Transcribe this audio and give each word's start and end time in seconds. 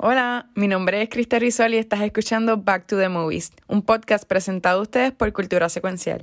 Hola, 0.00 0.46
mi 0.54 0.68
nombre 0.68 1.02
es 1.02 1.08
Krista 1.08 1.40
Rizol 1.40 1.74
y 1.74 1.76
estás 1.76 2.02
escuchando 2.02 2.56
Back 2.56 2.86
to 2.86 2.96
the 2.96 3.08
Movies, 3.08 3.50
un 3.66 3.82
podcast 3.82 4.22
presentado 4.28 4.78
a 4.78 4.82
ustedes 4.82 5.10
por 5.10 5.32
Cultura 5.32 5.68
Secuencial. 5.68 6.22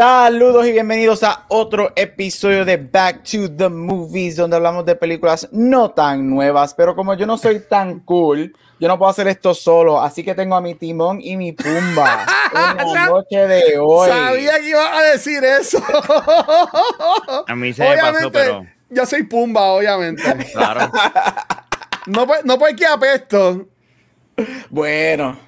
Saludos 0.00 0.66
y 0.66 0.72
bienvenidos 0.72 1.22
a 1.22 1.44
otro 1.48 1.92
episodio 1.94 2.64
de 2.64 2.78
Back 2.78 3.22
to 3.22 3.54
the 3.54 3.68
Movies, 3.68 4.34
donde 4.34 4.56
hablamos 4.56 4.86
de 4.86 4.96
películas 4.96 5.46
no 5.52 5.90
tan 5.90 6.26
nuevas, 6.26 6.72
pero 6.72 6.96
como 6.96 7.12
yo 7.12 7.26
no 7.26 7.36
soy 7.36 7.60
tan 7.68 8.00
cool, 8.00 8.56
yo 8.78 8.88
no 8.88 8.96
puedo 8.98 9.10
hacer 9.10 9.28
esto 9.28 9.52
solo, 9.52 10.00
así 10.00 10.24
que 10.24 10.34
tengo 10.34 10.56
a 10.56 10.62
mi 10.62 10.74
timón 10.74 11.20
y 11.20 11.36
mi 11.36 11.52
pumba 11.52 12.24
en 12.80 12.94
la 12.94 13.06
noche 13.08 13.46
de 13.46 13.78
hoy. 13.78 14.08
Sabía 14.08 14.58
que 14.58 14.68
ibas 14.70 14.90
a 14.90 15.02
decir 15.02 15.44
eso. 15.44 15.82
A 17.46 17.54
mí 17.54 17.74
se 17.74 17.86
me 17.86 17.96
pasó, 17.98 18.32
pero. 18.32 18.66
Yo 18.88 19.04
soy 19.04 19.24
pumba, 19.24 19.64
obviamente. 19.64 20.22
Claro. 20.54 20.90
No, 22.06 22.26
no 22.44 22.58
porque 22.58 22.86
apesto. 22.86 23.68
Bueno, 24.70 25.38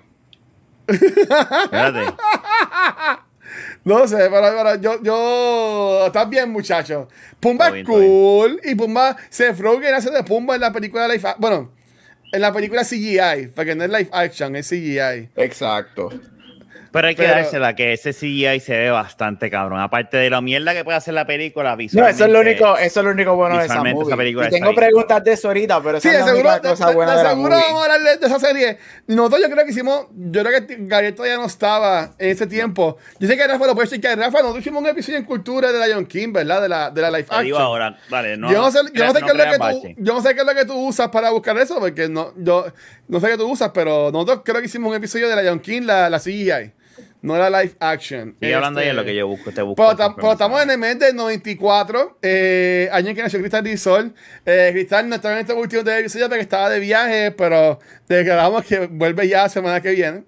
Espérate. 0.87 2.15
No 3.85 4.07
sé, 4.07 4.17
pero, 4.17 4.43
pero 4.57 4.75
yo, 4.81 5.03
yo. 5.03 6.05
Estás 6.07 6.29
bien, 6.31 6.51
muchacho. 6.51 7.09
Pumba 7.41 7.67
es 7.69 7.85
cool. 7.87 8.61
Y 8.65 8.75
Pumba. 8.75 9.17
Se 9.29 9.53
Rogen 9.53 9.93
hace 9.95 10.11
de 10.11 10.23
Pumba 10.23 10.55
en 10.55 10.61
la 10.61 10.73
película 10.73 11.09
live 11.09 11.23
ac- 11.23 11.37
Bueno, 11.39 11.73
en 12.33 12.41
la 12.41 12.53
película 12.53 12.85
CGI. 12.85 13.49
Porque 13.55 13.75
no 13.75 13.83
es 13.85 13.91
live 13.91 14.09
action, 14.13 14.55
es 14.57 14.69
CGI. 14.69 15.31
exacto. 15.37 16.11
Pero 16.93 17.09
hay 17.09 17.15
que 17.15 17.23
Pero- 17.23 17.35
dársela 17.37 17.75
que 17.75 17.95
ese 17.95 18.13
CGI 18.13 18.61
se 18.61 18.77
ve 18.77 18.91
bastante 18.91 19.51
cabrón. 19.51 19.81
Aparte 19.81 20.19
de 20.19 20.29
la 20.29 20.43
mierda 20.43 20.75
que 20.75 20.85
puede 20.85 20.99
hacer 20.99 21.15
la 21.15 21.27
película 21.27 21.71
No, 21.71 21.77
visualmente. 21.79 22.15
eso 22.17 22.27
es 22.27 22.31
lo 22.33 22.41
único, 22.41 22.77
eso 22.77 23.01
es 23.01 23.05
lo 23.07 23.13
único 23.13 23.35
bueno 23.35 23.57
de 23.57 23.65
esa 23.65 23.73
visualmente 23.75 23.95
movie. 23.99 24.11
esa 24.13 24.17
película 24.19 24.47
y 24.47 24.51
tengo 24.51 24.69
ahí. 24.69 24.77
preguntas 24.77 25.25
de 25.25 25.33
eso 25.33 25.49
ahorita, 25.49 25.83
pero 25.83 25.97
esa 25.99 26.09
Sí, 26.11 26.15
es 26.15 26.21
la 26.21 26.27
seguro, 26.33 26.51
cosa 26.63 26.91
buena 26.91 27.17
de 27.17 27.23
la 27.25 27.31
seguro 27.31 27.49
movie. 27.51 27.65
vamos 27.67 27.81
a 27.81 27.95
hablar 27.95 28.19
de, 28.21 28.27
esa 28.27 28.39
serie. 28.39 28.79
Nosotros 29.07 29.41
yo 29.41 29.51
creo 29.51 29.65
que 29.65 29.71
hicimos, 29.71 30.07
yo 30.15 30.43
creo 30.45 30.67
que 30.67 30.77
Gabriel 30.81 31.15
todavía 31.15 31.37
no 31.39 31.47
estaba 31.47 32.11
en 32.19 32.29
ese 32.29 32.47
tiempo. 32.47 32.99
Yo 33.19 33.27
sé 33.27 33.37
que 33.39 33.47
Rafa 33.47 33.67
lo 33.67 33.75
puede 33.75 33.87
decir 33.89 34.01
que 34.01 34.15
Rafa, 34.15 34.39
nosotros 34.41 34.59
hicimos 34.61 34.83
un 34.83 34.89
episodio 34.89 35.17
en 35.19 35.25
cultura 35.25 35.73
de 35.73 35.89
Lion 35.89 36.05
King, 36.05 36.33
¿verdad? 36.33 36.61
De 36.61 36.69
la, 36.69 36.91
de 36.91 37.01
la 37.01 37.11
live 37.11 37.23
digo 37.23 37.37
action. 37.57 37.63
ahora, 37.63 37.97
vale, 38.11 38.37
no. 38.37 38.53
yo 38.53 38.59
no 38.59 38.71
sé, 38.71 38.81
yo 38.93 39.07
no 39.07 39.13
sé 39.15 39.21
qué 39.21 39.31
es 39.31 39.35
lo 39.35 39.45
que 39.45 39.59
tú, 39.59 39.95
yo 39.97 40.13
no 40.13 40.21
sé 40.21 40.35
qué 40.35 40.41
es 40.43 40.47
lo 40.47 40.55
que 40.55 40.65
tú 40.67 40.75
usas 40.75 41.09
para 41.09 41.31
buscar 41.31 41.57
eso, 41.57 41.79
porque 41.81 42.09
no, 42.11 42.35
yo 42.37 42.67
no 43.09 43.19
sé 43.19 43.29
qué 43.29 43.37
tú 43.39 43.49
usas, 43.51 43.71
pero 43.73 44.11
nosotros 44.13 44.43
creo 44.45 44.61
que 44.61 44.67
hicimos 44.67 44.91
un 44.91 44.97
episodio 44.97 45.29
de 45.35 45.43
Lion 45.43 45.59
King, 45.59 45.83
la, 45.85 46.11
la 46.11 46.19
CGI, 46.19 46.73
no 47.23 47.37
la 47.39 47.49
live 47.63 47.75
action. 47.81 48.37
Sigue 48.41 48.55
hablando 48.55 48.81
ahí 48.81 48.87
Este, 48.89 48.97
de 48.97 49.01
lo 49.03 49.07
que 49.07 49.15
yo 49.15 49.27
busco, 49.27 49.51
te 49.53 49.63
busco. 49.63 49.77
pero, 49.77 49.93
esa 49.93 50.09
tam- 50.11 50.15
pero 50.17 50.33
estamos 50.33 50.63
en 50.63 50.71
el 50.71 50.79
mes 50.79 50.99
del 50.99 51.17
94, 51.17 52.19
eh, 52.21 52.89
año 52.93 53.09
en 53.11 53.17
que 53.17 53.23
nació 53.23 53.39
Cristal 53.41 53.65
Rizol. 53.65 54.15
Eh, 54.45 54.71
Cristal 54.73 55.09
no 55.09 55.15
estaba 55.17 55.35
en 55.35 55.41
este 55.41 55.53
último 55.55 55.83
de 55.83 56.01
episodio 56.01 56.29
porque 56.29 56.43
estaba 56.43 56.69
de 56.69 56.81
viaje, 56.81 57.31
pero 57.31 57.79
declaramos 58.09 58.65
que 58.65 58.87
vuelve 58.87 59.29
ya 59.29 59.43
la 59.45 59.49
semana 59.49 59.81
que 59.81 59.91
viene. 59.93 60.25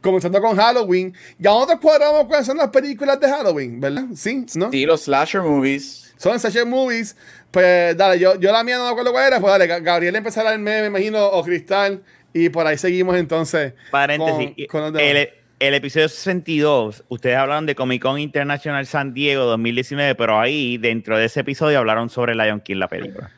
Comenzando 0.00 0.40
con 0.40 0.56
Halloween. 0.56 1.14
Ya 1.38 1.50
nosotros 1.50 1.78
cuadramos 1.80 2.24
cuáles 2.26 2.46
son 2.46 2.56
las 2.56 2.68
películas 2.70 3.20
de 3.20 3.28
Halloween, 3.28 3.80
¿verdad? 3.80 4.04
Sí, 4.14 4.46
¿no? 4.56 4.70
Sí, 4.70 4.84
los 4.86 5.02
slasher 5.02 5.42
movies. 5.42 6.12
Son 6.16 6.38
slasher 6.38 6.66
movies. 6.66 7.16
Pues 7.50 7.96
dale, 7.96 8.18
yo, 8.18 8.38
yo 8.40 8.50
la 8.50 8.64
mía 8.64 8.78
no 8.78 8.84
me 8.84 8.90
acuerdo 8.90 9.12
cuál 9.12 9.26
era. 9.26 9.40
Pues 9.40 9.52
dale, 9.52 9.68
Ga- 9.68 9.82
Gabriel 9.82 10.16
empezará 10.16 10.52
el 10.52 10.58
mes, 10.58 10.80
me 10.82 10.86
imagino, 10.88 11.24
o 11.26 11.44
Cristal. 11.44 12.02
Y 12.32 12.48
por 12.48 12.66
ahí 12.66 12.78
seguimos 12.78 13.16
entonces. 13.16 13.74
Paréntesis. 13.90 14.54
con- 14.56 14.66
con 14.66 14.80
los 14.80 14.92
demás. 14.94 15.16
el, 15.16 15.28
el 15.68 15.74
episodio 15.74 16.08
62, 16.08 17.04
ustedes 17.08 17.36
hablaron 17.36 17.66
de 17.66 17.76
Comic 17.76 18.02
Con 18.02 18.18
International 18.18 18.84
San 18.84 19.14
Diego 19.14 19.44
2019, 19.44 20.16
pero 20.16 20.40
ahí, 20.40 20.76
dentro 20.76 21.16
de 21.16 21.26
ese 21.26 21.40
episodio, 21.40 21.78
hablaron 21.78 22.10
sobre 22.10 22.34
Lion 22.34 22.60
King, 22.60 22.76
la 22.76 22.88
película. 22.88 23.30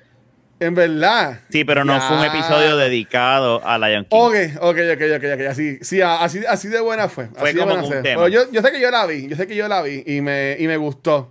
En 0.59 0.75
verdad. 0.75 1.41
Sí, 1.51 1.65
pero 1.65 1.85
no 1.85 2.01
fue 2.01 2.17
un 2.17 2.25
episodio 2.25 2.79
dedicado 2.79 3.61
a 3.67 3.77
Lion 3.77 4.07
King. 4.07 4.17
Ok, 4.17 4.35
ok, 4.59 4.79
ok, 4.95 5.03
ok, 5.17 5.25
ok. 5.35 5.41
Así, 5.51 5.79
sí, 5.83 6.01
así, 6.01 6.41
así 6.49 6.69
de 6.69 6.81
buena 6.81 7.11
fue. 7.11 7.27
Fue 7.27 7.53
de 7.53 7.61
como 7.61 7.73
buena 7.73 7.87
un 7.87 7.93
fue. 7.93 8.03
tema. 8.03 8.29
Yo, 8.31 8.51
yo 8.51 8.63
sé 8.63 8.73
que 8.73 8.81
yo 8.81 8.91
la 8.91 9.05
vi, 9.05 9.29
yo 9.29 9.37
sé 9.37 9.47
que 9.47 9.55
yo 9.55 9.69
la 9.69 9.83
vi 9.83 10.03
y 10.07 10.23
me, 10.23 10.57
y 10.59 10.67
me 10.67 10.79
gustó. 10.79 11.31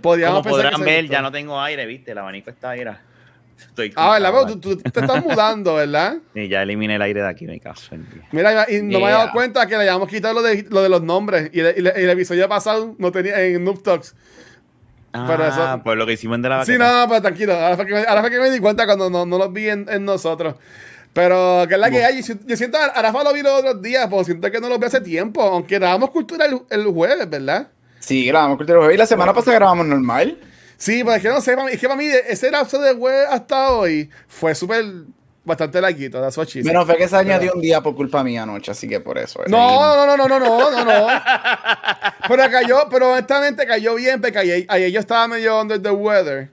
Podríamos 0.00 0.44
Como 0.44 0.50
podrán 0.56 0.80
ver, 0.80 1.08
ya 1.08 1.20
no 1.20 1.30
tengo 1.30 1.60
aire, 1.60 1.84
¿viste? 1.84 2.12
El 2.12 2.18
abanico 2.18 2.48
está 2.48 2.70
ahí. 2.70 2.80
Estoy 3.58 3.92
Ah, 3.96 4.12
¿verdad? 4.12 4.32
Pero 4.32 4.58
tú, 4.58 4.76
tú 4.76 4.90
te 4.90 5.00
estás 5.00 5.24
mudando, 5.24 5.74
¿verdad? 5.76 6.16
Sí, 6.34 6.48
ya 6.48 6.62
eliminé 6.62 6.96
el 6.96 7.02
aire 7.02 7.22
de 7.22 7.28
aquí, 7.28 7.46
me 7.46 7.58
caso 7.60 7.94
en. 7.94 8.06
Mira, 8.32 8.66
y 8.70 8.82
no 8.82 8.98
me 9.00 9.06
había 9.06 9.08
Yeah. 9.08 9.18
dado 9.18 9.32
cuenta 9.32 9.66
que 9.66 9.74
le 9.76 9.80
habíamos 9.82 10.08
quitado 10.08 10.34
lo 10.34 10.42
de, 10.42 10.66
lo 10.68 10.82
de 10.82 10.88
los 10.88 11.02
nombres. 11.02 11.50
Y, 11.52 11.60
el- 11.60 11.74
y 11.76 11.78
el- 11.86 11.92
y 11.96 12.02
el 12.02 12.10
episodio 12.10 12.48
pasado 12.48 12.94
no 12.98 13.10
tenía 13.12 13.40
en 13.42 13.64
Noob 13.64 13.82
Talks. 13.82 14.14
Pero 15.12 15.44
Ah, 15.44 15.48
eso- 15.76 15.82
por 15.82 15.96
lo 15.96 16.04
que 16.04 16.12
hicimos 16.12 16.42
de 16.42 16.48
la 16.50 16.64
Sí, 16.66 16.72
vaqueta. 16.72 17.00
no, 17.02 17.08
pero 17.08 17.22
tranquilo. 17.22 17.54
Ahora 17.54 17.76
fue 17.76 17.86
que 17.86 17.94
me, 17.94 18.00
ahora 18.04 18.20
fue 18.20 18.30
que 18.30 18.38
me 18.38 18.50
di 18.50 18.58
cuenta 18.60 18.84
cuando 18.84 19.08
no, 19.08 19.24
no 19.24 19.38
los 19.38 19.50
vi 19.52 19.68
en, 19.70 19.86
en 19.88 20.04
nosotros. 20.04 20.56
Pero 21.14 21.64
que 21.66 21.74
es 21.74 21.80
la 21.80 21.90
que 21.90 22.04
hay. 22.04 22.22
Yo, 22.22 22.56
siento, 22.56 22.76
a 22.76 23.00
Rafa 23.00 23.24
lo 23.24 23.32
vi 23.32 23.40
los 23.40 23.52
otros 23.52 23.80
días, 23.80 24.06
pero 24.10 24.22
siento 24.24 24.50
que 24.50 24.60
no 24.60 24.68
lo 24.68 24.78
vi 24.78 24.84
hace 24.84 25.00
tiempo. 25.00 25.40
Aunque 25.42 25.78
grabamos 25.78 26.10
cultura 26.10 26.44
el, 26.44 26.60
el 26.68 26.84
jueves, 26.88 27.30
¿verdad? 27.30 27.68
Sí, 27.98 28.26
grabamos 28.26 28.58
Cultura 28.58 28.78
Jueves 28.80 28.94
y 28.96 28.98
la 28.98 29.06
semana 29.06 29.32
pasada 29.32 29.56
grabamos 29.56 29.86
normal. 29.86 30.38
Sí, 30.76 31.02
pero 31.04 31.16
es 31.16 31.22
que 31.22 31.28
no 31.28 31.40
sé, 31.40 31.56
es 31.72 31.80
que 31.80 31.86
para 31.86 31.98
mí 31.98 32.06
ese 32.06 32.50
lapso 32.50 32.78
de 32.80 32.94
jueves 32.94 33.26
hasta 33.30 33.70
hoy 33.72 34.10
fue 34.28 34.54
súper, 34.54 34.84
bastante 35.44 35.80
larguito. 35.80 36.18
She 36.28 36.44
said. 36.46 36.64
Menos 36.64 36.84
fue 36.86 36.96
que 36.96 37.08
se 37.08 37.16
añadió 37.16 37.52
un 37.54 37.60
día 37.60 37.80
por 37.80 37.94
culpa 37.94 38.22
mía 38.22 38.42
anoche, 38.42 38.70
así 38.72 38.86
que 38.88 39.00
por 39.00 39.16
eso. 39.16 39.40
eh. 39.42 39.46
No, 39.48 39.96
no, 39.96 40.16
no, 40.16 40.16
no, 40.16 40.28
no, 40.28 40.38
no, 40.38 40.70
no, 40.70 40.84
no. 40.84 41.06
Pero 42.28 42.50
cayó, 42.50 42.88
pero 42.90 43.12
honestamente 43.12 43.66
cayó 43.66 43.94
bien, 43.94 44.20
porque 44.20 44.38
ayer, 44.38 44.66
ayer 44.68 44.90
yo 44.90 45.00
estaba 45.00 45.28
medio 45.28 45.60
under 45.60 45.80
the 45.80 45.90
weather. 45.90 46.50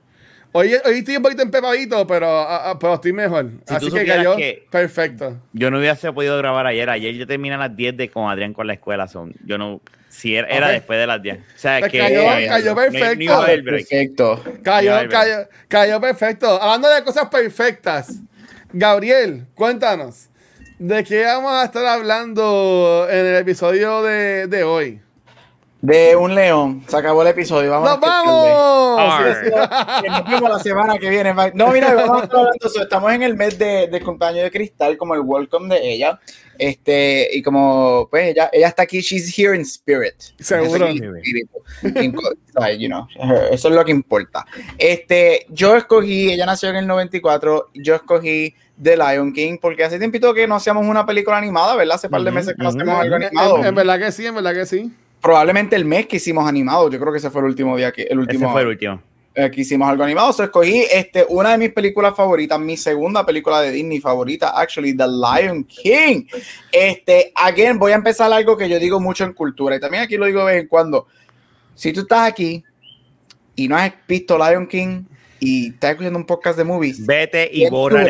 Hoy, 0.56 0.72
hoy 0.86 1.00
estoy 1.00 1.18
un 1.18 1.24
poquito 1.24 1.42
empepadito, 1.42 2.06
pero, 2.06 2.28
ah, 2.28 2.70
ah, 2.72 2.80
pero 2.80 2.94
estoy 2.94 3.12
mejor. 3.12 3.50
Si 3.68 3.74
Así 3.74 3.92
que 3.92 4.06
cayó 4.06 4.36
que- 4.36 4.66
perfecto. 4.70 5.38
Yo 5.52 5.72
no 5.72 5.80
hubiese 5.80 6.14
podido 6.14 6.38
grabar 6.38 6.68
ayer. 6.68 6.90
Ayer 6.92 7.16
yo 7.16 7.26
terminé 7.26 7.56
a 7.56 7.58
las 7.58 7.76
10 7.76 7.98
de 7.98 8.10
con 8.10 8.30
Adrián 8.30 8.54
con 8.54 8.68
la 8.68 8.74
escuela. 8.74 9.08
Son, 9.08 9.34
yo 9.46 9.58
no. 9.58 9.82
Si 10.10 10.36
era, 10.36 10.70
después 10.70 11.00
de 11.00 11.08
las 11.08 11.24
10. 11.24 11.40
O 11.40 11.42
sea, 11.58 11.80
Pues 11.80 11.92
que. 11.92 11.98
cayó- 11.98 12.38
eh, 12.38 12.76
perfecto. 12.76 13.34
Perfecto. 13.66 14.44
Cayó, 14.64 15.10
cayó, 15.10 15.48
cayó 15.68 16.00
perfecto. 16.00 16.62
Hablando 16.62 16.88
de 16.90 17.04
cosas 17.04 17.30
perfectas, 17.30 18.20
Gabriel, 18.72 19.48
cuéntanos. 19.56 20.30
¿De 20.78 21.04
qué 21.04 21.24
vamos 21.24 21.52
a 21.54 21.66
estar 21.66 21.86
hablando 21.86 23.08
en 23.10 23.26
el 23.26 23.36
episodio 23.38 24.04
de, 24.04 24.46
de 24.46 24.64
hoy? 24.64 25.00
De 25.86 26.16
un 26.16 26.34
león. 26.34 26.82
Se 26.88 26.96
acabó 26.96 27.24
el 27.24 27.28
episodio. 27.28 27.70
Vamos 27.72 27.90
¡Nos 27.90 28.00
vamos! 28.00 29.00
Arr. 29.02 30.02
Que 30.02 30.10
nos 30.10 30.30
vemos 30.32 30.50
la 30.50 30.60
semana 30.60 30.98
que 30.98 31.10
viene. 31.10 31.34
No, 31.54 31.72
mira, 31.72 31.94
vamos 31.94 32.22
a 32.22 32.24
estar 32.24 32.40
hablando 32.40 32.70
sobre- 32.70 32.84
estamos 32.84 33.12
en 33.12 33.22
el 33.24 33.36
mes 33.36 33.60
de, 33.60 33.88
de 33.88 34.00
cumpleaños 34.02 34.44
de 34.44 34.52
Cristal, 34.52 34.96
como 34.96 35.14
el 35.14 35.20
welcome 35.20 35.76
de 35.76 35.92
ella. 35.92 36.22
Este, 36.58 37.28
y 37.34 37.42
como, 37.42 38.08
pues, 38.10 38.30
ella, 38.30 38.50
ella 38.54 38.70
está 38.70 38.84
aquí, 38.84 39.02
she's 39.02 39.38
here 39.38 39.54
in 39.54 39.64
spirit. 39.64 40.16
Seguro. 40.40 40.88
You 40.90 42.88
know, 42.88 43.06
eso 43.52 43.68
es 43.68 43.76
lo 43.76 43.84
que 43.84 43.92
importa. 43.92 44.46
Este, 44.78 45.46
yo 45.50 45.76
escogí, 45.76 46.32
ella 46.32 46.46
nació 46.46 46.70
en 46.70 46.78
el 46.78 46.88
94, 46.88 47.72
yo 47.74 47.96
escogí 47.96 48.56
The 48.82 48.96
Lion 48.96 49.34
King, 49.34 49.58
porque 49.62 49.84
hace 49.84 50.00
tiempito 50.00 50.34
que 50.34 50.48
no 50.48 50.56
hacíamos 50.56 50.86
una 50.86 51.06
película 51.06 51.38
animada, 51.38 51.76
¿verdad? 51.76 51.96
Hace 51.96 52.08
par 52.08 52.22
de 52.24 52.32
meses 52.32 52.54
que 52.56 52.64
no 52.64 52.70
hacemos 52.70 52.88
algo 53.02 53.16
En, 53.18 53.24
animado. 53.26 53.58
en- 53.58 53.66
en 53.66 53.76
verdad 53.76 54.00
que 54.00 54.12
sí, 54.14 54.26
en 54.26 54.36
verdad 54.36 54.54
que 54.54 54.66
sí. 54.66 54.94
Probablemente 55.24 55.76
el 55.76 55.86
mes 55.86 56.06
que 56.06 56.18
hicimos 56.18 56.48
animado, 56.48 56.90
yo 56.92 57.00
creo 57.00 57.12
que 57.12 57.18
ese 57.18 57.30
fue 57.32 57.42
el 57.42 57.48
último 57.48 57.76
día 57.78 57.92
que, 57.92 58.04
el 58.04 58.10
Ese 58.10 58.18
último 58.20 58.52
fue 58.52 58.62
el 58.62 58.68
último. 58.68 59.02
eh, 59.36 59.50
que 59.50 59.62
hicimos 59.62 59.90
algo 59.90 60.04
animado. 60.04 60.32
So, 60.34 60.44
escogí 60.44 60.86
este, 60.92 61.26
una 61.30 61.54
de 61.54 61.58
mis 61.58 61.70
películas 61.72 62.14
favoritas, 62.16 62.60
mi 62.60 62.78
segunda 62.78 63.26
película 63.26 63.62
de 63.62 63.72
Disney 63.72 64.00
favorita, 64.00 64.50
actually, 64.50 64.96
The 64.96 65.06
Lion 65.08 65.64
King. 65.64 66.26
Este, 66.72 67.32
again, 67.34 67.80
voy 67.80 67.94
a 67.94 67.96
empezar 67.96 68.32
algo 68.32 68.56
que 68.58 68.68
yo 68.70 68.78
digo 68.80 69.00
mucho 69.00 69.24
en 69.24 69.34
cultura 69.34 69.76
y 69.76 69.80
también 69.80 70.04
aquí 70.04 70.18
lo 70.18 70.26
digo 70.26 70.46
de 70.46 70.54
vez 70.54 70.62
en 70.64 70.68
cuando. 70.68 71.08
Si 71.74 71.92
tú 71.94 72.02
estás 72.02 72.28
aquí 72.28 72.64
y 73.56 73.68
no 73.68 73.76
has 73.78 73.92
visto 74.08 74.38
Lion 74.38 74.68
King 74.68 75.04
y 75.44 75.68
estás 75.68 75.92
escuchando 75.92 76.18
un 76.20 76.26
podcast 76.26 76.58
de 76.58 76.64
movies, 76.64 77.06
Vete 77.06 77.50
y 77.52 77.60
¿Quién 77.60 77.70
borra 77.72 78.06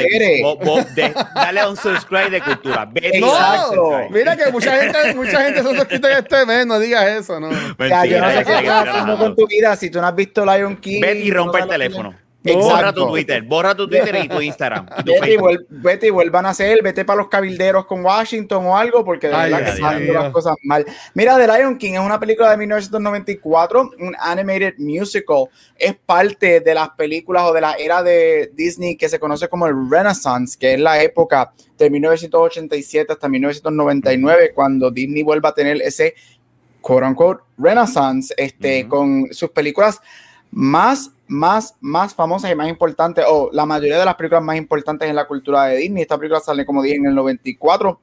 Dale 1.34 1.60
a 1.60 1.70
un 1.70 1.76
subscribe 1.76 2.30
de 2.30 2.42
cultura. 2.42 2.86
Vete 2.86 3.18
y 3.18 3.22
No, 3.22 4.08
mira 4.12 4.38
que 4.38 4.52
mucha 4.52 4.80
gente, 4.80 5.16
mucha 5.16 5.42
gente 5.44 5.64
se 5.64 5.70
ha 5.70 5.80
suscrito 5.80 6.08
en 6.08 6.18
este 6.18 6.46
mes, 6.46 6.68
no 6.68 6.78
digas 6.80 7.06
eso, 7.06 7.40
no. 7.40 7.50
ya, 7.52 8.06
yo 8.06 8.20
no 8.20 8.28
Mentira, 8.28 8.38
sé 8.38 8.46
qué 8.46 8.58
estás 8.60 8.88
haciendo 8.88 9.18
con 9.18 9.36
tu 9.36 9.48
vida 9.48 9.76
si 9.76 9.90
tú 9.90 10.00
no 10.00 10.08
has 10.08 10.16
visto 10.16 10.46
Lion 10.46 10.78
King. 10.78 11.02
Vete 11.02 11.20
y 11.22 11.30
no 11.30 11.36
rompe 11.38 11.60
el 11.60 11.70
sabes 11.70 12.23
teléfono. 12.44 12.66
Borra 12.66 12.80
Exacto. 12.82 13.06
tu 13.06 13.12
Twitter, 13.12 13.42
borra 13.44 13.76
tu 13.76 13.88
Twitter 13.88 14.16
y 14.24 14.28
tu 14.28 14.42
Instagram. 14.42 14.86
y 15.00 15.04
tu 15.04 15.12
Vete 15.14 15.34
y, 15.34 15.38
vuel- 15.38 15.66
vete 15.70 16.08
y 16.08 16.10
vuelvan 16.10 16.46
a 16.46 16.50
hacer, 16.50 16.82
vete 16.84 17.06
para 17.06 17.18
los 17.18 17.30
cabilderos 17.30 17.86
con 17.86 18.04
Washington 18.06 18.66
o 18.66 18.78
algo, 18.78 19.04
porque 19.06 19.28
de 19.30 19.34
Ay, 19.36 19.52
verdad 19.52 19.58
que 19.60 19.64
Dios 19.66 19.76
están 19.76 20.04
mío. 20.04 20.14
las 20.14 20.32
cosas 20.32 20.56
mal. 20.64 20.86
Mira, 21.14 21.38
The 21.38 21.48
Lion 21.48 21.78
King 21.78 21.94
es 21.94 22.00
una 22.02 22.20
película 22.20 22.52
de 22.52 22.58
1994, 22.58 23.92
un 24.00 24.16
animated 24.20 24.76
musical. 24.78 25.46
Es 25.78 25.96
parte 26.06 26.60
de 26.60 26.74
las 26.76 26.90
películas 26.92 27.44
o 27.46 27.54
de 27.54 27.62
la 27.62 27.74
era 27.74 28.04
de 28.04 28.52
Disney 28.54 28.96
que 28.96 29.10
se 29.10 29.20
conoce 29.20 29.48
como 29.48 29.66
el 29.68 29.74
Renaissance, 29.90 30.58
que 30.60 30.74
es 30.74 30.80
la 30.80 31.02
época 31.02 31.52
de 31.78 31.90
1987 31.90 33.12
hasta 33.14 33.28
1999, 33.30 34.52
cuando 34.54 34.92
Disney 34.92 35.24
vuelve 35.24 35.48
a 35.48 35.54
tener 35.54 35.82
ese 35.82 36.14
quote 36.82 37.06
unquote 37.06 37.42
renaissance 37.58 38.34
este, 38.38 38.82
Ujú. 38.82 38.90
con 38.90 39.28
sus 39.34 39.50
películas 39.52 40.02
más, 40.52 41.12
más, 41.34 41.76
más 41.82 42.14
famosas 42.14 42.52
y 42.52 42.56
más 42.56 42.70
importantes, 42.70 43.26
o 43.28 43.50
la 43.52 43.66
mayoría 43.66 44.00
de 44.00 44.06
las 44.06 44.16
películas 44.16 44.44
más 44.44 44.56
importantes 44.56 45.10
en 45.10 45.16
la 45.16 45.26
cultura 45.26 45.66
de 45.66 45.78
Disney. 45.78 46.04
Esta 46.04 46.18
película 46.18 46.40
sale, 46.40 46.66
como 46.66 46.84
dije, 46.84 46.96
en 46.96 47.08
el 47.08 47.16
94. 47.16 48.00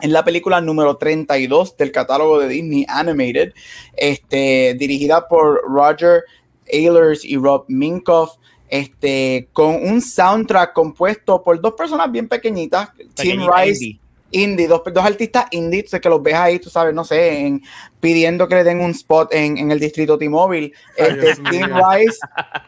Es 0.00 0.10
la 0.10 0.24
película 0.24 0.60
número 0.60 0.96
32 0.96 1.76
del 1.76 1.92
catálogo 1.92 2.40
de 2.40 2.48
Disney 2.48 2.84
Animated, 2.88 3.52
este, 3.96 4.74
dirigida 4.76 5.28
por 5.28 5.62
Roger 5.62 6.24
Ehlers 6.66 7.24
y 7.24 7.36
Rob 7.36 7.64
Minkoff, 7.68 8.38
este, 8.68 9.48
con 9.52 9.76
un 9.76 10.02
soundtrack 10.02 10.72
compuesto 10.72 11.44
por 11.44 11.60
dos 11.60 11.74
personas 11.74 12.10
bien 12.10 12.28
pequeñitas, 12.28 12.90
Tim 13.14 13.42
Rice. 13.48 14.00
Indie, 14.34 14.68
dos, 14.68 14.82
dos 14.92 15.04
artistas 15.04 15.46
indie, 15.50 15.86
sé 15.86 16.00
que 16.00 16.08
los 16.08 16.22
ves 16.22 16.34
ahí, 16.34 16.58
tú 16.58 16.70
sabes, 16.70 16.94
no 16.94 17.04
sé, 17.04 17.40
en, 17.40 17.62
pidiendo 18.00 18.46
que 18.48 18.56
le 18.56 18.64
den 18.64 18.80
un 18.80 18.90
spot 18.90 19.32
en, 19.32 19.58
en 19.58 19.70
el 19.70 19.80
distrito 19.80 20.18
T-Mobile. 20.18 20.72
Este, 20.96 21.36
Tim. 21.50 21.66
Rice 21.66 22.18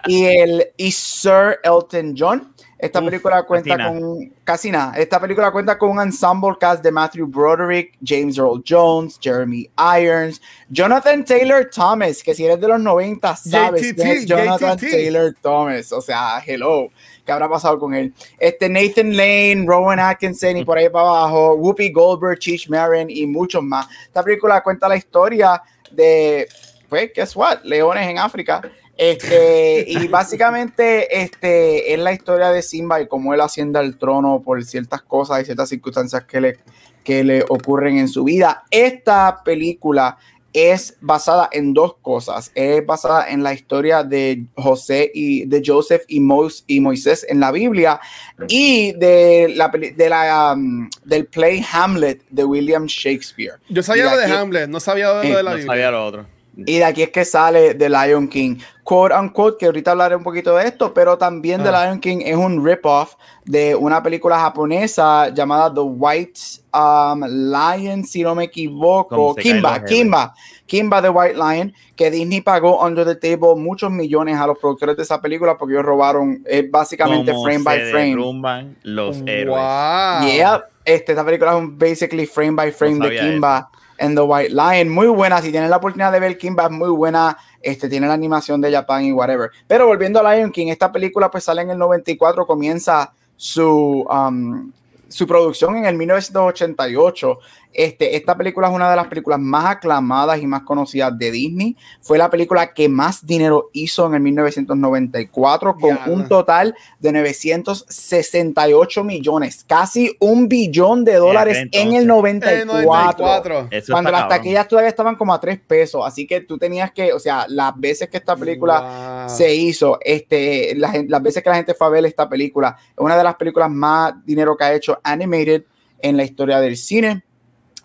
y 0.07 0.25
el 0.25 0.67
y 0.77 0.91
Sir 0.91 1.59
Elton 1.63 2.15
John. 2.17 2.55
Esta 2.79 2.99
Uf, 3.01 3.07
película 3.07 3.43
cuenta 3.45 3.89
con 3.89 4.33
casi 4.45 4.71
nada. 4.71 4.93
Esta 4.99 5.19
película 5.19 5.51
cuenta 5.51 5.79
con 5.79 5.91
un 5.91 6.01
ensemble 6.01 6.57
cast 6.61 6.83
de 6.83 6.93
Matthew 6.93 7.27
Broderick, 7.27 7.95
James 8.05 8.37
Earl 8.37 8.63
Jones, 8.69 9.19
Jeremy 9.21 9.71
Irons, 9.99 10.43
Jonathan 10.69 11.25
Taylor 11.25 11.71
Thomas, 11.75 12.23
que 12.23 12.35
si 12.35 12.45
eres 12.45 12.61
de 12.61 12.69
los 12.69 12.79
90 12.79 13.37
sabes 13.37 13.81
JTT, 13.81 13.97
quién 13.97 14.09
es 14.09 14.27
Jonathan 14.27 14.77
JTT. 14.77 14.91
Taylor 14.91 15.35
Thomas. 15.41 15.93
O 15.93 16.03
sea, 16.03 16.43
hello. 16.47 16.91
¿Qué 17.25 17.33
habrá 17.33 17.49
pasado 17.49 17.79
con 17.79 17.95
él? 17.95 18.13
Este 18.39 18.69
Nathan 18.69 19.17
Lane, 19.17 19.65
Rowan 19.67 19.99
Atkinson 19.99 20.59
y 20.59 20.65
por 20.65 20.79
ahí 20.79 20.89
para 20.89 21.09
abajo, 21.09 21.55
Whoopi 21.55 21.91
Goldberg, 21.91 22.39
Cheech 22.39 22.69
Marin 22.69 23.09
y 23.11 23.27
muchos 23.27 23.63
más. 23.65 23.89
Esta 24.05 24.23
película 24.23 24.63
cuenta 24.63 24.87
la 24.87 24.97
historia 24.97 25.61
de, 25.91 26.47
pues, 26.89 27.11
guess 27.15 27.35
what? 27.35 27.63
Leones 27.65 28.07
en 28.07 28.19
África. 28.19 28.63
Este, 28.97 29.85
y 29.87 30.09
básicamente 30.09 31.21
este, 31.23 31.93
es 31.93 31.99
la 31.99 32.13
historia 32.13 32.51
de 32.51 32.63
Simba 32.63 33.01
y 33.01 33.07
cómo 33.09 33.35
él 33.35 33.41
asciende 33.41 33.79
al 33.79 33.97
trono 33.99 34.43
por 34.45 34.63
ciertas 34.65 35.03
cosas 35.03 35.43
y 35.43 35.45
ciertas 35.45 35.69
circunstancias 35.69 36.25
que 36.25 36.41
le, 36.41 36.59
que 37.05 37.23
le 37.23 37.45
ocurren 37.49 37.99
en 37.99 38.09
su 38.09 38.25
vida. 38.25 38.65
Esta 38.71 39.43
película 39.45 40.17
es 40.53 40.97
basada 41.03 41.51
en 41.53 41.75
dos 41.75 41.97
cosas. 42.01 42.51
Es 42.55 42.85
basada 42.87 43.29
en 43.29 43.43
la 43.43 43.53
historia 43.53 44.03
de 44.03 44.47
José 44.55 45.11
y 45.13 45.45
de 45.45 45.63
Joseph 45.65 46.05
y, 46.09 46.19
Mos- 46.21 46.65
y 46.67 46.81
Moisés 46.81 47.27
en 47.29 47.41
la 47.41 47.53
Biblia 47.53 48.01
y 48.49 48.93
de 48.93 49.53
la, 49.55 49.71
peli- 49.71 49.91
de 49.91 50.09
la, 50.09 50.55
um, 50.57 50.89
del 51.05 51.27
play 51.27 51.63
Hamlet 51.71 52.23
de 52.31 52.45
William 52.45 52.87
Shakespeare. 52.87 53.57
Yo 53.69 53.83
sabía 53.83 54.07
lo 54.11 54.17
de 54.17 54.25
aquí- 54.25 54.33
Hamlet, 54.33 54.69
no 54.71 54.81
sabía 54.81 55.13
lo 55.13 55.23
Eh, 55.23 55.27
de 55.37 55.43
la 55.43 55.51
No 55.51 55.57
Biblia. 55.59 55.67
sabía 55.67 55.91
lo 55.91 56.07
otro. 56.07 56.27
Y 56.57 56.79
de 56.79 56.85
aquí 56.85 57.03
es 57.03 57.11
que 57.11 57.25
sale 57.25 57.75
The 57.75 57.89
Lion 57.91 58.29
King. 58.29 58.57
Quote 58.83 59.15
unquote, 59.15 59.57
que 59.59 59.67
ahorita 59.67 59.91
hablaré 59.91 60.15
un 60.17 60.23
poquito 60.23 60.57
de 60.57 60.69
esto, 60.69 60.95
pero 60.95 61.19
también 61.19 61.63
The 61.63 61.71
Ah. 61.71 61.87
Lion 61.87 61.99
King 62.01 62.19
es 62.25 62.37
un 62.37 62.65
rip-off 62.65 63.15
de 63.45 63.75
una 63.75 64.01
película 64.03 64.39
japonesa 64.39 65.29
llamada 65.31 65.75
The 65.75 65.81
White 65.81 66.41
um, 66.73 67.23
Lion, 67.25 68.05
si 68.05 68.23
no 68.23 68.35
me 68.37 68.45
equivoco. 68.45 69.35
Kimba. 69.35 69.85
Kimba, 69.85 70.35
Kimba 70.67 71.03
the 71.03 71.09
White 71.09 71.35
Lion, 71.37 71.73
que 71.97 72.11
Disney 72.13 72.41
pagó 72.41 72.81
under 72.81 73.05
the 73.05 73.17
table 73.17 73.57
muchos 73.57 73.91
millones 73.91 74.39
a 74.39 74.47
los 74.47 74.57
productores 74.59 74.97
de 74.97 75.03
esa 75.03 75.21
película 75.21 75.59
porque 75.59 75.75
ellos 75.75 75.85
robaron 75.85 76.43
eh, 76.47 76.67
básicamente 76.71 77.33
frame 77.43 77.59
se 77.59 77.65
by 77.65 77.91
frame. 77.91 78.09
derrumban 78.11 78.77
los 78.85 79.17
héroes. 79.27 79.59
Wow. 79.59 80.29
Yeah, 80.31 80.65
este, 80.85 81.13
esta 81.13 81.25
película 81.25 81.51
es 81.53 81.59
un 81.59 81.77
basically 81.77 82.25
frame 82.27 82.55
by 82.55 82.71
frame 82.71 82.99
No 82.99 83.09
de 83.09 83.19
Kimba 83.19 83.69
and 83.99 84.17
the 84.17 84.23
White 84.23 84.51
Lion. 84.51 84.89
Muy 84.89 85.09
buena, 85.09 85.41
si 85.41 85.51
tienen 85.51 85.71
la 85.71 85.77
oportunidad 85.77 86.13
de 86.13 86.21
ver 86.21 86.39
Kimba, 86.39 86.65
es 86.65 86.71
muy 86.71 86.91
buena. 86.91 87.37
Este, 87.61 87.89
tiene 87.89 88.07
la 88.07 88.15
animación 88.15 88.61
de 88.61 88.73
Japan 88.73 89.05
y 89.05 89.13
whatever. 89.13 89.51
Pero 89.67 89.87
volviendo 89.87 90.25
a 90.25 90.35
Lion 90.35 90.53
King, 90.53 90.69
esta 90.69 90.93
película 90.93 91.31
pues 91.31 91.45
sale 91.45 91.63
en 91.63 91.71
el 91.71 91.79
94, 91.79 92.47
comienza 92.47 93.13
su, 93.37 94.07
um, 94.09 94.71
su 95.09 95.27
producción 95.27 95.77
en 95.77 95.87
el 95.87 95.97
1988. 95.97 97.39
Este, 97.79 98.17
esta 98.17 98.37
película 98.37 98.69
es 98.69 98.75
una 98.75 98.89
de 98.89 98.97
las 98.97 99.07
películas 99.09 99.39
más 99.39 99.67
aclamadas 99.67 100.41
y 100.41 100.47
más 100.47 100.63
conocidas 100.63 101.17
de 101.19 101.31
Disney. 101.31 101.77
Fue 102.01 102.17
la 102.17 102.31
película 102.31 102.73
que 102.73 102.89
más 102.89 103.27
dinero 103.27 103.69
hizo 103.75 104.07
en 104.07 104.15
el 104.15 104.21
1994 104.21 105.77
con 105.79 105.95
Diablo. 105.95 106.15
un 106.15 106.27
total 106.29 106.75
de 106.99 107.13
968 107.13 109.05
millones, 109.05 109.65
casi 109.67 110.17
un 110.21 110.49
billón 110.49 111.05
de 111.05 111.15
dólares 111.17 111.59
aquel 111.67 111.71
en 111.89 111.95
el 111.95 112.03
Eh, 112.05 112.07
94. 112.07 112.67
94. 112.67 113.69
Eso 113.71 113.93
Cuando 113.93 114.11
está 114.11 114.21
las 114.21 114.29
taquillas 114.29 114.69
todavía 114.69 114.89
estaban 114.89 115.17
como 115.17 115.35
a 115.35 115.41
3 115.41 115.59
pesos, 115.67 116.03
así 116.07 116.27
que 116.27 116.41
tú 116.41 116.59
tenías 116.59 116.93
que, 116.93 117.13
o 117.13 117.19
sea, 117.19 117.47
las 117.49 117.79
veces 117.79 118.09
que 118.09 118.17
esta 118.17 118.37
película 118.37 119.27
Wow. 119.27 119.37
se 119.37 119.55
hizo, 119.55 119.99
este, 120.03 120.75
la 120.77 120.91
gen- 120.91 121.07
las 121.11 121.23
veces 121.23 121.43
que 121.43 121.51
la 121.51 121.57
gente 121.57 121.75
fue 121.75 121.87
a 121.87 121.91
ver 121.91 122.07
esta 122.07 122.29
película, 122.29 122.77
es 122.79 122.95
una 122.99 123.17
de 123.17 123.25
las 123.25 123.35
películas 123.37 123.71
más 123.71 124.15
dinero 124.25 124.57
que 124.57 124.65
ha 124.65 124.75
hecho 124.75 124.99
animated 125.03 125.65
en 126.01 126.17
la 126.17 126.25
historia 126.25 126.61
del 126.61 126.77
cine. 126.77 127.23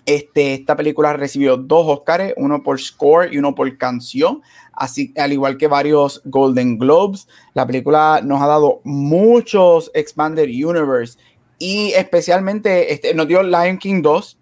Este, 0.05 0.55
esta 0.55 0.75
película 0.75 1.13
recibió 1.13 1.57
dos 1.57 1.85
Oscars, 1.87 2.33
uno 2.37 2.63
por 2.63 2.79
score 2.79 3.31
y 3.31 3.37
uno 3.37 3.53
por 3.53 3.77
canción, 3.77 4.41
así 4.73 5.13
al 5.15 5.31
igual 5.31 5.57
que 5.57 5.67
varios 5.67 6.21
Golden 6.25 6.79
Globes. 6.79 7.27
La 7.53 7.67
película 7.67 8.21
nos 8.23 8.41
ha 8.41 8.47
dado 8.47 8.81
muchos 8.83 9.91
Expanded 9.93 10.49
Universe 10.49 11.19
y 11.59 11.91
especialmente 11.91 12.91
este, 12.91 13.13
nos 13.13 13.27
dio 13.27 13.43
Lion 13.43 13.77
King 13.77 14.01
2, 14.01 14.37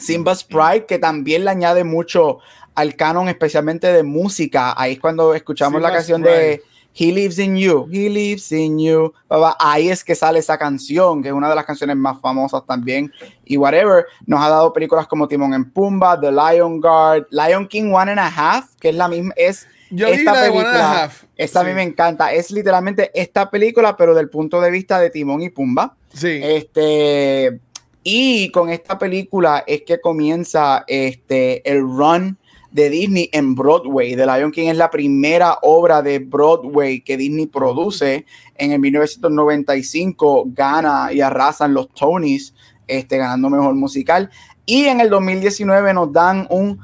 Simba's 0.00 0.42
Pride, 0.42 0.86
que 0.86 0.98
también 0.98 1.44
le 1.44 1.50
añade 1.50 1.84
mucho 1.84 2.38
al 2.74 2.96
canon, 2.96 3.28
especialmente 3.28 3.92
de 3.92 4.02
música. 4.02 4.74
Ahí 4.76 4.94
es 4.94 5.00
cuando 5.00 5.34
escuchamos 5.34 5.82
la 5.82 5.92
canción 5.92 6.22
Pride. 6.22 6.34
de 6.38 6.62
He 6.96 7.12
Lives 7.12 7.38
in 7.38 7.56
You, 7.56 7.88
He 7.90 8.08
Lives 8.08 8.52
in 8.52 8.78
You. 8.78 9.12
Ahí 9.58 9.90
es 9.90 10.04
que 10.04 10.14
sale 10.14 10.38
esa 10.38 10.56
canción, 10.56 11.22
que 11.22 11.28
es 11.28 11.34
una 11.34 11.48
de 11.48 11.56
las 11.56 11.64
canciones 11.64 11.96
más 11.96 12.20
famosas 12.20 12.64
también. 12.66 13.12
Y 13.44 13.56
whatever, 13.56 14.06
nos 14.26 14.40
ha 14.40 14.48
dado 14.48 14.72
películas 14.72 15.06
como 15.08 15.26
Timon 15.26 15.54
en 15.54 15.70
Pumba, 15.70 16.20
The 16.20 16.30
Lion 16.30 16.80
Guard, 16.80 17.26
Lion 17.30 17.66
King 17.66 17.92
One 17.92 18.12
and 18.12 18.20
a 18.20 18.28
Half, 18.28 18.76
que 18.80 18.90
es 18.90 18.94
la 18.94 19.08
misma, 19.08 19.34
es 19.36 19.66
Yo 19.90 20.10
vi 20.10 20.22
la 20.22 20.40
de 20.40 20.50
One 20.50 20.68
and 20.68 20.76
a 20.76 21.02
Half. 21.04 21.24
esta 21.36 21.60
a 21.60 21.64
mí 21.64 21.72
me 21.72 21.82
encanta. 21.82 22.32
Es 22.32 22.52
literalmente 22.52 23.10
esta 23.12 23.50
película, 23.50 23.96
pero 23.96 24.14
del 24.14 24.30
punto 24.30 24.60
de 24.60 24.70
vista 24.70 25.00
de 25.00 25.10
Timón 25.10 25.42
y 25.42 25.50
Pumba. 25.50 25.96
Sí. 26.12 26.40
Este, 26.42 27.58
y 28.04 28.50
con 28.50 28.70
esta 28.70 28.98
película 28.98 29.64
es 29.66 29.82
que 29.82 30.00
comienza 30.00 30.84
este, 30.86 31.68
el 31.68 31.80
run 31.80 32.38
de 32.74 32.90
Disney 32.90 33.30
en 33.32 33.54
Broadway. 33.54 34.16
The 34.16 34.26
Lion 34.26 34.50
King 34.50 34.66
es 34.66 34.76
la 34.76 34.90
primera 34.90 35.58
obra 35.62 36.02
de 36.02 36.18
Broadway 36.18 37.00
que 37.00 37.16
Disney 37.16 37.46
produce. 37.46 38.26
En 38.56 38.72
el 38.72 38.80
1995 38.80 40.46
gana 40.48 41.12
y 41.12 41.20
arrasan 41.20 41.72
los 41.72 41.88
Tonys, 41.90 42.52
este, 42.88 43.16
ganando 43.16 43.48
mejor 43.48 43.76
musical. 43.76 44.28
Y 44.66 44.86
en 44.86 45.00
el 45.00 45.08
2019 45.08 45.94
nos 45.94 46.12
dan 46.12 46.48
un 46.50 46.80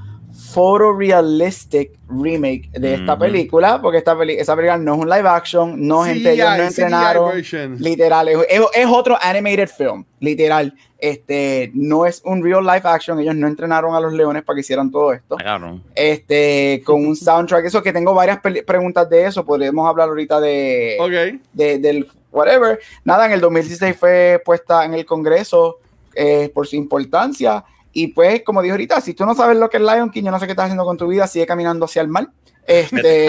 photorealistic 0.53 1.93
remake 2.09 2.71
de 2.73 2.95
esta 2.95 3.19
película, 3.19 3.81
porque 3.81 3.99
esta 3.99 4.17
peli 4.19 4.35
esa 4.35 4.55
película 4.57 4.79
no 4.79 4.95
es 4.95 5.01
un 5.01 5.09
live 5.11 5.29
action, 5.29 5.87
no 5.87 6.05
gente, 6.05 6.33
ellos 6.33 6.49
no 6.57 6.63
entrenaron. 6.65 7.33
Literal, 7.79 8.29
es, 8.29 8.39
es- 8.49 8.61
es 8.75 8.87
otro 8.87 9.17
animated 9.21 9.69
film, 9.69 10.05
literal. 10.21 10.75
Este 10.99 11.71
no 11.75 12.05
es 12.05 12.21
un 12.25 12.43
real 12.45 12.63
live 12.65 12.83
action, 12.85 13.19
ellos 13.21 13.35
no 13.35 13.47
entrenaron 13.47 13.95
a 13.95 14.01
los 14.01 14.13
leones 14.13 14.43
para 14.43 14.55
que 14.57 14.61
hicieran 14.61 14.91
todo 14.91 15.13
esto. 15.13 15.37
Cabrón. 15.37 15.83
Este, 15.95 16.83
con 16.85 17.05
un 17.07 17.17
soundtrack, 17.17 17.65
eso 17.65 17.83
que 17.83 17.93
tengo 17.93 18.13
varias 18.13 18.39
preguntas 18.67 19.09
de 19.09 19.25
eso, 19.27 19.45
podemos 19.45 19.89
hablar 19.89 20.09
ahorita 20.09 20.41
de, 20.41 20.97
Ok. 21.01 21.41
de- 21.53 21.79
del 21.79 22.07
whatever. 22.33 22.79
Nada, 23.05 23.27
en 23.27 23.33
el 23.33 23.41
2016 23.41 23.97
fue 23.97 24.43
puesta 24.45 24.85
en 24.85 24.95
el 24.95 25.05
Congreso 25.07 25.79
eh, 26.15 26.51
por 26.53 26.67
su 26.67 26.77
importancia. 26.77 27.65
Y 27.93 28.09
pues, 28.09 28.43
como 28.45 28.63
dije 28.63 28.73
ahorita, 28.73 29.01
si 29.01 29.15
tú 29.15 29.27
no 29.27 29.35
sabes 29.35 29.57
lo 29.59 29.69
que 29.69 29.79
es 29.79 29.83
Lion 29.83 30.11
King, 30.11 30.23
yo 30.25 30.31
no 30.31 30.39
sé 30.39 30.47
qué 30.47 30.53
estás 30.53 30.67
haciendo 30.67 30.85
con 30.85 30.97
tu 30.97 31.09
vida, 31.09 31.27
sigue 31.27 31.47
caminando 31.47 31.85
hacia 31.87 32.03
el 32.03 32.09
mal. 32.09 32.31
Este, 32.67 33.27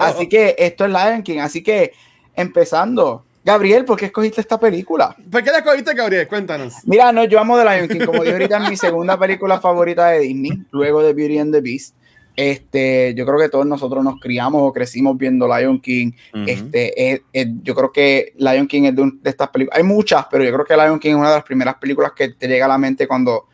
así 0.00 0.28
que 0.28 0.54
esto 0.58 0.84
es 0.84 0.90
Lion 0.90 1.22
King. 1.24 1.38
Así 1.38 1.62
que, 1.64 1.92
empezando, 2.34 3.24
Gabriel, 3.44 3.84
¿por 3.84 3.98
qué 3.98 4.06
escogiste 4.06 4.40
esta 4.40 4.60
película? 4.60 5.16
¿Por 5.30 5.42
qué 5.42 5.50
la 5.50 5.58
escogiste, 5.58 5.94
Gabriel? 5.94 6.28
Cuéntanos. 6.28 6.74
Mira, 6.84 7.10
no, 7.12 7.24
yo 7.24 7.40
amo 7.40 7.58
The 7.58 7.64
Lion 7.64 7.88
King, 7.88 8.04
como 8.06 8.22
dije 8.22 8.34
ahorita, 8.34 8.62
es 8.62 8.70
mi 8.70 8.76
segunda 8.76 9.18
película 9.18 9.58
favorita 9.60 10.08
de 10.10 10.20
Disney, 10.20 10.52
luego 10.70 11.02
de 11.02 11.12
Beauty 11.12 11.38
and 11.38 11.52
the 11.54 11.60
Beast. 11.60 11.96
Este, 12.36 13.14
yo 13.14 13.26
creo 13.26 13.38
que 13.38 13.48
todos 13.48 13.66
nosotros 13.66 14.02
nos 14.02 14.18
criamos 14.20 14.62
o 14.64 14.72
crecimos 14.72 15.16
viendo 15.18 15.46
Lion 15.48 15.80
King. 15.80 16.12
Este, 16.46 17.12
es- 17.12 17.20
es- 17.32 17.48
yo 17.62 17.74
creo 17.74 17.92
que 17.92 18.32
Lion 18.36 18.66
King 18.66 18.84
es 18.84 18.96
de, 18.96 19.02
un- 19.02 19.20
de 19.22 19.30
estas 19.30 19.48
películas. 19.48 19.76
Hay 19.78 19.84
muchas, 19.84 20.26
pero 20.30 20.42
yo 20.44 20.52
creo 20.52 20.64
que 20.64 20.76
Lion 20.76 20.98
King 20.98 21.10
es 21.10 21.16
una 21.16 21.30
de 21.30 21.36
las 21.36 21.44
primeras 21.44 21.74
películas 21.76 22.12
que 22.16 22.28
te 22.30 22.48
llega 22.48 22.64
a 22.64 22.68
la 22.68 22.78
mente 22.78 23.06
cuando, 23.06 23.48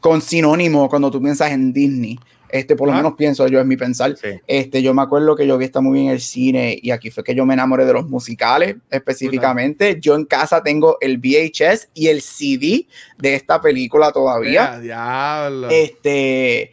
con 0.00 0.20
sinónimo, 0.20 0.88
cuando 0.88 1.10
tú 1.10 1.20
piensas 1.22 1.52
en 1.52 1.72
Disney. 1.72 2.18
Este, 2.52 2.74
por 2.74 2.88
lo 2.88 2.94
Ah. 2.94 2.96
menos 2.96 3.14
pienso 3.14 3.46
yo, 3.46 3.60
es 3.60 3.66
mi 3.66 3.76
pensar. 3.76 4.16
Sí. 4.16 4.28
Este, 4.48 4.82
yo 4.82 4.92
me 4.92 5.02
acuerdo 5.02 5.36
que 5.36 5.46
yo 5.46 5.56
vi 5.56 5.66
esta 5.66 5.80
movie 5.80 6.02
en 6.02 6.08
el 6.08 6.20
cine 6.20 6.76
y 6.82 6.90
aquí 6.90 7.10
fue 7.10 7.22
que 7.22 7.32
yo 7.34 7.46
me 7.46 7.54
enamoré 7.54 7.84
de 7.84 7.92
los 7.92 8.08
musicales 8.08 8.74
específicamente. 8.90 9.98
Yo 10.00 10.16
en 10.16 10.24
casa 10.24 10.60
tengo 10.62 10.96
el 11.00 11.18
VHS 11.18 11.90
y 11.94 12.08
el 12.08 12.22
CD 12.22 12.86
de 13.18 13.34
esta 13.36 13.60
película 13.60 14.10
todavía. 14.10 14.80
Diablo. 14.80 15.68
Este, 15.70 16.72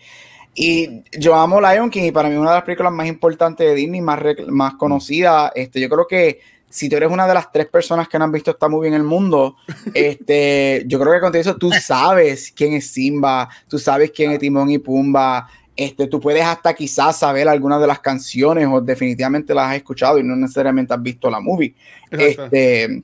y 0.55 1.03
yo 1.19 1.35
amo 1.35 1.61
Lion 1.61 1.91
King 1.91 2.05
y 2.05 2.11
para 2.11 2.29
mí 2.29 2.35
una 2.35 2.49
de 2.49 2.55
las 2.55 2.63
películas 2.63 2.91
más 2.91 3.07
importantes 3.07 3.67
de 3.67 3.75
Disney, 3.75 4.01
más, 4.01 4.19
más 4.47 4.73
conocida. 4.75 5.51
Este, 5.53 5.79
yo 5.79 5.89
creo 5.89 6.07
que 6.07 6.39
si 6.69 6.89
tú 6.89 6.97
eres 6.97 7.09
una 7.09 7.27
de 7.27 7.33
las 7.33 7.51
tres 7.51 7.67
personas 7.67 8.07
que 8.07 8.17
no 8.17 8.25
han 8.25 8.31
visto 8.31 8.51
esta 8.51 8.67
movie 8.67 8.89
en 8.89 8.93
el 8.93 9.03
mundo, 9.03 9.55
este, 9.93 10.83
yo 10.87 10.99
creo 10.99 11.13
que 11.13 11.19
con 11.19 11.35
eso 11.35 11.55
tú 11.55 11.71
sabes 11.71 12.51
quién 12.55 12.73
es 12.73 12.91
Simba, 12.91 13.49
tú 13.67 13.79
sabes 13.79 14.11
quién 14.11 14.31
es 14.31 14.39
Timón 14.39 14.69
y 14.69 14.77
Pumba. 14.77 15.49
Este, 15.75 16.07
tú 16.07 16.19
puedes 16.19 16.43
hasta 16.43 16.73
quizás 16.73 17.19
saber 17.19 17.47
algunas 17.47 17.79
de 17.79 17.85
las 17.85 17.99
canciones 17.99 18.67
o 18.67 18.81
definitivamente 18.81 19.53
las 19.53 19.69
has 19.69 19.75
escuchado 19.75 20.17
y 20.17 20.23
no 20.23 20.35
necesariamente 20.35 20.93
has 20.93 21.01
visto 21.01 21.29
la 21.29 21.39
movie. 21.39 21.75
Exacto. 22.09 22.43
Este, 22.45 23.03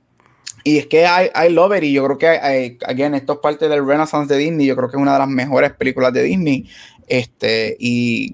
y 0.64 0.78
es 0.78 0.86
que 0.86 1.04
I, 1.04 1.46
I 1.46 1.50
love 1.50 1.76
it. 1.76 1.84
Y 1.84 1.92
yo 1.92 2.04
creo 2.04 2.18
que, 2.18 2.26
eh, 2.26 2.78
again, 2.86 3.14
esto 3.14 3.34
es 3.34 3.38
parte 3.38 3.68
del 3.68 3.86
Renaissance 3.86 4.32
de 4.32 4.40
Disney. 4.40 4.66
Yo 4.66 4.74
creo 4.74 4.88
que 4.88 4.96
es 4.96 5.02
una 5.02 5.12
de 5.12 5.18
las 5.18 5.28
mejores 5.28 5.72
películas 5.72 6.12
de 6.12 6.22
Disney. 6.22 6.68
Este, 7.06 7.76
y 7.78 8.32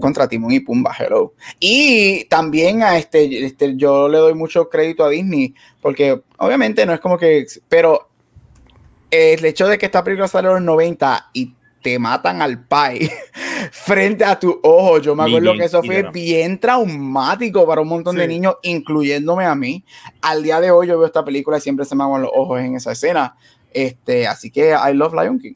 contra 0.00 0.28
Timón 0.28 0.52
y 0.52 0.60
Pumba, 0.60 0.94
hello. 0.98 1.34
Y 1.60 2.24
también 2.24 2.82
a 2.82 2.98
este, 2.98 3.44
este, 3.44 3.76
yo 3.76 4.08
le 4.08 4.18
doy 4.18 4.34
mucho 4.34 4.68
crédito 4.68 5.04
a 5.04 5.08
Disney, 5.08 5.54
porque 5.80 6.22
obviamente 6.38 6.84
no 6.86 6.92
es 6.92 7.00
como 7.00 7.18
que, 7.18 7.46
pero 7.68 8.08
el 9.10 9.44
hecho 9.44 9.68
de 9.68 9.78
que 9.78 9.86
esta 9.86 10.02
película 10.04 10.28
salió 10.28 10.50
en 10.50 10.56
los 10.56 10.64
90 10.64 11.30
y 11.32 11.54
te 11.82 11.98
matan 12.00 12.42
al 12.42 12.64
pai 12.66 13.08
frente 13.70 14.24
a 14.24 14.38
tu 14.38 14.58
ojo, 14.62 14.98
yo 14.98 15.14
me 15.14 15.22
acuerdo 15.22 15.52
bien, 15.52 15.58
que 15.58 15.66
eso 15.66 15.82
fue 15.84 16.02
bien 16.10 16.58
traumático 16.58 17.64
para 17.64 17.80
un 17.80 17.88
montón 17.88 18.16
de 18.16 18.22
Sí. 18.22 18.28
niños, 18.28 18.56
incluyéndome 18.62 19.44
a 19.44 19.54
mí. 19.54 19.84
Al 20.20 20.42
día 20.42 20.60
de 20.60 20.72
hoy 20.72 20.88
yo 20.88 20.98
veo 20.98 21.06
esta 21.06 21.24
película 21.24 21.58
y 21.58 21.60
siempre 21.60 21.84
se 21.84 21.94
me 21.94 22.02
aguan 22.02 22.22
los 22.22 22.32
ojos 22.34 22.60
en 22.60 22.74
esa 22.74 22.90
escena. 22.92 23.36
Este, 23.72 24.26
así 24.26 24.50
que 24.50 24.70
I 24.70 24.94
love 24.94 25.12
Lion 25.14 25.38
King. 25.38 25.54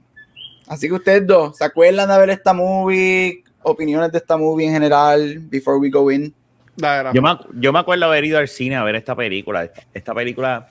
Así 0.68 0.86
que 0.86 0.94
ustedes 0.94 1.26
dos, 1.26 1.56
¿se 1.56 1.64
acuerdan 1.64 2.08
de 2.08 2.18
ver 2.18 2.30
esta 2.30 2.52
movie? 2.52 3.42
Opiniones 3.62 4.10
de 4.12 4.18
esta 4.18 4.36
movie 4.36 4.66
en 4.66 4.72
general, 4.72 5.38
before 5.50 5.78
we 5.78 5.90
go 5.90 6.10
in. 6.10 6.34
Yo 7.12 7.20
me, 7.20 7.30
yo 7.54 7.72
me 7.72 7.78
acuerdo 7.78 8.06
haber 8.06 8.24
ido 8.24 8.38
al 8.38 8.48
cine 8.48 8.76
a 8.76 8.84
ver 8.84 8.94
esta 8.94 9.14
película. 9.14 9.70
Esta 9.92 10.14
película, 10.14 10.70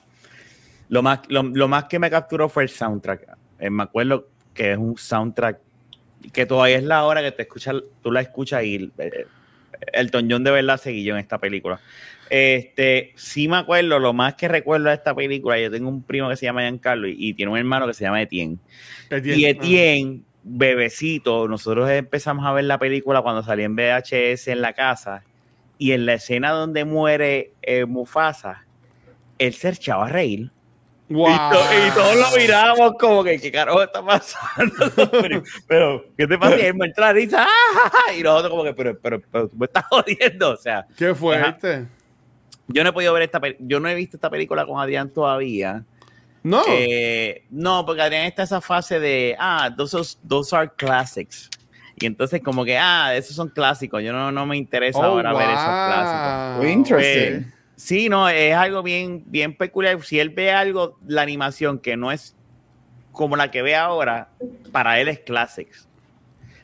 lo 0.88 1.02
más, 1.02 1.20
lo, 1.28 1.42
lo 1.42 1.68
más 1.68 1.84
que 1.84 1.98
me 1.98 2.10
capturó 2.10 2.48
fue 2.48 2.64
el 2.64 2.68
soundtrack. 2.68 3.36
Eh, 3.60 3.70
me 3.70 3.84
acuerdo 3.84 4.28
que 4.54 4.72
es 4.72 4.78
un 4.78 4.96
soundtrack 4.96 5.58
que 6.32 6.46
todavía 6.46 6.76
es 6.76 6.84
la 6.84 7.04
hora 7.04 7.22
que 7.22 7.32
te 7.32 7.42
escuchas, 7.42 7.76
tú 8.02 8.10
la 8.10 8.20
escuchas 8.20 8.64
y 8.64 8.90
eh, 8.98 9.26
el 9.92 10.10
John 10.12 10.44
de 10.44 10.50
verdad 10.50 10.78
seguí 10.78 11.04
yo 11.04 11.14
en 11.14 11.20
esta 11.20 11.38
película. 11.38 11.80
Este, 12.28 13.12
sí 13.16 13.48
me 13.48 13.56
acuerdo, 13.56 13.98
lo 13.98 14.12
más 14.12 14.34
que 14.34 14.46
recuerdo 14.46 14.88
de 14.88 14.94
esta 14.94 15.14
película, 15.14 15.58
yo 15.58 15.70
tengo 15.70 15.88
un 15.88 16.02
primo 16.02 16.28
que 16.28 16.36
se 16.36 16.46
llama 16.46 16.62
Giancarlo 16.62 17.08
y, 17.08 17.16
y 17.18 17.34
tiene 17.34 17.50
un 17.50 17.58
hermano 17.58 17.86
que 17.86 17.94
se 17.94 18.04
llama 18.04 18.22
Etienne. 18.22 18.58
Etienne. 19.08 19.40
Y 19.40 19.44
Etienne, 19.46 20.22
bebecito, 20.42 21.48
nosotros 21.48 21.90
empezamos 21.90 22.46
a 22.46 22.52
ver 22.52 22.64
la 22.64 22.78
película 22.78 23.22
cuando 23.22 23.42
salió 23.42 23.66
en 23.66 23.76
VHS 23.76 24.48
en 24.48 24.60
la 24.62 24.72
casa 24.72 25.22
y 25.78 25.92
en 25.92 26.06
la 26.06 26.14
escena 26.14 26.50
donde 26.50 26.84
muere 26.84 27.52
eh, 27.62 27.84
Mufasa, 27.86 28.64
él 29.38 29.54
se 29.54 29.70
echaba 29.70 30.06
a 30.06 30.08
reír. 30.08 30.50
Wow. 31.08 31.26
Y, 31.28 31.34
to- 31.52 31.86
y 31.88 31.90
todos 31.90 32.16
lo 32.16 32.38
mirábamos 32.38 32.92
como 32.98 33.24
que, 33.24 33.40
¿qué 33.40 33.50
carajo 33.50 33.82
está 33.82 34.04
pasando? 34.04 34.74
pero, 35.20 35.42
pero, 35.66 36.04
¿qué 36.16 36.26
te 36.26 36.38
pasa? 36.38 36.56
Y 36.56 36.66
él 36.66 36.74
me 36.74 36.86
entra 36.86 37.06
la 37.08 37.12
risa, 37.14 37.46
¡ah! 37.48 38.12
y 38.16 38.22
nosotros 38.22 38.50
como 38.50 38.62
que, 38.64 38.74
pero, 38.74 38.96
pero, 39.00 39.20
pero, 39.30 39.48
tú 39.48 39.56
me 39.56 39.66
estás 39.66 39.84
jodiendo, 39.90 40.50
o 40.50 40.56
sea. 40.56 40.86
Qué 40.96 41.14
fuerte. 41.14 41.86
Yo 42.68 42.84
no 42.84 42.90
he 42.90 42.92
podido 42.92 43.12
ver 43.12 43.24
esta 43.24 43.40
yo 43.58 43.80
no 43.80 43.88
he 43.88 43.94
visto 43.96 44.16
esta 44.16 44.30
película 44.30 44.64
con 44.64 44.78
Adrián 44.80 45.10
todavía. 45.10 45.84
No. 46.42 46.62
Eh, 46.68 47.44
no, 47.50 47.84
porque 47.84 48.02
Adrián 48.02 48.24
está 48.24 48.44
esa 48.44 48.60
fase 48.60 48.98
de, 48.98 49.36
ah, 49.38 49.70
those, 49.76 50.16
those 50.26 50.54
are 50.56 50.70
classics. 50.76 51.48
Y 51.96 52.06
entonces 52.06 52.40
como 52.42 52.64
que, 52.64 52.78
ah, 52.78 53.14
esos 53.14 53.36
son 53.36 53.48
clásicos. 53.48 54.02
Yo 54.02 54.12
no, 54.12 54.32
no 54.32 54.46
me 54.46 54.56
interesa 54.56 54.98
Oh, 55.00 55.04
ahora 55.04 55.32
ver 55.34 55.50
esos 55.50 55.64
clásicos. 55.64 56.70
Interesting. 56.70 57.34
Eh, 57.42 57.52
sí, 57.76 58.08
no, 58.08 58.28
es 58.28 58.54
algo 58.54 58.82
bien, 58.82 59.22
bien 59.26 59.54
peculiar. 59.54 60.02
Si 60.02 60.18
él 60.18 60.30
ve 60.30 60.50
algo, 60.50 60.98
la 61.06 61.22
animación 61.22 61.78
que 61.78 61.96
no 61.96 62.10
es 62.10 62.34
como 63.12 63.36
la 63.36 63.50
que 63.50 63.60
ve 63.60 63.76
ahora, 63.76 64.30
para 64.72 64.98
él 65.00 65.08
es 65.08 65.18
classics. 65.20 65.86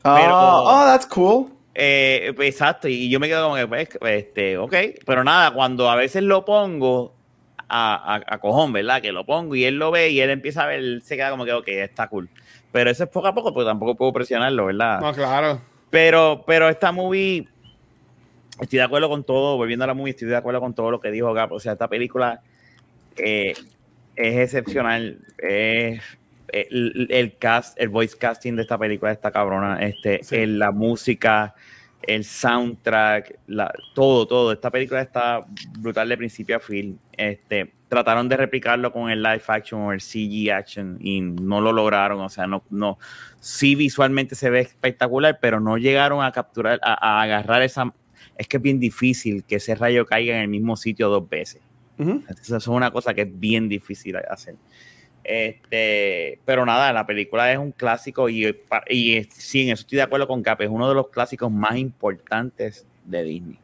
Pero- 0.02 0.38
oh, 0.38 0.62
oh, 0.64 0.84
that's 0.86 1.06
cool. 1.06 1.52
Eh, 1.74 2.32
pues, 2.34 2.48
exacto, 2.48 2.88
y 2.88 3.10
yo 3.10 3.20
me 3.20 3.28
quedo 3.28 3.44
como 3.50 3.56
que, 3.56 3.66
pues, 3.66 3.88
este, 4.02 4.56
ok, 4.56 4.74
pero 5.04 5.22
nada, 5.22 5.50
cuando 5.50 5.90
a 5.90 5.96
veces 5.96 6.22
lo 6.22 6.42
pongo 6.46 7.15
a, 7.68 8.14
a, 8.16 8.34
a 8.34 8.38
cojón, 8.38 8.72
¿verdad? 8.72 9.02
Que 9.02 9.12
lo 9.12 9.24
pongo 9.24 9.54
y 9.54 9.64
él 9.64 9.76
lo 9.76 9.90
ve 9.90 10.10
y 10.10 10.20
él 10.20 10.30
empieza 10.30 10.62
a 10.62 10.66
ver, 10.66 10.78
él 10.78 11.02
se 11.04 11.16
queda 11.16 11.30
como 11.30 11.44
que, 11.44 11.52
ok, 11.52 11.68
está 11.68 12.08
cool. 12.08 12.28
Pero 12.72 12.90
eso 12.90 13.04
es 13.04 13.10
poco 13.10 13.26
a 13.28 13.34
poco, 13.34 13.52
porque 13.54 13.66
tampoco 13.68 13.94
puedo 13.96 14.12
presionarlo, 14.12 14.66
¿verdad? 14.66 15.00
No, 15.00 15.12
claro. 15.12 15.60
Pero, 15.90 16.44
pero 16.46 16.68
esta 16.68 16.92
movie, 16.92 17.48
estoy 18.60 18.78
de 18.78 18.82
acuerdo 18.84 19.08
con 19.08 19.24
todo, 19.24 19.56
volviendo 19.56 19.84
a 19.84 19.88
la 19.88 19.94
movie, 19.94 20.10
estoy 20.10 20.28
de 20.28 20.36
acuerdo 20.36 20.60
con 20.60 20.74
todo 20.74 20.90
lo 20.90 21.00
que 21.00 21.10
dijo 21.10 21.32
Gap. 21.32 21.52
O 21.52 21.60
sea, 21.60 21.72
esta 21.72 21.88
película 21.88 22.40
eh, 23.16 23.54
es 24.14 24.36
excepcional. 24.36 25.18
Es, 25.38 26.02
el, 26.48 27.08
el 27.10 27.36
cast, 27.38 27.80
el 27.80 27.88
voice 27.88 28.16
casting 28.16 28.54
de 28.54 28.62
esta 28.62 28.78
película 28.78 29.10
está 29.12 29.30
cabrona. 29.30 29.80
Este, 29.82 30.22
Sí. 30.22 30.36
el- 30.36 30.58
la 30.58 30.70
música, 30.70 31.54
el 32.06 32.24
soundtrack, 32.24 33.38
la- 33.48 33.72
todo, 33.94 34.26
todo. 34.26 34.52
Esta 34.52 34.70
película 34.70 35.00
está 35.02 35.44
brutal 35.78 36.08
de 36.08 36.16
principio 36.16 36.56
a 36.56 36.60
fin. 36.60 36.98
Este, 37.12 37.72
trataron 37.88 38.28
de 38.28 38.36
replicarlo 38.36 38.92
con 38.92 39.10
el 39.10 39.22
live 39.22 39.42
action 39.46 39.80
o 39.82 39.92
el 39.92 40.00
CG 40.00 40.50
action 40.52 40.98
y 41.00 41.20
no 41.20 41.60
lo 41.60 41.72
lograron. 41.72 42.20
O 42.20 42.28
sea, 42.28 42.46
no, 42.46 42.62
no, 42.70 42.98
sí 43.40 43.74
visualmente 43.74 44.34
se 44.34 44.50
ve 44.50 44.60
espectacular, 44.60 45.38
pero 45.40 45.60
no 45.60 45.76
llegaron 45.78 46.24
a 46.24 46.32
capturar, 46.32 46.80
a, 46.82 46.94
a 47.18 47.22
agarrar 47.22 47.62
esa. 47.62 47.92
Es 48.38 48.48
que 48.48 48.58
es 48.58 48.62
bien 48.62 48.78
difícil 48.80 49.44
que 49.44 49.56
ese 49.56 49.74
rayo 49.74 50.04
caiga 50.04 50.36
en 50.36 50.42
el 50.42 50.48
mismo 50.48 50.76
sitio 50.76 51.08
dos 51.08 51.28
veces. 51.28 51.60
Ujú. 51.98 52.22
Eso 52.28 52.56
es 52.56 52.66
una 52.66 52.90
cosa 52.90 53.14
que 53.14 53.22
es 53.22 53.40
bien 53.40 53.68
difícil 53.68 54.16
hacer. 54.16 54.56
Este, 55.28 56.38
pero 56.44 56.64
nada, 56.64 56.92
la 56.92 57.04
película 57.04 57.50
es 57.52 57.58
un 57.58 57.72
clásico 57.72 58.28
y, 58.28 58.46
y 58.88 59.24
sí, 59.24 59.62
en 59.62 59.72
eso 59.72 59.80
estoy 59.80 59.96
de 59.96 60.02
acuerdo 60.02 60.28
con 60.28 60.42
Cap, 60.42 60.60
es 60.62 60.68
uno 60.70 60.88
de 60.88 60.94
los 60.94 61.08
clásicos 61.08 61.50
más 61.50 61.76
importantes 61.76 62.86
de 63.04 63.22
Disney. 63.24 63.58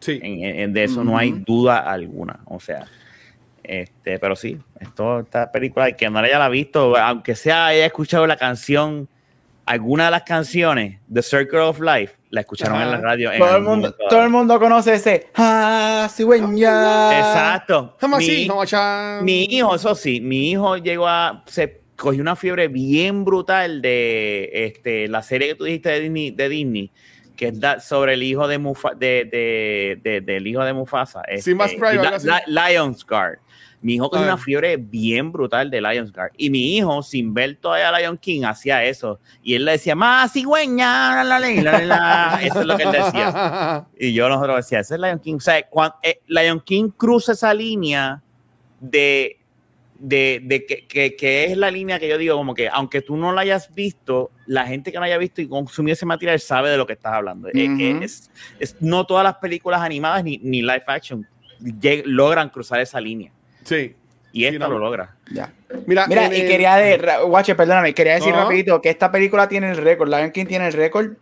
Sí. 0.00 0.18
En- 0.22 0.42
en- 0.60 0.72
de 0.72 0.84
eso 0.84 1.04
no 1.04 1.16
hay 1.18 1.30
duda 1.46 1.78
alguna. 1.78 2.40
O 2.46 2.58
sea, 2.60 2.86
este, 3.62 4.18
pero 4.18 4.34
sí, 4.36 4.58
esto, 4.80 5.20
esta 5.20 5.50
película, 5.52 5.88
el 5.88 5.96
que 5.96 6.08
no 6.08 6.20
la 6.20 6.26
haya 6.28 6.48
visto, 6.48 6.96
aunque 6.96 7.34
sea 7.34 7.66
haya 7.66 7.86
escuchado 7.86 8.26
la 8.26 8.36
canción, 8.36 9.08
alguna 9.66 10.06
de 10.06 10.10
las 10.10 10.22
canciones, 10.24 11.00
The 11.12 11.22
Circle 11.22 11.60
of 11.60 11.80
Life, 11.80 12.14
la 12.34 12.40
escucharon 12.42 12.76
Ajá. 12.76 12.84
en 12.84 12.90
la 12.90 13.00
radio. 13.00 13.32
en 13.32 13.38
Todo 13.38 13.56
el, 13.56 13.62
mundo, 13.62 13.94
todo 14.10 14.22
el 14.22 14.30
mundo 14.30 14.58
conoce 14.58 14.94
ese. 14.94 15.28
Ah, 15.34 16.08
cigüeña. 16.12 17.18
Exacto. 17.18 17.96
¿Cómo 18.00 18.18
Mi-. 18.18 18.24
Mi 19.22 19.44
hijo, 19.44 19.74
eso 19.76 19.94
sí, 19.94 20.20
mi 20.20 20.50
hijo 20.50 20.76
llegó 20.76 21.06
a. 21.08 21.42
Se 21.46 21.80
cogió 21.96 22.20
una 22.20 22.36
fiebre 22.36 22.68
bien 22.68 23.24
brutal 23.24 23.80
de 23.80 24.50
este, 24.52 25.08
la 25.08 25.22
serie 25.22 25.48
que 25.48 25.54
tú 25.54 25.64
dijiste 25.64 25.90
de 25.90 26.00
Disney, 26.00 26.30
de 26.32 26.48
Disney 26.48 26.90
que 27.36 27.48
es 27.48 27.58
da- 27.58 27.80
sobre 27.80 28.14
el 28.14 28.22
hijo 28.22 28.46
de, 28.46 28.58
Mufa, 28.58 28.90
de, 28.94 29.24
de, 29.30 29.98
de- 30.02 30.20
del 30.20 30.46
hijo 30.46 30.62
de 30.64 30.72
Mufasa. 30.72 31.20
Simba's 31.40 31.72
este, 31.72 31.80
Pride. 31.84 32.18
Li- 32.22 32.52
Lion's 32.54 33.04
Guard. 33.04 33.38
Mi 33.84 33.96
hijo 33.96 34.08
Ah. 34.14 34.22
una 34.22 34.38
fiebre 34.38 34.78
bien 34.78 35.30
brutal 35.30 35.70
de 35.70 35.80
Lion's 35.80 36.10
Guard. 36.10 36.32
Y 36.38 36.48
mi 36.48 36.76
hijo, 36.76 37.02
sin 37.02 37.34
ver 37.34 37.56
todavía 37.56 37.90
a 37.90 38.00
Lion 38.00 38.16
King, 38.16 38.42
hacía 38.44 38.82
eso. 38.82 39.20
Y 39.42 39.54
él 39.54 39.64
le 39.66 39.72
decía, 39.72 39.94
más 39.94 40.32
cigüeña, 40.32 41.22
la, 41.22 41.38
la, 41.38 41.38
la, 41.38 41.62
la, 41.62 41.80
la". 41.82 42.40
Eso 42.42 42.60
es 42.62 42.66
lo 42.66 42.76
que 42.78 42.84
él 42.84 42.92
decía. 42.92 43.86
Y 43.98 44.14
yo 44.14 44.28
nosotros 44.30 44.56
decía, 44.56 44.80
ese 44.80 44.94
es 44.94 45.00
Lion 45.00 45.18
King. 45.18 45.34
O 45.36 45.40
sea, 45.40 45.62
cuando, 45.68 45.96
Lion 46.26 46.60
King 46.60 46.88
cruza 46.96 47.32
esa 47.32 47.52
línea 47.52 48.22
de, 48.80 49.38
de, 49.98 50.40
de 50.42 50.64
que, 50.66 50.86
que- 50.86 51.14
que 51.14 51.44
es 51.44 51.56
la 51.58 51.70
línea 51.70 51.98
que 51.98 52.08
yo 52.08 52.16
digo, 52.16 52.36
como 52.36 52.54
que 52.54 52.68
aunque 52.70 53.02
tú 53.02 53.16
no 53.18 53.32
la 53.32 53.42
hayas 53.42 53.72
visto, 53.74 54.30
la 54.46 54.66
gente 54.66 54.92
que 54.92 54.98
no 54.98 55.04
haya 55.04 55.18
visto 55.18 55.42
y 55.42 55.46
consumido 55.46 55.92
ese 55.92 56.06
material 56.06 56.40
sabe 56.40 56.70
de 56.70 56.78
lo 56.78 56.86
que 56.86 56.94
estás 56.94 57.12
hablando. 57.12 57.48
Es- 57.48 57.68
Ujú. 57.68 58.02
es, 58.02 58.30
es- 58.58 58.76
no 58.80 59.04
todas 59.04 59.24
las 59.24 59.34
películas 59.36 59.82
animadas 59.82 60.24
ni, 60.24 60.38
ni 60.38 60.62
live 60.62 60.84
action 60.86 61.26
lleg- 61.60 62.04
logran 62.06 62.48
cruzar 62.48 62.80
esa 62.80 62.98
línea. 63.00 63.30
Sí. 63.64 63.94
Y 64.32 64.40
Sí, 64.40 64.46
esta 64.46 64.66
no. 64.66 64.70
lo 64.74 64.78
logra. 64.80 65.14
Ya. 65.32 65.52
Mira, 65.86 66.06
Mira, 66.08 66.26
y 66.34 66.40
el- 66.40 66.48
quería 66.48 66.74
de, 66.76 66.98
Guache, 67.24 67.54
perdóname, 67.54 67.94
quería 67.94 68.14
decir 68.14 68.32
No. 68.32 68.42
rapidito 68.42 68.80
que 68.82 68.90
esta 68.90 69.10
película 69.12 69.48
tiene 69.48 69.70
el 69.70 69.76
récord, 69.76 70.08
Lion 70.08 70.32
King 70.32 70.46
tiene 70.46 70.66
el 70.66 70.72
récord 70.72 71.12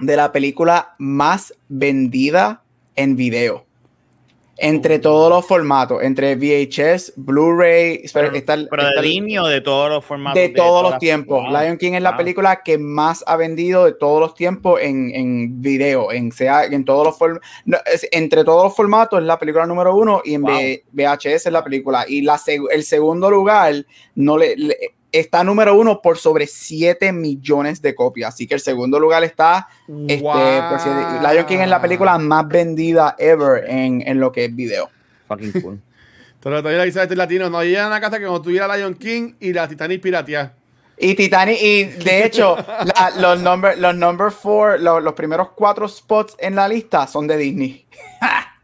de 0.00 0.16
la 0.16 0.32
película 0.32 0.94
más 0.98 1.54
vendida 1.68 2.62
en 2.94 3.16
video. 3.16 3.65
Entre 4.58 4.98
todos 4.98 5.28
los 5.28 5.46
formatos, 5.46 6.02
entre 6.02 6.34
VHS, 6.34 7.12
Blu-ray, 7.16 8.04
Pero, 8.14 8.32
está- 8.34 8.56
pero 8.70 8.88
está- 8.88 9.00
de 9.02 9.06
Disney 9.06 9.36
o 9.36 9.46
de 9.46 9.60
todos 9.60 9.90
los 9.90 10.02
formatos. 10.04 10.40
de 10.40 10.48
todos 10.48 10.82
los 10.90 10.98
tiempos. 10.98 11.44
Lion 11.50 11.76
King 11.76 11.92
es 11.92 12.00
la 12.02 12.12
Wow. 12.12 12.16
película 12.18 12.62
que 12.64 12.78
más 12.78 13.22
ha 13.26 13.36
vendido 13.36 13.84
de 13.84 13.92
todos 13.92 14.18
los 14.18 14.34
tiempos 14.34 14.80
en, 14.80 15.14
en 15.14 15.60
video, 15.60 16.10
en 16.10 16.32
sea 16.32 16.64
en 16.64 16.84
todos 16.86 17.06
los 17.06 17.18
form- 17.18 17.40
no, 17.66 17.76
es- 17.92 18.08
entre 18.12 18.44
todos 18.44 18.64
los 18.64 18.74
formatos 18.74 19.20
es 19.20 19.26
la 19.26 19.38
película 19.38 19.66
número 19.66 19.94
uno 19.94 20.22
y 20.24 20.34
en 20.34 20.42
Wow. 20.42 20.52
VHS 20.92 21.46
es 21.48 21.52
la 21.52 21.62
película 21.62 22.06
y 22.08 22.22
la 22.22 22.40
el 22.72 22.84
segundo 22.84 23.30
lugar 23.30 23.74
no 24.14 24.38
le, 24.38 24.56
le- 24.56 24.76
está 25.12 25.42
número 25.44 25.74
uno 25.74 26.00
por 26.02 26.18
sobre 26.18 26.46
7 26.46 27.12
millones 27.12 27.80
de 27.82 27.94
copias, 27.94 28.34
así 28.34 28.46
que 28.46 28.54
el 28.54 28.60
segundo 28.60 28.98
lugar 29.00 29.24
está 29.24 29.68
este, 30.08 30.22
por 30.22 30.80
si- 30.80 30.88
Lion 31.32 31.46
King 31.46 31.58
es 31.58 31.68
la 31.68 31.80
película 31.80 32.18
más 32.18 32.46
vendida 32.48 33.14
ever 33.18 33.64
en, 33.68 34.02
en 34.06 34.20
lo 34.20 34.30
que 34.32 34.46
es 34.46 34.54
video. 34.54 34.90
Fucking 35.28 35.52
cool. 35.62 35.80
Pero 36.42 36.62
todavía 36.62 36.84
dice 36.84 37.02
este 37.02 37.16
latino, 37.16 37.50
no 37.50 37.62
llega 37.64 37.84
a 37.84 37.88
una 37.88 38.00
casa 38.00 38.18
que 38.18 38.24
cuando 38.24 38.42
tuviera 38.42 38.76
Lion 38.76 38.94
King 38.94 39.34
y 39.40 39.52
la 39.52 39.66
Titanic 39.66 40.00
piratea. 40.00 40.54
Y 40.98 41.14
Titanic, 41.14 41.58
y 41.60 41.84
de 41.84 42.24
hecho, 42.24 42.56
la- 42.84 43.10
los 43.18 43.40
number, 43.40 43.76
los 43.78 43.94
number 43.96 44.30
four, 44.30 44.80
lo- 44.80 45.00
los 45.00 45.14
primeros 45.14 45.50
cuatro 45.56 45.88
spots 45.88 46.36
en 46.38 46.54
la 46.54 46.68
lista 46.68 47.06
son 47.06 47.26
de 47.26 47.36
Disney. 47.36 47.86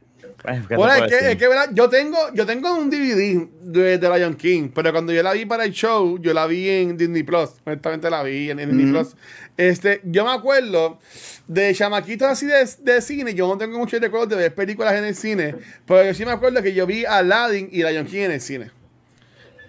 Pues, 0.42 0.60
¿qué 0.62 0.68
te 0.68 0.76
Bueno, 0.76 1.04
es 1.04 1.10
que, 1.10 1.30
es 1.32 1.36
que 1.36 1.48
¿verdad? 1.48 1.70
yo 1.72 1.88
tengo, 1.88 2.18
yo 2.34 2.44
tengo 2.44 2.74
un 2.74 2.90
DVD 2.90 3.46
de, 3.60 3.98
de 3.98 4.18
Lion 4.18 4.34
King, 4.34 4.70
pero 4.74 4.90
cuando 4.90 5.12
yo 5.12 5.22
la 5.22 5.32
vi 5.32 5.46
para 5.46 5.64
el 5.64 5.72
show, 5.72 6.18
yo 6.20 6.34
la 6.34 6.46
vi 6.46 6.68
en 6.68 6.96
Disney 6.96 7.22
Plus. 7.22 7.50
Honestamente 7.64 8.10
la 8.10 8.22
vi 8.22 8.50
en, 8.50 8.58
en 8.58 8.76
Disney. 8.76 8.92
Plus. 8.92 9.14
Este, 9.56 10.00
yo 10.04 10.24
me 10.24 10.32
acuerdo 10.32 10.98
de 11.46 11.74
chamaquitos 11.74 12.28
así 12.28 12.46
de, 12.46 12.68
de 12.80 13.00
cine. 13.00 13.34
Yo 13.34 13.46
no 13.46 13.56
tengo 13.56 13.78
muchos 13.78 14.00
recuerdos 14.00 14.30
de 14.30 14.36
ver 14.36 14.54
películas 14.54 14.94
en 14.94 15.04
el 15.04 15.14
cine, 15.14 15.54
pero 15.86 16.04
yo 16.04 16.14
sí 16.14 16.24
me 16.24 16.32
acuerdo 16.32 16.62
que 16.62 16.74
yo 16.74 16.86
vi 16.86 17.04
Aladdin 17.04 17.68
y 17.70 17.84
Lion 17.84 18.06
King 18.06 18.22
en 18.22 18.30
el 18.32 18.40
cine. 18.40 18.70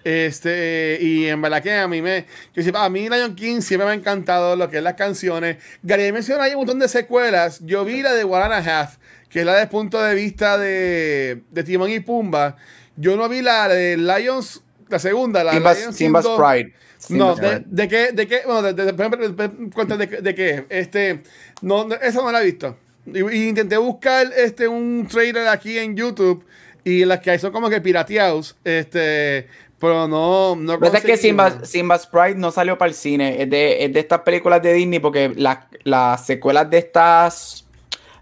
Este, 0.03 0.97
y 0.99 1.27
en 1.27 1.41
verdad 1.41 1.63
que 1.63 1.73
a 1.73 1.87
mí 1.87 2.01
me. 2.01 2.25
Sepa, 2.55 2.83
a 2.83 2.89
mí 2.89 3.07
Lion 3.09 3.35
King 3.35 3.61
siempre 3.61 3.85
me 3.85 3.93
ha 3.93 3.95
encantado 3.95 4.55
lo 4.55 4.69
que 4.69 4.77
es 4.77 4.83
las 4.83 4.95
canciones. 4.95 5.57
Gary 5.81 6.11
menciona 6.11 6.43
ahí 6.43 6.51
un 6.51 6.57
montón 6.57 6.79
de 6.79 6.87
secuelas. 6.87 7.59
Yo 7.61 7.85
vi 7.85 8.01
la 8.01 8.13
de 8.13 8.23
One 8.23 8.43
and 8.43 8.53
a 8.53 8.81
Half, 8.81 8.97
que 9.33 9.39
es 9.39 9.45
la 9.45 9.53
desde 9.53 9.63
el 9.63 9.69
punto 9.69 10.01
de 10.01 10.13
vista 10.15 10.57
de, 10.59 11.41
de 11.51 11.63
Timón 11.63 11.89
y 11.89 11.99
Pumba. 11.99 12.55
Yo 12.95 13.17
no 13.17 13.27
vi 13.27 13.41
la 13.41 13.67
de 13.67 13.97
Lions, 13.97 14.61
la 14.87 14.99
segunda, 14.99 15.43
la 15.43 15.51
de 15.51 15.57
Simba's, 15.57 15.79
Lions 15.79 15.95
Simba's 15.97 16.25
King 16.25 16.31
2. 16.37 16.39
Pride. 16.39 16.73
No, 17.09 17.35
Simba's 17.35 17.41
de, 17.41 17.47
Pride. 17.49 17.65
de 17.67 17.87
qué, 17.87 18.11
de 18.13 18.27
qué, 18.27 18.41
bueno, 18.45 18.61
de, 18.61 18.73
de, 18.73 20.21
de- 20.21 20.35
qué- 20.35 20.65
este, 20.69 21.23
no, 21.61 21.85
no, 21.85 21.95
esa 21.95 22.21
no 22.21 22.31
la 22.31 22.41
he 22.41 22.45
visto. 22.45 22.77
Y, 23.05 23.19
y 23.35 23.49
intenté 23.49 23.75
buscar 23.77 24.27
este 24.37 24.67
un 24.67 25.07
trailer 25.11 25.47
aquí 25.47 25.77
en 25.77 25.95
YouTube 25.97 26.45
y 26.83 27.03
las 27.05 27.19
que 27.19 27.31
hay 27.31 27.39
son 27.39 27.51
como 27.51 27.69
que 27.69 27.81
pirateados, 27.81 28.55
este, 28.63 29.47
pero 29.79 30.07
no, 30.07 30.55
no 30.55 30.79
pasa 30.79 30.97
es 30.99 31.03
que. 31.03 31.17
Simba's, 31.17 31.55
Simba's 31.69 32.07
Pride 32.07 32.35
no 32.35 32.51
salió 32.51 32.77
para 32.77 32.89
el 32.89 32.95
cine, 32.95 33.41
es 33.41 33.49
de, 33.49 33.83
es 33.85 33.91
de 33.93 33.99
estas 33.99 34.19
películas 34.21 34.61
de 34.61 34.73
Disney 34.73 34.99
porque 34.99 35.33
las 35.35 35.59
las 35.83 36.25
secuelas 36.25 36.69
de 36.69 36.77
estas, 36.77 37.62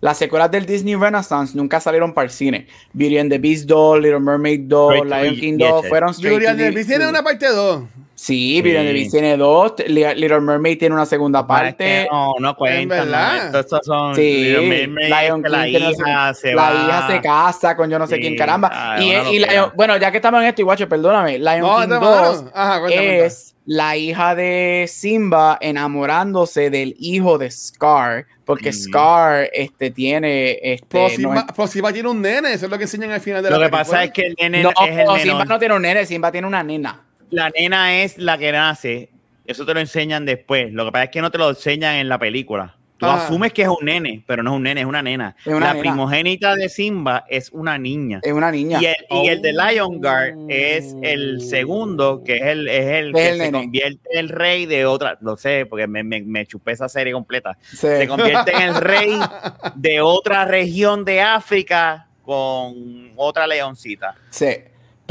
las 0.01 0.17
secuelas 0.17 0.51
del 0.51 0.65
Disney 0.65 0.96
Renaissance 0.96 1.55
nunca 1.55 1.79
salieron 1.79 2.13
para 2.13 2.25
el 2.25 2.31
cine. 2.31 2.67
Beauty 2.93 3.17
and 3.20 3.31
the 3.31 3.38
Beast 3.38 3.67
2, 3.67 4.00
Little 4.00 4.20
Mermaid 4.20 4.67
2, 4.67 4.88
Straight 4.89 5.03
to 5.03 5.10
Lion 5.10 5.36
King 5.36 5.58
2 5.60 5.65
VHS. 5.65 5.88
fueron 5.89 6.13
straight 6.13 6.31
Beauty 6.39 6.46
to 6.46 6.51
and 6.51 6.60
the 6.60 6.72
Beast 6.72 6.89
tiene 6.89 7.08
una 7.08 7.24
parte 7.24 7.46
2. 7.48 7.88
Sí, 8.24 8.62
Sí. 8.63 9.10
Tiene 9.10 9.36
dos, 9.36 9.74
Li- 9.88 10.13
Little 10.16 10.42
Mermaid 10.42 10.78
tiene 10.78 10.94
una 10.94 11.08
segunda 11.08 11.40
es 11.40 11.46
parte. 11.48 11.75
que 11.84 12.08
no, 12.12 12.34
no 12.40 12.56
cuentan. 12.56 12.88
verdad. 13.00 13.51
No, 13.51 13.60
estos 13.60 13.80
son 13.84 14.16
Sí, 14.16 14.44
Little 14.44 14.68
Mermaid, 14.68 15.08
Lion 15.08 15.42
la 15.42 15.66
King 15.66 15.72
hija 15.72 16.34
se 16.36 16.54
la 16.54 16.62
va. 16.62 16.74
hija 16.88 17.08
se 17.08 17.22
casa 17.22 17.75
con 17.75 17.90
yo 17.90 17.98
no 17.98 18.06
sé 18.06 18.16
Sí. 18.18 18.22
quién, 18.22 18.36
caramba. 18.38 18.70
Ah, 18.72 19.01
y. 19.01 19.40
Lion- 19.40 19.72
bueno, 19.75 19.98
ya 19.98 20.12
que 20.12 20.18
estamos 20.18 20.40
en 20.44 20.50
esto, 20.50 20.62
iguacho, 20.62 20.88
perdóname, 20.88 21.40
Lion 21.40 21.62
No, 21.62 21.75
King 21.78 21.82
esta 21.84 21.96
2 22.00 22.44
mano. 22.44 22.51
Ajá, 22.54 22.80
cuenta, 22.82 23.00
cuenta. 23.01 23.25
es 23.25 23.56
la 23.66 23.98
hija 23.98 24.36
de 24.36 24.86
Simba 24.88 25.58
enamorándose 25.60 26.70
del 26.70 26.96
hijo 27.00 27.40
de 27.40 27.50
Scar, 27.50 28.28
porque 28.46 28.70
Mm. 28.70 28.74
Scar 28.74 29.50
este, 29.51 29.90
tiene... 29.90 30.60
Este, 30.62 30.86
Pero 30.90 31.04
no 31.06 31.10
Simba, 31.10 31.36
es- 31.40 31.56
pero 31.56 31.68
Simba 31.68 31.92
tiene 31.94 32.10
un 32.10 32.22
nene, 32.22 32.54
eso 32.54 32.66
es 32.66 32.72
lo 32.72 32.78
que 32.78 32.84
enseñan 32.84 33.10
al 33.12 33.22
final 33.22 33.42
de 33.42 33.50
Lo 33.50 33.58
la 33.58 33.66
que 33.66 33.72
pasa 33.72 34.04
es 34.04 34.12
que 34.12 34.28
el 34.28 34.36
nene 34.40 34.62
no, 34.62 34.70
es 34.70 34.98
el 34.98 35.22
Simba 35.22 35.46
no 35.46 35.58
tiene 35.58 35.75
un 35.75 35.82
nene, 35.82 36.06
Simba 36.06 36.32
tiene 36.32 36.48
una 36.48 36.62
nena. 36.63 37.01
La 37.32 37.50
nena 37.50 38.02
es 38.04 38.18
la 38.18 38.38
que 38.38 38.52
nace. 38.52 39.10
Eso 39.46 39.66
te 39.66 39.74
lo 39.74 39.80
enseñan 39.80 40.26
después. 40.26 40.72
Lo 40.72 40.86
que 40.86 40.92
pasa 40.92 41.04
es 41.06 41.10
que 41.12 41.22
no 41.22 41.32
te 41.32 41.38
lo 41.38 41.50
enseñan 41.50 41.96
en 41.96 42.08
la 42.10 42.20
película. 42.20 42.75
Tú 42.98 43.08
Ajá. 43.08 43.25
asumes 43.25 43.51
que 43.51 43.64
es 43.64 43.68
un 43.68 43.84
nene, 43.84 44.24
pero 44.27 44.44
no 44.44 44.51
es 44.51 44.58
un 44.58 44.62
nene, 44.64 44.82
es 44.82 44.86
una 44.86 45.01
nena. 45.01 45.36
Es 45.44 45.48
una 45.48 45.60
la 45.68 45.74
nena. 45.74 45.79
primogénita 45.82 46.55
de 46.55 46.70
Simba 46.70 47.25
es 47.27 47.50
una 47.51 47.79
niña. 47.79 48.20
Es 48.22 48.32
una 48.32 48.51
niña. 48.51 48.79
Y 48.79 48.86
el, 48.86 48.96
y 49.10 49.27
el 49.29 49.42
de 49.42 49.55
Oh. 49.58 49.70
Lion 49.72 50.00
Guard 50.00 50.36
es 50.50 50.96
el 51.01 51.42
segundo, 51.42 52.22
que 52.24 52.36
es 52.36 52.44
el, 52.44 52.68
es 52.68 52.86
el 52.86 53.08
Es 53.10 53.14
que 53.16 53.29
el 53.29 53.38
se 53.38 53.44
nene. 53.46 53.51
convierte 53.60 54.10
en 54.14 54.20
el 54.20 54.29
rey 54.29 54.66
de 54.68 54.86
otra, 54.86 55.18
lo 55.22 55.36
sé, 55.36 55.66
porque 55.66 55.88
me, 55.88 56.03
me, 56.03 56.22
me 56.22 56.46
chupé 56.46 56.74
esa 56.74 56.88
serie 56.88 57.12
completa. 57.12 57.58
Sí. 57.64 57.77
Se 57.88 58.08
convierte 58.08 58.51
en 58.53 58.62
el 58.62 58.75
rey 58.75 59.18
de 59.75 60.00
otra 60.01 60.46
región 60.46 61.03
de 61.03 61.22
África 61.22 62.08
con 62.24 63.14
otra 63.16 63.48
leoncita. 63.48 64.14
Sí. 64.29 64.58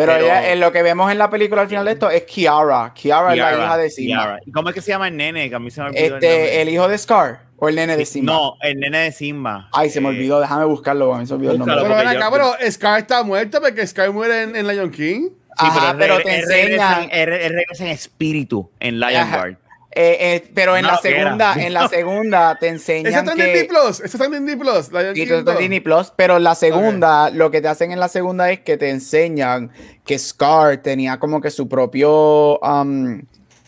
Pero, 0.00 0.12
Pero- 0.12 0.24
ella- 0.24 0.52
en 0.52 0.60
lo 0.60 0.72
que 0.72 0.82
vemos 0.82 1.12
en 1.12 1.18
la 1.18 1.28
película 1.28 1.62
al 1.62 1.68
final 1.68 1.84
de 1.84 1.92
esto 1.92 2.10
es 2.10 2.22
Kiara. 2.22 2.92
Kiara, 2.94 3.32
es 3.32 3.38
la 3.38 3.52
hija 3.52 3.76
de 3.76 3.90
Simba. 3.90 4.22
Kiara. 4.22 4.38
¿Y 4.46 4.50
cómo 4.52 4.68
es 4.70 4.74
que 4.74 4.80
se 4.80 4.90
llama 4.92 5.08
el 5.08 5.16
nene? 5.16 5.48
Que 5.50 5.54
a 5.54 5.58
mí 5.58 5.70
se 5.70 5.80
me 5.82 5.88
olvidó 5.88 6.04
el 6.06 6.12
Este, 6.14 6.62
el 6.62 6.68
hijo 6.70 6.88
de 6.88 6.96
Scar 6.96 7.40
o 7.56 7.68
el 7.68 7.74
nene 7.74 7.96
de 7.96 8.06
Simba. 8.06 8.32
No, 8.32 8.54
el 8.62 8.78
nene 8.80 8.98
de 8.98 9.12
Simba. 9.12 9.68
Ay, 9.72 9.90
se 9.90 10.00
me 10.00 10.06
Eh, 10.08 10.12
olvidó, 10.12 10.40
déjame 10.40 10.64
buscarlo, 10.64 11.14
a 11.14 11.18
mí 11.18 11.26
se 11.26 11.32
me 11.32 11.36
olvidó 11.36 11.52
el 11.52 11.58
nombre. 11.58 11.76
Pero 11.82 11.96
ven 11.96 12.08
acá, 12.08 12.20
yo- 12.26 12.30
pero 12.32 12.70
Scar 12.72 13.00
está 13.00 13.22
muerto 13.22 13.60
porque 13.60 13.86
Scar 13.86 14.10
muere 14.12 14.42
en, 14.44 14.56
en 14.56 14.66
Lion 14.66 14.90
King. 14.90 15.28
Sí, 15.58 15.66
Ajá, 15.66 15.90
él 15.90 15.96
pero 15.98 16.16
te 16.22 16.34
él 16.36 16.44
regresa, 16.48 17.02
enseñan- 17.02 17.08
él, 17.12 17.32
él 17.34 17.52
regresa 17.54 17.84
en 17.84 17.90
espíritu 17.90 18.70
en 18.80 18.98
Lion 19.00 19.16
Ajá. 19.16 19.36
Guard. 19.36 19.56
Eh, 19.92 20.16
eh, 20.20 20.50
pero 20.54 20.76
en 20.76 20.86
la 20.86 20.98
segunda, 20.98 21.54
en 21.54 21.74
la 21.74 21.88
segunda 21.88 22.56
te 22.60 22.68
enseñan 22.68 23.12
está 23.12 23.32
en 23.32 23.38
Disney 23.38 23.62
que 23.62 23.64
Plus. 23.64 24.00
Ese 24.00 24.16
está 24.16 24.24
en 24.26 24.32
Disney 24.32 24.56
Plus. 24.56 24.84
Sí, 24.86 25.26
todo 25.26 25.38
está 25.38 25.38
en 25.38 25.44
2. 25.44 25.58
Disney 25.58 25.80
Plus, 25.80 26.12
pero 26.14 26.36
en 26.36 26.44
la 26.44 26.54
segunda, 26.54 27.30
lo 27.30 27.50
que 27.50 27.60
te 27.60 27.68
hacen 27.68 27.90
en 27.90 27.98
la 27.98 28.08
segunda 28.08 28.50
es 28.52 28.60
que 28.60 28.76
te 28.76 28.88
enseñan 28.90 29.72
que 30.04 30.16
Scar 30.16 30.78
tenía 30.78 31.18
como 31.18 31.40
que 31.40 31.50
su 31.50 31.68
propio, 31.68 32.60
um, 32.60 33.20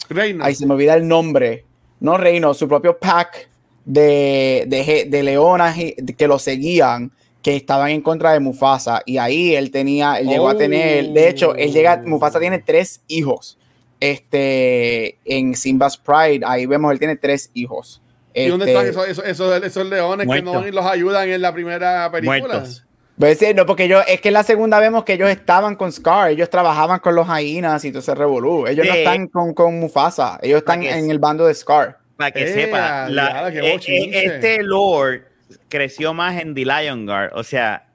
Reino. 0.09 0.45
ay, 0.45 0.55
se 0.55 0.65
me 0.65 0.75
olvida 0.75 0.95
el 0.95 1.09
nombre, 1.09 1.65
no 1.99 2.17
reino, 2.17 2.55
su 2.55 2.69
propio 2.69 2.99
pack 2.99 3.49
de, 3.85 5.07
de, 5.09 5.23
leonas 5.25 5.77
que 6.17 6.29
lo 6.29 6.39
seguían, 6.39 7.11
que 7.43 7.57
estaban 7.57 7.91
en 7.91 8.01
contra 8.01 8.33
de 8.33 8.39
Mufasa, 8.39 9.03
y 9.05 9.19
ahí 9.19 9.57
él 9.57 9.73
tenía, 9.73 10.21
él 10.21 10.29
llegó 10.29 10.49
a 10.49 10.57
tener, 10.57 11.09
de 11.09 11.29
hecho, 11.29 11.57
él 11.57 11.73
llega, 11.73 12.01
Mufasa 12.05 12.39
tiene 12.39 12.61
tres 12.61 13.03
hijos, 13.09 13.59
este, 14.03 15.19
en 15.25 15.55
Simba's 15.55 15.97
Pride, 15.97 16.41
ahí 16.45 16.67
vemos, 16.67 16.93
él 16.93 16.99
tiene 16.99 17.17
tres 17.17 17.51
hijos. 17.55 18.03
¿Y 18.35 18.47
dónde 18.49 18.65
Este, 18.73 18.89
están 18.89 19.07
esos, 19.07 19.25
esos, 19.25 19.25
esos, 19.51 19.63
esos 19.65 19.87
leones 19.87 20.27
que 20.27 20.43
no 20.43 20.63
los 20.63 20.87
ayudan 20.87 21.29
en 21.29 21.41
la 21.43 21.53
primera 21.53 22.11
película? 22.11 22.39
Muertos. 22.41 22.85
Pues 23.19 23.39
sí, 23.39 23.53
no, 23.55 23.67
porque 23.67 23.87
yo, 23.89 24.01
es 24.01 24.21
que 24.21 24.29
en 24.29 24.35
la 24.35 24.43
segunda 24.43 24.81
vemos 24.81 25.05
que 25.05 25.13
ellos 25.13 25.29
estaban 25.29 25.77
con 25.77 25.93
Scar, 25.93 26.31
ellos 26.31 26.49
trabajaban 26.51 26.99
con 27.01 27.15
los 27.15 27.29
hyenas 27.29 27.85
y 27.85 27.91
todo 27.91 28.01
ese 28.01 28.15
revolú. 28.15 28.67
Ellos 28.67 28.87
no 28.87 28.93
Sí. 28.93 28.99
están 29.01 29.27
con, 29.29 29.53
con 29.55 29.79
Mufasa, 29.79 30.39
ellos 30.43 30.59
están 30.59 30.81
que 30.81 30.91
en 30.91 31.11
el 31.11 31.19
bando 31.19 31.47
de 31.47 31.55
Scar. 31.55 31.99
Para 32.17 32.31
que 32.31 32.45
Eh, 32.45 32.49
sepa, 32.53 33.09
la- 33.11 33.51
eh, 33.51 33.79
eh, 33.87 34.11
este 34.25 34.63
Lord 34.63 35.25
creció 35.69 36.15
más 36.15 36.41
en 36.41 36.55
The 36.55 36.65
Lion 36.65 37.05
Guard. 37.07 37.33
O 37.35 37.45
sea, 37.45 37.87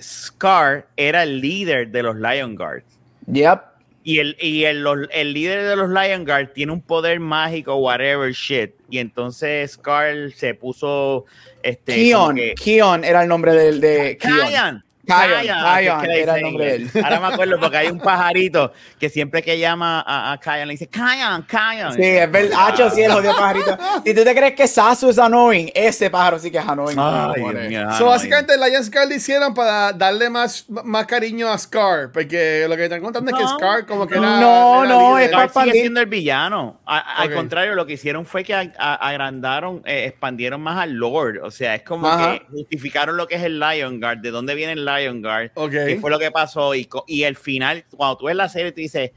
Scar 0.00 0.86
era 0.96 1.22
el 1.22 1.40
líder 1.40 1.88
de 1.88 2.02
los 2.02 2.16
Lion 2.16 2.54
Guards. 2.54 2.84
Yep. 3.26 3.60
Y 4.08 4.20
el, 4.20 4.36
y 4.40 4.62
el, 4.66 4.84
los- 4.84 5.08
el 5.10 5.32
líder 5.32 5.66
de 5.66 5.74
los 5.74 5.90
Lion 5.90 6.24
Guard 6.24 6.52
tiene 6.52 6.70
un 6.70 6.80
poder 6.80 7.18
mágico, 7.18 7.74
whatever 7.74 8.30
shit. 8.32 8.70
Y 8.88 8.98
entonces 8.98 9.72
Scar 9.72 10.30
se 10.32 10.54
puso. 10.54 11.24
Este, 11.60 11.96
Kion, 11.96 12.36
que- 12.36 12.54
Kion 12.54 13.02
era 13.02 13.22
el 13.22 13.28
nombre 13.28 13.52
del 13.54 13.80
de 13.80 14.16
Kion. 14.20 14.84
Kion. 15.06 15.56
Kion, 15.78 16.00
que 16.00 16.06
le 16.08 16.22
era 16.22 16.36
el 16.36 16.42
nombre 16.42 16.64
de 16.66 16.74
él. 16.74 16.90
Ahora 17.02 17.20
me 17.20 17.26
acuerdo 17.28 17.60
porque 17.60 17.76
hay 17.76 17.88
un 17.88 17.98
pajarito 17.98 18.72
que 18.98 19.08
siempre 19.08 19.42
que 19.42 19.58
llama 19.58 20.00
a, 20.06 20.32
a 20.32 20.38
Kion 20.40 20.66
le 20.68 20.72
dice 20.74 20.88
Kion, 20.88 21.46
Kion. 21.48 21.92
Sí, 21.94 22.02
es 22.02 22.30
verdad. 22.30 22.58
Hacho, 22.68 22.90
sí, 22.90 23.02
el 23.02 23.12
jodido 23.12 23.32
pajarito. 23.36 23.78
Si 24.04 24.14
tú 24.14 24.24
te 24.24 24.34
crees 24.34 24.54
que 24.54 24.66
Sasu 24.66 25.10
es 25.10 25.18
annoying, 25.18 25.70
ese 25.74 26.10
pájaro 26.10 26.38
sí 26.38 26.50
que 26.50 26.58
es 26.58 26.66
annoying. 26.68 26.98
Ay, 26.98 27.40
cojones. 27.40 27.68
Dios 27.68 27.84
mío, 27.86 27.92
So, 27.96 28.04
no, 28.04 28.10
básicamente, 28.10 28.56
Lion 28.56 28.84
Scar 28.84 29.06
lo 29.08 29.14
hicieron 29.14 29.54
para 29.54 29.92
darle 29.92 30.28
más, 30.30 30.64
más 30.68 31.06
cariño 31.06 31.48
a 31.48 31.56
Scar. 31.58 32.10
Porque 32.12 32.66
lo 32.68 32.76
que 32.76 32.84
están 32.84 33.00
contando 33.00 33.30
es 33.30 33.36
que 33.36 33.42
No. 33.44 33.56
Scar, 33.58 33.86
como 33.86 34.06
que 34.06 34.14
era. 34.16 34.40
No, 34.40 34.84
era 34.84 34.92
no, 34.94 35.16
líder. 35.18 35.30
es 35.30 35.36
para 35.36 35.48
Scar 35.48 35.64
sigue 35.64 35.80
siendo 35.80 36.00
el 36.00 36.06
villano. 36.06 36.80
A- 36.84 36.98
a- 36.98 37.16
Ok. 37.16 37.30
Al 37.30 37.34
contrario, 37.34 37.74
lo 37.74 37.86
que 37.86 37.94
hicieron 37.94 38.26
fue 38.26 38.44
que 38.44 38.54
a- 38.54 38.72
a- 38.78 38.94
agrandaron, 39.08 39.82
eh, 39.84 40.04
expandieron 40.06 40.60
más 40.60 40.78
al 40.78 40.92
Lord. 40.94 41.38
O 41.42 41.50
sea, 41.50 41.74
es 41.74 41.82
como 41.82 42.06
Ajá. 42.08 42.32
que 42.38 42.46
justificaron 42.50 43.16
lo 43.16 43.26
que 43.26 43.36
es 43.36 43.42
el 43.42 43.58
Lion 43.60 44.00
Guard, 44.00 44.18
de 44.18 44.30
dónde 44.30 44.54
viene 44.54 44.72
el 44.72 44.84
Lion 44.84 44.95
Guard, 45.22 45.50
Ok. 45.54 45.70
qué 45.70 45.98
fue 46.00 46.10
lo 46.10 46.18
que 46.18 46.30
pasó. 46.30 46.72
Y, 46.74 46.88
el 47.24 47.36
final, 47.36 47.84
cuando 47.96 48.16
tú 48.18 48.26
ves 48.26 48.36
la 48.36 48.48
serie, 48.48 48.72
tú 48.72 48.80
dices, 48.80 49.10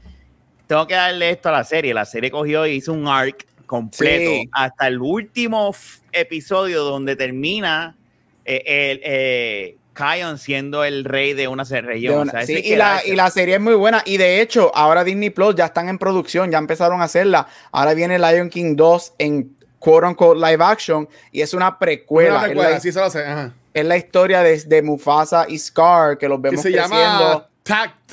tengo 0.66 0.86
que 0.86 0.94
darle 0.94 1.30
esto 1.30 1.48
a 1.48 1.52
la 1.52 1.64
serie. 1.64 1.92
La 1.94 2.04
serie 2.04 2.30
cogió 2.30 2.66
y 2.66 2.72
hizo 2.72 2.92
un 2.92 3.06
arc 3.08 3.46
completo, 3.66 4.30
Sí. 4.30 4.48
hasta 4.52 4.86
el 4.88 5.00
último 5.00 5.74
episodio 6.12 6.82
donde 6.84 7.16
termina 7.16 7.96
eh, 8.44 8.62
el 8.66 9.00
eh, 9.04 9.76
Kion 9.94 10.38
siendo 10.38 10.82
el 10.82 11.04
rey 11.04 11.34
de 11.34 11.46
una 11.46 11.62
De 11.64 11.80
región. 11.82 12.20
una- 12.22 12.32
O 12.32 12.34
sea, 12.36 12.46
sí, 12.46 12.60
y, 12.64 12.74
la, 12.74 13.02
y 13.04 13.14
la 13.14 13.30
serie 13.30 13.56
es 13.56 13.60
muy 13.60 13.74
buena. 13.74 14.02
Y 14.06 14.16
de 14.16 14.40
hecho, 14.40 14.72
ahora 14.74 15.04
Disney 15.04 15.30
Plus 15.30 15.54
ya 15.54 15.66
están 15.66 15.88
en 15.88 15.98
producción, 15.98 16.50
ya 16.50 16.58
empezaron 16.58 17.00
a 17.00 17.04
hacerla. 17.04 17.46
Ahora 17.70 17.94
viene 17.94 18.18
Lion 18.18 18.48
King 18.48 18.74
2 18.76 19.14
en 19.18 19.54
quote 19.78 20.06
unquote 20.06 20.40
live 20.40 20.64
action 20.64 21.08
y 21.32 21.42
es 21.42 21.54
una 21.54 21.78
precuela. 21.78 22.30
Una 22.30 22.38
Es 22.40 22.44
precuela, 22.46 22.70
la, 22.70 22.80
sí, 22.80 22.92
se 22.92 23.00
lo 23.00 23.10
sé. 23.10 23.24
Ajá. 23.24 23.54
Es 23.72 23.84
la 23.84 23.96
historia 23.96 24.42
de, 24.42 24.58
de 24.64 24.82
Mufasa 24.82 25.46
y 25.48 25.58
Scar 25.58 26.18
que 26.18 26.28
los 26.28 26.38
Que 26.38 26.42
vemos 26.48 26.62
se 26.62 26.72
creciendo. 26.72 26.96
llama 26.98 27.46
Tact. 27.62 28.12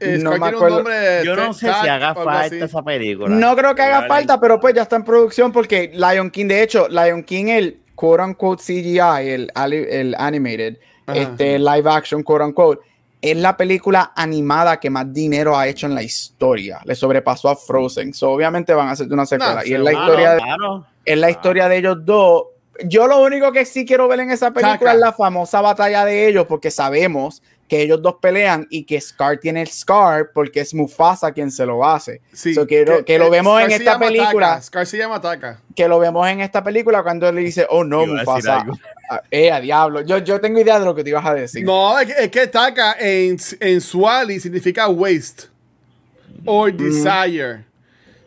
Eh, 0.00 0.18
No 0.20 0.36
me 0.38 0.46
acuerdo. 0.48 0.84
Yo 1.24 1.36
no 1.36 1.42
Tact 1.48 1.54
sé 1.54 1.66
si 1.82 1.88
haga 1.88 2.14
falta 2.14 2.56
esa 2.64 2.82
película. 2.82 3.28
No 3.28 3.54
creo 3.56 3.74
que 3.74 3.82
haga 3.82 4.06
falta, 4.06 4.40
pero 4.40 4.58
pues 4.60 4.74
ya 4.74 4.82
está 4.82 4.96
en 4.96 5.04
producción 5.04 5.52
porque 5.52 5.90
Lion 5.94 6.30
King, 6.30 6.46
de 6.48 6.62
hecho, 6.62 6.88
Lion 6.88 7.22
King, 7.22 7.46
el 7.48 7.80
quote 7.94 8.22
unquote 8.22 8.62
CGI, 8.62 8.98
el, 9.30 9.52
el 9.54 10.14
animated, 10.18 10.78
Ajá. 11.06 11.18
este 11.18 11.58
live 11.58 11.88
action, 11.90 12.22
quote 12.22 12.44
unquote, 12.44 12.80
es 13.22 13.36
la 13.36 13.56
película 13.56 14.12
animada 14.16 14.78
que 14.78 14.90
más 14.90 15.10
dinero 15.12 15.56
ha 15.56 15.66
hecho 15.66 15.86
en 15.86 15.94
la 15.94 16.02
historia. 16.02 16.80
Le 16.84 16.94
sobrepasó 16.94 17.48
a 17.48 17.56
Frozen. 17.56 18.12
So, 18.12 18.30
obviamente 18.32 18.74
van 18.74 18.88
a 18.88 18.90
hacer 18.92 19.10
una 19.10 19.24
secuela. 19.24 19.62
No, 19.62 19.66
y 19.66 19.72
es 19.74 19.80
la 19.80 19.92
historia, 19.92 20.30
de, 20.34 20.40
no, 20.58 20.86
es 21.04 21.18
la 21.18 21.30
historia 21.30 21.68
de 21.68 21.76
ellos 21.78 21.98
dos. 22.04 22.42
Yo 22.84 23.06
lo 23.06 23.22
único 23.22 23.52
que 23.52 23.64
sí 23.64 23.84
quiero 23.86 24.08
ver 24.08 24.20
en 24.20 24.30
esa 24.30 24.50
película 24.52 24.92
es 24.94 24.98
la 25.00 25.12
famosa 25.12 25.60
batalla 25.60 26.04
de 26.04 26.26
ellos, 26.28 26.46
porque 26.48 26.70
sabemos 26.70 27.42
que 27.68 27.80
ellos 27.80 28.02
dos 28.02 28.16
pelean 28.20 28.66
y 28.68 28.84
que 28.84 29.00
Scar 29.00 29.38
tiene 29.38 29.62
el 29.62 29.68
Scar 29.68 30.30
porque 30.34 30.60
es 30.60 30.74
Mufasa 30.74 31.32
quien 31.32 31.50
se 31.50 31.64
lo 31.64 31.86
hace. 31.86 32.20
Sí, 32.32 32.52
So, 32.52 32.66
quiero- 32.66 33.04
que 33.04 33.18
lo 33.18 33.30
vemos 33.30 33.58
en 33.62 33.68
Scar 33.68 33.80
esta 33.80 33.98
película. 33.98 34.48
Taka, 34.48 34.62
Scar 34.62 34.86
se 34.86 34.98
llama 34.98 35.20
Taka. 35.20 35.60
que 35.74 35.88
lo 35.88 35.98
vemos 35.98 36.28
en 36.28 36.40
esta 36.40 36.62
película 36.62 37.02
cuando 37.02 37.26
él 37.28 37.36
le 37.36 37.40
dice, 37.40 37.66
oh 37.70 37.82
no, 37.84 38.02
a 38.02 38.06
Mufasa. 38.06 38.66
Eh, 39.30 39.50
a 39.50 39.60
diablo. 39.60 40.00
Yo, 40.02 40.18
yo 40.18 40.40
tengo 40.40 40.58
idea 40.60 40.78
de 40.78 40.84
lo 40.84 40.94
que 40.94 41.04
te 41.04 41.10
ibas 41.10 41.24
a 41.24 41.32
decir. 41.34 41.64
No, 41.64 41.98
es 41.98 42.06
que, 42.12 42.24
es 42.24 42.30
que 42.30 42.46
Taka 42.48 42.96
en, 42.98 43.38
en 43.60 43.80
Swahili 43.80 44.40
significa 44.40 44.88
waste 44.88 45.44
or 46.44 46.72
desire. 46.72 47.64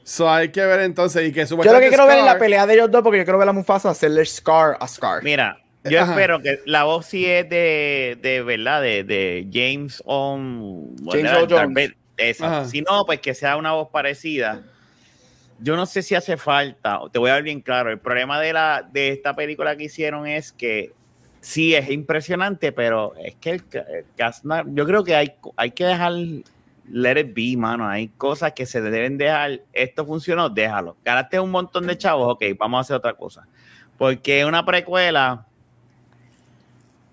So 0.08 0.30
hay 0.32 0.52
que 0.52 0.66
ver 0.66 0.80
entonces. 0.80 1.28
Y 1.28 1.34
que 1.34 1.46
yo 1.46 1.58
lo 1.58 1.80
que 1.82 1.90
quiero 1.90 2.08
ver 2.08 2.20
es 2.20 2.24
la 2.24 2.32
Scar- 2.32 2.40
pelea 2.40 2.66
de 2.66 2.76
ellos 2.76 2.90
dos 2.90 3.02
porque 3.02 3.18
yo 3.18 3.26
quiero 3.26 3.38
ver 3.40 3.50
a 3.50 3.52
Mufasa 3.52 3.90
hacerle 3.90 4.24
Scar 4.26 4.78
a 4.80 4.88
Scar. 4.88 5.22
Mira, 5.22 5.60
yo 5.84 6.02
Ajá. 6.02 6.12
espero 6.14 6.42
que 6.42 6.62
la 6.66 6.86
voz 6.86 7.08
sí 7.08 7.26
es 7.26 7.50
de, 7.50 8.18
de 8.22 8.42
verdad, 8.42 8.82
de, 8.82 9.04
de 9.04 9.46
James 9.52 10.02
On. 10.06 10.96
James 11.12 11.26
Earl 11.26 11.48
Jones. 11.50 11.92
Esa. 12.16 12.64
Si 12.64 12.82
no, 12.82 13.06
pues 13.06 13.20
que 13.20 13.34
sea 13.34 13.58
una 13.58 13.74
voz 13.74 13.90
parecida. 13.90 14.62
Yo 15.60 15.76
no 15.76 15.86
sé 15.86 16.02
si 16.02 16.16
hace 16.16 16.38
falta, 16.38 17.02
te 17.12 17.20
voy 17.20 17.30
a 17.30 17.34
dar 17.34 17.44
bien 17.44 17.60
claro. 17.60 17.92
El 17.92 18.00
problema 18.00 18.40
de, 18.40 18.54
la, 18.54 18.88
de 18.90 19.10
esta 19.10 19.36
película 19.36 19.76
que 19.76 19.84
hicieron 19.84 20.26
es 20.26 20.54
que 20.54 20.94
sí 21.42 21.76
es 21.76 21.90
impresionante, 21.90 22.72
pero 22.72 23.14
es 23.18 23.36
que 23.36 23.50
el, 23.50 23.64
el 23.74 24.06
yo 24.74 24.86
creo 24.86 25.04
que 25.04 25.16
hay, 25.16 25.34
hay 25.58 25.72
que 25.72 25.84
dejar 25.84 26.14
let 26.90 27.20
it 27.20 27.34
be, 27.34 27.56
mano. 27.58 27.88
Hay 27.88 28.10
cosas 28.10 28.54
que 28.54 28.66
se 28.66 28.82
deben 28.82 29.18
dejar. 29.18 29.62
Esto 29.74 30.06
funcionó, 30.06 30.50
déjalo. 30.50 30.98
Ganaste 31.04 31.40
un 31.40 31.52
montón 31.52 31.88
de 31.88 31.98
chavos, 31.98 32.34
ok, 32.34 32.44
vamos 32.58 32.78
a 32.78 32.82
hacer 32.82 32.96
otra 32.96 33.14
cosa. 33.14 33.48
Porque 33.98 34.46
una 34.46 34.66
precuela, 34.66 35.48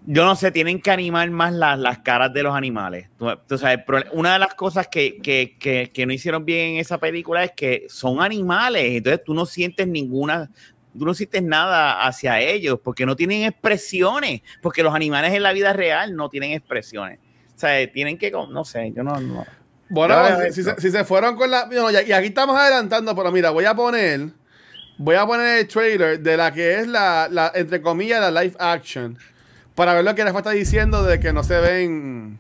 yo 0.07 0.25
no 0.25 0.37
sé, 0.37 0.51
tienen 0.51 0.81
que 0.81 0.91
animar 0.91 1.31
más 1.31 1.53
las, 1.53 1.79
las 1.79 1.99
caras 2.01 2.33
de 2.33 2.43
los 2.43 2.55
animales. 2.55 3.09
Tú, 3.47 3.59
sabes, 3.59 3.81
una 4.13 4.35
de 4.35 4.39
las 4.39 4.55
cosas 4.55 4.89
que, 4.89 5.19
que, 5.19 5.57
que, 5.59 5.91
que 5.93 6.07
no 6.07 6.13
hicieron 6.13 6.45
bien 6.45 6.75
en 6.75 6.77
esa 6.81 6.99
película 6.99 7.43
es 7.43 7.53
que 7.53 7.87
son 7.89 8.21
animales, 8.21 8.85
entonces 8.97 9.25
tú 9.25 9.33
no 9.33 9.47
sientes 9.47 9.89
ninguna, 9.89 10.51
tú 10.97 11.07
no 11.07 11.15
sientes 11.15 11.43
nada 11.43 12.07
hacia 12.07 12.39
ellos, 12.41 12.79
porque 12.83 13.07
no 13.07 13.17
tienen 13.17 13.45
expresiones, 13.45 14.43
porque 14.61 14.83
los 14.83 14.95
animales 14.95 15.33
en 15.33 15.43
la 15.43 15.53
vida 15.55 15.73
real 15.73 16.15
no 16.15 16.29
tienen 16.29 16.53
expresiones. 16.53 17.19
O 17.55 17.59
sea, 17.59 17.91
tienen 17.91 18.19
que, 18.19 18.31
no 18.31 18.65
sé, 18.65 18.93
yo 18.95 19.03
no. 19.03 19.15
Bueno, 19.95 20.53
si, 20.53 20.63
se, 20.63 20.81
si 20.81 20.91
se 20.91 21.05
fueron 21.05 21.37
con 21.37 21.51
la. 21.51 21.67
no, 21.71 21.91
y 21.91 21.97
aquí 22.13 22.27
estamos 22.29 22.57
adelantando, 22.59 23.15
pero 23.15 23.31
mira, 23.33 23.51
voy 23.51 23.65
a 23.65 23.75
poner. 23.75 24.29
Voy 24.97 25.17
a 25.17 25.27
poner 25.27 25.59
el 25.59 25.69
trailer 25.69 26.21
de 26.21 26.37
la 26.37 26.53
que 26.53 26.79
es 26.79 26.87
la, 26.87 27.29
la 27.31 27.51
entre 27.55 27.81
comillas, 27.83 28.21
la 28.33 28.43
live 28.43 28.55
action. 28.59 29.19
Para 29.75 29.93
ver 29.95 30.05
lo 30.05 30.15
que 30.15 30.23
les 30.25 30.35
está 30.35 30.51
diciendo 30.51 31.03
de 31.03 31.19
que 31.19 31.33
no 31.33 31.43
se 31.43 31.59
ven. 31.61 32.39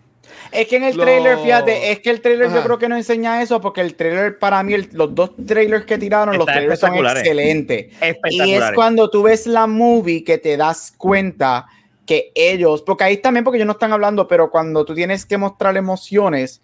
Es 0.52 0.68
que 0.68 0.76
en 0.76 0.84
el 0.84 0.92
trailer, 1.04 1.38
fíjate, 1.44 1.90
es 1.90 1.98
que 2.00 2.10
el 2.10 2.20
trailer 2.20 2.46
yo 2.48 2.62
creo 2.64 2.78
que 2.78 2.88
no 2.88 2.96
enseña 2.96 3.42
eso 3.42 3.60
porque 3.60 3.80
el 3.80 3.96
trailer 3.96 4.38
para 4.38 4.62
mí, 4.62 4.74
el- 4.74 4.88
los 4.92 5.12
dos 5.14 5.32
trailers 5.44 5.84
que 5.84 5.98
tiraron, 5.98 6.36
los 6.38 6.46
trailers 6.58 6.78
son 6.80 6.90
excelentes. 7.22 7.86
Y 8.30 8.40
es 8.52 8.60
cuando 8.76 9.10
tú 9.10 9.22
ves 9.24 9.46
la 9.48 9.66
movie 9.66 10.22
que 10.22 10.38
te 10.38 10.56
das 10.56 10.94
cuenta 10.96 11.66
que 12.06 12.30
ellos, 12.36 12.82
porque 12.82 13.02
ahí 13.04 13.16
también, 13.16 13.42
porque 13.42 13.56
ellos 13.56 13.66
no 13.66 13.72
están 13.72 13.92
hablando, 13.92 14.28
pero 14.28 14.50
cuando 14.50 14.84
tú 14.84 14.94
tienes 14.94 15.26
que 15.26 15.38
mostrar 15.38 15.76
emociones, 15.76 16.60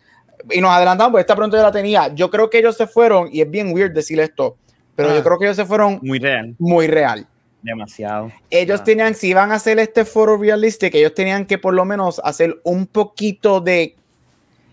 y 0.51 0.61
nos 0.61 0.71
adelantamos, 0.71 1.13
porque 1.13 1.23
esta 1.23 1.37
pronto 1.37 1.57
ya 1.57 1.63
la 1.65 1.73
tenía, 1.73 2.15
yo 2.15 2.31
creo 2.31 2.49
que 2.51 2.59
ellos 2.59 2.77
se 2.77 2.87
fueron, 2.87 3.29
y 3.33 3.41
es 3.41 3.51
bien 3.51 3.73
weird 3.75 3.93
decir 3.93 4.19
esto, 4.21 4.57
pero 4.97 5.11
Ah. 5.11 5.15
yo 5.17 5.23
creo 5.25 5.39
que 5.39 5.45
ellos 5.47 5.57
se 5.57 5.65
fueron 5.67 5.99
Muy 6.03 6.19
real, 6.19 6.55
muy 6.59 6.87
real. 6.87 7.27
demasiado. 7.63 8.33
Ellos 8.51 8.81
Ah. 8.81 8.85
tenían, 8.85 9.15
si 9.15 9.29
iban 9.29 9.53
a 9.53 9.57
hacer 9.57 9.79
este 9.79 10.05
foro 10.05 10.37
realistic, 10.39 10.95
ellos 10.95 11.15
tenían 11.15 11.45
que 11.47 11.59
por 11.59 11.75
lo 11.75 11.85
menos 11.85 12.21
hacer 12.25 12.59
un 12.65 12.87
poquito 12.87 13.61
de. 13.61 13.97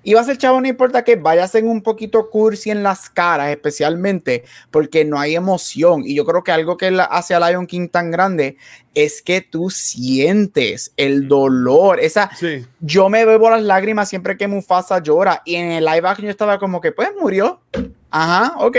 Iba 0.09 0.21
a 0.21 0.23
ser 0.23 0.37
chavo, 0.37 0.61
no 0.61 0.67
importa 0.69 1.03
que 1.03 1.17
vaya 1.17 1.43
a 1.43 1.47
ser 1.49 1.65
un 1.65 1.81
poquito 1.81 2.29
cursi 2.29 2.71
en 2.71 2.81
las 2.81 3.09
caras, 3.09 3.49
especialmente 3.49 4.45
porque 4.71 5.03
no 5.03 5.19
hay 5.19 5.35
emoción. 5.35 6.03
Y 6.05 6.15
yo 6.15 6.23
creo 6.23 6.45
que 6.45 6.53
algo 6.53 6.77
que 6.77 6.97
hace 7.09 7.35
a 7.35 7.39
Lion 7.49 7.67
King 7.67 7.89
tan 7.89 8.09
grande 8.09 8.55
es 8.95 9.21
que 9.21 9.41
tú 9.41 9.69
sientes 9.69 10.93
el 10.95 11.27
dolor. 11.27 11.99
Esa, 11.99 12.29
Sí. 12.37 12.65
yo 12.79 13.09
me 13.09 13.25
bebo 13.25 13.49
las 13.49 13.61
lágrimas 13.63 14.07
siempre 14.07 14.37
que 14.37 14.47
Mufasa 14.47 15.03
llora. 15.03 15.41
Y 15.43 15.55
en 15.55 15.71
el 15.71 15.83
live 15.83 16.07
action 16.07 16.23
yo 16.25 16.31
estaba 16.31 16.57
como 16.57 16.79
que, 16.79 16.93
pues 16.93 17.09
murió. 17.19 17.59
Ajá, 18.09 18.53
ok. 18.59 18.77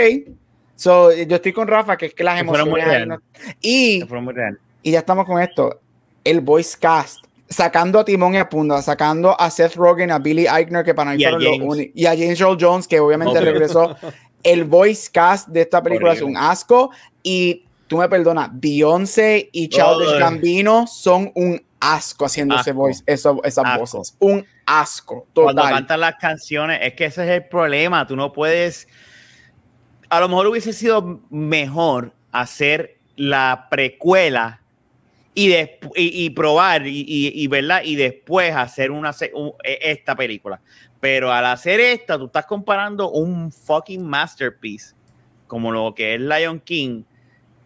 So, 0.75 1.11
yo 1.13 1.35
estoy 1.35 1.53
con 1.53 1.67
Rafa, 1.67 1.95
que 1.95 2.07
es 2.07 2.13
que 2.15 2.23
las 2.23 2.43
muy 2.43 2.55
emociones. 2.57 2.85
real. 2.87 3.07
no- 3.07 3.19
Y 3.61 4.03
muy 4.09 4.33
real. 4.33 4.59
y 4.81 4.91
ya 4.93 4.99
estamos 4.99 5.27
con 5.27 5.39
esto. 5.39 5.79
El 6.23 6.41
voice 6.41 6.75
cast. 6.79 7.23
Sacando 7.49 7.99
a 7.99 8.05
Timón 8.05 8.35
y 8.35 8.37
a 8.37 8.47
Punda, 8.47 8.79
sacando 8.81 9.39
a 9.39 9.49
Seth 9.49 9.73
Rogen, 9.75 10.11
a 10.11 10.19
Billy 10.19 10.45
Eichner, 10.47 10.85
que 10.85 10.93
para 10.93 11.13
mí 11.13 11.23
fueron 11.23 11.43
los 11.43 11.59
uni- 11.59 11.91
y 11.95 12.05
a 12.05 12.11
James 12.11 12.39
Earl 12.39 12.57
Jones, 12.59 12.87
que 12.87 12.99
obviamente 12.99 13.41
regresó. 13.41 13.95
El 14.43 14.63
voice 14.65 15.09
cast 15.11 15.49
de 15.49 15.61
esta 15.61 15.81
película 15.83 16.13
es 16.13 16.21
un 16.21 16.37
asco. 16.37 16.91
Y 17.23 17.65
tú 17.87 17.97
me 17.97 18.07
perdonas, 18.07 18.49
Beyoncé 18.53 19.49
y 19.51 19.67
Childish. 19.67 20.17
Gambino 20.19 20.85
son 20.87 21.31
un 21.35 21.61
asco 21.79 22.25
haciendo 22.25 22.55
ese 22.55 22.69
Asco. 22.69 22.79
voice, 22.81 23.03
eso- 23.07 23.41
esas 23.43 23.65
Asco. 23.65 23.79
voces. 23.79 24.15
Un 24.19 24.45
asco, 24.65 25.25
Cuando 25.33 25.61
total. 25.63 25.73
cantan 25.73 25.99
las 26.01 26.15
canciones, 26.17 26.79
es 26.83 26.93
que 26.93 27.05
ese 27.05 27.23
es 27.23 27.29
el 27.31 27.45
problema. 27.49 28.05
Tú 28.05 28.15
no 28.15 28.31
puedes. 28.31 28.87
A 30.09 30.19
lo 30.19 30.29
mejor 30.29 30.47
hubiese 30.47 30.71
sido 30.73 31.19
mejor 31.31 32.13
hacer 32.31 32.97
la 33.15 33.67
precuela 33.71 34.58
y, 35.33 35.49
despu- 35.49 35.91
y, 35.95 36.25
y 36.25 36.29
probar 36.31 36.85
y, 36.85 37.47
¿verdad? 37.47 37.81
y 37.83 37.95
después 37.95 38.53
hacer 38.55 38.91
una 38.91 39.13
un- 39.33 39.53
e- 39.63 39.79
esta 39.81 40.15
película. 40.15 40.59
Pero 40.99 41.31
al 41.31 41.45
hacer 41.45 41.79
esta, 41.79 42.17
tú 42.17 42.25
estás 42.25 42.45
comparando 42.45 43.09
un 43.11 43.51
fucking 43.51 44.03
masterpiece 44.05 44.93
como 45.47 45.71
lo 45.71 45.93
que 45.95 46.15
es 46.15 46.19
Lion 46.21 46.59
King 46.59 47.03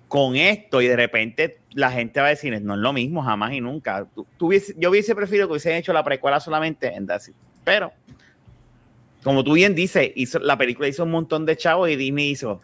con 0.07 0.35
esto 0.35 0.81
y 0.81 0.87
de 0.87 0.95
repente 0.95 1.57
la 1.73 1.89
gente 1.89 2.19
va 2.19 2.27
a 2.27 2.29
decir, 2.29 2.61
no 2.61 2.75
es 2.75 2.79
lo 2.79 2.93
mismo, 2.93 3.23
jamás 3.23 3.53
y 3.53 3.61
nunca. 3.61 4.05
Tú- 4.13 4.27
tú 4.37 4.47
hubiese- 4.51 4.75
yo 4.77 4.91
hubiese 4.91 5.15
preferido 5.15 5.47
que 5.47 5.53
hubiesen 5.53 5.73
hecho 5.73 5.91
la 5.93 6.03
precuela 6.03 6.39
solamente 6.39 6.93
en 6.93 7.03
It. 7.05 7.33
Pero, 7.63 7.91
como 9.23 9.43
tú 9.43 9.53
bien 9.53 9.73
dices, 9.73 10.11
hizo, 10.15 10.37
la 10.39 10.57
película 10.57 10.87
hizo 10.87 11.03
un 11.03 11.11
montón 11.11 11.45
de 11.45 11.57
chavos 11.57 11.89
y 11.89 11.95
Disney 11.95 12.29
hizo, 12.29 12.61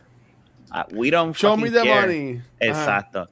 ah, 0.69 0.85
we 0.93 1.09
don't 1.09 1.35
Show 1.35 1.57
me 1.57 1.71
the 1.71 1.81
care". 1.81 2.01
money. 2.01 2.41
Ajá. 2.69 3.29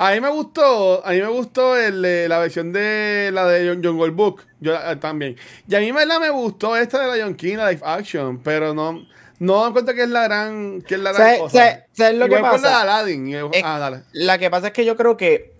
A 0.00 0.12
mí 0.12 0.20
me 0.20 0.28
gustó, 0.28 1.04
a 1.04 1.10
mí 1.10 1.20
me 1.20 1.26
gustó 1.28 1.76
el, 1.76 2.04
eh, 2.04 2.28
la 2.28 2.38
versión 2.38 2.72
de 2.72 3.30
la 3.32 3.46
de 3.48 3.68
John, 3.68 3.82
Jungle 3.84 4.10
Book, 4.12 4.42
yo 4.60 4.74
eh, 4.74 4.96
también. 4.96 5.36
Y 5.68 5.74
a 5.74 5.80
mí 5.80 5.90
verdad 5.90 6.20
me 6.20 6.30
gustó 6.30 6.76
esta 6.76 7.04
de 7.08 7.16
Lion 7.16 7.34
King, 7.34 7.56
la 7.56 7.70
live 7.72 7.82
action, 7.84 8.38
pero 8.38 8.72
no, 8.74 9.04
no 9.40 9.72
cuenta 9.72 9.94
que 9.94 10.04
es 10.04 10.08
la 10.08 10.22
gran, 10.22 10.82
que 10.82 10.94
es 10.94 11.00
la 11.00 11.12
gran 11.12 11.26
¿Sabes- 11.26 11.38
cosa. 11.40 11.58
sabes- 11.58 11.78
sabes 11.92 12.14
lo 12.18 12.26
que 12.26 12.34
con 12.34 12.42
la 12.42 12.50
pasa? 12.52 12.68
de 12.68 12.74
Aladdin. 12.74 13.34
Es- 13.52 13.62
ah, 13.64 13.78
dale. 13.80 14.02
La 14.12 14.38
que 14.38 14.48
pasa 14.50 14.68
es 14.68 14.72
que 14.72 14.84
yo 14.84 14.96
creo 14.96 15.16
que, 15.16 15.52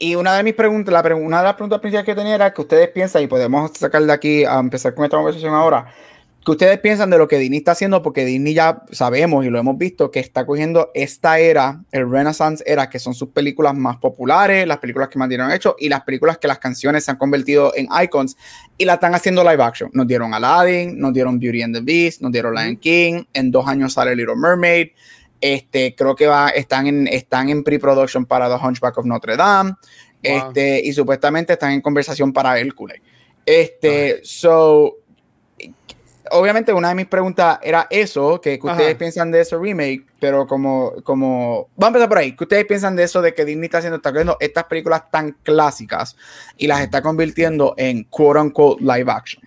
y 0.00 0.16
una 0.16 0.36
de 0.36 0.42
mis 0.42 0.54
preguntas, 0.54 0.92
la 0.92 1.02
pregu- 1.04 1.24
una 1.24 1.38
de 1.38 1.44
las 1.44 1.54
preguntas 1.54 1.78
principales 1.80 2.06
que 2.06 2.14
tenía 2.16 2.34
era 2.34 2.52
que 2.52 2.60
ustedes 2.60 2.88
piensan, 2.88 3.22
y 3.22 3.26
podemos 3.28 3.70
sacar 3.78 4.02
de 4.02 4.12
aquí 4.12 4.44
a 4.44 4.58
empezar 4.58 4.92
con 4.94 5.04
esta 5.04 5.16
conversación 5.16 5.54
ahora, 5.54 5.86
que 6.48 6.52
ustedes 6.52 6.78
piensan 6.78 7.10
de 7.10 7.18
lo 7.18 7.28
que 7.28 7.36
Disney 7.36 7.58
está 7.58 7.72
haciendo, 7.72 8.00
porque 8.00 8.24
Disney 8.24 8.54
ya 8.54 8.82
sabemos 8.90 9.44
y 9.44 9.50
lo 9.50 9.58
hemos 9.58 9.76
visto, 9.76 10.10
que 10.10 10.18
está 10.18 10.46
cogiendo 10.46 10.90
esta 10.94 11.38
era, 11.38 11.82
el 11.92 12.10
Renaissance 12.10 12.64
era, 12.66 12.88
que 12.88 12.98
son 12.98 13.12
sus 13.12 13.28
películas 13.28 13.74
más 13.74 13.98
populares, 13.98 14.66
las 14.66 14.78
películas 14.78 15.10
que 15.10 15.18
más 15.18 15.28
dieron 15.28 15.52
hecho, 15.52 15.76
y 15.78 15.90
las 15.90 16.04
películas 16.04 16.38
que 16.38 16.48
las 16.48 16.58
canciones 16.58 17.04
se 17.04 17.10
han 17.10 17.18
convertido 17.18 17.74
en 17.76 17.86
icons, 18.02 18.38
y 18.78 18.86
la 18.86 18.94
están 18.94 19.14
haciendo 19.14 19.44
live 19.44 19.62
action. 19.62 19.90
Nos 19.92 20.06
dieron 20.06 20.32
Aladdin, 20.32 20.98
nos 20.98 21.12
dieron 21.12 21.38
Beauty 21.38 21.60
and 21.60 21.74
the 21.74 21.82
Beast, 21.82 22.22
nos 22.22 22.32
dieron 22.32 22.54
Lion 22.54 22.78
King, 22.78 23.24
en 23.34 23.50
dos 23.50 23.68
años 23.68 23.92
sale 23.92 24.16
Little 24.16 24.36
Mermaid, 24.36 24.88
Este, 25.42 25.94
creo 25.94 26.16
que 26.16 26.26
va, 26.28 26.48
están 26.48 26.86
en, 26.86 27.08
están 27.08 27.50
en 27.50 27.62
pre-production 27.62 28.24
para 28.24 28.48
The 28.48 28.64
Hunchback 28.66 28.96
of 28.96 29.04
Notre 29.04 29.36
Dame. 29.36 29.74
Este, 30.22 30.80
y 30.82 30.94
supuestamente 30.94 31.52
están 31.52 31.72
en 31.72 31.82
conversación 31.82 32.32
para 32.32 32.58
Hércules. 32.58 33.02
Este, 33.44 34.20
so, 34.22 34.96
obviamente 36.30 36.72
una 36.72 36.88
de 36.88 36.94
mis 36.94 37.06
preguntas 37.06 37.58
era 37.62 37.86
eso, 37.90 38.40
que, 38.40 38.58
ustedes 38.62 38.94
piensan 38.96 39.30
de 39.30 39.40
ese 39.40 39.56
remake, 39.56 40.04
pero 40.20 40.46
como, 40.46 40.94
como, 41.02 41.68
vamos 41.76 41.84
a 41.84 41.88
empezar 41.88 42.08
por 42.08 42.18
ahí, 42.18 42.36
que 42.36 42.44
ustedes 42.44 42.64
piensan 42.64 42.96
de 42.96 43.04
eso 43.04 43.22
de 43.22 43.34
que 43.34 43.44
Disney 43.44 43.66
está 43.66 43.78
haciendo, 43.78 43.96
está 43.98 44.36
estas 44.40 44.64
películas 44.64 45.10
tan 45.10 45.32
clásicas 45.42 46.16
y 46.56 46.66
las 46.66 46.80
está 46.80 47.02
convirtiendo 47.02 47.74
en 47.76 48.04
quote 48.04 48.40
unquote 48.40 48.82
live 48.82 49.10
action. 49.10 49.42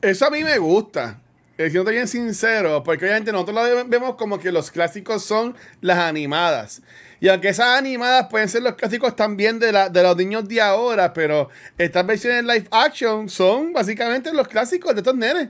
Eso 0.00 0.26
a 0.26 0.30
mí 0.30 0.44
me 0.44 0.58
gusta. 0.58 1.18
Eh, 1.58 1.70
siendo 1.70 1.90
bien 1.90 2.06
sincero, 2.06 2.84
porque 2.84 3.04
obviamente 3.04 3.32
nosotros 3.32 3.56
lo 3.56 3.84
vemos 3.86 4.14
como 4.14 4.38
que 4.38 4.52
los 4.52 4.70
clásicos 4.70 5.24
son 5.24 5.56
las 5.80 5.98
animadas. 5.98 6.82
Y 7.18 7.26
aunque 7.26 7.48
esas 7.48 7.76
animadas 7.76 8.28
pueden 8.30 8.48
ser 8.48 8.62
los 8.62 8.76
clásicos 8.76 9.16
también 9.16 9.58
de, 9.58 9.72
la, 9.72 9.88
de 9.88 10.04
los 10.04 10.16
niños 10.16 10.46
de 10.46 10.60
ahora, 10.60 11.12
pero 11.12 11.48
estas 11.76 12.06
versiones 12.06 12.44
live 12.44 12.68
action 12.70 13.28
son 13.28 13.72
básicamente 13.72 14.32
los 14.32 14.46
clásicos 14.46 14.94
de 14.94 15.00
estos 15.00 15.16
nenes. 15.16 15.48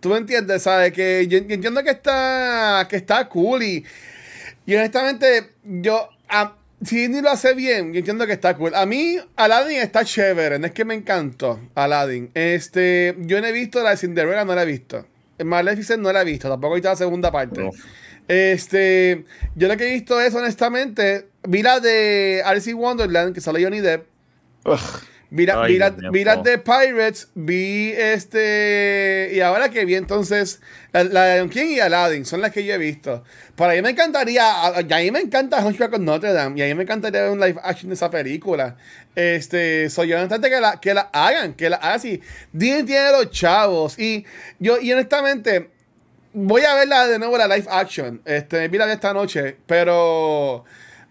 Tú 0.00 0.08
me 0.08 0.16
entiendes, 0.16 0.62
¿sabes? 0.62 0.92
Que 0.92 1.26
yo, 1.28 1.38
entiendo 1.38 1.82
que 1.84 1.90
está, 1.90 2.86
que 2.88 2.96
está 2.96 3.28
cool 3.28 3.62
y, 3.62 3.84
y 4.66 4.74
honestamente 4.74 5.50
yo... 5.64 6.08
si 6.82 7.08
ni 7.08 7.20
lo 7.20 7.30
hace 7.30 7.54
bien, 7.54 7.92
yo 7.92 7.98
entiendo 7.98 8.26
que 8.26 8.32
está 8.32 8.56
cool. 8.56 8.74
A 8.74 8.86
mí, 8.86 9.18
Aladdin 9.36 9.78
está 9.78 10.04
chévere, 10.04 10.58
no 10.58 10.66
es 10.66 10.72
que 10.72 10.84
me 10.84 10.94
encantó 10.94 11.60
Aladdin. 11.74 12.30
Este, 12.34 13.14
yo 13.18 13.40
no 13.40 13.46
he 13.46 13.52
visto 13.52 13.82
la 13.82 13.90
de 13.90 13.96
Cinderella, 13.98 14.44
no 14.44 14.54
la 14.54 14.62
he 14.62 14.66
visto. 14.66 15.06
Maleficent 15.44 16.02
no 16.02 16.12
la 16.12 16.22
he 16.22 16.24
visto, 16.24 16.48
tampoco 16.48 16.74
he 16.74 16.76
visto 16.76 16.88
la 16.88 16.96
segunda 16.96 17.30
parte. 17.30 17.68
Este, 18.28 19.24
yo 19.56 19.68
lo 19.68 19.76
que 19.76 19.88
he 19.88 19.92
visto 19.92 20.20
es, 20.20 20.34
honestamente, 20.34 21.28
vi 21.42 21.62
la 21.62 21.80
de 21.80 22.42
Alice 22.44 22.70
in 22.70 22.76
Wonderland, 22.76 23.34
que 23.34 23.40
sale 23.40 23.62
Johnny 23.62 23.80
Depp. 23.80 24.06
Vi, 25.32 25.46
la, 25.46 25.60
de 25.62 26.58
Pirates, 26.58 27.28
vi 27.36 27.92
este. 27.92 29.30
Y 29.32 29.40
ahora 29.40 29.68
que 29.68 29.84
vi 29.84 29.94
entonces 29.94 30.60
la, 30.92 31.04
de 31.04 31.38
Don 31.38 31.48
King 31.48 31.66
y 31.66 31.78
Aladdin, 31.78 32.24
son 32.24 32.40
las 32.40 32.50
que 32.50 32.64
yo 32.64 32.74
he 32.74 32.78
visto. 32.78 33.22
Para 33.54 33.74
mí 33.74 33.82
me 33.82 33.90
encantaría. 33.90 34.66
A, 34.66 34.82
mí 34.82 35.10
me 35.12 35.20
encanta 35.20 35.64
Hunchback 35.64 35.92
of 35.92 36.00
Notre 36.00 36.32
Dame. 36.32 36.58
Y 36.58 36.62
a 36.62 36.66
mí 36.66 36.74
me 36.74 36.82
encantaría 36.82 37.22
ver 37.22 37.30
un 37.30 37.38
live 37.38 37.60
action 37.62 37.90
de 37.90 37.94
esa 37.94 38.10
película. 38.10 38.76
Este. 39.14 39.88
Soy 39.88 40.08
yo 40.08 40.16
honestamente 40.16 40.50
que 40.50 40.60
la, 40.60 40.80
que 40.80 40.94
la 40.94 41.10
hagan, 41.12 41.54
que 41.54 41.70
la 41.70 41.76
hagan 41.76 41.96
así. 41.96 42.20
Disney 42.52 42.82
tiene 42.82 43.12
los 43.12 43.30
chavos. 43.30 43.96
Y 44.00 44.24
yo, 44.58 44.80
y 44.80 44.92
honestamente, 44.92 45.70
voy 46.32 46.62
a 46.62 46.74
verla 46.74 47.06
de 47.06 47.20
nuevo 47.20 47.38
la 47.38 47.46
live 47.46 47.68
action. 47.70 48.20
Este, 48.24 48.66
vi 48.66 48.78
la 48.78 48.86
de 48.86 48.94
esta 48.94 49.14
noche. 49.14 49.58
Pero 49.64 50.64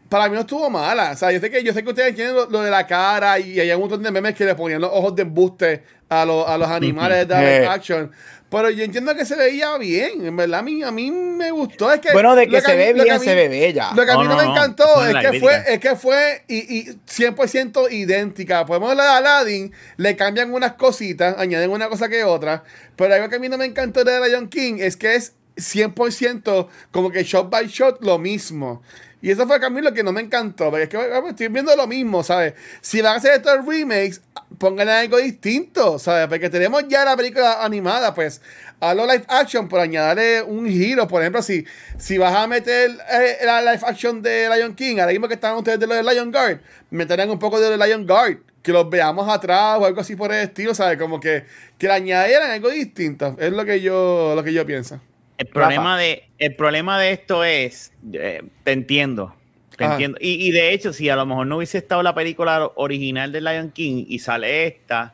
para 0.09 0.27
mí 0.27 0.35
no 0.35 0.41
estuvo 0.41 0.69
mala. 0.69 1.11
O 1.11 1.15
sea, 1.15 1.31
yo 1.31 1.39
sé 1.39 1.49
que, 1.49 1.63
yo 1.63 1.71
sé 1.71 1.83
que 1.83 1.89
ustedes 1.89 2.15
tienen 2.15 2.35
lo, 2.35 2.61
de 2.61 2.71
la 2.71 2.85
cara 2.85 3.39
y 3.39 3.59
hay 3.59 3.71
un 3.71 3.81
montón 3.81 4.03
de 4.03 4.11
memes 4.11 4.35
que 4.35 4.43
le 4.43 4.55
ponían 4.55 4.81
los 4.81 4.91
ojos 4.91 5.15
de 5.15 5.21
embuste 5.21 5.83
a, 6.09 6.23
a 6.23 6.25
los 6.57 6.69
animales 6.69 7.27
de 7.27 7.35
live 7.35 7.67
action. 7.67 8.11
Pero 8.49 8.71
yo 8.71 8.83
entiendo 8.83 9.15
que 9.15 9.25
se 9.25 9.35
veía 9.35 9.77
bien. 9.77 10.25
En 10.25 10.35
verdad, 10.35 10.61
a 10.61 10.63
mí, 10.63 10.81
a 10.81 10.91
mí 10.91 11.11
me 11.11 11.51
gustó. 11.51 11.93
Es 11.93 11.99
que 11.99 12.11
bueno, 12.11 12.35
de 12.35 12.47
que 12.47 12.59
se 12.61 12.75
ve 12.75 12.93
bien, 12.93 13.19
se 13.19 13.35
ve 13.35 13.47
bella. 13.47 13.91
Lo 13.95 14.03
que 14.03 14.11
a 14.11 14.17
mí 14.17 14.27
no, 14.27 14.35
me 14.35 14.43
encantó 14.43 15.05
es, 15.05 15.15
que 15.17 15.39
fue, 15.39 15.63
es 15.67 15.79
que 15.79 15.95
fue 15.95 16.43
y, 16.47 16.79
y 16.79 16.85
100% 17.07 17.91
idéntica. 17.91 18.65
Podemos 18.65 18.95
la 18.95 19.03
de 19.03 19.09
Aladdin, 19.09 19.71
le 19.97 20.15
cambian 20.15 20.51
unas 20.51 20.73
cositas, 20.73 21.37
añaden 21.37 21.69
una 21.69 21.89
cosa 21.89 22.09
que 22.09 22.23
otra. 22.23 22.63
Pero 22.95 23.13
algo 23.13 23.29
que 23.29 23.35
a 23.35 23.39
mí 23.39 23.49
no 23.49 23.57
me 23.59 23.65
encantó 23.65 24.03
de 24.03 24.27
Lion 24.27 24.49
King 24.49 24.77
es 24.79 24.97
que 24.97 25.13
es 25.13 25.35
100% 25.57 26.67
como 26.91 27.11
que 27.11 27.23
shot 27.23 27.51
by 27.51 27.67
shot 27.67 28.01
lo 28.01 28.17
mismo. 28.17 28.81
Y 29.21 29.31
eso 29.31 29.45
fue 29.45 29.59
lo 29.81 29.93
que 29.93 30.03
no 30.03 30.11
me 30.11 30.21
encantó. 30.21 30.69
Porque 30.69 30.83
es 30.83 30.89
que 30.89 31.29
estoy 31.29 31.47
viendo 31.49 31.75
lo 31.75 31.87
mismo, 31.87 32.23
¿sabes? 32.23 32.53
Si 32.81 33.01
van 33.01 33.13
a 33.13 33.17
hacer 33.17 33.33
estos 33.33 33.65
remakes, 33.65 34.21
pongan 34.57 34.87
algo 34.87 35.17
distinto, 35.17 35.99
¿sabes? 35.99 36.27
Porque 36.27 36.49
tenemos 36.49 36.87
ya 36.87 37.03
la 37.03 37.17
película 37.17 37.63
animada, 37.63 38.13
pues 38.13 38.41
a 38.79 38.93
lo 38.93 39.05
live 39.05 39.25
action, 39.27 39.67
por 39.67 39.81
añadirle 39.81 40.41
un 40.43 40.67
giro. 40.67 41.07
Por 41.07 41.21
ejemplo, 41.21 41.41
si, 41.41 41.65
si 41.97 42.17
vas 42.17 42.33
a 42.33 42.47
meter 42.47 42.91
eh, 43.11 43.37
la 43.45 43.61
live 43.61 43.81
action 43.85 44.21
de 44.21 44.49
Lion 44.55 44.73
King, 44.73 44.99
ahora 44.99 45.11
mismo 45.11 45.27
que 45.27 45.33
están 45.33 45.55
ustedes 45.55 45.79
de 45.79 45.87
lo 45.87 45.95
de 45.95 46.03
Lion 46.03 46.31
Guard, 46.31 46.59
meterán 46.89 47.29
un 47.29 47.39
poco 47.39 47.59
de 47.59 47.77
Lion 47.77 48.07
Guard. 48.07 48.37
Que 48.61 48.73
los 48.73 48.89
veamos 48.89 49.27
atrás 49.29 49.77
o 49.79 49.85
algo 49.85 50.01
así 50.01 50.17
por 50.17 50.33
el 50.33 50.43
estilo, 50.43 50.75
¿sabes? 50.75 50.97
Como 50.97 51.19
que, 51.21 51.45
que 51.77 51.87
le 51.87 51.93
añadieran 51.93 52.51
algo 52.51 52.69
distinto. 52.69 53.37
Es 53.39 53.53
lo 53.53 53.63
que 53.63 53.79
yo, 53.79 54.33
lo 54.35 54.43
que 54.43 54.51
yo 54.51 54.65
pienso. 54.65 54.99
El 55.39 55.47
problema, 55.47 55.97
de, 55.97 56.29
el 56.37 56.53
problema 56.55 56.99
de 56.99 57.11
esto 57.13 57.45
es, 57.45 57.93
eh, 58.11 58.43
te 58.65 58.73
entiendo, 58.73 59.33
te 59.77 59.85
entiendo. 59.85 60.17
Y, 60.19 60.51
de 60.51 60.73
hecho, 60.73 60.91
si 60.91 61.07
a 61.07 61.15
lo 61.15 61.25
mejor 61.25 61.47
no 61.47 61.57
hubiese 61.57 61.77
estado 61.77 62.03
la 62.03 62.13
película 62.13 62.71
original 62.75 63.31
de 63.31 63.39
Lion 63.39 63.71
King 63.71 64.03
y 64.05 64.19
sale 64.19 64.67
esta, 64.67 65.13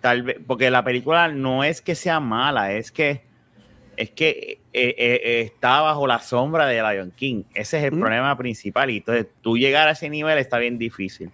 tal 0.00 0.24
vez, 0.24 0.38
porque 0.44 0.72
la 0.72 0.82
película 0.82 1.28
no 1.28 1.62
es 1.62 1.80
que 1.80 1.94
sea 1.94 2.18
mala, 2.18 2.72
es 2.72 2.90
que 2.90 3.22
es 3.96 4.10
que 4.10 4.58
eh, 4.72 4.94
eh, 4.98 5.40
está 5.44 5.82
bajo 5.82 6.04
la 6.08 6.18
sombra 6.18 6.66
de 6.66 6.82
Lion 6.82 7.12
King. 7.12 7.44
Ese 7.54 7.78
es 7.78 7.84
el 7.84 8.00
problema 8.00 8.36
principal. 8.36 8.90
Y 8.90 8.96
entonces 8.96 9.28
tú 9.40 9.56
llegar 9.56 9.86
a 9.86 9.92
ese 9.92 10.10
nivel 10.10 10.36
está 10.38 10.58
bien 10.58 10.78
difícil. 10.78 11.30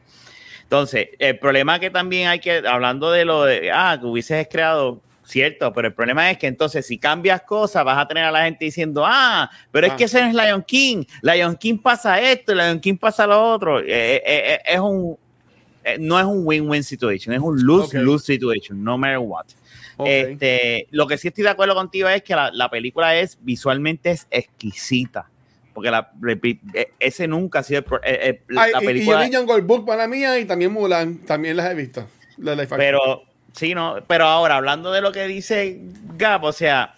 Entonces, 0.65 1.09
el 1.19 1.39
problema 1.39 1.81
que 1.81 1.89
también 1.89 2.29
hay 2.29 2.39
que, 2.39 2.63
hablando 2.69 3.11
de 3.11 3.25
lo 3.25 3.45
de, 3.45 3.71
ah, 3.73 3.97
que 3.99 4.07
hubieses 4.07 4.47
creado 4.47 5.01
Cierto, 5.31 5.73
pero 5.73 5.87
el 5.87 5.95
problema 5.95 6.29
es 6.29 6.39
que 6.39 6.49
entonces 6.49 6.85
si 6.85 6.99
cambias 6.99 7.43
cosas 7.43 7.85
vas 7.85 7.97
a 7.97 8.09
tener 8.09 8.25
a 8.25 8.33
la 8.33 8.43
gente 8.43 8.65
diciendo, 8.65 9.05
ah, 9.07 9.49
pero 9.71 9.87
es 9.87 9.93
que 9.93 10.03
ah. 10.03 10.07
ese 10.07 10.21
no 10.23 10.27
es 10.27 10.35
Lion 10.35 10.63
King, 10.65 11.05
Lion 11.23 11.55
King 11.55 11.79
pasa 11.79 12.21
esto, 12.21 12.53
Lion 12.53 12.81
King 12.81 12.97
pasa 12.97 13.29
lo 13.29 13.41
otro. 13.41 13.79
Eh, 13.79 13.87
eh, 13.87 14.23
eh, 14.27 14.59
es 14.67 14.81
un, 14.81 15.17
no 16.01 16.19
es 16.19 16.25
un 16.25 16.45
win-win 16.45 16.83
situation, 16.83 17.33
es 17.33 17.41
un 17.41 17.65
lose-lose 17.65 18.25
situation, 18.25 18.83
no 18.83 18.99
matter 18.99 19.19
what. 19.19 19.47
Este, 20.05 20.89
lo 20.91 21.07
que 21.07 21.17
sí 21.17 21.29
estoy 21.29 21.45
de 21.45 21.51
acuerdo 21.51 21.77
contigo 21.77 22.09
es 22.09 22.25
que 22.25 22.35
la, 22.35 22.69
película 22.69 23.17
es 23.17 23.39
visualmente 23.41 24.11
es 24.11 24.27
exquisita. 24.33 25.31
Porque 25.73 25.93
la, 25.93 26.11
ese 26.99 27.29
nunca 27.29 27.61
ha 27.61 27.63
sido 27.63 27.85
la 28.49 28.81
película. 28.81 29.25
Y 29.25 29.31
yo 29.31 29.45
vi 29.45 29.47
Jungle 29.47 29.63
Book 29.65 29.87
para 29.87 30.09
mía 30.09 30.41
y 30.41 30.45
también 30.45 30.73
Mulan, 30.73 31.19
también 31.19 31.57
las 31.57 31.71
he 31.71 31.75
visto. 31.77 32.05
pero 32.69 33.30
Sí, 33.53 33.75
no, 33.75 33.97
pero 34.07 34.27
ahora 34.27 34.57
hablando 34.57 34.93
de 34.93 35.01
lo 35.01 35.13
que 35.13 35.27
dice 35.27 35.79
Gap, 36.17 36.45
o 36.45 36.53
sea, 36.53 36.95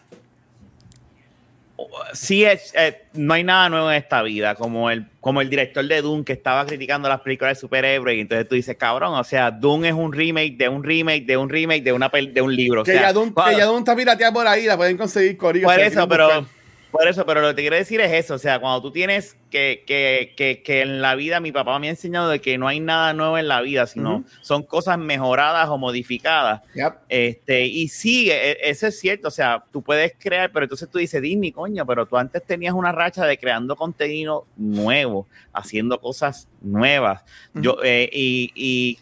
sí 2.12 2.44
es, 2.44 2.72
eh, 2.76 3.02
no 3.14 3.34
hay 3.34 3.44
nada 3.44 3.68
nuevo 3.68 3.90
en 3.90 3.96
esta 3.96 4.22
vida, 4.22 4.54
como 4.54 4.90
el, 4.90 5.06
como 5.20 5.40
el 5.40 5.50
director 5.50 5.86
de 5.86 6.02
Doom 6.02 6.24
que 6.24 6.32
estaba 6.32 6.66
criticando 6.66 7.08
las 7.08 7.20
películas 7.20 7.56
de 7.56 7.60
superhéroes, 7.60 8.16
y 8.16 8.20
entonces 8.20 8.48
tú 8.48 8.54
dices, 8.54 8.76
cabrón, 8.76 9.14
o 9.14 9.24
sea, 9.24 9.50
Doom 9.50 9.84
es 9.84 9.92
un 9.92 10.12
remake 10.12 10.56
de 10.56 10.68
un 10.68 10.84
remake 10.84 11.24
de 11.24 11.36
un 11.36 11.48
remake 11.48 11.82
de 11.82 11.92
una 11.92 12.08
de 12.08 12.42
un 12.42 12.54
libro. 12.54 12.84
Que, 12.84 12.94
ya, 12.94 13.12
Doom, 13.12 13.34
que 13.34 13.56
ya 13.56 13.64
Doom 13.64 13.78
está 13.78 13.96
pirateada 13.96 14.32
por 14.32 14.46
ahí, 14.46 14.64
la 14.64 14.76
pueden 14.76 14.96
conseguir 14.96 15.36
Por 15.36 15.56
eso, 15.56 16.08
pero 16.08 16.46
por 16.92 17.08
eso, 17.08 17.24
pero 17.24 17.40
lo 17.40 17.48
que 17.48 17.54
te 17.54 17.62
quiero 17.62 17.76
decir 17.76 18.00
es 18.02 18.12
eso, 18.12 18.34
o 18.34 18.38
sea, 18.38 18.60
cuando 18.60 18.82
tú 18.82 18.92
tienes 18.92 19.36
que, 19.50 19.82
que, 19.86 20.34
que, 20.36 20.62
que 20.62 20.82
en 20.82 21.00
la 21.00 21.14
vida, 21.14 21.40
mi 21.40 21.50
papá 21.50 21.78
me 21.78 21.88
ha 21.88 21.90
enseñado 21.90 22.28
de 22.28 22.40
que 22.40 22.58
no 22.58 22.68
hay 22.68 22.80
nada 22.80 23.14
nuevo 23.14 23.38
en 23.38 23.48
la 23.48 23.62
vida, 23.62 23.86
sino 23.86 24.24
son 24.42 24.62
cosas 24.62 24.98
mejoradas 24.98 25.70
o 25.70 25.78
modificadas. 25.78 26.60
Este, 27.08 27.64
y 27.64 27.88
sí, 27.88 28.30
e, 28.30 28.58
eso 28.62 28.86
es 28.86 29.00
cierto, 29.00 29.28
o 29.28 29.30
sea, 29.30 29.64
tú 29.72 29.82
puedes 29.82 30.12
crear, 30.18 30.52
pero 30.52 30.64
entonces 30.64 30.88
tú 30.90 30.98
dices, 30.98 31.22
Disney, 31.22 31.50
coño, 31.50 31.86
pero 31.86 32.04
tú 32.04 32.18
antes 32.18 32.44
tenías 32.44 32.74
una 32.74 32.92
racha 32.92 33.24
de 33.24 33.38
creando 33.38 33.74
contenido 33.74 34.46
nuevo, 34.56 35.26
haciendo 35.54 35.98
cosas 35.98 36.46
nuevas. 36.60 37.24
Yo, 37.54 37.78
eh, 37.82 38.10
y, 38.12 38.52
y 38.54 38.98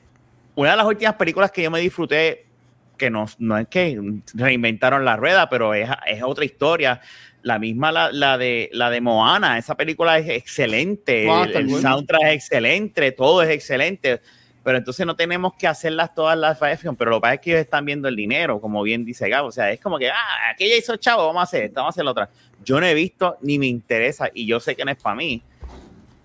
una 0.54 0.70
de 0.70 0.76
las 0.76 0.86
últimas 0.86 1.14
películas 1.16 1.50
que 1.50 1.62
yo 1.64 1.70
me 1.72 1.80
disfruté 1.80 2.46
que 3.00 3.10
no, 3.10 3.24
no 3.38 3.56
es 3.56 3.66
que 3.66 3.98
reinventaron 4.34 5.06
la 5.06 5.16
rueda, 5.16 5.48
pero 5.48 5.72
es, 5.72 5.88
es 6.06 6.22
otra 6.22 6.44
historia 6.44 7.00
la 7.42 7.58
misma 7.58 7.92
la, 7.92 8.12
la, 8.12 8.38
de 8.38 8.68
la 8.72 8.90
de 8.90 9.00
Moana, 9.00 9.58
esa 9.58 9.76
película 9.76 10.18
es 10.18 10.28
excelente, 10.28 11.26
el, 11.54 11.70
soundtrack 11.70 12.22
es 12.22 12.34
excelente, 12.34 13.12
todo 13.12 13.42
es 13.42 13.50
excelente, 13.50 14.20
pero 14.62 14.78
entonces 14.78 15.06
no 15.06 15.16
tenemos 15.16 15.54
que 15.54 15.66
hacerlas 15.66 16.14
todas 16.14 16.36
las 16.36 16.58
fashion, 16.58 16.96
pero 16.96 17.10
lo 17.10 17.16
que 17.16 17.22
pasa 17.22 17.34
es 17.34 17.40
que 17.40 17.50
ellos 17.50 17.62
están 17.62 17.84
viendo 17.84 18.08
el 18.08 18.16
dinero, 18.16 18.60
como 18.60 18.82
bien 18.82 19.04
dice 19.04 19.28
Gabo, 19.28 19.48
o 19.48 19.52
sea, 19.52 19.70
es 19.70 19.80
como 19.80 19.98
que, 19.98 20.10
ah, 20.10 20.50
aquella 20.52 20.76
hizo 20.76 20.96
chavo, 20.96 21.26
vamos 21.26 21.40
a 21.40 21.44
hacer 21.44 21.64
esto, 21.64 21.76
vamos 21.76 21.92
a 21.92 21.94
hacer 21.94 22.04
la 22.04 22.10
otra. 22.10 22.30
Yo 22.62 22.78
no 22.78 22.86
he 22.86 22.94
visto 22.94 23.38
ni 23.40 23.58
me 23.58 23.66
interesa 23.66 24.30
y 24.34 24.46
yo 24.46 24.60
sé 24.60 24.76
que 24.76 24.84
no 24.84 24.90
es 24.90 24.98
para 24.98 25.16
mí, 25.16 25.42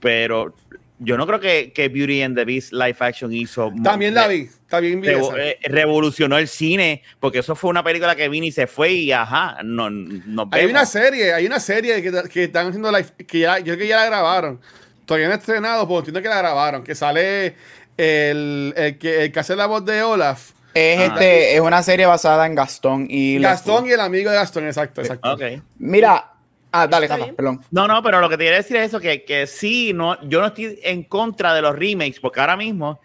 pero 0.02 0.54
yo 1.00 1.18
no 1.18 1.28
creo 1.28 1.40
que, 1.40 1.74
que, 1.74 1.90
Beauty 1.90 2.22
and 2.22 2.36
the 2.36 2.46
Beast 2.46 2.72
live 2.72 2.96
action 3.00 3.34
hizo. 3.34 3.72
También 3.84 4.14
la 4.14 4.28
vi, 4.28 4.42
está 4.42 4.80
bien 4.80 5.02
eh, 5.04 5.58
Revolucionó 5.64 6.38
el 6.38 6.48
cine, 6.48 7.04
porque 7.20 7.40
eso 7.40 7.56
fue 7.56 7.70
una 7.70 7.84
película 7.84 8.16
que 8.16 8.30
vino 8.30 8.46
y 8.46 8.52
se 8.52 8.66
fue 8.66 8.94
y 8.94 9.12
ajá, 9.12 9.58
no, 9.64 9.90
no 9.90 10.48
Hay 10.52 10.66
una 10.66 10.86
serie, 10.86 11.34
hay 11.34 11.46
una 11.46 11.60
serie 11.60 12.02
que, 12.02 12.12
que 12.30 12.44
están 12.46 12.68
haciendo 12.68 12.92
live, 12.92 13.10
que 13.28 13.40
ya, 13.40 13.60
yo 13.60 13.66
creo 13.66 13.78
que 13.80 13.88
ya 13.88 13.98
la 13.98 14.06
grabaron. 14.06 14.62
Todavía 15.06 15.28
no 15.28 15.34
han 15.34 15.40
estrenado, 15.40 15.86
pero 15.86 16.00
entiendo 16.00 16.22
que 16.22 16.30
la 16.30 16.38
grabaron, 16.38 16.84
que 16.84 16.96
sale 16.96 17.56
el, 17.98 18.74
el, 18.78 18.98
que, 18.98 19.26
el 19.26 19.32
que 19.32 19.40
hace 19.40 19.56
la 19.56 19.66
voz 19.66 19.84
de 19.86 20.02
Olaf. 20.02 20.52
Es, 20.74 21.00
este, 21.02 21.56
es 21.56 21.62
una 21.62 21.84
serie 21.84 22.06
basada 22.06 22.46
en 22.46 22.56
Gastón 22.56 23.08
y... 23.10 23.40
Gastón 23.40 23.88
y 23.88 23.92
el 23.92 24.00
amigo 24.00 24.30
de 24.30 24.36
Gastón, 24.38 24.66
exacto, 24.66 25.02
exacto. 25.02 25.38
Mira, 25.78 26.35
Ah, 26.78 26.88
dale, 26.88 27.08
bien. 27.08 27.36
perdón. 27.36 27.62
No, 27.72 27.88
no, 27.88 28.04
pero 28.04 28.20
lo 28.20 28.28
que 28.28 28.36
te 28.36 28.44
quería 28.44 28.58
decir 28.58 28.76
es 28.76 28.88
eso, 28.88 29.00
que, 29.00 29.24
que 29.24 29.48
sí, 29.48 29.94
no, 29.94 30.22
yo 30.28 30.42
no 30.42 30.48
estoy 30.48 30.78
en 30.84 31.04
contra 31.04 31.54
de 31.54 31.62
los 31.62 31.74
remakes, 31.74 32.20
porque 32.20 32.42
ahora 32.42 32.58
mismo 32.58 33.00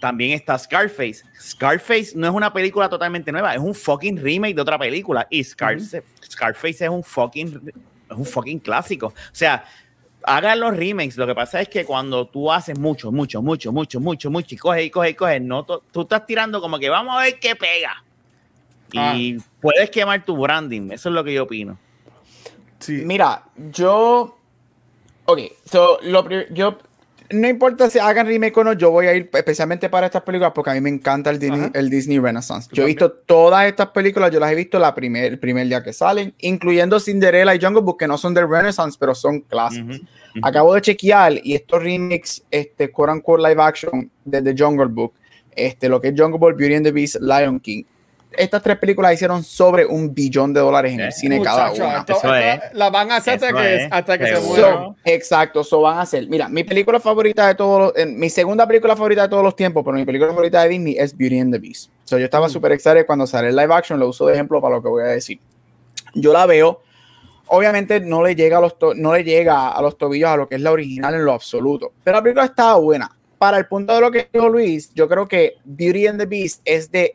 también 0.00 0.32
está 0.32 0.56
Scarface. 0.56 1.24
Scarface 1.40 2.12
no 2.14 2.28
es 2.28 2.32
una 2.32 2.52
película 2.52 2.88
totalmente 2.88 3.32
nueva, 3.32 3.54
es 3.54 3.60
un 3.60 3.74
fucking 3.74 4.18
remake 4.18 4.54
de 4.54 4.62
otra 4.62 4.78
película. 4.78 5.26
Y 5.30 5.42
Scarface, 5.42 6.04
Scarface 6.30 6.84
es 6.84 6.90
un 6.90 7.02
fucking, 7.02 7.72
es 8.08 8.16
un 8.16 8.24
fucking 8.24 8.60
clásico. 8.60 9.08
O 9.08 9.14
sea, 9.32 9.64
hagan 10.22 10.60
los 10.60 10.76
remakes. 10.76 11.16
Lo 11.16 11.26
que 11.26 11.34
pasa 11.34 11.60
es 11.60 11.68
que 11.68 11.84
cuando 11.84 12.28
tú 12.28 12.52
haces 12.52 12.78
mucho, 12.78 13.10
mucho, 13.10 13.42
mucho, 13.42 13.72
mucho, 13.72 13.98
mucho, 13.98 14.30
mucho, 14.30 14.54
y 14.54 14.58
coges 14.58 14.84
y 14.84 14.90
coges 14.90 15.10
y 15.10 15.14
coges, 15.14 15.42
no, 15.42 15.64
tú 15.64 16.02
estás 16.02 16.24
tirando 16.24 16.60
como 16.60 16.78
que 16.78 16.88
vamos 16.88 17.16
a 17.16 17.22
ver 17.22 17.40
qué 17.40 17.56
pega. 17.56 18.04
Y 18.92 19.38
puedes 19.60 19.90
quemar 19.90 20.24
tu 20.24 20.36
branding. 20.36 20.92
Eso 20.92 21.08
es 21.08 21.14
lo 21.16 21.24
que 21.24 21.34
yo 21.34 21.42
opino. 21.42 21.78
Sí. 22.78 23.02
Mira, 23.04 23.44
yo. 23.72 24.36
Ok, 25.24 25.40
so, 25.64 25.98
lo 26.02 26.26
yo. 26.50 26.78
No 27.30 27.46
importa 27.46 27.90
si 27.90 27.98
hagan 27.98 28.26
remake 28.26 28.56
o 28.56 28.64
no, 28.64 28.72
yo 28.72 28.90
voy 28.90 29.06
a 29.06 29.14
ir 29.14 29.28
especialmente 29.34 29.90
para 29.90 30.06
estas 30.06 30.22
películas 30.22 30.52
porque 30.54 30.70
a 30.70 30.74
mí 30.74 30.80
me 30.80 30.88
encanta 30.88 31.28
el 31.28 31.38
Disney, 31.38 31.60
Ajá. 31.60 31.70
el 31.74 31.90
Disney 31.90 32.18
Renaissance. 32.18 32.70
Yo 32.72 32.84
he 32.84 32.86
visto 32.86 33.12
todas 33.12 33.66
estas 33.66 33.88
películas, 33.88 34.30
yo 34.30 34.40
las 34.40 34.50
he 34.50 34.54
visto 34.54 34.78
la 34.78 34.94
primer, 34.94 35.24
el 35.24 35.38
primer 35.38 35.68
día 35.68 35.82
que 35.82 35.92
salen, 35.92 36.32
incluyendo 36.38 36.98
Cinderella 36.98 37.54
y 37.54 37.60
Jungle 37.60 37.82
Book, 37.82 37.98
que 37.98 38.08
no 38.08 38.16
son 38.16 38.32
del 38.32 38.48
Renaissance, 38.48 38.96
pero 38.98 39.14
son 39.14 39.40
clásicos. 39.40 40.00
Acabo 40.40 40.72
de 40.72 40.80
chequear 40.80 41.34
y 41.44 41.54
estos 41.54 41.82
remakes, 41.82 42.44
este, 42.50 42.90
quote 42.90 43.12
unquote 43.12 43.42
live 43.46 43.62
action 43.62 44.10
de 44.24 44.40
The 44.40 44.54
Jungle 44.56 44.86
Book, 44.86 45.12
este, 45.54 45.90
lo 45.90 46.00
que 46.00 46.08
es 46.08 46.14
Jungle 46.16 46.38
Book, 46.38 46.56
Beauty 46.56 46.76
and 46.76 46.86
the 46.86 46.92
Beast, 46.92 47.16
Lion 47.20 47.60
King. 47.60 47.84
Estas 48.30 48.62
tres 48.62 48.76
películas 48.78 49.14
hicieron 49.14 49.42
sobre 49.42 49.86
un 49.86 50.14
billón 50.14 50.52
de 50.52 50.60
dólares 50.60 50.92
en 50.92 51.00
el 51.00 51.08
Eh, 51.08 51.12
cine 51.12 51.40
cada 51.42 51.72
una. 51.72 51.98
esto- 52.06 52.34
es. 52.34 52.60
La 52.74 52.90
van 52.90 53.10
a 53.10 53.16
hacer 53.16 53.34
hasta 53.34 53.52
que, 53.52 53.76
es. 53.76 53.88
hasta 53.90 54.18
que 54.18 54.26
se. 54.26 54.36
So, 54.36 54.96
exacto, 55.04 55.60
eso 55.62 55.80
van 55.80 55.98
a 55.98 56.06
ser. 56.06 56.28
Mira, 56.28 56.48
mi 56.48 56.62
película 56.62 57.00
favorita 57.00 57.48
de 57.48 57.54
todos 57.54 57.92
los, 57.96 58.06
mi 58.06 58.28
segunda 58.28 58.66
película 58.66 58.94
favorita 58.94 59.22
de 59.22 59.28
todos 59.28 59.42
los 59.42 59.56
tiempos, 59.56 59.82
pero 59.84 59.96
mi 59.96 60.04
película 60.04 60.30
favorita 60.30 60.62
de 60.62 60.68
Disney 60.68 60.96
es 60.98 61.16
Beauty 61.16 61.38
and 61.40 61.52
the 61.54 61.58
Beast. 61.58 61.90
So, 62.04 62.18
yo 62.18 62.26
estaba 62.26 62.48
Mm. 62.48 62.50
súper 62.50 62.72
excited 62.72 63.06
cuando 63.06 63.26
sale 63.26 63.48
el 63.48 63.56
live 63.56 63.72
action, 63.74 63.98
lo 63.98 64.08
uso 64.08 64.26
de 64.26 64.34
ejemplo 64.34 64.60
para 64.60 64.76
lo 64.76 64.82
que 64.82 64.88
voy 64.88 65.02
a 65.02 65.06
decir. 65.06 65.40
Yo 66.14 66.32
la 66.32 66.44
veo, 66.46 66.82
obviamente 67.46 68.00
no 68.00 68.22
le 68.22 68.34
llega 68.36 68.58
a 68.58 68.60
los, 68.60 68.78
to- 68.78 68.94
no 68.94 69.14
le 69.14 69.24
llega 69.24 69.68
a 69.70 69.80
los 69.82 69.96
tobillos 69.96 70.28
a 70.28 70.36
lo 70.36 70.48
que 70.48 70.56
es 70.56 70.60
la 70.60 70.70
original 70.72 71.14
en 71.14 71.24
lo 71.24 71.32
absoluto, 71.32 71.92
pero 72.04 72.18
la 72.18 72.22
película 72.22 72.44
estaba 72.44 72.76
buena. 72.78 73.10
Para 73.38 73.56
el 73.56 73.66
punto 73.66 73.94
de 73.94 74.00
lo 74.00 74.10
que 74.10 74.28
dijo 74.32 74.48
Luis, 74.48 74.92
yo 74.94 75.08
creo 75.08 75.26
que 75.28 75.54
Beauty 75.64 76.08
and 76.08 76.18
the 76.20 76.26
Beast 76.26 76.60
es 76.64 76.90
de... 76.90 77.14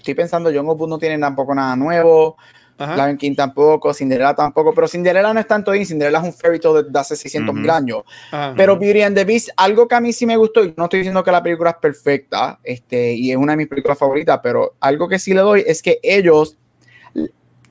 Estoy 0.00 0.14
pensando, 0.14 0.50
Jungle 0.50 0.74
Book 0.74 0.88
no 0.88 0.98
tiene 0.98 1.18
tampoco 1.18 1.54
nada 1.54 1.76
nuevo. 1.76 2.36
Lion 2.78 3.18
King 3.18 3.34
tampoco, 3.34 3.92
Cinderella 3.92 4.34
tampoco, 4.34 4.72
pero 4.72 4.88
Cinderella 4.88 5.34
no 5.34 5.40
es 5.40 5.46
tanto 5.46 5.70
bien, 5.72 5.84
Cinderella 5.84 6.18
es 6.18 6.24
un 6.24 6.32
fairy 6.32 6.58
tale 6.58 6.82
de, 6.82 6.90
de 6.90 6.98
hace 6.98 7.14
600 7.14 7.54
mil 7.54 7.68
años. 7.68 8.04
Ajá. 8.30 8.54
Pero 8.56 8.78
Beauty 8.78 9.02
and 9.02 9.14
the 9.14 9.24
Beast, 9.24 9.50
algo 9.56 9.86
que 9.86 9.94
a 9.94 10.00
mí 10.00 10.14
sí 10.14 10.24
me 10.24 10.34
gustó, 10.36 10.64
y 10.64 10.72
no 10.74 10.84
estoy 10.84 11.00
diciendo 11.00 11.22
que 11.22 11.30
la 11.30 11.42
película 11.42 11.70
es 11.70 11.76
perfecta, 11.76 12.58
este, 12.64 13.12
y 13.12 13.30
es 13.30 13.36
una 13.36 13.52
de 13.52 13.58
mis 13.58 13.68
películas 13.68 13.98
favoritas, 13.98 14.40
pero 14.42 14.76
algo 14.80 15.08
que 15.08 15.18
sí 15.18 15.34
le 15.34 15.40
doy 15.40 15.62
es 15.66 15.82
que 15.82 16.00
ellos 16.02 16.56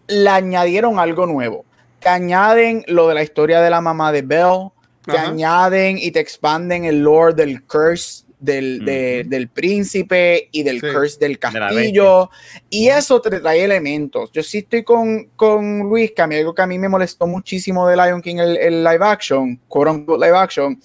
le 0.07 0.29
añadieron 0.29 0.99
algo 0.99 1.25
nuevo, 1.25 1.65
que 1.99 2.09
añaden 2.09 2.83
lo 2.87 3.07
de 3.07 3.15
la 3.15 3.23
historia 3.23 3.61
de 3.61 3.69
la 3.71 3.81
mamá 3.81 4.11
de 4.11 4.21
Belle, 4.21 4.69
que 5.05 5.17
añaden 5.17 5.97
y 5.97 6.11
te 6.11 6.19
expanden 6.19 6.85
el 6.85 6.99
lore 6.99 7.33
del 7.33 7.63
curse 7.63 8.28
del, 8.39 8.85
de- 8.85 9.25
del 9.27 9.49
príncipe 9.49 10.47
y 10.51 10.63
del 10.63 10.79
Sí. 10.81 10.87
curse 10.93 11.19
del 11.19 11.37
castillo. 11.39 12.29
y 12.69 12.87
eso 12.87 13.21
te 13.21 13.39
trae 13.39 13.63
elementos. 13.63 14.31
Yo 14.31 14.41
sí 14.43 14.59
estoy 14.59 14.83
con, 14.83 15.25
con 15.35 15.79
Luis, 15.79 16.11
que 16.15 16.21
a 16.21 16.27
mí 16.27 16.35
algo 16.35 16.53
que 16.55 16.61
a 16.61 16.67
mí 16.67 16.79
me 16.79 16.87
molestó 16.89 17.27
muchísimo 17.27 17.87
de 17.87 17.95
Lion 17.97 18.21
King, 18.21 18.37
el, 18.37 18.57
el 18.57 18.83
live 18.83 19.05
action, 19.05 19.59
quote 19.67 19.91
unquote 19.91 20.25
live 20.25 20.37
action, 20.37 20.79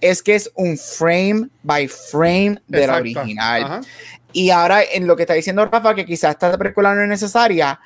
es 0.00 0.22
que 0.22 0.34
es 0.36 0.50
un 0.54 0.76
frame 0.78 1.48
by 1.62 1.88
frame 1.88 2.58
de 2.68 2.86
la 2.86 2.96
original. 2.98 3.62
Ajá. 3.64 3.80
Y 4.32 4.50
ahora, 4.50 4.82
en 4.84 5.06
lo 5.06 5.16
que 5.16 5.22
está 5.22 5.32
diciendo 5.34 5.64
Rafa, 5.64 5.94
que 5.94 6.04
quizás 6.04 6.32
esta 6.32 6.56
película 6.58 6.94
no 6.94 7.02
es 7.02 7.08
necesaria, 7.08 7.80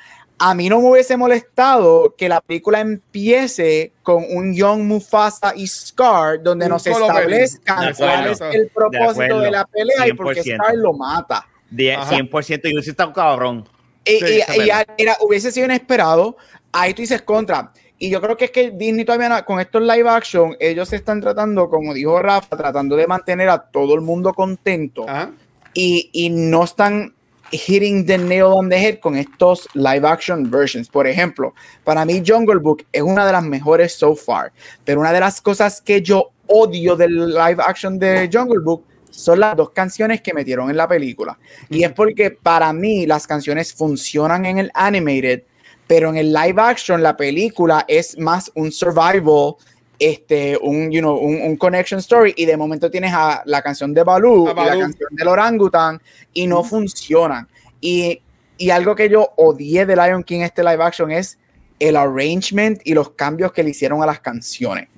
a 0.44 0.56
mí 0.56 0.68
no 0.68 0.80
me 0.80 0.90
hubiese 0.90 1.16
molestado 1.16 2.16
que 2.18 2.28
la 2.28 2.40
película 2.40 2.80
empiece 2.80 3.92
con 4.02 4.24
un 4.28 4.52
Young 4.52 4.82
Mufasa 4.82 5.52
y 5.54 5.68
Scar, 5.68 6.42
donde 6.42 6.64
Un 6.64 6.72
nos 6.72 6.84
establezcan 6.84 7.94
cuál 7.96 8.26
es 8.26 8.40
el 8.40 8.68
propósito 8.74 9.38
de, 9.38 9.52
la 9.52 9.64
pelea 9.64 10.08
y 10.08 10.12
por 10.14 10.34
qué 10.34 10.42
100%. 10.42 10.56
Scar 10.56 10.74
lo 10.74 10.94
mata. 10.94 11.46
Die- 11.70 11.94
Ajá. 11.94 12.10
100% 12.16 12.60
y 12.64 12.76
está 12.90 13.06
un 13.06 13.12
cabrón. 13.12 13.68
Y, 14.04 14.18
Sí, 14.18 14.40
y- 14.56 14.70
era, 14.98 15.16
hubiese 15.20 15.52
sido 15.52 15.66
inesperado. 15.66 16.36
Ahí 16.72 16.92
tú 16.92 17.02
dices 17.02 17.22
contra. 17.22 17.72
Y 17.96 18.10
yo 18.10 18.20
creo 18.20 18.36
que 18.36 18.46
es 18.46 18.50
que 18.50 18.72
Disney 18.72 19.04
todavía 19.04 19.28
no- 19.28 19.44
con 19.44 19.60
estos 19.60 19.80
live 19.80 20.08
action, 20.08 20.56
ellos 20.58 20.88
se 20.88 20.96
están 20.96 21.20
tratando, 21.20 21.70
como 21.70 21.94
dijo 21.94 22.20
Rafa, 22.20 22.56
tratando 22.56 22.96
de 22.96 23.06
mantener 23.06 23.48
a 23.48 23.62
todo 23.62 23.94
el 23.94 24.00
mundo 24.00 24.34
contento 24.34 25.08
Ajá. 25.08 25.30
y, 25.72 26.10
y 26.12 26.30
no 26.30 26.64
están 26.64 27.14
hitting 27.52 28.06
the 28.06 28.18
nail 28.18 28.54
on 28.54 28.68
the 28.68 28.76
head 28.76 28.98
con 29.00 29.16
estos 29.16 29.68
live 29.74 30.04
action 30.06 30.50
versions. 30.50 30.88
Por 30.88 31.06
ejemplo, 31.06 31.54
para 31.84 32.04
mí 32.04 32.22
Jungle 32.26 32.58
Book 32.58 32.84
es 32.92 33.02
una 33.02 33.26
de 33.26 33.32
las 33.32 33.44
mejores 33.44 33.94
so 33.94 34.16
far, 34.16 34.52
pero 34.84 35.00
una 35.00 35.12
de 35.12 35.20
las 35.20 35.40
cosas 35.40 35.80
que 35.80 36.02
yo 36.02 36.30
odio 36.46 36.96
del 36.96 37.34
live 37.34 37.62
action 37.64 37.98
de 37.98 38.28
Jungle 38.32 38.60
Book 38.64 38.84
son 39.10 39.40
las 39.40 39.56
dos 39.56 39.70
canciones 39.70 40.22
que 40.22 40.32
metieron 40.32 40.70
en 40.70 40.76
la 40.76 40.88
película. 40.88 41.38
Y 41.68 41.84
es 41.84 41.92
porque 41.92 42.30
para 42.30 42.72
mí 42.72 43.06
las 43.06 43.26
canciones 43.26 43.72
funcionan 43.74 44.46
en 44.46 44.58
el 44.58 44.70
animated, 44.74 45.44
pero 45.86 46.08
en 46.08 46.16
el 46.16 46.32
live 46.32 46.60
action 46.60 47.02
la 47.02 47.16
película 47.16 47.84
es 47.86 48.18
más 48.18 48.50
un 48.54 48.72
survival 48.72 49.56
este, 49.98 50.58
un, 50.60 50.90
you 50.90 51.00
know, 51.00 51.16
un, 51.16 51.40
un 51.42 51.56
connection 51.56 52.00
story 52.00 52.34
y 52.36 52.44
de 52.44 52.56
momento 52.56 52.90
tienes 52.90 53.12
a 53.14 53.42
la 53.46 53.62
canción 53.62 53.94
de 53.94 54.02
Baloo, 54.02 54.48
A 54.48 54.52
y 54.52 54.66
la 54.66 54.78
canción 54.78 55.08
del 55.12 55.28
orangutan 55.28 56.00
y 56.32 56.46
no 56.46 56.64
funcionan. 56.64 57.48
Y, 57.80 58.20
y 58.56 58.70
algo 58.70 58.94
que 58.94 59.08
yo 59.08 59.32
odié 59.36 59.86
de 59.86 59.96
Lion 59.96 60.22
King 60.22 60.40
este 60.40 60.62
live 60.62 60.82
action 60.82 61.10
es 61.10 61.38
el 61.78 61.96
arrangement 61.96 62.80
y 62.84 62.94
los 62.94 63.10
cambios 63.10 63.52
que 63.52 63.62
le 63.62 63.70
hicieron 63.70 64.02
a 64.02 64.06
las 64.06 64.20
canciones. 64.20 64.88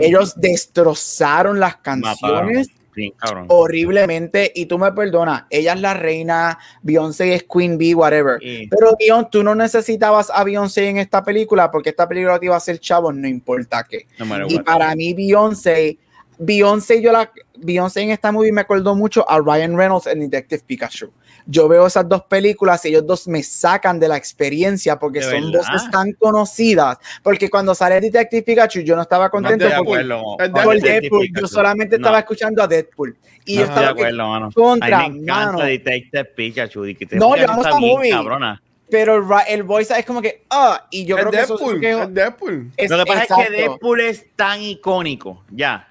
Ellos 0.00 0.34
destrozaron 0.40 1.60
las 1.60 1.76
canciones 1.76 2.68
Cabrón. 3.16 3.46
horriblemente 3.48 4.52
y 4.54 4.66
tú 4.66 4.78
me 4.78 4.92
perdonas, 4.92 5.44
ella 5.50 5.72
es 5.74 5.80
la 5.80 5.94
reina, 5.94 6.58
Beyoncé 6.82 7.34
es 7.34 7.44
Queen 7.44 7.78
Bee, 7.78 7.94
whatever. 7.94 8.38
Pero 8.40 8.96
Beyoncé, 8.98 9.28
tú 9.30 9.42
no 9.42 9.54
necesitabas 9.54 10.30
a 10.32 10.44
Beyoncé 10.44 10.88
en 10.88 10.98
esta 10.98 11.22
película 11.24 11.70
porque 11.70 11.90
esta 11.90 12.08
película 12.08 12.38
te 12.38 12.46
iba 12.46 12.54
a 12.54 12.58
hacer 12.58 12.78
chavos, 12.78 13.14
no 13.14 13.28
importa 13.28 13.84
qué. 13.88 14.06
no 14.18 14.48
Y 14.48 14.58
para 14.60 14.94
mí 14.94 15.14
Beyoncé, 15.14 15.98
Beyoncé 16.38 17.02
yo 17.02 17.12
la 17.12 17.30
Beyoncé 17.62 18.00
en 18.00 18.10
esta 18.10 18.32
movie 18.32 18.52
me 18.52 18.62
acordó 18.62 18.94
mucho 18.94 19.28
a 19.28 19.38
Ryan 19.38 19.76
Reynolds 19.76 20.06
en 20.06 20.20
Detective 20.20 20.62
Pikachu. 20.66 21.12
Yo 21.46 21.68
veo 21.68 21.86
esas 21.86 22.08
dos 22.08 22.22
películas 22.24 22.84
y 22.84 22.88
ellos 22.88 23.06
dos 23.06 23.26
me 23.28 23.42
sacan 23.42 23.98
de 24.00 24.08
la 24.08 24.16
experiencia 24.16 24.98
porque 24.98 25.20
¿De 25.20 25.30
son 25.30 25.50
verdad? 25.52 25.66
voces 25.72 25.90
tan 25.90 26.12
conocidas. 26.12 26.98
Porque 27.22 27.48
cuando 27.50 27.74
sale 27.74 28.00
Detective 28.00 28.42
Pikachu 28.42 28.80
yo 28.80 28.96
no 28.96 29.02
estaba 29.02 29.26
No 29.26 29.30
contento 29.30 29.64
de 29.64 29.70
porque 29.76 29.90
acuerdo 29.90 30.36
Es 30.38 30.48
por 30.50 30.80
Deadpool, 30.80 31.10
yo 31.26 31.32
Pikachu. 31.34 31.46
solamente 31.48 31.96
No, 31.98 32.02
estaba 32.06 32.18
escuchando 32.20 32.62
a 32.62 32.66
Deadpool. 32.66 33.16
Y 33.44 33.56
no 33.56 33.60
yo 33.60 33.64
estoy 33.66 33.66
de 33.66 33.66
estaba 33.66 33.90
acuerdo, 33.90 34.28
mano. 34.28 34.50
contra, 34.54 34.98
a 34.98 35.08
mí 35.08 35.10
me 35.18 35.22
encanta 35.22 35.52
mano. 35.52 35.64
Detective 35.64 36.24
Pikachu. 36.24 36.86
y 36.86 36.94
que 36.94 37.06
te- 37.06 37.16
No, 37.16 37.36
yo 37.36 37.50
amo 37.50 37.62
esta 37.62 37.78
bien 37.78 37.92
movie. 37.94 38.10
cabrona. 38.10 38.62
pero 38.90 39.14
el, 39.16 39.24
el 39.48 39.62
voice 39.62 39.96
es 39.96 40.04
como 40.04 40.20
que 40.20 40.42
ah 40.50 40.84
y 40.90 41.04
yo 41.04 41.16
Es 41.16 41.20
creo 41.22 41.30
que 41.30 41.40
eso 41.42 41.56
Deadpool. 41.56 41.84
es, 41.84 41.96
Es 42.08 42.14
Deadpool. 42.14 42.70
es- 42.76 42.90
Lo 42.90 42.98
que 42.98 43.04
pasa 43.06 43.18
es 43.22 43.30
exacto. 43.30 43.44
que 43.52 43.56
Deadpool 43.56 44.00
es 44.00 44.26
tan 44.34 44.60
icónico, 44.62 45.44
ya. 45.50 45.88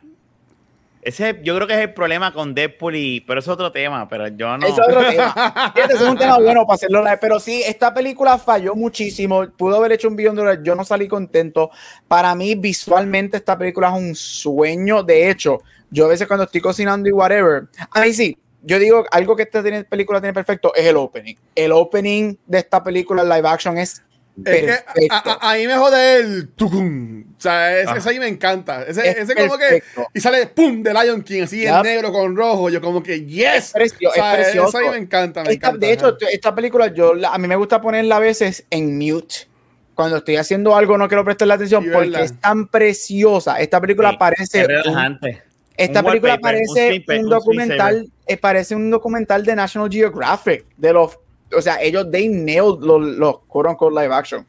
Ese, 1.09 1.39
yo 1.41 1.55
creo 1.55 1.65
que 1.65 1.73
es 1.73 1.79
el 1.79 1.93
problema 1.95 2.31
con 2.31 2.53
Deadpool, 2.53 2.95
y, 2.95 3.21
pero 3.21 3.39
es 3.39 3.47
otro 3.47 3.71
tema, 3.71 4.07
pero 4.07 4.27
yo 4.27 4.55
no. 4.59 4.67
Es 4.67 4.73
otro 4.73 5.03
tema. 5.09 5.73
Eso 5.75 5.95
es 5.95 6.01
un 6.01 6.15
tema 6.15 6.37
bueno 6.37 6.67
para 6.67 6.75
hacerlo. 6.75 7.03
Pero 7.19 7.39
sí, 7.39 7.63
esta 7.65 7.91
película 7.91 8.37
falló 8.37 8.75
muchísimo. 8.75 9.49
Pudo 9.57 9.77
haber 9.77 9.93
hecho 9.93 10.07
un 10.07 10.15
billón 10.15 10.35
de 10.35 10.41
dólares. 10.43 10.61
Yo 10.63 10.75
no 10.75 10.85
salí 10.85 11.07
contento. 11.07 11.71
Para 12.07 12.35
mí, 12.35 12.53
visualmente, 12.53 13.37
esta 13.37 13.57
película 13.57 13.87
es 13.87 13.95
un 13.95 14.13
sueño. 14.13 15.01
De 15.01 15.31
hecho, 15.31 15.63
yo 15.89 16.05
a 16.05 16.09
veces 16.09 16.27
cuando 16.27 16.43
estoy 16.43 16.61
cocinando 16.61 17.09
y 17.09 17.11
whatever, 17.11 17.63
a 17.89 18.01
mí 18.01 18.13
sí. 18.13 18.37
Yo 18.61 18.77
digo, 18.77 19.05
algo 19.09 19.35
que 19.35 19.43
esta 19.43 19.63
película 19.89 20.21
tiene 20.21 20.33
perfecto 20.33 20.75
es 20.75 20.85
el 20.85 20.97
opening. 20.97 21.35
El 21.55 21.71
opening 21.71 22.35
de 22.45 22.59
esta 22.59 22.83
película 22.83 23.23
live 23.23 23.47
action 23.47 23.79
es 23.79 24.03
Es 24.45 24.61
que 24.61 25.07
a, 25.09 25.17
a- 25.41 25.51
a 25.51 25.55
mí 25.57 25.67
me 25.67 25.75
jode 25.75 26.17
el 26.17 26.49
tucum. 26.49 27.21
O 27.37 27.41
sea, 27.41 27.77
ese, 27.79 27.89
Ah. 27.91 27.95
ese 27.97 28.09
ahí 28.09 28.19
me 28.19 28.27
encanta. 28.27 28.83
Ese, 28.83 29.07
Es 29.09 29.17
ese 29.29 29.35
como 29.35 29.57
que. 29.57 29.83
Y 30.13 30.19
sale 30.21 30.47
pum 30.47 30.81
de 30.83 30.93
Lion 30.93 31.21
King, 31.21 31.43
así 31.43 31.65
en 31.65 31.73
Yup. 31.75 31.83
negro 31.83 32.11
con 32.13 32.35
rojo. 32.35 32.69
Yo 32.69 32.79
como 32.81 33.01
que 33.03 33.25
yes. 33.25 33.71
precio- 33.73 34.09
O 34.09 34.13
sea, 34.13 34.33
es 34.35 34.43
precioso. 34.45 34.69
Eso 34.69 34.77
ahí 34.77 34.89
me 34.91 34.97
encanta. 35.03 35.43
Me 35.43 35.51
Esta- 35.51 35.67
encanta 35.69 35.85
de 35.87 35.93
hecho, 35.93 36.17
esta 36.31 36.55
película 36.55 36.87
yo 36.93 37.13
a 37.29 37.37
mí 37.37 37.47
me 37.47 37.55
gusta 37.55 37.81
ponerla 37.81 38.17
a 38.17 38.19
veces 38.19 38.65
en 38.69 38.97
mute. 38.97 39.47
Cuando 39.95 40.17
estoy 40.17 40.37
haciendo 40.37 40.75
algo 40.75 40.97
no 40.97 41.09
quiero 41.09 41.25
prestarle 41.25 41.55
atención 41.55 41.83
Sí, 41.83 41.89
porque 41.91 42.09
¿verdad? 42.09 42.23
es 42.25 42.39
tan 42.39 42.67
preciosa. 42.67 43.59
Esta 43.59 43.81
película 43.81 44.11
Sí, 44.11 44.17
parece 44.17 44.61
es 44.61 44.63
un- 44.67 44.69
relajante. 44.69 45.43
esta 45.75 45.99
Un 45.99 46.05
película 46.05 46.37
parece 46.37 47.03
un, 47.09 47.19
un 47.25 47.29
documental, 47.29 48.09
eh, 48.25 48.37
parece 48.37 48.75
un 48.75 48.89
documental 48.89 49.45
de 49.45 49.55
National 49.55 49.89
Geographic 49.91 50.65
de 50.77 50.93
los, 50.93 51.17
o 51.55 51.61
sea, 51.61 51.81
ellos 51.81 52.07
they 52.11 52.27
nailed 52.29 52.79
los, 52.81 53.01
los 53.01 53.39
quote 53.47 53.69
unquote 53.69 53.99
live 54.01 54.13
action. 54.13 54.45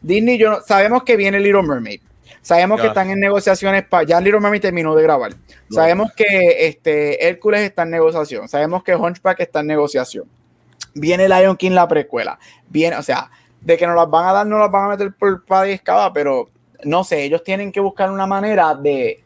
Disney, 0.00 0.38
yo 0.38 0.50
no- 0.50 0.60
sabemos 0.60 1.02
que 1.04 1.16
viene 1.16 1.38
Little 1.38 1.62
Mermaid. 1.62 2.00
Sabemos 2.40 2.80
que 2.80 2.88
están 2.88 3.10
en 3.10 3.20
negociaciones 3.20 3.84
para. 3.84 4.04
Ya 4.04 4.20
Little 4.20 4.40
Mermaid 4.40 4.60
terminó 4.62 4.94
de 4.96 5.02
grabar. 5.04 5.32
Sabemos 5.70 6.12
que 6.12 6.66
este, 6.66 7.28
Hércules 7.28 7.60
está 7.60 7.82
en 7.82 7.90
negociación. 7.90 8.48
Sabemos 8.48 8.82
que 8.82 8.96
Hunchback 8.96 9.40
está 9.40 9.60
en 9.60 9.68
negociación. 9.68 10.24
Viene 10.94 11.28
Lion 11.28 11.56
King 11.56 11.70
la 11.70 11.86
precuela. 11.86 12.38
Viene, 12.68 12.96
o 12.96 13.02
sea, 13.02 13.30
de 13.60 13.76
que 13.76 13.86
nos 13.86 13.94
las 13.94 14.10
van 14.10 14.26
a 14.26 14.32
dar, 14.32 14.46
no 14.46 14.58
las 14.58 14.70
van 14.70 14.86
a 14.86 14.88
meter 14.88 15.12
por 15.14 15.44
para 15.44 15.68
y 15.68 15.72
escava, 15.72 16.12
pero 16.12 16.50
no 16.84 17.04
sé, 17.04 17.22
ellos 17.22 17.44
tienen 17.44 17.70
que 17.70 17.78
buscar 17.80 18.10
una 18.10 18.26
manera 18.26 18.74
de. 18.74 19.22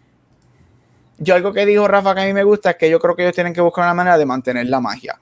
Yo 1.18 1.34
algo 1.34 1.52
que 1.54 1.64
dijo 1.64 1.88
Rafa 1.88 2.14
que 2.14 2.20
a 2.20 2.24
mí 2.26 2.34
me 2.34 2.44
gusta 2.44 2.70
es 2.72 2.76
que 2.76 2.90
yo 2.90 3.00
creo 3.00 3.16
que 3.16 3.22
ellos 3.22 3.34
tienen 3.34 3.54
que 3.54 3.62
buscar 3.62 3.84
una 3.84 3.94
manera 3.94 4.18
de 4.18 4.26
mantener 4.26 4.66
la 4.66 4.80
magia. 4.80 5.18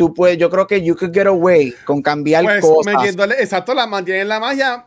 Tú 0.00 0.14
puedes, 0.14 0.38
yo 0.38 0.48
creo 0.48 0.66
que 0.66 0.80
you 0.82 0.96
could 0.96 1.12
get 1.12 1.26
away 1.26 1.74
con 1.84 2.00
cambiar 2.00 2.42
Pues 2.42 2.62
cosas. 2.62 2.94
exacto, 3.38 3.74
la 3.74 3.86
mantienen 3.86 4.28
la 4.28 4.40
magia, 4.40 4.86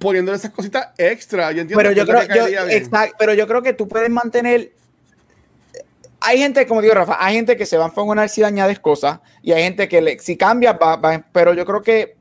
poniéndole 0.00 0.36
esas 0.38 0.50
cositas 0.50 0.88
extra. 0.98 1.52
Yo 1.52 1.60
entiendo 1.60 1.76
pero 1.76 1.92
yo 1.92 2.04
creo 2.04 2.22
yo- 2.24 2.46
bien. 2.66 2.70
exacto, 2.70 3.14
pero 3.16 3.32
yo 3.34 3.46
creo 3.46 3.62
que 3.62 3.74
tú 3.74 3.86
puedes 3.86 4.10
mantener 4.10 4.72
hay 6.20 6.38
gente 6.38 6.66
como 6.66 6.80
digo 6.82 6.94
Rafa 6.94 7.16
hay 7.20 7.36
gente 7.36 7.56
que 7.56 7.64
se 7.64 7.76
va 7.76 7.84
a 7.84 7.88
enfocar 7.88 8.28
si 8.28 8.42
añades 8.42 8.80
cosas 8.80 9.20
y 9.40 9.52
hay 9.52 9.62
gente 9.62 9.86
que 9.88 10.00
le- 10.02 10.18
si 10.18 10.36
cambia 10.36 10.72
va- 10.72 10.96
va- 10.96 11.24
pero 11.32 11.54
yo 11.54 11.64
creo 11.64 11.80
que 11.82 12.16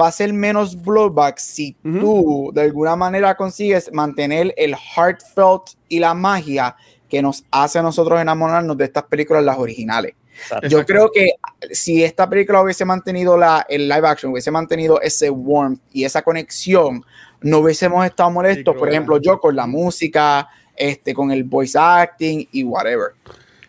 va 0.00 0.06
a 0.08 0.12
ser 0.12 0.32
menos 0.32 0.80
blowback 0.80 1.38
si 1.38 1.76
Ujú. 1.84 1.98
tú 1.98 2.50
de 2.54 2.60
alguna 2.60 2.94
manera 2.94 3.34
consigues 3.34 3.90
mantener 3.92 4.54
el 4.56 4.74
heartfelt 4.76 5.62
y 5.88 5.98
la 5.98 6.14
magia 6.14 6.76
que 7.08 7.20
nos 7.20 7.44
hace 7.50 7.78
a 7.78 7.82
nosotros 7.82 8.20
enamorarnos 8.20 8.76
de 8.76 8.84
estas 8.84 9.04
películas 9.04 9.42
las 9.42 9.58
originales 9.58 10.14
Exacto. 10.34 10.68
yo 10.68 10.84
creo 10.84 11.10
que 11.12 11.32
si 11.70 12.02
esta 12.02 12.28
película 12.28 12.62
hubiese 12.62 12.84
mantenido 12.84 13.36
la, 13.36 13.64
el 13.68 13.88
live 13.88 14.08
action, 14.08 14.32
hubiese 14.32 14.50
mantenido 14.50 15.00
ese 15.00 15.30
warmth 15.30 15.80
y 15.92 16.04
esa 16.04 16.22
conexión, 16.22 17.04
no 17.40 17.58
hubiésemos 17.58 18.04
estado 18.04 18.30
molestos, 18.30 18.76
por 18.76 18.88
ejemplo, 18.88 19.20
yo 19.20 19.38
con 19.38 19.54
la 19.54 19.66
música, 19.66 20.48
este, 20.76 21.14
con 21.14 21.30
el 21.30 21.44
voice 21.44 21.78
acting 21.78 22.46
y 22.52 22.64
whatever. 22.64 23.12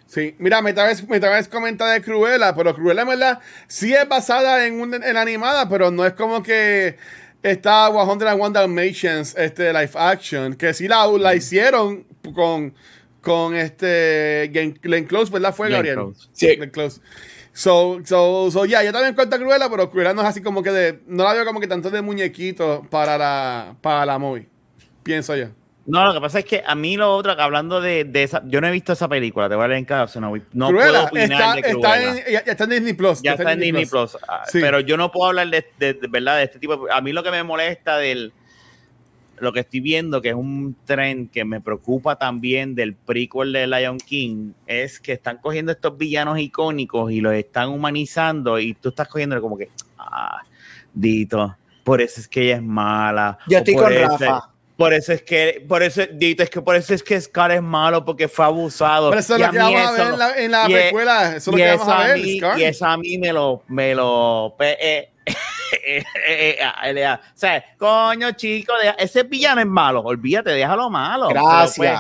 Sí, 0.08 0.36
mira, 0.38 0.62
Metaverse, 0.62 1.08
Metaverse 1.08 1.50
comenta 1.50 1.92
de 1.92 2.02
Cruella, 2.02 2.54
pero 2.56 2.76
Cruella 2.76 3.02
en 3.02 3.08
verdad 3.08 3.40
sí 3.68 3.94
es 3.94 4.08
basada 4.08 4.66
en, 4.68 4.80
un, 4.80 4.94
en 4.94 5.18
animada, 5.18 5.68
pero 5.68 5.90
no 5.90 6.06
es 6.06 6.14
como 6.14 6.44
que 6.44 6.98
está 7.42 7.90
101 7.92 8.52
Dalmatians 8.52 9.36
este, 9.36 9.74
live 9.74 9.92
action, 9.96 10.54
que 10.54 10.74
sí 10.74 10.88
la, 10.88 11.08
la 11.08 11.34
hicieron 11.34 12.06
con, 12.36 12.76
con 13.24 13.56
este 13.56 14.50
Glenn, 14.54 14.78
Glenn 14.82 15.06
Close, 15.06 15.32
¿verdad? 15.32 15.56
Fue 15.56 15.68
Glenn 15.68 15.78
Gabriel. 15.80 15.96
Close. 15.96 16.30
Sí. 16.34 16.56
Glenn 16.58 16.70
Close. 16.70 17.02
So, 17.54 18.00
so, 18.04 18.50
so, 18.52 18.66
yeah, 18.66 18.84
yo 18.84 18.92
también 18.92 19.14
cuento 19.16 19.36
a 19.36 19.40
Cruella, 19.40 19.70
pero 19.70 19.90
Cruella 19.90 20.14
no 20.14 20.22
es 20.22 20.28
así 20.28 20.42
como 20.42 20.64
que 20.64 20.72
de, 20.72 21.00
no 21.08 21.24
la 21.24 21.34
veo 21.34 21.46
como 21.46 21.60
que 21.60 21.68
tanto 21.68 21.90
de 21.92 22.02
muñequito 22.02 22.86
para 22.90 23.18
la, 23.18 23.76
para 23.80 24.06
la 24.08 24.18
movie, 24.18 24.48
pienso 25.04 25.36
yo. 25.36 25.48
No, 25.86 26.04
lo 26.06 26.14
que 26.14 26.22
pasa 26.22 26.40
es 26.40 26.46
que 26.46 26.64
a 26.66 26.74
mí 26.76 26.96
lo 26.98 27.14
otro, 27.14 27.36
que 27.36 27.42
hablando 27.42 27.80
de, 27.82 28.06
de 28.06 28.24
esa, 28.24 28.42
yo 28.48 28.60
no 28.62 28.68
he 28.68 28.72
visto 28.72 28.94
esa 28.94 29.08
película, 29.08 29.50
te 29.50 29.56
voy 29.56 29.66
a 29.66 29.68
leer 29.68 29.80
en 29.80 29.86
cada 29.86 30.08
no, 30.20 30.30
voy- 30.30 30.42
no 30.54 30.70
puedo 30.72 30.80
Cruella 30.80 31.04
opinar 31.04 31.32
está, 31.32 31.54
de 31.54 31.60
está, 31.60 31.72
Cruella. 31.74 32.10
en, 32.26 32.34
ya, 32.34 32.46
ya 32.46 32.52
está 32.54 32.64
en 32.64 32.70
Disney 32.72 32.94
Plus. 32.94 33.22
ya 33.22 33.32
está 33.34 33.52
en 33.52 33.60
Disney 33.60 33.86
Plus, 33.86 34.18
Sí. 34.48 34.60
pero 34.62 34.80
yo 34.80 34.98
no 34.98 35.12
puedo 35.12 35.28
hablar 35.30 35.50
de, 35.50 35.66
de- 35.78 35.94
de 35.94 36.08
verdad 36.08 36.38
de 36.38 36.44
este 36.44 36.58
tipo. 36.58 36.88
de- 36.88 36.92
a 36.94 37.02
mí 37.02 37.12
lo 37.12 37.22
que 37.22 37.32
me 37.32 37.44
molesta 37.44 37.98
del 37.98 38.32
lo 39.44 39.54
que 39.54 39.62
estoy 39.62 39.80
viendo, 39.80 40.22
que 40.22 40.30
es 40.30 40.36
un 40.36 40.76
tren 40.86 41.28
que 41.28 41.46
me 41.46 41.62
preocupa 41.62 42.16
también 42.18 42.76
del 42.76 42.96
prequel 42.96 43.54
de 43.54 43.68
Lion 43.68 43.98
King, 43.98 44.54
es 44.66 45.00
que 45.00 45.14
están 45.14 45.38
cogiendo 45.38 45.72
estos 45.72 45.98
villanos 45.98 46.40
icónicos 46.40 47.12
y 47.12 47.22
los 47.22 47.34
están 47.34 47.70
humanizando 47.70 48.60
y 48.60 48.74
tú 48.74 48.90
estás 48.90 49.08
cogiendo 49.08 49.40
como 49.42 49.58
que, 49.58 49.70
ah, 49.98 50.42
Dito, 50.94 51.56
por 51.84 52.02
eso 52.02 52.20
es 52.22 52.28
que 52.28 52.44
ella 52.44 52.56
es 52.58 52.64
mala. 52.64 53.38
Yo 53.48 53.58
estoy 53.58 53.76
con 53.76 53.94
Rafa. 53.94 54.50
Por 54.78 54.92
eso 54.92 55.14
es 55.14 55.22
que, 55.22 55.64
por 55.68 55.84
eso, 55.84 56.02
Dito, 56.12 56.42
es 56.42 56.50
que 56.50 56.62
por 56.62 56.76
eso 56.76 56.94
es 56.94 57.04
que 57.04 57.20
Scar 57.22 57.52
es 57.52 57.62
malo 57.62 58.04
porque 58.04 58.28
fue 58.28 58.46
abusado. 58.46 59.10
Pero 59.10 59.20
eso 59.20 59.36
es 59.36 59.42
lo 59.42 59.52
que 59.52 59.58
vamos 59.58 59.82
a 59.82 59.92
ver 59.92 60.14
en 60.14 60.20
la, 60.20 60.38
en 60.38 60.52
la 60.52 60.70
y. 60.70 60.74
Eso 60.74 61.38
es 61.38 61.48
lo 61.48 61.54
que 61.54 61.66
vamos 61.68 61.88
a 61.88 62.00
a 62.00 62.08
ver, 62.08 62.18
mí, 62.18 62.38
Scar. 62.38 62.60
y 62.60 62.64
eso 62.64 62.86
a 62.86 62.98
mí 62.98 63.18
me 63.20 63.32
lo, 63.32 63.64
me 63.68 63.94
lo, 63.94 64.56
eh, 64.60 65.13
o 65.26 67.18
sea, 67.34 67.64
coño, 67.78 68.32
chico, 68.34 68.74
deja- 68.82 68.96
ese 68.98 69.24
villano 69.24 69.62
es 69.62 69.68
malo, 69.68 70.02
olvídate, 70.02 70.52
déjalo 70.52 70.90
malo. 70.90 71.28
Gracias. 71.30 71.76
pues, 71.78 71.92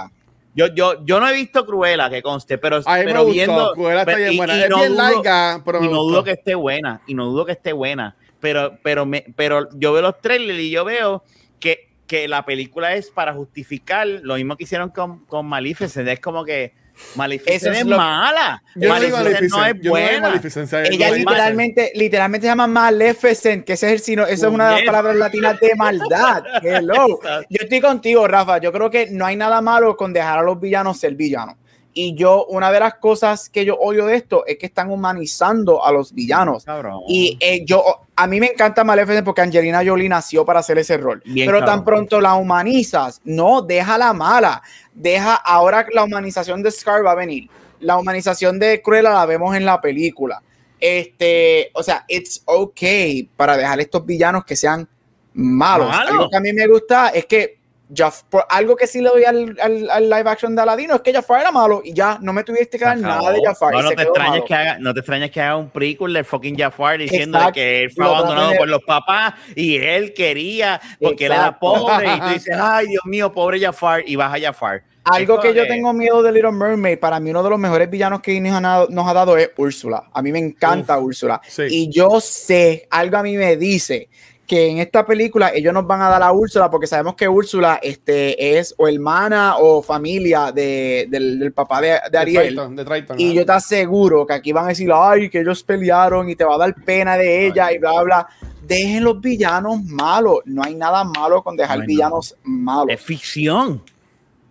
yo, 0.56 0.68
yo, 0.68 1.04
yo 1.06 1.20
no 1.20 1.28
he 1.28 1.34
visto 1.34 1.66
Cruella, 1.66 2.10
que 2.10 2.22
conste, 2.22 2.58
pero, 2.60 2.78
A 2.78 2.80
mí 2.80 3.00
me 3.00 3.06
pero 3.06 3.26
viendo. 3.26 3.74
Cruella 3.74 4.02
está 4.02 4.06
pero- 4.06 4.18
bien 4.20 4.34
y- 4.34 4.38
buena. 4.38 4.56
y 4.58 4.62
Es 4.64 4.70
no 4.70 4.78
bien 4.78 4.90
dudo- 4.96 5.02
larga, 5.02 5.62
pero 5.66 5.80
me 5.80 5.88
y 5.88 5.90
no 5.90 5.96
gustó. 5.98 6.12
dudo 6.12 6.24
que 6.24 6.32
esté 6.32 6.56
buena, 6.56 7.02
y 7.08 7.14
no 7.16 7.26
dudo 7.26 7.46
que 7.46 7.52
esté 7.54 7.74
buena, 7.74 8.16
pero, 8.40 8.78
pero, 8.84 9.06
me, 9.06 9.26
pero 9.36 9.68
yo 9.74 9.94
veo 9.94 10.02
los 10.04 10.22
trailers 10.22 10.60
y 10.60 10.70
yo 10.70 10.86
veo 10.86 11.24
que, 11.60 11.90
que 12.06 12.28
la 12.28 12.46
película 12.46 12.94
es 12.94 13.10
para 13.10 13.34
justificar 13.34 14.06
lo 14.06 14.36
mismo 14.36 14.56
que 14.56 14.66
hicieron 14.66 14.90
con, 14.90 15.26
con 15.26 15.48
Maleficent, 15.48 16.08
es 16.08 16.20
como 16.20 16.46
que 16.46 16.74
Maleficent 17.16 17.74
es 17.76 17.82
es, 17.82 17.86
lo- 17.86 17.98
mala, 17.98 18.64
Yo 18.76 18.88
no 18.88 18.94
Maleficent 18.96 19.52
no 19.52 19.66
es 19.66 19.76
no 19.84 19.90
buena. 19.92 20.20
Maleficent. 20.30 20.66
o 20.66 20.70
sea, 20.70 20.84
Ella 20.84 21.10
no- 21.10 21.16
literalmente, 21.16 21.92
literalmente 21.96 22.48
se 22.48 22.52
llama 22.52 22.68
Maleficent, 22.68 23.66
que 23.66 23.74
ese 23.74 23.88
es 23.88 23.94
el 23.94 24.00
sino, 24.00 24.24
eso 24.26 24.48
es 24.48 24.54
una 24.54 24.70
de 24.70 24.76
las 24.78 24.84
palabras 24.84 25.16
latinas 25.16 25.60
de 25.60 25.76
maldad. 25.76 26.44
Hello. 26.64 27.20
Yo 27.50 27.58
estoy 27.62 27.82
contigo, 27.82 28.28
Rafa. 28.28 28.58
Yo 28.60 28.72
creo 28.72 28.90
que 28.90 29.08
no 29.12 29.26
hay 29.26 29.36
nada 29.36 29.62
malo 29.62 29.96
con 29.96 30.14
dejar 30.14 30.40
a 30.40 30.42
los 30.44 30.60
villanos 30.60 31.00
ser 31.00 31.16
villanos. 31.16 31.56
Y 31.96 32.16
yo, 32.16 32.48
una 32.48 32.72
de 32.72 32.80
las 32.80 32.96
cosas 32.96 33.50
que 33.50 33.66
yo 33.66 33.76
odio 33.76 34.08
de 34.08 34.16
esto 34.16 34.44
es 34.48 34.58
que 34.58 34.66
están 34.66 34.90
humanizando 34.90 35.86
a 35.86 35.92
los 35.92 36.12
villanos. 36.12 36.66
Cabrón. 36.66 37.02
Y 37.08 37.38
eh, 37.40 37.64
yo, 37.66 37.84
a 38.16 38.26
mí 38.26 38.40
me 38.40 38.48
encanta 38.48 38.84
Maleficent 38.84 39.24
porque 39.24 39.42
Angelina 39.42 39.84
Jolie 39.86 40.10
nació 40.10 40.44
para 40.44 40.62
hacer 40.62 40.80
ese 40.80 40.98
rol. 40.98 41.22
Bien 41.24 41.46
Pero 41.46 41.60
cabrón. 41.60 41.76
tan 41.76 41.86
pronto 41.86 42.20
la 42.20 42.34
humanizas, 42.34 43.22
no, 43.26 43.62
déjala 43.62 44.12
mala. 44.12 44.64
Deja, 44.94 45.36
ahora 45.36 45.86
la 45.94 46.04
humanización 46.04 46.62
de 46.62 46.72
Scar 46.72 47.06
va 47.06 47.12
a 47.12 47.16
venir. 47.16 47.50
La 47.80 47.98
humanización 47.98 48.60
de 48.60 48.82
Cruella 48.82 49.12
la 49.12 49.26
vemos 49.26 49.56
en 49.56 49.66
la 49.66 49.82
película. 49.82 50.42
Este, 50.80 51.72
o 51.74 51.82
sea, 51.82 52.06
it's 52.08 52.42
okay 52.46 53.24
para 53.36 53.58
dejar 53.58 53.80
estos 53.80 54.06
villanos 54.06 54.46
que 54.46 54.56
sean 54.56 54.88
malos. 55.34 55.88
Malo. 55.90 56.10
Algo 56.10 56.30
que 56.30 56.38
a 56.38 56.42
mí 56.42 56.54
me 56.54 56.68
gusta 56.68 57.10
es 57.10 57.26
que 57.26 57.63
Jaf- 57.90 58.24
por 58.30 58.46
algo 58.50 58.76
que 58.76 58.88
sí 58.88 59.02
le 59.02 59.10
doy 59.10 59.24
al, 59.26 59.56
al- 59.62 59.90
al 59.92 60.10
live 60.10 60.30
action 60.30 60.56
de 60.56 60.62
Aladino 60.62 60.96
es 60.96 61.02
que 61.02 61.14
Jafar 61.14 61.42
era 61.42 61.52
malo 61.52 61.82
y 61.84 61.94
ya 61.94 62.18
no 62.22 62.34
me 62.34 62.44
tuviste 62.44 62.80
que 62.80 62.86
dar 62.86 62.98
nada 62.98 63.32
de 63.32 63.42
Jafar. 63.44 63.74
No, 63.74 63.90
te, 63.90 64.06
malo. 64.20 64.46
que 64.46 64.54
haga, 64.56 64.78
no 64.80 64.94
te 64.94 65.02
extrañes 65.02 65.30
que 65.32 65.42
haga 65.42 65.58
un 65.58 65.70
prequel 65.70 66.14
de 66.14 66.24
fucking 66.24 66.58
Jafar 66.58 66.98
diciendo 66.98 67.38
Exacto. 67.38 67.54
que 67.56 67.84
él 67.84 67.92
fue 67.92 68.06
Lo 68.06 68.16
abandonado 68.16 68.54
por 68.58 68.68
los 68.70 68.82
papás 68.84 69.34
y 69.56 69.76
él 69.78 70.14
quería 70.14 70.82
porque 71.00 71.26
él 71.26 71.34
era 71.34 71.48
Exacto. 71.48 71.60
pobre 71.60 72.16
y 72.16 72.20
tú 72.20 72.28
dices, 72.34 72.58
ay 72.60 72.88
Dios 72.88 73.04
mío, 73.06 73.32
pobre 73.32 73.60
Jafar 73.60 74.04
y 74.08 74.16
vas 74.16 74.34
a 74.34 74.40
Jafar. 74.40 74.84
Algo 75.06 75.38
que 75.42 75.54
yo 75.54 75.68
tengo 75.68 75.92
miedo 75.92 76.24
de 76.24 76.32
Little 76.32 76.54
Mermaid, 76.54 76.98
para 76.98 77.20
mí 77.20 77.30
uno 77.30 77.44
de 77.44 77.50
los 77.50 77.60
mejores 77.60 77.90
villanos 77.90 78.22
que 78.22 78.40
nos 78.40 78.54
ha 78.56 78.62
dado, 78.62 78.88
nos 78.90 79.06
ha 79.06 79.14
dado 79.14 79.38
es 79.38 79.52
Úrsula. 79.58 80.06
A 80.14 80.22
mí 80.22 80.32
me 80.32 80.40
encanta 80.40 80.98
Úrsula. 80.98 81.42
sí. 81.46 81.64
Y 81.70 81.90
yo 81.92 82.22
sé, 82.22 82.88
algo 82.90 83.18
a 83.18 83.24
mí 83.24 83.36
me 83.36 83.58
dice 83.58 84.08
que 84.46 84.68
en 84.68 84.80
esta 84.80 85.06
película 85.06 85.52
ellos 85.54 85.74
nos 85.74 85.88
van 85.88 86.02
a 86.02 86.10
dar 86.10 86.22
a 86.22 86.32
Úrsula 86.34 86.70
porque 86.70 86.86
sabemos 86.86 87.16
que 87.16 87.28
Úrsula 87.30 87.80
este, 87.82 88.58
es 88.60 88.76
o 88.78 88.88
hermana 88.88 89.56
o 89.58 89.82
familia 89.82 90.52
de- 90.52 91.08
del, 91.10 91.40
del 91.40 91.54
papá 91.54 91.80
de, 91.80 91.88
de 91.88 92.00
De 92.12 92.18
Ariel. 92.18 92.48
Triton, 92.48 92.76
de 92.76 92.84
Triton, 92.86 93.20
Y 93.20 93.34
yo 93.34 93.46
te 93.46 93.52
aseguro 93.54 94.28
que 94.28 94.34
aquí 94.34 94.52
van 94.52 94.66
a 94.66 94.70
decir, 94.70 94.90
ay, 94.94 95.30
que 95.30 95.40
ellos 95.40 95.64
pelearon 95.64 96.30
y 96.30 96.36
te 96.36 96.44
va 96.44 96.56
a 96.56 96.58
dar 96.58 96.76
pena 96.76 97.18
de 97.18 97.48
ella 97.48 97.72
y 97.72 97.78
bla, 97.78 98.02
bla. 98.04 98.28
Dejen 98.68 99.04
los 99.04 99.20
villanos 99.22 99.82
malos. 99.84 100.40
No 100.46 100.62
hay 100.64 100.76
nada 100.76 101.04
malo 101.04 101.42
con 101.44 101.56
dejar 101.56 101.80
No 101.80 101.86
villanos 101.86 102.36
malos. 102.44 102.88
Es 102.90 103.02
ficción. 103.02 103.82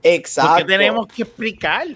Exacto. 0.02 0.50
Porque 0.52 0.64
tenemos 0.64 1.06
que 1.06 1.22
explicar. 1.22 1.86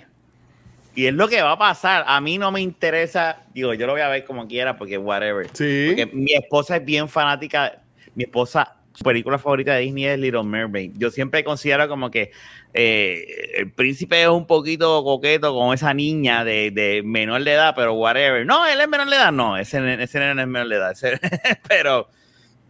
Y 0.94 1.06
es 1.06 1.14
lo 1.14 1.28
que 1.28 1.42
va 1.42 1.52
a 1.52 1.58
pasar. 1.58 2.04
A 2.06 2.20
mí 2.20 2.38
no 2.38 2.50
me 2.50 2.60
interesa, 2.60 3.42
digo, 3.52 3.74
yo 3.74 3.86
lo 3.86 3.92
voy 3.92 4.00
a 4.02 4.08
ver 4.08 4.24
como 4.24 4.46
quiera 4.46 4.76
porque 4.78 4.96
whatever. 4.96 5.48
Sí. 5.52 5.88
Porque 5.88 6.06
mi 6.14 6.32
esposa 6.34 6.76
es 6.76 6.84
bien 6.84 7.08
fanática. 7.08 7.82
Mi 8.16 8.24
esposa, 8.24 8.76
su 8.96 9.04
película 9.04 9.38
favorita 9.38 9.74
de 9.74 9.82
Disney 9.82 10.06
es 10.06 10.18
Little 10.18 10.42
Mermaid. 10.42 10.92
Yo 10.96 11.10
siempre 11.10 11.44
considero 11.44 11.86
como 11.86 12.10
que 12.10 12.32
eh, 12.72 13.52
el 13.58 13.70
príncipe 13.70 14.22
es 14.22 14.28
un 14.28 14.46
poquito 14.46 15.04
coqueto 15.04 15.54
con 15.54 15.74
esa 15.74 15.92
niña 15.92 16.44
de, 16.44 17.02
menor 17.04 17.44
de 17.44 17.52
edad, 17.52 17.74
pero 17.76 17.92
whatever. 17.92 18.46
No, 18.46 18.66
él 18.66 18.80
es 18.80 18.88
menor 18.88 19.10
de 19.10 19.16
edad. 19.16 19.32
No, 19.32 19.58
ese, 19.58 20.02
ese 20.02 20.34
no 20.34 20.40
es 20.40 20.48
menor 20.48 20.68
de 20.68 20.76
edad. 20.76 20.96
pero, 21.68 22.08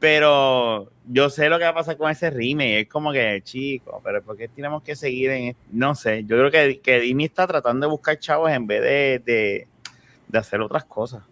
pero 0.01 0.91
yo 1.07 1.31
sé 1.31 1.49
lo 1.49 1.59
que 1.59 1.65
va 1.65 1.71
a 1.71 1.75
pasar 1.75 1.97
con 1.97 2.11
ese 2.11 2.29
remake. 2.29 2.81
Es 2.81 2.89
como 2.89 3.13
que, 3.13 3.41
chico, 3.45 4.01
pero 4.05 4.21
¿por 4.21 4.37
qué 4.37 4.49
tenemos 4.49 4.83
que 4.83 4.97
seguir 4.97 5.31
en? 5.31 5.57
No 5.71 5.95
sé. 5.95 6.25
Yo 6.25 6.37
creo 6.37 6.51
que, 6.51 7.01
Disney 7.01 7.27
está 7.27 7.47
tratando 7.47 7.87
de 7.87 7.91
buscar 7.93 8.19
chavos 8.19 8.51
en 8.51 8.67
vez 8.67 8.83
de, 9.25 9.67
de 10.27 10.39
hacer 10.39 10.61
otras 10.61 10.85
cosas. 10.87 11.23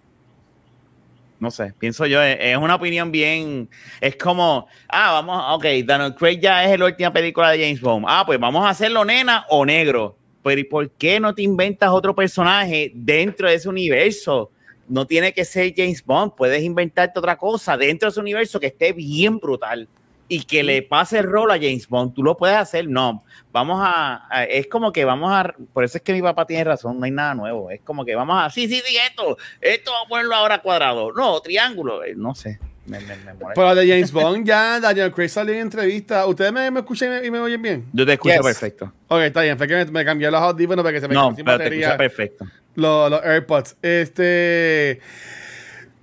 No 1.41 1.51
sé, 1.51 1.75
pienso 1.79 2.07
yo, 2.07 2.23
es 2.23 2.57
una 2.57 2.77
opinión 2.77 3.11
bien, 3.11 3.69
es 4.01 4.17
como, 4.17 4.67
ah, 4.89 5.13
vamos, 5.13 5.45
ok, 5.57 5.65
Daniel 5.85 6.15
Craig 6.15 6.39
ya 6.41 6.65
es 6.65 6.79
la 6.79 6.87
última 6.87 7.13
película 7.13 7.51
de 7.51 7.59
James 7.59 7.81
Bond, 7.81 8.07
ah, 8.09 8.23
pues 8.25 8.39
vamos 8.39 8.65
a 8.65 8.71
hacerlo 8.71 9.05
nena 9.05 9.45
o 9.51 9.67
negro, 9.67 10.17
pero 10.43 10.61
¿y 10.61 10.65
por 10.65 10.89
qué 10.91 11.19
no 11.19 11.35
te 11.35 11.43
inventas 11.43 11.91
otro 11.91 12.15
personaje 12.15 12.93
dentro 12.95 13.49
de 13.49 13.55
ese 13.55 13.69
universo? 13.69 14.51
No 14.89 15.07
tiene 15.07 15.33
que 15.33 15.45
ser 15.45 15.75
James 15.77 16.05
Bond, 16.05 16.33
puedes 16.37 16.63
inventarte 16.63 17.19
otra 17.19 17.37
cosa 17.37 17.77
dentro 17.77 18.07
de 18.07 18.11
ese 18.11 18.21
universo 18.21 18.61
que 18.61 18.67
esté 18.69 18.93
bien 18.93 19.39
brutal. 19.39 19.89
Y 20.29 20.45
que 20.45 20.63
le 20.63 20.83
pase 20.83 21.19
el 21.19 21.25
rol 21.25 21.51
a 21.51 21.55
James 21.55 21.87
Bond. 21.89 22.15
Tú 22.15 22.23
lo 22.23 22.37
puedes 22.37 22.57
hacer, 22.57 22.89
no. 22.89 23.23
Vamos 23.53 23.79
a, 23.83 24.27
a- 24.31 24.45
es 24.45 24.67
como 24.69 24.91
que 24.93 25.05
vamos 25.05 25.31
a, 25.33 25.55
por 25.73 25.85
eso 25.85 25.99
es 25.99 26.03
que 26.03 26.13
mi 26.13 26.23
papá 26.23 26.47
tiene 26.47 26.65
razón, 26.65 26.99
no 26.99 27.05
hay 27.05 27.11
nada 27.11 27.35
nuevo. 27.35 27.71
Es 27.71 27.81
como 27.83 28.05
que 28.05 28.15
vamos 28.15 28.37
a, 28.43 28.49
sí, 28.51 28.67
sí, 28.69 28.83
sí, 28.85 28.97
esto, 28.97 29.37
esto 29.61 29.91
vamos 29.93 30.07
a 30.07 30.09
ponerlo 30.09 30.35
ahora 30.35 30.59
cuadrado. 30.63 31.13
No, 31.13 31.41
triángulo, 31.41 32.03
eh, 32.05 32.15
no 32.17 32.35
sé. 32.35 32.59
Me, 32.87 33.01
me, 33.01 33.17
me. 33.17 33.33
Pero 33.55 33.75
de 33.75 33.89
James 33.89 34.13
Bond 34.13 34.47
ya 34.47 34.79
Daniel 34.79 35.11
Craig 35.11 35.31
salió 35.31 35.55
en 35.55 35.61
entrevista. 35.61 36.27
¿Ustedes 36.27 36.53
me, 36.53 36.67
escuchan 36.69 37.09
y 37.09 37.11
me, 37.21 37.27
y 37.27 37.31
me 37.31 37.39
oyen 37.39 37.63
bien? 37.63 37.87
Yo 37.95 38.05
te 38.05 38.13
escucho 38.13 38.35
Yes. 38.35 38.43
perfecto. 38.45 38.93
Ok, 39.09 39.21
está 39.21 39.41
bien. 39.41 39.57
Fue 39.57 39.67
que 39.67 39.87
me, 39.87 40.05
cambié 40.05 40.31
los 40.31 40.41
audífonos 40.43 40.83
para 40.83 40.93
que 40.93 41.01
se 41.01 41.09
me 41.09 41.15
No, 41.15 41.35
pero 41.35 41.57
te 41.59 41.79
escucho 41.81 41.97
perfecto. 41.97 42.45
los, 42.75 43.11
los 43.11 43.25
AirPods. 43.25 43.77
Este. 43.81 45.01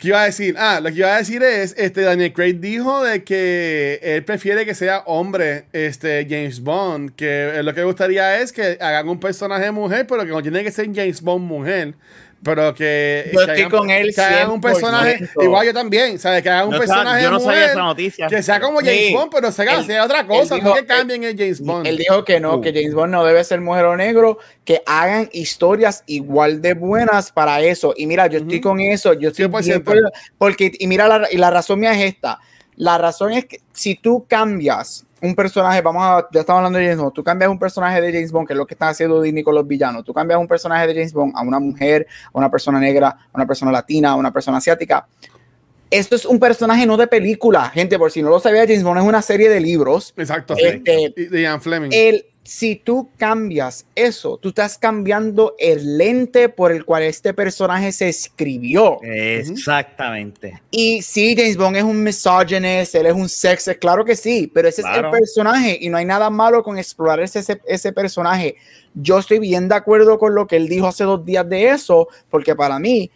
¿Qué 0.02 0.08
iba 0.08 0.24
a 0.24 0.26
decir? 0.26 0.56
Ah, 0.58 0.80
lo 0.82 0.89
que 0.89 0.95
iba 0.95 1.14
a 1.14 1.20
decir 1.20 1.43
es, 1.43 1.76
este, 1.78 2.02
Daniel 2.02 2.34
Craig 2.34 2.54
dijo 2.54 3.04
de 3.04 3.24
que 3.24 3.99
él 4.02 4.24
prefiere 4.24 4.66
que 4.66 4.74
sea 4.74 5.04
hombre, 5.06 5.66
este, 5.74 6.26
James 6.28 6.60
Bond, 6.62 7.14
que 7.14 7.60
eh, 7.60 7.62
lo 7.62 7.72
que 7.76 7.82
le 7.82 7.86
gustaría 7.86 8.39
es 8.41 8.52
que 8.52 8.80
hagan 8.82 9.08
un 9.10 9.20
personaje 9.20 9.70
mujer, 9.70 10.08
pero 10.08 10.26
que 10.26 10.32
no 10.32 10.41
tiene 10.41 10.64
que 10.64 10.72
ser 10.72 10.88
James 10.88 11.22
Bond 11.22 11.45
mujer, 11.45 11.93
pero 12.44 12.74
que, 12.74 13.30
Yo 13.34 13.46
que 13.46 13.52
estoy 13.54 13.70
con 13.70 13.89
él 13.92 14.14
que 14.16 14.22
hagan 14.22 14.50
un 14.52 14.60
personaje, 14.62 15.18
100%. 15.20 15.44
igual 15.44 15.66
yo 15.68 15.74
también, 15.74 16.18
¿sabes? 16.20 16.42
Que 16.42 16.50
hagan 16.50 16.66
un 16.66 16.72
No 16.72 16.82
está- 16.82 16.94
personaje 16.96 17.24
yo 17.24 17.30
no 17.32 17.39
sabía 17.39 17.52
mujer, 17.56 17.70
esa 17.72 17.80
noticia. 17.82 18.28
que 18.28 18.42
sea 18.44 18.60
como 18.60 18.80
James 18.80 19.08
Sí. 19.08 19.14
Bond, 19.14 19.32
pero 19.32 19.52
sea, 19.52 19.76
Él- 19.78 19.86
sea 19.86 20.04
otra 20.06 20.26
cosa, 20.26 20.56
él 20.56 20.64
no 20.64 20.70
dijo- 20.70 20.76
que 20.82 20.86
cambien 20.88 21.24
el 21.24 21.38
James 21.38 21.62
Bond. 21.62 21.86
Él 21.88 21.98
dijo 21.98 22.26
que 22.26 22.39
no, 22.39 22.56
Uh. 22.56 22.62
que 22.62 22.74
James 22.74 22.94
Bond 22.94 23.12
no 23.12 23.24
debe 23.26 23.44
ser 23.44 23.62
mujer 23.62 23.86
o 23.86 23.96
negro, 23.96 24.39
que 24.66 24.82
hagan 24.86 25.30
historias 25.34 26.04
igual 26.08 26.62
de 26.62 26.74
buenas 26.74 27.32
para 27.32 27.62
eso. 27.62 27.94
Y 27.96 28.08
mira, 28.08 28.28
yo 28.28 28.39
estoy 28.39 28.60
con 28.62 28.80
eso, 28.80 29.14
yo 29.14 29.30
estoy 29.30 29.44
100%. 29.46 29.92
bien 29.92 30.02
por- 30.04 30.12
porque, 30.38 30.72
y 30.80 30.88
mira, 30.88 31.08
la, 31.08 31.28
y 31.32 31.38
la 31.38 31.50
razón 31.52 31.80
mía 31.80 31.94
es 31.94 32.06
esta. 32.14 32.39
La 32.76 32.98
razón 32.98 33.34
es 33.34 33.46
que 33.46 33.60
si 33.74 33.96
tú 33.96 34.26
cambias 34.28 35.06
un 35.22 35.36
personaje, 35.36 35.82
vamos 35.82 36.01
a, 36.03 36.28
ya 36.32 36.41
estamos 36.41 36.59
hablando 36.59 36.80
de 36.80 36.86
James 36.86 36.99
Bond, 36.99 37.13
tú 37.13 37.24
cambias 37.24 37.49
un 37.49 37.59
personaje 37.59 38.01
de 38.01 38.11
James 38.11 38.32
Bond, 38.32 38.47
que 38.47 38.53
es 38.53 38.57
lo 38.57 38.65
que 38.65 38.74
están 38.74 38.89
haciendo 38.89 39.22
Disney 39.22 39.43
con 39.43 39.55
los 39.55 39.67
villanos, 39.67 40.03
tú 40.03 40.13
cambias 40.13 40.39
un 40.39 40.47
personaje 40.47 40.88
de 40.88 40.93
James 40.93 41.13
Bond 41.13 41.34
a 41.36 41.41
una 41.41 41.59
mujer, 41.59 42.07
a 42.34 42.38
una 42.38 42.49
persona 42.49 42.80
negra, 42.80 43.09
a 43.09 43.30
una 43.34 43.45
persona 43.45 43.72
latina, 43.72 44.11
a 44.11 44.15
una 44.15 44.32
persona 44.32 44.57
asiática. 44.57 45.07
Esto 45.91 46.15
es 46.15 46.26
un 46.26 46.39
personaje 46.39 46.86
no 46.86 46.97
de 46.97 47.05
película, 47.05 47.69
gente, 47.69 47.99
por 47.99 48.11
si 48.11 48.24
no 48.24 48.30
lo 48.30 48.39
sabía, 48.39 48.61
James 48.61 48.84
Bond 48.84 48.99
es 48.99 49.05
una 49.05 49.22
serie 49.22 49.49
de 49.49 49.59
libros. 49.59 50.13
Exacto, 50.17 50.55
sí. 50.55 50.63
Este, 50.63 51.13
Y 51.15 51.26
de 51.26 51.41
Ian 51.41 51.61
Fleming. 51.61 51.89
el, 51.91 52.26
si 52.44 52.76
tú 52.76 53.10
cambias 53.18 53.86
eso, 53.94 54.38
tú 54.38 54.50
estás 54.50 54.78
cambiando 54.78 55.56
el 55.60 55.98
lente 55.98 56.50
por 56.50 56.72
el 56.72 56.86
cual 56.86 57.04
este 57.04 57.34
personaje 57.34 57.92
se 57.92 58.10
escribió. 58.10 58.98
Exactamente. 59.04 60.62
Y 60.72 61.02
sí, 61.04 61.36
James 61.38 61.56
Bond 61.56 61.78
es 61.78 61.84
un 61.84 62.02
misogynist, 62.02 62.96
él 62.96 63.06
es 63.06 63.14
un 63.14 63.30
sexist, 63.30 63.80
claro 63.80 64.04
que 64.04 64.16
sí, 64.16 64.52
pero 64.52 64.68
ese 64.68 64.82
es 64.82 64.88
el 64.98 65.10
personaje 65.12 65.78
y 65.80 65.89
no 65.89 65.98
hay 65.98 66.06
nada 66.06 66.30
malo 66.30 66.64
con 66.64 66.78
explorar 66.80 67.20
ese, 67.20 67.60
ese, 67.66 67.94
personaje. 67.94 68.56
Yo 68.96 69.20
estoy 69.20 69.39
bien 69.39 69.70
de 69.70 69.76
acuerdo 69.76 70.18
con 70.18 70.34
lo 70.34 70.48
que 70.48 70.56
él 70.56 70.68
dijo 70.68 70.88
hace 70.88 71.04
dos 71.04 71.24
días 71.24 71.48
de 71.48 71.70
eso, 71.70 72.08
porque 72.30 72.56
para 72.56 72.80
mí, 72.80 73.12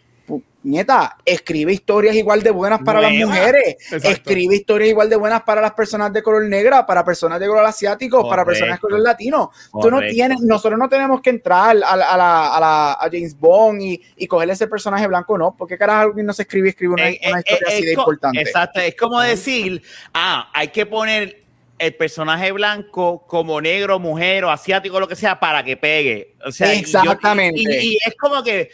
nieta, 0.62 1.16
escribe 1.24 1.72
historias 1.72 2.16
igual 2.16 2.42
de 2.42 2.50
buenas 2.50 2.80
para 2.82 3.00
las 3.00 3.12
mujeres, 3.12 3.76
Exacto. 3.92 4.08
escribe 4.08 4.56
historias 4.56 4.90
igual 4.90 5.08
de 5.08 5.14
buenas 5.14 5.42
para 5.42 5.60
las 5.60 5.72
personas 5.74 6.12
de 6.12 6.22
color 6.24 6.44
negra, 6.46 6.84
para 6.84 7.04
personas 7.04 7.38
de 7.38 7.46
color 7.46 7.64
asiático, 7.64 8.28
para 8.28 8.44
personas 8.44 8.76
de 8.76 8.80
color 8.80 8.98
latino. 9.00 9.52
Tú 9.80 9.90
no 9.90 10.00
tienes, 10.00 10.40
nosotros 10.40 10.76
no 10.78 10.88
tenemos 10.88 11.20
que 11.20 11.30
entrar 11.30 11.70
a, 11.70 11.74
la- 11.74 11.86
a, 11.88 12.16
la- 12.16 12.56
a, 12.56 12.60
la- 12.60 12.92
a 12.94 13.08
James 13.12 13.38
Bond 13.38 13.80
y, 13.80 14.02
y 14.16 14.26
cogerle 14.26 14.54
ese 14.54 14.66
personaje 14.66 15.06
blanco, 15.06 15.38
no, 15.38 15.54
porque 15.56 15.78
carajo 15.78 16.00
alguien 16.08 16.26
no 16.26 16.32
se 16.32 16.42
escribe 16.42 16.66
y 16.66 16.70
escribe 16.70 16.94
una, 16.94 17.10
Eh, 17.10 17.20
una 17.28 17.38
eh, 17.38 17.42
historia 17.46 17.68
eh, 17.68 17.72
así 17.76 17.84
de 17.86 17.92
importante. 17.92 18.40
Exacto, 18.40 18.80
es 18.80 18.96
como 18.96 19.20
decir, 19.20 19.80
ah, 20.14 20.50
hay 20.52 20.68
que 20.68 20.84
poner 20.84 21.44
el 21.78 21.94
personaje 21.94 22.50
blanco 22.52 23.24
como 23.28 23.60
negro, 23.60 24.00
mujer 24.00 24.44
o 24.46 24.50
asiático, 24.50 24.98
lo 24.98 25.06
que 25.06 25.14
sea, 25.14 25.38
para 25.38 25.62
que 25.62 25.76
pegue. 25.76 26.34
O 26.44 26.50
sea, 26.50 26.72
y 26.74 26.78
yo- 26.82 27.00
Exactamente. 27.00 27.60
y, 27.60 27.92
y 27.92 27.98
es 28.04 28.14
como 28.18 28.42
que, 28.42 28.70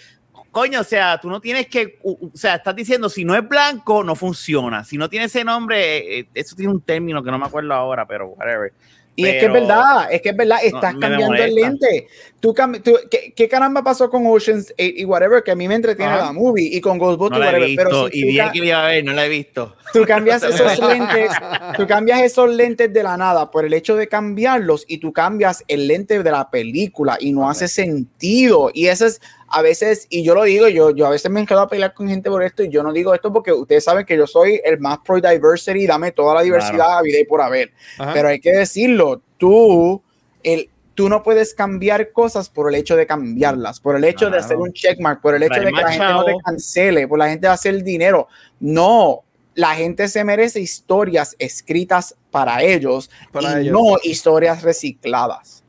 coño, 0.53 0.81
o 0.81 0.85
sea, 0.85 1.19
tú 1.21 1.29
no 1.29 1.41
tienes 1.41 1.67
que, 1.67 1.99
o 2.05 2.17
sea, 2.35 2.55
estás 2.57 2.77
diciendo, 2.77 3.09
si 3.09 3.25
no 3.25 3.35
es 3.35 3.49
blanco, 3.49 4.05
no 4.05 4.15
funciona. 4.15 4.85
Si 4.85 4.97
no 4.97 5.09
tiene 5.11 5.27
ese 5.27 5.43
nombre, 5.43 6.21
eh, 6.21 6.29
eso 6.35 6.55
tiene 6.55 6.71
un 6.73 6.81
término 6.83 7.25
que 7.25 7.31
no 7.33 7.39
me 7.39 7.47
acuerdo 7.47 7.75
ahora, 7.75 8.07
pero 8.07 8.29
whatever. 8.29 8.73
Y 9.15 9.27
es 9.27 9.33
que 9.33 9.37
es 9.41 9.43
Pero- 9.43 9.53
verdad, 9.53 10.11
es 10.11 10.23
que 10.23 10.31
es 10.31 10.37
verdad, 10.37 10.59
estás 10.63 10.95
me 10.95 11.01
cambiando 11.01 11.35
el 11.35 11.55
lente. 11.55 12.07
Tú, 12.41 12.55
tú- 12.83 12.97
¿qué, 13.11 13.35
qué 13.37 13.47
caramba 13.47 13.83
pasó 13.83 14.09
con 14.09 14.27
Ocean's 14.27 14.69
8 14.71 14.75
y 14.79 15.05
whatever? 15.05 15.43
Que 15.43 15.51
a 15.51 15.55
mí 15.55 15.69
me 15.69 15.75
entretiene 15.75 16.13
Ajá. 16.13 16.25
la 16.27 16.33
movie 16.33 16.65
y 16.75 16.81
con 16.81 16.97
Ghostbusters 16.97 17.39
No 17.39 17.45
y 17.45 17.47
whatever. 17.47 17.69
visto, 17.69 17.85
Pero 17.85 18.09
si 18.09 18.31
y 18.31 18.37
ca- 18.39 18.53
que 18.53 18.59
iba 18.65 18.83
a 18.83 18.87
ver, 18.89 19.05
no 19.05 19.13
la 19.13 19.27
he 19.27 19.29
visto. 19.29 19.77
tú 19.93 20.05
cambias 20.07 20.43
esos 20.43 20.79
lentes, 20.89 21.31
tú 21.77 21.87
cambias 21.87 22.23
esos 22.23 22.49
lentes 22.55 22.91
de 22.91 23.03
la 23.03 23.19
nada 23.19 23.51
por 23.51 23.67
el 23.67 23.75
hecho 23.75 23.97
de 23.97 24.09
cambiarlos 24.09 24.87
y 24.89 24.97
tú 24.97 25.13
cambias 25.13 25.63
el 25.69 25.89
lente 25.89 26.23
de 26.23 26.31
la 26.31 26.49
película 26.51 27.19
y 27.21 27.33
no 27.33 27.51
hace 27.51 27.69
sentido. 27.69 28.71
Y 28.73 28.87
eso 28.87 29.05
es 29.05 29.21
a 29.53 29.63
veces, 29.63 30.07
y 30.11 30.23
yo 30.25 30.35
lo 30.35 30.45
digo, 30.45 30.67
yo, 30.69 30.91
yo 30.91 31.07
a 31.07 31.11
veces 31.11 31.31
me 31.31 31.45
quedo 31.47 31.61
a 31.61 31.69
pelear 31.69 31.93
con 31.95 32.09
gente 32.09 32.31
por 32.31 32.43
esto 32.43 32.63
y 32.65 32.71
yo 32.71 32.83
no 32.83 32.93
digo 32.93 33.15
esto 33.15 33.33
porque 33.33 33.53
ustedes 33.53 33.85
saben 33.85 34.07
que 34.07 34.17
yo 34.17 34.27
soy 34.27 34.61
el 34.65 34.79
más 34.81 34.99
pro 35.05 35.21
diversity, 35.21 35.87
dame 35.87 36.13
toda 36.13 36.35
la 36.35 36.43
diversidad 36.43 36.99
a 36.99 37.03
vida 37.03 37.19
y 37.21 37.25
por 37.25 37.41
haber. 37.43 37.71
Ajá. 37.99 38.13
Pero 38.15 38.29
hay 38.29 38.41
que 38.41 38.51
decirlo, 38.53 39.21
tú, 39.39 40.03
el, 40.43 40.71
tú 40.95 41.09
no 41.09 41.23
puedes 41.23 41.55
cambiar 41.55 42.13
cosas 42.13 42.49
por 42.49 42.69
el 42.69 42.75
hecho 42.75 42.97
de 42.97 43.07
cambiarlas, 43.07 43.79
por 43.81 43.97
el 43.97 44.05
hecho 44.05 44.25
de 44.27 44.33
Claro. 44.33 44.45
hacer 44.45 44.57
un 44.57 44.73
checkmark, 44.73 45.21
por 45.21 45.35
el 45.35 45.43
hecho 45.43 45.61
de 45.61 45.67
que 45.67 45.73
la 45.83 45.91
gente 45.93 46.07
no 46.07 46.25
te 46.25 46.35
cancele, 46.45 47.07
por 47.09 47.19
la 47.19 47.29
gente 47.29 47.47
de 47.47 47.53
hacer 47.53 47.83
dinero. 47.83 48.29
No, 48.61 49.21
la 49.55 49.75
gente 49.75 50.09
se 50.09 50.25
merece 50.25 50.61
historias 50.61 51.37
escritas 51.39 52.17
para 52.31 52.63
ellos 52.63 53.11
Para 53.33 53.59
y 53.61 53.63
ellos. 53.69 53.73
no 53.73 53.97
historias 54.03 54.63
recicladas. 54.63 55.62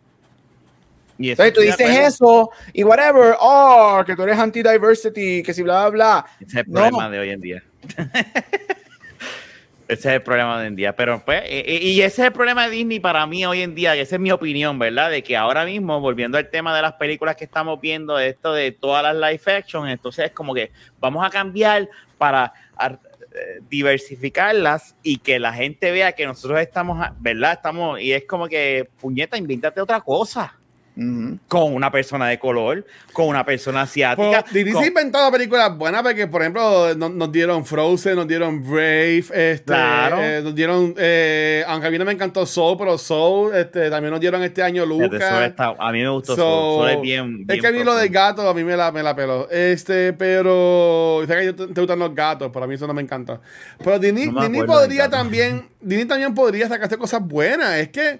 Y 1.17 1.29
eso 1.31 1.43
Entonces 1.43 1.53
tú 1.77 1.83
dices 1.83 2.07
eso 2.13 2.49
y 2.73 2.83
whatever, 2.83 3.35
oh, 3.39 4.03
que 4.05 4.15
tú 4.15 4.23
eres 4.23 4.37
anti-diversity, 4.39 5.43
que 5.43 5.53
si 5.53 5.61
bla, 5.61 5.89
bla, 5.89 5.89
bla. 5.89 6.25
Ese 6.39 6.59
es 6.59 6.65
el 6.65 6.71
No. 6.71 6.81
problema 6.81 7.09
de 7.09 7.19
hoy 7.19 7.29
en 7.29 7.41
día. 7.41 7.63
ese 9.87 10.09
es 10.09 10.15
el 10.15 10.21
problema 10.23 10.55
de 10.57 10.61
hoy 10.63 10.67
en 10.69 10.75
día. 10.75 10.95
Pero 10.95 11.21
pues, 11.23 11.43
y, 11.49 12.01
ese 12.01 12.21
es 12.21 12.27
el 12.27 12.33
problema 12.33 12.65
de 12.67 12.71
Disney 12.75 12.99
para 12.99 13.25
mí 13.27 13.45
hoy 13.45 13.61
en 13.61 13.75
día, 13.75 13.93
que 13.93 14.01
esa 14.01 14.15
es 14.15 14.21
mi 14.21 14.31
opinión, 14.31 14.79
¿verdad? 14.79 15.11
De 15.11 15.21
que 15.23 15.37
ahora 15.37 15.65
mismo, 15.65 15.99
volviendo 15.99 16.37
al 16.37 16.49
tema 16.49 16.75
de 16.75 16.81
las 16.81 16.93
películas 16.93 17.35
que 17.35 17.43
estamos 17.43 17.79
viendo, 17.79 18.17
esto 18.17 18.53
de 18.53 18.71
todas 18.71 19.03
las 19.03 19.15
live 19.15 19.53
action, 19.57 19.87
entonces 19.87 20.25
es 20.25 20.31
como 20.31 20.53
que 20.53 20.71
vamos 20.99 21.25
a 21.25 21.29
cambiar 21.29 21.89
para 22.17 22.53
ar- 22.75 22.99
eh, 23.35 23.59
diversificarlas 23.69 24.95
y 25.03 25.17
que 25.17 25.39
la 25.39 25.53
gente 25.53 25.91
vea 25.91 26.11
que 26.13 26.25
nosotros 26.25 26.59
estamos, 26.59 27.05
¿verdad? 27.19 27.53
Estamos, 27.53 27.99
y 27.99 28.13
es 28.13 28.25
como 28.25 28.47
que, 28.47 28.89
puñeta, 28.99 29.37
invéntate 29.37 29.81
otra 29.81 30.01
cosa. 30.01 30.57
Con 31.47 31.73
una 31.73 31.89
persona 31.91 32.27
de 32.27 32.37
color, 32.37 32.85
con 33.13 33.27
una 33.27 33.43
persona 33.43 33.81
asiática. 33.81 34.41
Pues, 34.43 34.53
Disney 34.53 34.73
con- 34.73 34.81
se 34.83 34.85
ha 34.85 34.89
inventado 34.89 35.31
películas 35.31 35.75
buenas 35.75 36.03
porque, 36.03 36.27
por 36.27 36.41
ejemplo, 36.41 36.93
nos, 36.95 37.09
nos 37.11 37.31
dieron 37.31 37.65
Frozen, 37.65 38.15
nos 38.15 38.27
dieron 38.27 38.61
Brave, 38.61 39.17
este, 39.33 39.63
Claro. 39.65 40.17
eh, 40.21 40.41
nos 40.43 40.53
dieron, 40.53 40.93
eh, 40.97 41.63
aunque 41.67 41.87
a 41.87 41.89
mí 41.89 41.97
no 41.97 42.05
me 42.05 42.11
encantó 42.11 42.45
Soul, 42.45 42.77
pero 42.77 42.99
Soul, 42.99 43.55
este, 43.55 43.89
también 43.89 44.11
nos 44.11 44.19
dieron 44.19 44.43
este 44.43 44.61
año 44.61 44.85
Lucas. 44.85 45.19
está- 45.43 45.73
a 45.79 45.91
mí 45.91 45.99
me 46.01 46.09
gustó 46.09 46.35
So, 46.35 46.41
Soul. 46.43 46.87
Soul 46.87 46.89
es 46.91 47.01
bien, 47.01 47.45
es 47.49 47.59
que 47.59 47.67
a 47.67 47.71
mí 47.71 47.83
lo 47.83 47.95
del 47.95 48.09
gato, 48.09 48.47
a 48.47 48.53
mí 48.53 48.63
me 48.63 48.77
la, 48.77 48.91
me 48.91 49.01
la 49.01 49.15
peló. 49.15 49.49
Este, 49.49 50.13
pero. 50.13 51.21
Sé 51.27 51.35
que 51.35 51.53
te, 51.53 51.67
te 51.67 51.81
gustan 51.81 51.97
los 51.97 52.13
gatos, 52.13 52.51
pero 52.53 52.65
a 52.65 52.67
mí 52.67 52.75
eso 52.75 52.85
no 52.85 52.93
me 52.93 53.01
encanta. 53.01 53.41
Pero 53.83 53.97
Disney, 53.97 54.27
No 54.27 54.41
Disney 54.41 54.61
podría 54.63 55.09
también. 55.09 55.67
Disney 55.81 56.05
también 56.05 56.35
podría 56.35 56.67
sacarse 56.67 56.97
cosas 56.97 57.21
buenas. 57.27 57.77
Es 57.77 57.89
que. 57.89 58.19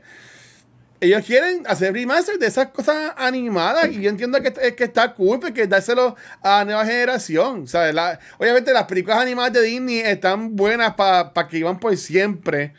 Ellos 1.04 1.26
quieren 1.26 1.64
hacer 1.68 1.94
remaster 1.94 2.38
de 2.40 2.48
esas 2.48 2.68
cosas 2.68 3.12
animadas 3.18 3.90
y 3.92 4.02
yo 4.02 4.10
entiendo 4.10 4.42
que, 4.42 4.54
es 4.62 4.74
que 4.74 4.86
está 4.86 5.14
cool 5.14 5.40
porque 5.40 5.68
dárselo 5.68 6.16
a 6.42 6.60
la 6.60 6.66
nueva 6.66 6.86
generación. 6.86 7.68
¿sabes? 7.68 7.94
La- 7.94 8.20
obviamente 8.38 8.72
las 8.74 8.84
películas 8.86 9.20
animadas 9.20 9.54
de 9.54 9.62
Disney 9.64 10.00
están 10.00 10.56
buenas 10.56 10.94
para 10.96 11.32
que 11.50 11.58
iban 11.58 11.80
por 11.80 11.96
siempre. 11.98 12.74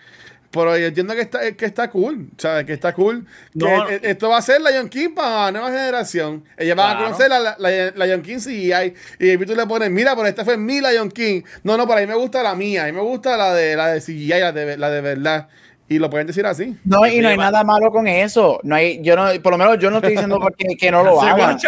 Pero 0.51 0.79
yo 0.79 0.87
entiendo 0.87 1.15
que 1.15 1.21
está, 1.23 1.51
que 1.53 1.65
está 1.67 1.91
cool, 1.91 2.29
¿sabes? 2.39 2.65
Que 2.65 2.75
está 2.75 2.93
cool. 2.95 3.27
Que 3.53 3.59
No. 3.59 3.89
e- 3.91 4.01
esto 4.05 4.29
va 4.29 4.37
a 4.39 4.43
ser 4.43 4.61
Lion 4.61 4.89
King 4.89 5.13
para 5.13 5.47
la 5.47 5.51
nueva 5.51 5.67
generación. 5.69 6.45
Ellos 6.57 6.77
van 6.77 6.87
a 6.87 6.93
Claro. 6.93 7.05
conocer 7.07 7.29
la, 7.29 7.41
la, 7.41 7.91
la 7.93 8.07
Lion 8.07 8.23
King 8.23 8.39
CGI. 8.39 8.95
Y 9.19 9.37
tú 9.39 9.57
le 9.57 9.67
pones, 9.67 9.91
mira, 9.91 10.15
pero 10.15 10.29
esta 10.29 10.45
fue 10.45 10.57
mi 10.57 10.81
Lion 10.81 11.11
King. 11.11 11.43
No, 11.65 11.77
no, 11.77 11.89
por 11.89 11.99
ahí 11.99 12.07
me 12.07 12.15
gusta 12.15 12.41
la 12.45 12.55
mía. 12.55 12.85
A 12.85 12.87
mí 12.87 12.93
me 12.93 13.01
gusta 13.03 13.37
la 13.37 13.53
de, 13.53 13.75
la 13.75 13.89
de 13.89 14.01
CGI, 14.01 14.29
la 14.29 14.53
de, 14.53 14.77
la 14.77 14.91
de 14.91 15.01
verdad. 15.01 15.49
Y 15.89 15.99
lo 15.99 16.09
pueden 16.09 16.27
decir 16.27 16.47
así. 16.47 16.77
No, 16.85 17.07
y 17.07 17.21
no 17.21 17.29
hay 17.29 17.37
nada 17.37 17.63
malo 17.63 17.91
con 17.91 18.07
eso. 18.07 18.59
No 18.63 18.75
hay, 18.75 19.01
yo 19.03 19.17
no, 19.17 19.27
por 19.43 19.53
lo 19.53 19.59
menos 19.59 19.79
yo 19.79 19.91
no 19.91 19.97
estoy 19.99 20.13
diciendo 20.13 20.41
que, 20.57 20.77
que 20.77 20.91
no 20.91 21.03
lo 21.05 21.21
hagan. 21.23 21.59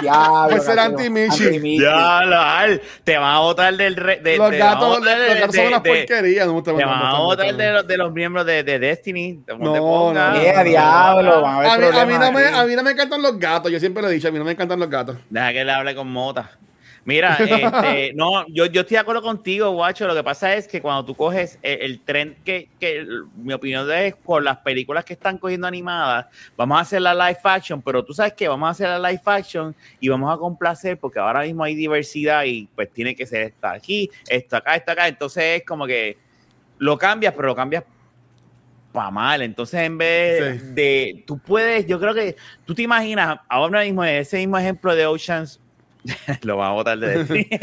Diablo, 0.00 0.48
Por 0.56 0.60
ser 0.60 0.78
anti-Michi. 0.80 1.78
Ya, 1.80 2.22
lo- 2.24 2.36
al, 2.40 2.82
te 3.04 3.16
van 3.16 3.36
a 3.36 3.38
votar 3.38 3.74
del. 3.76 3.94
re- 3.94 4.18
de- 4.20 4.36
Los 4.36 4.50
te 4.50 4.58
gatos, 4.58 4.88
los 4.88 4.98
botar 4.98 5.18
de- 5.20 5.34
gatos 5.34 5.52
de- 5.52 5.58
son 5.58 5.66
una 5.68 5.78
de- 5.78 5.90
porquería. 5.90 6.46
No 6.46 6.62
Te 6.62 6.72
van 6.72 6.90
a 6.90 7.18
votar 7.20 7.54
de, 7.54 7.72
los- 7.72 7.86
de 7.86 7.96
los 7.96 8.12
miembros 8.12 8.44
de, 8.44 8.64
de 8.64 8.78
Destiny. 8.80 9.44
No, 9.46 10.12
no, 10.12 10.12
Yeah, 10.42 10.58
no, 10.58 10.64
diablo, 10.64 11.42
van 11.42 11.54
a 11.54 11.56
haber 11.58 11.70
A 11.70 11.76
mí, 11.78 11.84
a, 11.84 11.88
mí 12.06 12.14
problemas 12.14 12.20
no 12.32 12.38
me, 12.38 12.44
aquí. 12.44 12.56
a 12.58 12.64
mí 12.66 12.74
no 12.76 12.82
me 12.82 12.90
encantan 12.90 13.22
los 13.22 13.38
gatos. 13.38 13.70
Yo 13.70 13.78
siempre 13.78 14.02
lo 14.02 14.08
he 14.08 14.12
dicho. 14.12 14.26
A 14.28 14.30
mí 14.32 14.38
no 14.38 14.44
me 14.44 14.50
encantan 14.52 14.80
los 14.80 14.90
gatos. 14.90 15.16
Deja 15.30 15.52
que 15.52 15.64
le 15.64 15.72
hable 15.72 15.94
con 15.94 16.08
Mota. 16.10 16.50
Mira, 17.04 17.36
este, 17.40 18.12
no, 18.14 18.46
yo, 18.48 18.66
yo 18.66 18.80
estoy 18.80 18.94
de 18.94 18.98
acuerdo 18.98 19.22
contigo, 19.22 19.70
guacho. 19.72 20.06
Lo 20.06 20.14
que 20.14 20.22
pasa 20.22 20.54
es 20.54 20.66
que 20.66 20.80
cuando 20.80 21.04
tú 21.04 21.14
coges 21.14 21.58
el, 21.62 21.82
el 21.82 22.00
tren 22.00 22.36
que, 22.44 22.68
que, 22.80 23.06
mi 23.36 23.52
opinión 23.52 23.90
es 23.92 24.14
por 24.16 24.42
las 24.42 24.58
películas 24.58 25.04
que 25.04 25.12
están 25.12 25.38
cogiendo 25.38 25.66
animadas, 25.66 26.26
vamos 26.56 26.78
a 26.78 26.80
hacer 26.80 27.02
la 27.02 27.14
live 27.14 27.40
action, 27.44 27.82
pero 27.82 28.04
tú 28.04 28.14
sabes 28.14 28.32
que 28.32 28.48
vamos 28.48 28.66
a 28.68 28.70
hacer 28.70 28.88
la 28.88 29.10
live 29.10 29.22
action 29.26 29.74
y 30.00 30.08
vamos 30.08 30.34
a 30.34 30.38
complacer 30.38 30.98
porque 30.98 31.18
ahora 31.18 31.42
mismo 31.42 31.64
hay 31.64 31.74
diversidad 31.74 32.44
y 32.44 32.68
pues 32.74 32.90
tiene 32.92 33.14
que 33.14 33.26
ser 33.26 33.42
esta 33.42 33.72
aquí, 33.72 34.10
esto 34.28 34.56
acá, 34.56 34.74
esto 34.76 34.92
acá. 34.92 35.08
Entonces 35.08 35.60
es 35.60 35.64
como 35.64 35.86
que 35.86 36.16
lo 36.78 36.96
cambias, 36.96 37.34
pero 37.34 37.48
lo 37.48 37.54
cambias 37.54 37.84
para 38.92 39.10
mal. 39.10 39.42
Entonces, 39.42 39.80
en 39.80 39.98
vez 39.98 40.62
Sí. 40.62 40.68
de, 40.72 41.24
tú 41.26 41.38
puedes, 41.38 41.86
yo 41.86 42.00
creo 42.00 42.14
que 42.14 42.36
tú 42.64 42.74
te 42.74 42.82
imaginas 42.82 43.40
ahora 43.48 43.82
mismo 43.82 44.04
ese 44.04 44.38
mismo 44.38 44.56
ejemplo 44.56 44.94
de 44.94 45.04
Oceans, 45.04 45.60
lo 46.42 46.56
vamos 46.56 46.70
a 46.70 46.74
botar 46.74 46.98
de 46.98 47.24
decir. 47.24 47.48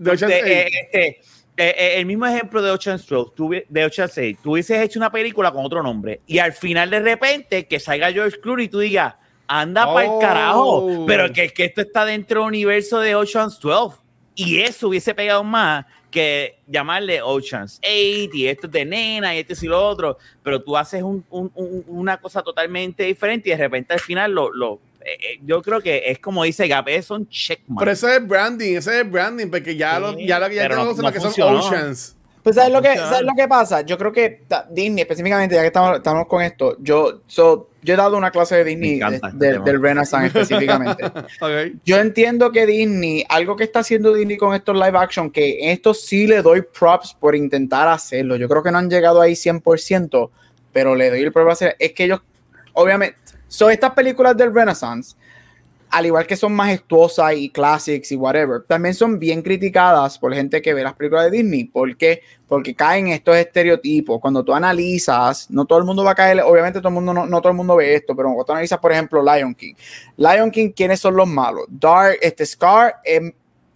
Este, 0.00 0.62
eh, 0.62 0.68
este, 0.82 1.08
eh, 1.08 1.16
eh, 1.56 1.94
el 1.98 2.06
mismo 2.06 2.26
ejemplo 2.26 2.62
de 2.62 2.70
Ocean's 2.70 3.06
12, 3.06 3.32
tú 3.34 3.50
de 3.68 3.84
Ocean's 3.84 4.16
8, 4.16 4.38
tú 4.42 4.52
hubieses 4.52 4.80
hecho 4.80 4.98
una 4.98 5.10
película 5.12 5.50
con 5.50 5.64
otro 5.64 5.82
nombre 5.82 6.20
y 6.26 6.38
al 6.38 6.52
final 6.52 6.88
de 6.90 7.00
repente 7.00 7.66
que 7.66 7.78
salga 7.80 8.12
George 8.12 8.40
Clooney 8.40 8.66
y 8.66 8.68
tú 8.68 8.78
digas, 8.80 9.14
anda 9.46 9.84
para 9.92 10.04
el 10.06 10.10
Oh. 10.12 10.18
carajo, 10.20 11.04
pero 11.06 11.32
que, 11.32 11.48
que 11.50 11.64
esto 11.66 11.80
está 11.82 12.04
dentro 12.04 12.40
del 12.40 12.48
universo 12.48 13.00
de 13.00 13.14
Ocean's 13.14 13.58
12 13.60 13.98
y 14.36 14.60
eso 14.60 14.88
hubiese 14.88 15.14
pegado 15.14 15.42
más 15.44 15.84
que 16.10 16.56
llamarle 16.66 17.20
Ocean's 17.20 17.78
8 17.82 18.30
y 18.32 18.46
esto 18.46 18.66
es 18.66 18.72
de 18.72 18.84
nena 18.84 19.34
y 19.34 19.40
esto 19.40 19.54
y 19.60 19.68
lo 19.68 19.84
otro, 19.86 20.18
pero 20.42 20.62
tú 20.62 20.76
haces 20.76 21.02
un- 21.02 21.24
un- 21.30 21.50
un- 21.54 21.84
una 21.88 22.16
cosa 22.20 22.42
totalmente 22.42 23.02
diferente 23.04 23.48
y 23.48 23.52
de 23.52 23.58
repente 23.58 23.92
al 23.94 24.00
final 24.00 24.32
lo, 24.32 24.52
lo 24.52 24.80
eh, 25.12 25.18
eh, 25.34 25.40
yo 25.44 25.62
creo 25.62 25.80
que 25.80 26.02
es 26.06 26.18
como 26.18 26.44
dice 26.44 26.66
Gap, 26.68 26.88
es 26.88 27.10
un 27.10 27.28
check 27.28 27.60
Pero 27.78 27.90
ese 27.90 28.16
es 28.16 28.26
branding, 28.26 28.76
ese 28.76 29.00
es 29.00 29.10
branding, 29.10 29.48
porque 29.48 29.76
ya 29.76 29.96
Sí, 29.96 30.00
lo, 30.02 30.18
ya 30.18 30.38
lo 30.38 30.48
que 30.48 30.54
ya 30.56 30.68
no- 30.68 30.76
conocen 30.76 31.02
no 31.02 31.08
lo 31.08 31.12
que 31.14 31.20
son. 31.20 31.56
Oceans. 31.56 32.16
Pues 32.42 32.56
¿sabes 32.56 32.72
lo, 32.72 32.80
que. 32.80 32.96
¿sabes 32.96 33.20
lo 33.20 33.32
que 33.36 33.46
pasa? 33.46 33.82
Yo 33.82 33.98
creo 33.98 34.12
que 34.12 34.44
ta- 34.48 34.66
Disney, 34.70 35.02
específicamente, 35.02 35.54
ya 35.54 35.60
que 35.60 35.66
estamos, 35.66 35.98
estamos 35.98 36.26
con 36.26 36.40
esto, 36.42 36.74
yo, 36.80 37.20
so, 37.26 37.68
yo 37.82 37.92
he 37.92 37.96
dado 37.98 38.16
una 38.16 38.30
clase 38.30 38.56
de 38.56 38.64
Disney, 38.64 38.98
de- 38.98 39.16
este 39.16 39.28
de- 39.34 39.58
del 39.58 39.82
Renaissance 39.82 40.26
específicamente. 40.40 41.04
Yo 41.84 41.98
entiendo 41.98 42.50
que 42.50 42.64
Disney, 42.64 43.26
algo 43.28 43.56
que 43.56 43.64
está 43.64 43.80
haciendo 43.80 44.14
Disney 44.14 44.38
con 44.38 44.54
estos 44.54 44.74
live 44.74 44.96
action, 44.96 45.30
que 45.30 45.64
en 45.64 45.68
esto 45.70 45.92
sí 45.92 46.26
le 46.26 46.40
doy 46.40 46.62
props 46.62 47.12
por 47.12 47.36
intentar 47.36 47.88
hacerlo. 47.88 48.36
Yo 48.36 48.48
creo 48.48 48.62
que 48.62 48.70
no 48.70 48.78
han 48.78 48.88
llegado 48.88 49.20
ahí 49.20 49.34
100%, 49.34 50.30
pero 50.72 50.94
le 50.94 51.10
doy 51.10 51.20
el 51.20 51.32
prop 51.32 51.46
a 51.48 51.52
hacer. 51.52 51.76
Es 51.78 51.92
que 51.92 52.04
ellos, 52.04 52.20
obviamente, 52.72 53.18
son 53.50 53.72
estas 53.72 53.90
películas 53.90 54.36
del 54.36 54.54
Renaissance, 54.54 55.16
al 55.90 56.06
igual 56.06 56.24
que 56.24 56.36
son 56.36 56.54
majestuosas 56.54 57.34
y 57.34 57.50
classics 57.50 58.12
y 58.12 58.16
whatever, 58.16 58.62
también 58.62 58.94
son 58.94 59.18
bien 59.18 59.42
criticadas 59.42 60.20
por 60.20 60.32
gente 60.32 60.62
que 60.62 60.72
ve 60.72 60.84
las 60.84 60.94
películas 60.94 61.24
de 61.24 61.38
Disney. 61.38 61.64
¿Por 61.64 61.96
qué? 61.96 62.22
Porque 62.46 62.76
caen 62.76 63.08
estos 63.08 63.36
estereotipos. 63.36 64.20
Cuando 64.20 64.44
tú 64.44 64.54
analizas, 64.54 65.50
no 65.50 65.64
todo 65.64 65.80
el 65.80 65.84
mundo 65.84 66.04
va 66.04 66.12
a 66.12 66.14
caer, 66.14 66.40
obviamente 66.42 66.78
todo 66.78 66.90
el 66.90 66.94
mundo 66.94 67.12
no, 67.12 67.26
no 67.26 67.40
todo 67.40 67.50
el 67.50 67.56
mundo 67.56 67.74
ve 67.74 67.96
esto, 67.96 68.14
pero 68.14 68.28
cuando 68.28 68.44
tú 68.44 68.52
analizas, 68.52 68.78
por 68.78 68.92
ejemplo, 68.92 69.20
Lion 69.20 69.52
King. 69.52 69.74
Lion 70.16 70.52
King, 70.52 70.70
¿quiénes 70.70 71.00
son 71.00 71.16
los 71.16 71.26
malos? 71.26 71.64
Dark, 71.68 72.18
este 72.22 72.46
Scar 72.46 73.00
em, 73.04 73.32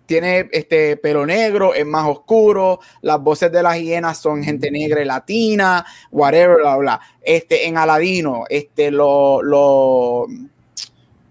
tiene 0.06 0.48
este 0.52 0.96
pelo 0.98 1.24
negro, 1.24 1.72
es 1.74 1.86
más 1.86 2.06
oscuro, 2.06 2.80
las 3.02 3.20
voces 3.20 3.50
de 3.50 3.62
las 3.62 3.78
hienas 3.78 4.18
son 4.18 4.42
gente 4.44 4.70
negra 4.70 5.00
y 5.00 5.04
latina, 5.04 5.84
whatever, 6.10 6.58
bla, 6.58 6.76
bla. 6.76 7.00
Este, 7.22 7.66
en 7.66 7.78
Aladino, 7.78 8.44
este, 8.48 8.90
lo, 8.90 9.42
lo, 9.42 10.26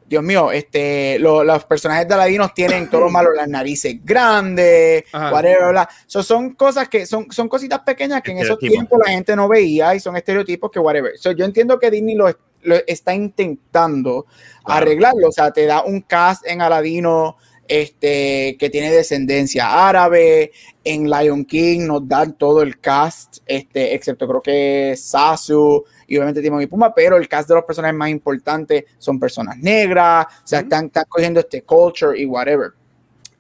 Dios 0.07 0.21
mío, 0.24 0.51
este, 0.51 1.17
lo- 1.19 1.43
los 1.43 1.65
personajes 1.65 2.07
de 2.07 2.13
Aladinos 2.13 2.53
tienen 2.53 2.89
todos 2.89 3.05
los 3.05 3.11
malos, 3.11 3.32
las 3.36 3.47
narices 3.47 3.95
grandes, 4.03 5.03
Ajá. 5.11 5.32
whatever, 5.32 5.71
bla. 5.71 5.89
So, 6.05 6.21
son 6.24 6.53
cosas 6.55 6.89
que 6.89 7.05
son, 7.05 7.32
son 7.32 7.47
cositas 7.47 7.80
pequeñas 7.80 8.21
que 8.21 8.32
en 8.32 8.39
esos 8.39 8.59
tiempos 8.59 8.99
la 9.03 9.11
gente 9.11 9.36
no 9.36 9.47
veía 9.47 9.95
y 9.95 9.99
son 9.99 10.15
estereotipos 10.17 10.69
que 10.71 10.80
whatever. 10.80 11.17
So, 11.17 11.32
yo 11.32 11.45
entiendo 11.45 11.80
que 11.80 11.89
Disney 11.89 12.15
lo, 12.15 12.28
lo 12.63 12.76
está 12.88 13.13
intentando 13.15 14.26
Claro. 14.65 14.82
arreglarlo, 14.86 15.28
o 15.28 15.32
sea, 15.32 15.51
te 15.51 15.65
da 15.65 15.84
un 15.84 16.01
cast 16.01 16.47
en 16.47 16.61
Aladino 16.61 17.36
este, 17.74 18.55
que 18.59 18.69
tiene 18.69 18.91
descendencia 18.91 19.88
árabe, 19.88 20.51
en 20.84 21.09
Lion 21.09 21.43
King 21.43 21.88
nos 21.88 22.07
dan 22.07 22.38
todo 22.38 22.61
el 22.61 22.80
cast, 22.80 23.38
este, 23.47 23.95
excepto 23.95 24.28
creo 24.28 24.41
que 24.43 24.93
Sasu 24.95 25.84
y 26.05 26.17
obviamente 26.17 26.43
Timon 26.43 26.61
y 26.61 26.67
Pumba, 26.67 26.93
pero 26.93 27.17
el 27.17 27.28
cast 27.28 27.49
de 27.49 27.55
los 27.55 27.63
personajes 27.63 27.97
más 27.97 28.09
importantes 28.09 28.86
son 28.99 29.19
personas 29.19 29.57
negras, 29.57 30.28
o 30.28 30.47
sea, 30.47 30.59
están, 30.59 30.86
están 30.86 31.05
cogiendo 31.09 31.39
este 31.39 31.63
culture 31.63 32.15
y 32.15 32.28
whatever. 32.28 32.74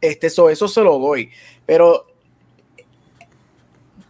Este, 0.01 0.25
eso, 0.25 0.49
eso 0.49 0.67
se 0.67 0.81
lo 0.81 0.97
doy, 0.97 1.29
pero 1.67 2.07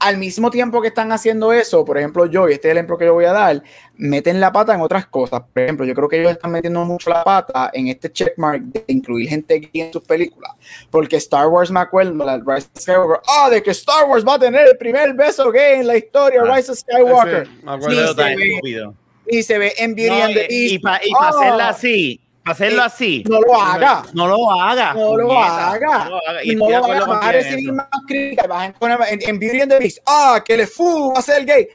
al 0.04 0.18
mismo 0.18 0.51
tiempo 0.51 0.82
que 0.82 0.89
están 0.89 1.12
haciendo 1.12 1.54
eso, 1.54 1.84
por 1.86 1.97
ejemplo, 1.97 2.26
yo, 2.26 2.49
y 2.49 2.54
este 2.54 2.68
es 2.68 2.72
el 2.74 2.78
ejemplo 2.78 2.97
que 2.97 3.06
yo 3.06 3.14
voy 3.14 3.26
a 3.26 3.32
dar, 3.34 3.64
meten 3.95 4.39
la 4.39 4.51
pata 4.51 4.74
en 4.76 4.82
otras 4.82 5.06
cosas. 5.08 5.41
Por 5.54 5.64
ejemplo, 5.64 5.86
yo 5.86 5.93
creo 5.95 6.10
que 6.10 6.20
ellos 6.20 6.32
están 6.34 6.51
metiendo 6.51 6.84
mucho 6.86 7.10
la 7.10 7.24
pata 7.24 7.72
en 7.74 7.88
este 7.88 8.12
checkmark 8.12 8.62
de 8.64 8.84
incluir 8.88 9.30
gente 9.30 9.60
gay 9.60 9.82
en 9.82 9.93
sus 9.93 10.04
películas. 10.04 10.51
Porque 10.91 11.16
Star 11.18 11.47
Wars, 11.47 11.72
me 11.72 11.80
acuerdo, 11.80 12.14
la 12.26 12.38
Rise 12.38 12.68
of 12.76 12.82
Skywalker, 12.82 13.20
ah, 13.28 13.49
de 13.49 13.64
que 13.64 13.72
Star 13.72 14.06
Wars 14.10 14.26
va 14.28 14.36
a 14.36 14.39
tener 14.39 14.68
el 14.68 14.78
primer 14.78 15.14
beso 15.14 15.51
gay 15.51 15.80
en 15.80 15.88
la 15.88 15.95
historia, 15.97 16.41
Ah. 16.45 16.56
Rise 16.56 16.72
of 16.72 16.78
Skywalker. 16.80 17.43
Ese, 17.43 17.51
me 17.64 17.72
acuerdo. 17.72 17.89
Sí, 17.89 17.95
Pero 17.95 18.14
se 18.14 18.36
ve. 18.36 18.93
Y 19.26 19.43
se 19.43 19.58
ve 19.58 19.74
en 19.78 19.95
Beauty 19.95 20.10
No, 20.20 20.24
and 20.26 20.34
the 20.34 20.47
y- 20.49 20.60
Beast. 20.62 20.74
y 20.74 20.80
para 20.80 20.97
Ah, 21.22 21.30
hacerlo 21.30 21.64
así, 21.64 22.20
para 22.20 22.22
hacerlo 22.45 22.81
Eh, 22.81 22.85
así, 22.85 23.23
No 23.27 23.39
lo 23.41 23.61
haga. 23.61 24.03
no 24.13 24.27
lo 24.27 24.51
haga. 24.51 24.93
No 24.93 25.17
lo 25.17 25.31
haga. 25.37 26.03
no 26.05 26.09
lo 26.11 26.27
haga. 26.27 26.43
Y 26.43 26.55
no 26.55 26.69
lo 26.69 26.77
acuerdo 26.77 27.07
van 27.07 27.23
a 27.23 27.31
recibir 27.31 27.65
eso. 27.65 27.73
más 27.73 27.87
críticas. 28.07 28.47
Vas 28.47 28.73
a 28.81 29.09
en, 29.09 29.19
en 29.21 29.39
Beauty 29.39 29.61
and 29.61 29.71
the 29.71 29.79
Beast. 29.79 29.99
Ah, 30.05 30.41
que 30.45 30.57
le 30.57 30.67
fu 30.67 31.13
va 31.13 31.19
a 31.19 31.21
ser 31.21 31.45
gay. 31.45 31.67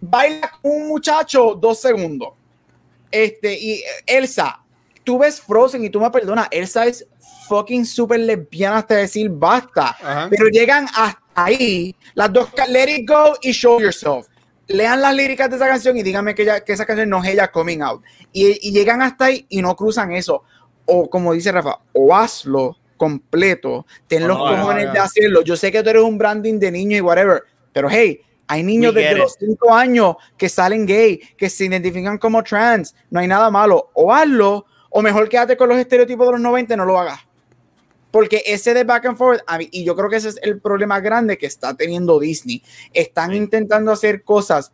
Baila 0.00 0.50
con 0.62 0.72
un 0.72 0.88
muchacho 0.88 1.54
dos 1.54 1.80
segundos. 1.80 2.30
Este, 3.10 3.58
y 3.58 3.72
eh, 3.72 3.84
Elsa, 4.06 4.60
tú 5.04 5.18
ves 5.18 5.40
Frozen 5.40 5.84
y 5.84 5.90
tú 5.90 6.00
me 6.00 6.10
perdonas. 6.10 6.48
Elsa 6.50 6.86
es 6.86 7.06
fucking 7.48 7.84
super 7.84 8.18
lesbiana 8.20 8.78
hasta 8.78 8.94
decir 8.96 9.28
basta. 9.28 9.88
Ajá. 10.00 10.28
Pero 10.30 10.48
llegan 10.48 10.86
hasta 10.94 11.18
ahí. 11.34 11.94
Las 12.14 12.32
dos, 12.32 12.48
Let 12.68 12.90
It 12.90 13.08
Go 13.08 13.36
y 13.42 13.52
Show 13.52 13.80
Yourself. 13.80 14.26
Lean 14.70 15.00
las 15.00 15.14
líricas 15.14 15.50
de 15.50 15.56
esa 15.56 15.66
canción 15.66 15.96
y 15.96 16.02
díganme 16.02 16.34
que, 16.34 16.42
ella- 16.42 16.60
que 16.64 16.72
esa 16.72 16.86
canción 16.86 17.08
no 17.10 17.22
es 17.22 17.30
ella 17.30 17.48
coming 17.50 17.80
out. 17.80 18.02
Y, 18.32 18.68
y 18.68 18.72
llegan 18.72 19.02
hasta 19.02 19.26
ahí 19.26 19.46
y 19.48 19.60
no 19.62 19.74
cruzan 19.76 20.12
eso. 20.12 20.44
O 20.86 21.08
como 21.10 21.32
dice 21.32 21.52
Rafa, 21.52 21.78
o 21.92 22.14
hazlo 22.14 22.76
completo, 22.96 23.86
ten 24.06 24.26
los 24.28 24.36
hagas. 24.46 24.92
de 24.92 24.98
hacerlo. 24.98 25.42
Yo 25.42 25.56
sé 25.56 25.72
que 25.72 25.82
tú 25.82 25.90
eres 25.90 26.02
un 26.02 26.18
branding 26.18 26.58
de 26.58 26.70
niño 26.70 26.96
y 26.96 27.00
whatever, 27.00 27.42
pero 27.72 27.88
hey, 27.90 28.20
hay 28.46 28.62
niños 28.62 28.94
We 28.94 29.00
desde 29.02 29.14
los 29.22 29.36
5 29.38 29.74
años 29.74 30.16
que 30.36 30.48
salen 30.48 30.84
gay, 30.86 31.18
que 31.36 31.48
se 31.48 31.64
identifican 31.66 32.18
como 32.18 32.42
trans. 32.42 32.94
No 33.10 33.20
hay 33.20 33.26
nada 33.28 33.50
malo. 33.50 33.90
O 33.94 34.12
hazlo, 34.12 34.66
o 34.90 35.02
mejor 35.02 35.28
quédate 35.28 35.56
con 35.56 35.68
los 35.68 35.78
estereotipos 35.78 36.26
de 36.26 36.32
los 36.32 36.40
90 36.40 36.74
y 36.74 36.76
no 36.76 36.84
lo 36.84 36.98
hagas. 36.98 37.20
Porque 38.10 38.42
ese 38.46 38.74
de 38.74 38.82
back 38.84 39.06
and 39.06 39.16
forth, 39.16 39.40
a 39.46 39.58
mí- 39.58 39.68
y 39.70 39.84
yo 39.84 39.94
creo 39.94 40.08
que 40.08 40.16
ese 40.16 40.30
es 40.30 40.38
el 40.42 40.58
problema 40.60 40.98
grande 41.00 41.38
que 41.38 41.46
está 41.46 41.76
teniendo 41.76 42.18
Disney. 42.18 42.62
Están 42.92 43.30
Sí. 43.30 43.36
intentando 43.36 43.92
hacer 43.92 44.24
cosas 44.24 44.72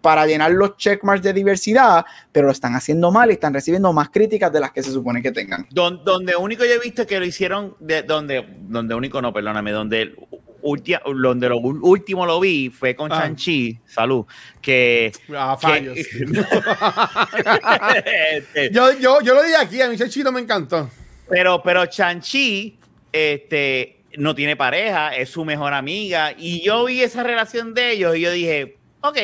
para 0.00 0.24
llenar 0.26 0.52
los 0.52 0.76
checkmarks 0.76 1.24
de 1.24 1.32
diversidad, 1.32 2.04
pero 2.30 2.46
lo 2.46 2.52
están 2.52 2.76
haciendo 2.76 3.10
mal 3.10 3.30
y 3.30 3.32
están 3.32 3.52
recibiendo 3.52 3.92
más 3.92 4.10
críticas 4.10 4.52
de 4.52 4.60
las 4.60 4.70
que 4.70 4.80
se 4.82 4.92
supone 4.92 5.20
que 5.20 5.32
tengan. 5.32 5.66
Don- 5.72 6.04
donde 6.04 6.36
único 6.36 6.64
yo 6.64 6.70
he 6.74 6.78
visto 6.78 7.04
que 7.04 7.18
lo 7.18 7.24
hicieron, 7.26 7.74
de, 7.80 8.02
donde, 8.04 8.46
donde 8.60 8.94
único 8.94 9.20
no, 9.20 9.32
perdóname, 9.32 9.72
donde, 9.72 10.02
el 10.02 10.16
ulti- 10.62 11.00
donde 11.20 11.48
lo 11.48 11.58
último 11.58 12.26
lo 12.26 12.38
vi 12.38 12.70
fue 12.70 12.94
con 12.94 13.10
Ah. 13.12 13.22
Chanchi, 13.22 13.80
salud, 13.86 14.24
que... 14.62 15.10
Ah, 15.36 15.58
que- 15.60 15.66
fallos. 15.66 15.98
Este, 15.98 16.18
yo, 18.72 18.92
yo, 18.98 19.20
yo 19.20 19.34
lo 19.34 19.42
dije 19.42 19.56
aquí, 19.56 19.82
a 19.82 19.88
mi 19.88 19.96
chachito 19.96 20.30
me 20.30 20.40
encantó. 20.40 20.88
Pero, 21.28 21.62
pero 21.62 21.86
Chanchi 21.86 22.78
este, 23.12 24.00
no 24.16 24.34
tiene 24.34 24.56
pareja, 24.56 25.14
es 25.14 25.28
su 25.30 25.44
mejor 25.44 25.74
amiga. 25.74 26.32
Y 26.36 26.62
yo 26.62 26.84
vi 26.84 27.02
esa 27.02 27.22
relación 27.22 27.74
de 27.74 27.92
ellos 27.92 28.16
y 28.16 28.20
yo 28.20 28.32
dije, 28.32 28.76
ok, 29.02 29.18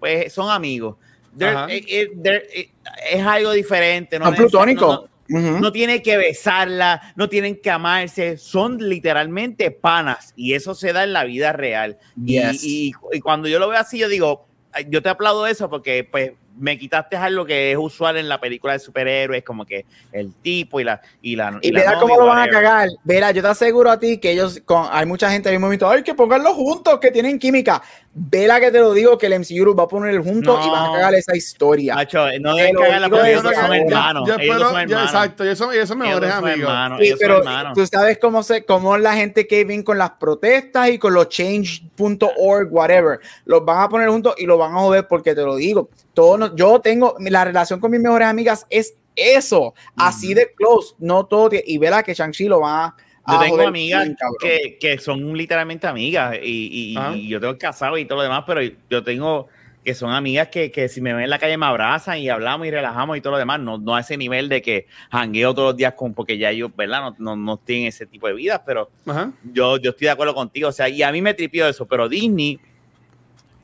pues 0.00 0.32
son 0.32 0.50
amigos. 0.50 0.96
They're- 1.36 1.68
eh, 1.70 1.84
eh, 1.88 2.10
they're- 2.14 2.42
eh, 2.54 2.70
es 3.12 3.22
algo 3.24 3.52
diferente. 3.52 4.18
No 4.18 4.26
plutónicos. 4.36 5.00
no- 5.28 5.40
no- 5.40 5.60
no 5.60 5.72
tiene 5.72 6.02
que 6.02 6.16
besarla, 6.18 7.14
no 7.16 7.28
tienen 7.30 7.56
que 7.60 7.70
amarse, 7.70 8.36
son 8.36 8.76
literalmente 8.78 9.70
panas 9.70 10.34
y 10.36 10.52
eso 10.52 10.74
se 10.74 10.92
da 10.92 11.02
en 11.04 11.14
la 11.14 11.24
vida 11.24 11.52
real. 11.52 11.96
Y- 12.24 12.34
Yes. 12.34 12.62
Y, 12.62 12.92
y 13.12 13.20
cuando 13.20 13.48
yo 13.48 13.58
lo 13.58 13.68
veo 13.68 13.78
así, 13.80 13.98
yo 13.98 14.08
digo, 14.08 14.46
"Ay, 14.70 14.86
yo 14.90 15.00
te 15.02 15.08
aplaudo 15.08 15.46
eso 15.46 15.70
porque 15.70 16.04
pues 16.04 16.32
me 16.56 16.78
quitaste 16.78 17.16
algo 17.16 17.44
que 17.44 17.72
es 17.72 17.78
usual 17.78 18.16
en 18.16 18.28
la 18.28 18.40
película 18.40 18.74
de 18.74 18.78
superhéroes, 18.78 19.42
como 19.44 19.64
que 19.64 19.84
el 20.12 20.32
tipo 20.34 20.80
y 20.80 20.84
la 20.84 21.00
y 21.20 21.36
la 21.36 21.58
Y 21.62 21.72
la 21.72 21.80
verá 21.80 21.98
cómo 21.98 22.18
lo 22.18 22.26
van 22.26 22.48
a 22.48 22.48
cagar. 22.48 22.88
Verá, 23.02 23.30
yo 23.30 23.42
te 23.42 23.48
aseguro 23.48 23.90
a 23.90 23.98
ti 23.98 24.18
que 24.18 24.30
ellos, 24.30 24.60
con, 24.64 24.86
hay 24.90 25.06
mucha 25.06 25.30
gente 25.30 25.48
en 25.48 25.56
el 25.56 25.60
momento, 25.60 25.88
ay, 25.88 26.02
que 26.02 26.14
ponganlo 26.14 26.54
juntos, 26.54 26.98
que 27.00 27.10
tienen 27.10 27.38
química. 27.38 27.82
Vela 28.16 28.60
que 28.60 28.70
te 28.70 28.78
lo 28.78 28.92
digo, 28.92 29.18
que 29.18 29.26
el 29.26 29.32
MCU 29.40 29.74
va 29.74 29.84
a 29.84 29.88
poner 29.88 30.16
juntos 30.22 30.60
y 30.62 30.66
No. 30.68 30.72
van 30.72 30.88
a 30.90 30.92
cagar 30.92 31.14
esa 31.14 31.36
historia. 31.36 31.96
Macho, 31.96 32.24
no 32.40 32.54
deben 32.54 32.76
cagarla 32.76 33.08
porque 33.08 33.30
ellos 33.32 33.42
no 33.42 33.52
son 33.52 33.70
verdad. 33.70 33.86
hermanos. 33.88 34.28
Yo 34.28 34.34
ellos 34.34 34.46
no 34.46 34.52
espero- 34.54 34.70
son 34.70 34.74
yo- 34.74 34.80
hermanos. 34.82 35.10
exacto, 35.12 35.44
ellos 35.44 35.58
son, 35.58 35.74
ellos 35.74 35.88
son 35.88 35.98
Ellos 36.02 36.08
mejores 36.20 36.28
no 36.30 36.34
son 36.36 36.44
amigos. 36.50 36.68
hermanos, 36.70 36.98
Sí, 37.00 37.04
ellos 37.06 37.18
son 37.18 37.26
pero 37.28 37.38
hermanos. 37.38 37.72
tú 37.74 37.86
sabes 37.88 38.18
cómo, 38.18 38.42
se, 38.44 38.64
cómo 38.64 38.96
la 38.98 39.14
gente 39.14 39.46
que 39.48 39.64
viene 39.64 39.82
con 39.82 39.98
las 39.98 40.10
protestas 40.12 40.88
y 40.90 40.98
con 40.98 41.12
los 41.12 41.28
change.org, 41.28 42.68
whatever, 42.70 43.18
los 43.46 43.64
van 43.64 43.80
a 43.82 43.88
poner 43.88 44.08
juntos 44.08 44.34
y 44.38 44.46
los 44.46 44.58
van 44.58 44.72
a 44.76 44.78
joder 44.78 45.06
porque 45.08 45.34
te 45.34 45.42
lo 45.42 45.56
digo. 45.56 45.88
Todo 46.12 46.38
no- 46.38 46.54
yo 46.54 46.80
tengo, 46.80 47.16
la 47.18 47.44
relación 47.44 47.80
con 47.80 47.90
mis 47.90 48.00
mejores 48.00 48.28
amigas 48.28 48.64
es 48.70 48.94
eso, 49.16 49.74
así 49.96 50.34
de 50.34 50.52
close, 50.54 50.94
no 50.98 51.26
todo. 51.26 51.50
Y 51.64 51.78
verá 51.78 52.02
que 52.02 52.14
Shang-Chi 52.14 52.46
lo 52.46 52.60
va 52.60 52.84
a. 52.86 52.96
Yo 53.26 53.36
a 53.36 53.38
tengo 53.40 53.54
joder 53.54 53.68
amigas 53.68 54.04
bien, 54.04 54.16
que, 54.40 54.78
que 54.78 54.98
son 54.98 55.36
literalmente 55.36 55.86
amigas 55.86 56.36
y, 56.42 56.92
y- 56.92 56.94
Ah. 56.98 57.14
y 57.16 57.28
yo 57.28 57.40
tengo 57.40 57.56
casado 57.58 57.96
y 57.98 58.04
todo 58.04 58.18
lo 58.18 58.22
demás, 58.24 58.44
pero 58.46 58.60
yo 58.90 59.02
tengo 59.02 59.48
que 59.82 59.94
son 59.94 60.10
amigas 60.12 60.48
que, 60.48 60.70
que 60.70 60.88
si 60.88 61.02
me 61.02 61.12
ven 61.12 61.24
en 61.24 61.30
la 61.30 61.38
calle 61.38 61.58
me 61.58 61.66
abrazan 61.66 62.16
y 62.18 62.30
hablamos 62.30 62.66
y 62.66 62.70
relajamos 62.70 63.18
y 63.18 63.20
todo 63.20 63.32
lo 63.32 63.38
demás, 63.38 63.60
no, 63.60 63.76
no 63.76 63.94
a 63.94 64.00
ese 64.00 64.16
nivel 64.16 64.48
de 64.48 64.62
que 64.62 64.86
jangueo 65.10 65.52
todos 65.54 65.68
los 65.72 65.76
días 65.76 65.92
con, 65.92 66.14
porque 66.14 66.38
ya 66.38 66.50
ellos, 66.50 66.70
¿verdad? 66.74 67.00
No, 67.18 67.36
no, 67.36 67.36
no 67.36 67.56
tienen 67.58 67.88
ese 67.88 68.06
tipo 68.06 68.26
de 68.26 68.32
vidas, 68.32 68.62
pero 68.64 68.90
Ajá. 69.06 69.30
yo, 69.52 69.76
yo 69.76 69.90
estoy 69.90 70.06
de 70.06 70.10
acuerdo 70.10 70.34
contigo, 70.34 70.70
o 70.70 70.72
sea, 70.72 70.88
y 70.88 71.02
a 71.02 71.12
mí 71.12 71.20
me 71.20 71.34
tripió 71.34 71.68
eso, 71.68 71.84
pero 71.86 72.08
Disney 72.08 72.58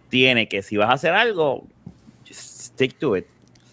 tiene 0.09 0.47
que 0.49 0.61
si 0.63 0.77
vas 0.77 0.91
a 0.91 0.95
hacer 0.95 1.13
algo, 1.15 1.67
just 2.29 2.41
stick 2.73 2.99
to 2.99 3.17
it. 3.17 3.27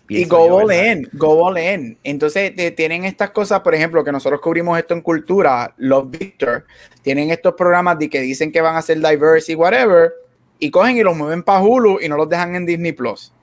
Y 0.10 0.26
go 0.26 0.60
all 0.62 0.72
in, 0.72 1.10
go 1.14 1.46
all 1.46 1.58
in. 1.58 1.98
Entonces 2.04 2.56
te- 2.56 2.72
tienen 2.72 3.04
estas 3.06 3.32
cosas, 3.32 3.60
por 3.62 3.76
ejemplo, 3.76 4.04
que 4.04 4.12
nosotros 4.12 4.40
cubrimos 4.42 4.78
esto 4.78 4.94
en 4.94 5.02
cultura, 5.02 5.74
los 5.78 6.10
Victor, 6.10 6.66
tienen 7.02 7.30
estos 7.30 7.54
programas 7.56 8.00
de 8.00 8.10
que 8.10 8.22
dicen 8.22 8.52
que 8.52 8.62
van 8.62 8.76
a 8.76 8.82
ser 8.82 8.98
diverse 8.98 9.52
y 9.52 9.56
whatever, 9.56 10.14
y 10.60 10.72
cogen 10.72 10.98
y 10.98 11.04
los 11.04 11.16
mueven 11.16 11.44
para 11.44 11.62
Hulu 11.62 12.00
y 12.02 12.08
no 12.10 12.16
los 12.18 12.30
dejan 12.30 12.56
en 12.56 12.66
Disney 12.66 12.94
Plus. 12.94 13.34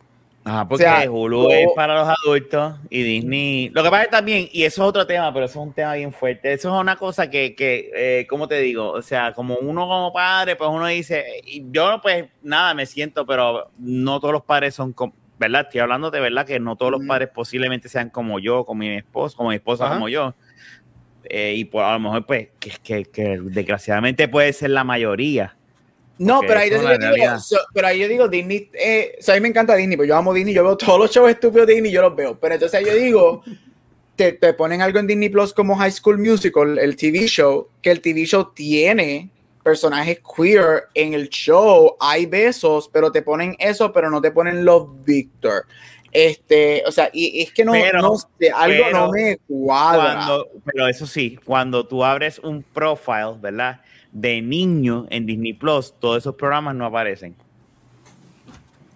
Ajá, 0.47 0.69
porque 0.69 0.85
O 0.85 0.87
sea, 0.87 1.11
Hulu 1.11 1.51
es 1.51 1.69
para 1.75 1.95
los 1.95 2.17
adultos 2.23 2.75
y 2.91 3.03
Disney. 3.03 3.71
Lo 3.71 3.83
que 3.83 3.89
pasa 3.91 4.03
es 4.05 4.11
también, 4.11 4.49
y 4.53 4.65
eso 4.65 4.83
es 4.83 4.89
otro 4.89 5.07
tema, 5.07 5.33
pero 5.33 5.47
eso 5.47 5.61
es 5.61 5.67
un 5.67 5.73
tema 5.73 5.95
bien 5.95 6.13
fuerte. 6.13 6.53
Eso 6.53 6.75
es 6.75 6.81
una 6.81 6.97
cosa 6.97 7.31
que, 7.31 7.55
que 7.55 7.91
eh, 7.95 8.27
¿cómo 8.29 8.47
te 8.47 8.59
digo? 8.59 8.91
O 8.91 9.01
sea, 9.01 9.33
como 9.33 9.57
uno 9.57 9.89
como 9.89 10.13
padre, 10.13 10.57
pues 10.57 10.69
uno 10.71 10.87
dice, 10.87 11.25
yo 11.71 11.99
pues 12.03 12.27
nada, 12.43 12.75
me 12.75 12.85
siento, 12.85 13.25
pero 13.25 13.71
no 13.79 14.21
todos 14.21 14.33
los 14.33 14.45
padres 14.45 14.75
son 14.75 14.93
como, 14.93 15.15
¿verdad? 15.39 15.63
Estoy 15.63 15.81
hablando 15.81 16.11
de 16.11 16.21
verdad 16.21 16.47
que 16.47 16.61
no 16.61 16.77
todos 16.77 16.93
los 16.93 17.05
padres 17.07 17.29
posiblemente 17.35 17.89
sean 17.89 18.11
como 18.11 18.39
yo, 18.39 18.65
como 18.65 18.81
mi 18.81 18.97
esposo, 18.97 19.37
como 19.37 19.51
mi 19.51 19.57
esposa, 19.57 19.85
Ajá. 19.87 19.95
como 19.95 20.09
yo. 20.09 20.35
Eh, 21.25 21.55
y 21.57 21.65
pues 21.65 21.85
a 21.85 21.93
lo 21.95 22.01
mejor, 22.01 22.27
pues, 22.27 22.49
que, 22.61 22.71
que, 22.83 23.05
que 23.07 23.39
desgraciadamente 23.43 24.29
puede 24.29 24.53
ser 24.53 24.71
la 24.71 24.85
mayoría. 24.85 25.57
No, 26.19 26.41
pero 26.47 26.61
ahí, 26.61 26.71
yo 26.71 26.79
digo, 26.79 27.39
so- 27.41 27.59
pero 27.73 27.89
ahí 27.89 27.99
yo 27.99 28.07
digo, 28.09 28.29
Disney, 28.29 28.71
eh, 28.75 29.17
o 29.19 29.23
sea, 29.23 29.35
a 29.35 29.37
mí 29.37 29.41
me 29.41 29.49
encanta 29.49 29.75
Disney, 29.75 29.97
pero 29.97 30.07
yo 30.07 30.17
amo 30.17 30.33
Disney, 30.33 30.55
yo 30.55 30.63
veo 30.63 30.77
todos 30.77 30.99
los 30.99 31.11
shows 31.11 31.31
estúpidos 31.31 31.67
de 31.67 31.75
Disney, 31.75 31.91
yo 31.91 32.03
los 32.03 32.15
veo. 32.15 32.39
Pero 32.39 32.55
entonces 32.55 32.87
yo 32.87 32.95
digo, 32.95 33.43
te, 34.15 34.33
te 34.33 34.53
ponen 34.53 34.81
algo 34.81 35.01
en 35.01 35.09
Disney 35.09 35.29
Plus 35.29 35.53
como 35.53 35.75
High 35.77 35.91
School 35.91 36.19
Musical, 36.19 36.79
el 36.79 36.95
TV 36.95 37.27
show, 37.27 37.67
que 37.83 37.91
el 37.91 38.01
TV 38.01 38.27
show 38.27 38.53
tiene 38.55 39.29
personajes 39.65 40.21
queer 40.37 40.85
en 40.95 41.15
el 41.15 41.29
show, 41.31 41.97
hay 41.99 42.27
besos, 42.27 42.89
pero 42.93 43.11
te 43.11 43.23
ponen 43.23 43.57
eso, 43.59 43.93
pero 43.93 44.11
no 44.11 44.21
te 44.21 44.31
ponen 44.31 44.65
los 44.65 45.03
Victor. 45.05 45.65
Este, 46.13 46.85
o 46.87 46.93
sea, 46.93 47.11
y, 47.13 47.41
y 47.41 47.43
es 47.43 47.53
que 47.53 47.65
no, 47.65 47.73
Pero- 47.73 48.01
no 48.01 48.15
sé, 48.17 48.51
algo 48.55 48.85
pero 48.85 48.99
no 49.07 49.11
me 49.11 49.37
cuadra. 49.49 50.15
Cuando, 50.15 50.49
pero 50.65 50.87
eso 50.87 51.07
sí, 51.09 51.37
cuando 51.45 51.85
tú 51.85 52.05
abres 52.05 52.39
un 52.39 52.63
profile, 52.63 53.35
¿verdad? 53.41 53.81
De 54.13 54.41
niño 54.41 55.07
en 55.11 55.27
Disney 55.27 55.55
Plus, 55.55 55.93
todos 55.99 56.19
esos 56.19 56.37
programas 56.37 56.77
no 56.77 56.87
aparecen. 56.87 57.35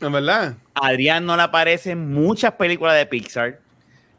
En 0.00 0.12
verdad. 0.12 0.54
A 0.74 0.88
Adrián 0.88 1.26
no 1.26 1.34
le 1.34 1.42
aparecen 1.42 2.12
muchas 2.12 2.52
películas 2.52 2.94
de 2.96 3.06
Pixar, 3.06 3.58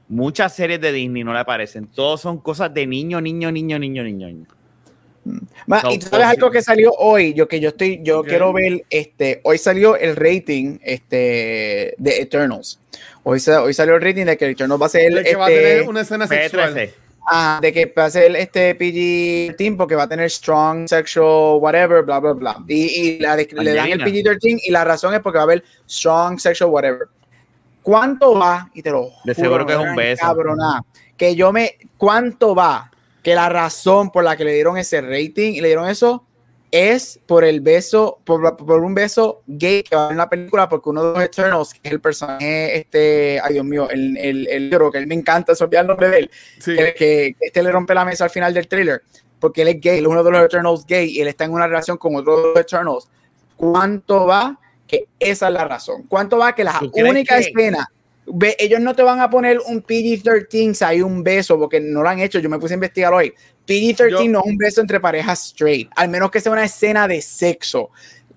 muchas 0.09 0.53
series 0.53 0.81
de 0.81 0.91
Disney 0.91 1.23
no 1.23 1.31
le 1.31 1.39
aparecen. 1.39 1.87
Todos 1.87 2.19
son 2.19 2.39
cosas 2.39 2.73
de 2.73 2.85
niño, 2.85 3.21
niño, 3.21 3.49
niño, 3.49 3.79
niño, 3.79 4.03
niño. 4.03 4.27
niño. 4.27 4.45
Y 5.91 5.99
tú 5.99 6.07
sabes 6.07 6.27
algo 6.27 6.49
que 6.51 6.61
salió 6.61 6.91
hoy, 6.97 7.33
yo 7.33 7.47
que 7.47 7.59
yo 7.59 7.69
estoy, 7.69 7.99
yo 8.03 8.19
Ok. 8.21 8.27
quiero 8.27 8.51
ver, 8.53 8.83
este, 8.89 9.41
hoy 9.43 9.57
salió 9.57 9.95
el 9.95 10.15
rating, 10.15 10.77
este, 10.83 11.93
de 11.97 12.21
Eternals. 12.21 12.79
Hoy, 13.23 13.39
hoy 13.63 13.73
salió 13.73 13.95
el 13.95 14.01
rating 14.01 14.25
de 14.25 14.37
que 14.37 14.49
Eternals 14.49 14.81
va 14.81 14.85
a 14.87 14.89
ser, 14.89 15.13
De 15.13 15.23
que 15.23 15.35
va 15.35 15.45
a 15.47 15.49
este, 15.51 15.61
tener 15.63 15.89
una 15.89 16.01
escena 16.01 16.27
sexual. 16.27 16.73
P13. 16.73 16.93
ah, 17.31 17.59
de 17.61 17.71
que 17.73 17.85
va 17.95 18.05
a 18.05 18.09
ser 18.09 18.35
este 18.35 18.75
PG-13 18.77 19.77
porque 19.77 19.93
va 19.95 20.03
a 20.03 20.09
tener 20.09 20.29
strong 20.31 20.87
sexual 20.87 21.59
whatever, 21.61 22.01
bla, 22.03 22.19
bla, 22.19 22.33
bla. 22.33 22.57
Y, 22.67 22.85
y 22.85 23.19
la 23.19 23.35
de- 23.35 23.47
le 23.51 23.73
dan 23.73 23.87
el 23.91 24.01
Angelina. 24.01 24.31
PG-13 24.31 24.61
y 24.65 24.71
la 24.71 24.83
razón 24.83 25.13
es 25.13 25.19
porque 25.19 25.37
va 25.37 25.43
a 25.43 25.45
haber 25.45 25.63
strong 25.87 26.39
sexual 26.39 26.71
whatever. 26.71 27.07
¿Cuánto 27.83 28.33
va? 28.37 28.69
Y 28.73 28.81
te 28.81 28.91
lo 28.91 29.09
De 29.23 29.33
juro, 29.33 29.47
seguro 29.47 29.65
que 29.65 29.73
es 29.73 29.79
un 29.79 29.95
beso. 29.95 30.23
encabronar, 30.23 30.81
que 31.17 31.35
yo 31.35 31.51
me, 31.51 31.75
¿cuánto 31.97 32.53
va? 32.55 32.91
Que 33.29 33.35
la 33.35 33.47
razón 33.47 34.09
por 34.09 34.23
la 34.23 34.35
que 34.35 34.43
le 34.43 34.53
dieron 34.55 34.75
ese 34.75 35.01
rating 35.01 35.53
y 35.53 35.61
le 35.61 35.67
dieron 35.67 35.87
eso 35.87 36.25
es 36.71 37.19
por 37.27 37.43
el 37.43 37.61
beso, 37.61 38.17
por, 38.23 38.57
por 38.57 38.79
un 38.83 38.95
beso 38.95 39.43
gay 39.45 39.83
que 39.83 39.95
va 39.95 40.09
en 40.09 40.17
la 40.17 40.27
película, 40.27 40.67
porque 40.67 40.89
uno 40.89 41.03
de 41.03 41.13
los 41.13 41.23
Eternals, 41.23 41.73
que 41.75 41.79
es 41.83 41.91
el 41.91 42.01
personaje, 42.01 42.75
este, 42.77 43.39
ay 43.43 43.53
Dios 43.53 43.65
mío, 43.65 43.87
el, 43.91 44.17
el, 44.17 44.47
el 44.47 44.69
negro, 44.71 44.91
que 44.91 44.97
él 44.97 45.05
me 45.05 45.13
encanta, 45.13 45.53
se 45.53 45.63
olvida 45.63 45.81
el 45.81 45.87
nombre 45.87 46.09
de 46.09 46.17
él, 46.21 46.31
Sí. 46.59 46.75
que, 46.75 46.95
que 46.97 47.35
este 47.39 47.61
le 47.61 47.71
rompe 47.71 47.93
la 47.93 48.03
mesa 48.03 48.23
al 48.23 48.29
final 48.31 48.51
del 48.51 48.67
thriller, 48.67 49.03
porque 49.39 49.61
él 49.61 49.67
es 49.67 49.79
gay, 49.79 49.99
él 49.99 50.05
es 50.05 50.09
uno 50.09 50.23
de 50.23 50.31
los 50.31 50.43
Eternals 50.43 50.85
gay, 50.87 51.07
y 51.11 51.21
él 51.21 51.27
está 51.27 51.45
en 51.45 51.51
una 51.51 51.67
relación 51.67 51.97
con 51.97 52.15
otro 52.15 52.35
de 52.37 52.47
los 52.49 52.59
Eternals. 52.59 53.07
¿Cuánto 53.55 54.25
va? 54.25 54.59
Que 54.87 55.05
esa 55.19 55.49
es 55.49 55.53
la 55.53 55.65
razón. 55.65 56.03
¿Cuánto 56.07 56.39
va? 56.39 56.55
Que 56.55 56.63
la 56.63 56.79
¿Tú 56.79 56.91
crees 56.91 57.09
única 57.11 57.35
que- 57.37 57.41
escena, 57.41 57.91
ve, 58.33 58.55
ellos 58.59 58.79
no 58.79 58.95
te 58.95 59.03
van 59.03 59.19
a 59.21 59.29
poner 59.29 59.59
un 59.65 59.81
PG-13, 59.83 60.73
si 60.73 60.83
hay 60.83 61.01
un 61.01 61.23
beso, 61.23 61.57
porque 61.57 61.79
no 61.79 62.01
lo 62.01 62.09
han 62.09 62.19
hecho, 62.19 62.39
yo 62.39 62.49
me 62.49 62.59
puse 62.59 62.73
a 62.73 62.75
investigar 62.75 63.13
hoy. 63.13 63.33
PG-13 63.67 64.09
Yo- 64.09 64.27
no 64.29 64.39
es 64.39 64.45
un 64.45 64.57
beso 64.57 64.81
entre 64.81 64.99
parejas 64.99 65.47
straight, 65.47 65.89
al 65.95 66.09
menos 66.09 66.31
que 66.31 66.41
sea 66.41 66.51
una 66.51 66.65
escena 66.65 67.07
de 67.07 67.21
sexo. 67.21 67.91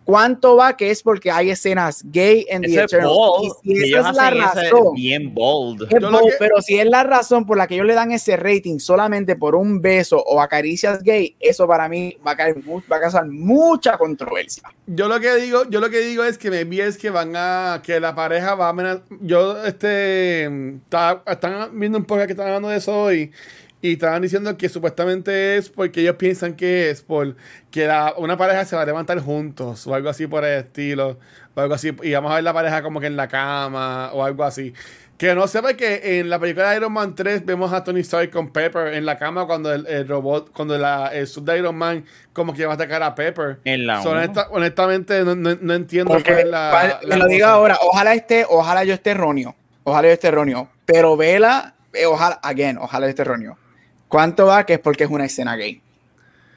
¿Cuánto 0.05 0.57
va? 0.57 0.77
Que 0.77 0.91
es 0.91 1.03
porque 1.03 1.31
hay 1.31 1.51
escenas 1.51 2.03
gay 2.05 2.45
en 2.49 2.63
The 2.63 2.69
Ese 2.69 2.79
es 2.81 2.85
Eternals. 2.93 3.15
bold. 3.17 3.53
Y 3.63 3.77
si 3.77 3.83
que 3.93 3.99
esa 3.99 4.11
es 4.11 4.17
la 4.17 4.31
razón, 4.31 4.95
bien 4.95 5.33
bold. 5.35 5.83
es 5.85 6.01
bold, 6.01 6.21
que- 6.31 6.37
pero 6.39 6.61
si 6.61 6.79
es 6.79 6.87
la 6.87 7.05
razón 7.05 7.47
por 7.47 7.57
la 7.57 7.67
que 7.67 7.75
ellos 7.75 7.87
le 7.87 7.95
dan 7.95 8.11
ese 8.13 8.37
rating 8.37 8.79
solamente 8.79 9.37
por 9.37 9.55
un 9.55 9.81
beso 9.81 10.23
o 10.23 10.41
acaricias 10.41 11.03
gay, 11.03 11.37
eso 11.39 11.67
para 11.69 11.89
mí 11.89 12.17
va 12.27 12.33
a, 12.33 12.37
caer 12.37 12.57
va 12.91 12.97
a 12.97 13.01
causar 13.01 13.27
mucha 13.29 13.97
controversia. 13.97 14.63
Yo 14.87 15.09
lo 15.09 15.21
que 15.21 15.35
digo, 15.37 15.63
yo 15.71 15.81
lo 15.81 15.89
que 15.89 16.01
digo 16.01 16.25
es 16.25 16.37
que 16.39 16.51
me 16.51 16.65
vi 16.65 16.81
es 16.81 16.99
que 16.99 17.11
van 17.11 17.33
a, 17.37 17.81
que 17.85 18.01
la 18.01 18.15
pareja 18.15 18.55
va 18.55 18.67
a 18.67 18.71
amenazar. 18.71 19.03
Yo, 19.21 19.63
este, 19.65 20.47
está- 20.77 21.23
están 21.27 21.79
viendo 21.79 21.99
un 21.99 22.05
poco 22.05 22.25
que 22.27 22.33
están 22.33 22.47
hablando 22.49 22.69
de 22.69 22.79
eso 22.79 23.03
hoy 23.05 23.13
y 23.23 23.62
estaban 23.91 24.23
diciendo 24.23 24.57
que 24.57 24.69
supuestamente 24.69 25.57
es 25.57 25.69
porque 25.69 26.03
ellos 26.03 26.15
piensan 26.17 26.55
que 26.55 26.91
es 26.91 27.03
por 27.03 27.35
que 27.73 27.87
la- 27.89 28.15
una 28.17 28.37
pareja 28.37 28.65
se 28.65 28.77
va 28.77 28.83
a 28.83 28.87
levantar 28.87 29.19
juntos 29.19 29.85
o 29.89 29.95
algo 29.95 30.09
así 30.09 30.29
por 30.29 30.45
el 30.45 30.61
estilo 30.61 31.19
o 31.55 31.61
algo 31.61 31.75
así 31.75 31.91
y 32.03 32.13
vamos 32.13 32.31
a 32.31 32.37
ver 32.37 32.45
la 32.45 32.53
pareja 32.53 32.83
como 32.83 33.01
que 33.01 33.07
en 33.09 33.17
la 33.17 33.27
cama 33.29 34.11
o 34.13 34.23
algo 34.25 34.45
así. 34.45 34.73
Que 35.19 35.35
no 35.37 35.47
sepa 35.47 35.75
que 35.75 36.19
en 36.19 36.29
la 36.31 36.39
película 36.41 36.71
de 36.71 36.77
Iron 36.79 36.93
Man 36.93 37.15
3 37.15 37.45
vemos 37.47 37.73
a 37.73 37.85
Tony 37.85 38.01
Stark 38.01 38.31
con 38.31 38.51
Pepper 38.53 38.95
en 38.95 39.07
la 39.07 39.19
cama 39.19 39.47
cuando 39.47 39.73
el, 39.73 39.87
el 39.87 40.09
robot, 40.09 40.51
cuando 40.53 40.77
la, 40.79 41.09
el 41.13 41.29
sub 41.29 41.45
de 41.45 41.59
Iron 41.59 41.77
Man 41.77 42.05
como 42.33 42.53
que 42.55 42.65
va 42.67 42.73
a 42.73 42.75
atacar 42.75 43.03
a 43.05 43.15
Pepper. 43.15 43.59
En 43.65 43.87
la 43.87 44.03
So, 44.03 44.11
honesta- 44.11 44.49
honestamente, 44.51 45.23
no, 45.25 45.37
no- 45.37 45.57
no 45.61 45.75
entiendo 45.75 46.13
Porque, 46.13 46.33
cuál 46.33 46.39
es 46.41 46.47
la. 46.51 47.01
me 47.07 47.17
lo 47.19 47.27
diga 47.27 47.47
cosa. 47.47 47.55
ahora, 47.57 47.79
ojalá 47.83 48.15
esté, 48.15 48.45
ojalá 48.49 48.83
yo 48.85 48.95
esté 48.95 49.11
erróneo, 49.11 49.55
ojalá 49.85 50.09
yo 50.09 50.15
esté 50.15 50.27
erróneo, 50.29 50.69
pero 50.87 51.17
vela, 51.17 51.75
eh, 51.93 52.07
ojalá, 52.07 52.41
again, 52.43 52.79
ojalá 52.79 53.07
yo 53.07 53.11
esté 53.11 53.23
erróneo. 53.23 53.57
¿Cuánto 54.13 54.45
va? 54.47 54.67
Que 54.67 54.75
es 54.75 54.79
porque 54.79 55.05
es 55.05 55.11
una 55.11 55.25
escena 55.25 55.57
gay. 55.57 55.81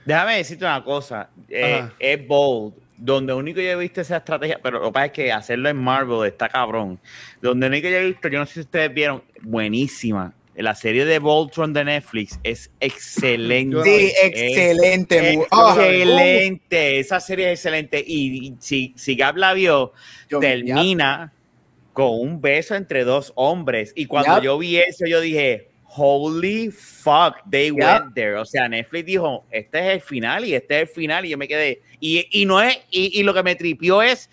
Déjame 0.04 0.36
decirte 0.36 0.66
una 0.66 0.84
cosa. 0.84 1.30
eh, 1.48 1.84
es 2.00 2.28
bold. 2.28 2.74
Donde 2.98 3.34
único 3.34 3.62
yo 3.62 3.70
he 3.72 3.76
visto 3.78 4.02
esa 4.02 4.18
estrategia, 4.18 4.60
pero 4.62 4.80
lo 4.80 4.88
que 4.88 4.92
pasa 4.92 5.06
es 5.06 5.12
que 5.14 5.32
hacerlo 5.32 5.70
en 5.70 5.78
Marvel 5.78 6.28
está 6.28 6.50
cabrón. 6.50 7.00
Donde 7.42 7.68
único 7.68 7.88
yo 7.88 7.96
he 7.96 8.06
visto, 8.08 8.28
yo 8.28 8.40
no 8.40 8.46
sé 8.46 8.54
si 8.56 8.60
ustedes 8.62 8.94
vieron, 8.94 9.24
buenísima. 9.42 10.34
La 10.56 10.76
serie 10.76 11.06
de 11.06 11.20
Voltron 11.20 11.72
de 11.72 11.86
Netflix 11.86 12.40
es 12.44 12.72
excelente. 12.80 13.84
Sí, 13.84 14.14
excelente. 14.22 15.32
Es 15.32 15.48
ah, 15.52 15.76
excelente. 15.78 17.00
Esa 17.00 17.20
serie 17.22 17.52
es 17.54 17.60
excelente. 17.60 18.04
Y, 18.06 18.48
y 18.48 18.56
si, 18.60 18.94
si 18.98 19.16
Gab 19.16 19.38
la 19.38 19.54
vio, 19.54 19.94
yo- 20.30 20.40
termina 20.40 21.32
con 21.94 22.20
un 22.20 22.42
beso 22.42 22.76
entre 22.76 23.06
dos 23.06 23.32
hombres. 23.36 23.94
Y 23.96 24.06
cuando 24.08 24.42
yo 24.44 24.58
vi 24.58 24.78
eso, 24.78 25.06
yo 25.06 25.20
dije, 25.22 25.70
holy 25.88 26.70
fuck, 26.72 27.36
they 27.50 27.68
Yep. 27.68 27.78
went 27.78 28.16
there. 28.16 28.36
O 28.36 28.46
sea, 28.46 28.68
Netflix 28.68 29.06
dijo, 29.06 29.46
este 29.52 29.80
es 29.80 29.86
el 29.96 30.02
final 30.02 30.46
y 30.46 30.54
este 30.56 30.76
es 30.82 30.90
el 30.90 30.94
final. 30.96 31.26
Y 31.26 31.30
yo 31.30 31.38
me 31.38 31.48
quedé. 31.48 31.82
Y, 32.00 32.28
y 32.32 32.46
no 32.46 32.62
es, 32.62 32.78
y, 32.92 33.20
y 33.20 33.24
lo 33.24 33.34
que 33.34 33.44
me 33.44 33.56
tripió 33.56 34.02
es 34.02 34.30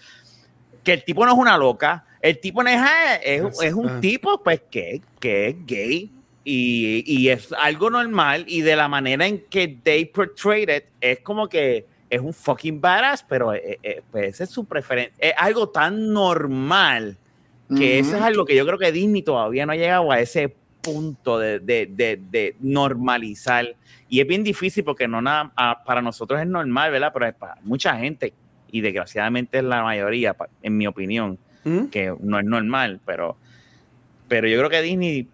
que 0.82 0.92
el 0.94 1.04
tipo 1.04 1.24
no 1.24 1.32
es 1.32 1.38
una 1.38 1.56
loca. 1.56 2.04
El 2.20 2.38
tipo 2.40 2.62
Neja 2.62 3.16
es, 3.16 3.42
es 3.62 3.72
un 3.74 3.88
Ah. 3.88 4.00
tipo, 4.00 4.42
pues, 4.42 4.60
que, 4.70 5.00
que 5.20 5.48
es 5.48 5.56
gay 5.66 6.10
y, 6.44 7.04
y 7.06 7.28
es 7.28 7.52
algo 7.52 7.90
normal. 7.90 8.44
Y 8.48 8.62
de 8.62 8.74
la 8.76 8.88
manera 8.88 9.26
en 9.26 9.44
que 9.48 9.68
they 9.68 10.04
portrayed 10.06 10.68
it, 10.76 10.84
es 11.00 11.20
como 11.20 11.48
que 11.48 11.86
es 12.10 12.20
un 12.20 12.32
fucking 12.34 12.80
badass, 12.80 13.24
pero 13.28 13.54
eh, 13.54 13.78
eh, 13.82 14.02
pues 14.10 14.26
esa 14.34 14.44
es 14.44 14.50
su 14.50 14.64
preferencia. 14.64 15.14
Es 15.18 15.32
algo 15.36 15.68
tan 15.68 16.12
normal 16.12 17.16
que 17.74 17.98
eso 18.00 18.16
es 18.16 18.22
algo 18.22 18.44
que 18.44 18.54
yo 18.54 18.66
creo 18.66 18.76
que 18.78 18.92
Disney 18.92 19.22
todavía 19.22 19.64
no 19.64 19.72
ha 19.72 19.76
llegado 19.76 20.12
a 20.12 20.20
ese 20.20 20.54
punto 20.82 21.38
de, 21.38 21.60
de- 21.60 21.86
de- 21.90 22.20
de 22.30 22.56
normalizar. 22.60 23.74
Y 24.08 24.20
es 24.20 24.26
bien 24.26 24.42
difícil 24.44 24.84
porque 24.84 25.08
no 25.08 25.22
nada, 25.22 25.52
ah, 25.56 25.82
para 25.86 26.02
nosotros 26.02 26.40
es 26.40 26.46
normal, 26.46 26.90
¿verdad? 26.90 27.10
Pero 27.14 27.26
es 27.26 27.34
para 27.34 27.56
mucha 27.62 27.96
gente, 27.96 28.34
y 28.70 28.80
desgraciadamente 28.80 29.58
es 29.58 29.64
la 29.64 29.82
mayoría, 29.82 30.36
en 30.62 30.76
mi 30.76 30.86
opinión, 30.86 31.38
¿Mm? 31.64 31.84
que 31.86 32.12
no 32.20 32.38
es 32.38 32.44
normal, 32.44 33.00
pero, 33.06 33.36
pero 34.28 34.48
yo 34.48 34.58
creo 34.58 34.68
que 34.70 34.82
Disney, 34.82 35.28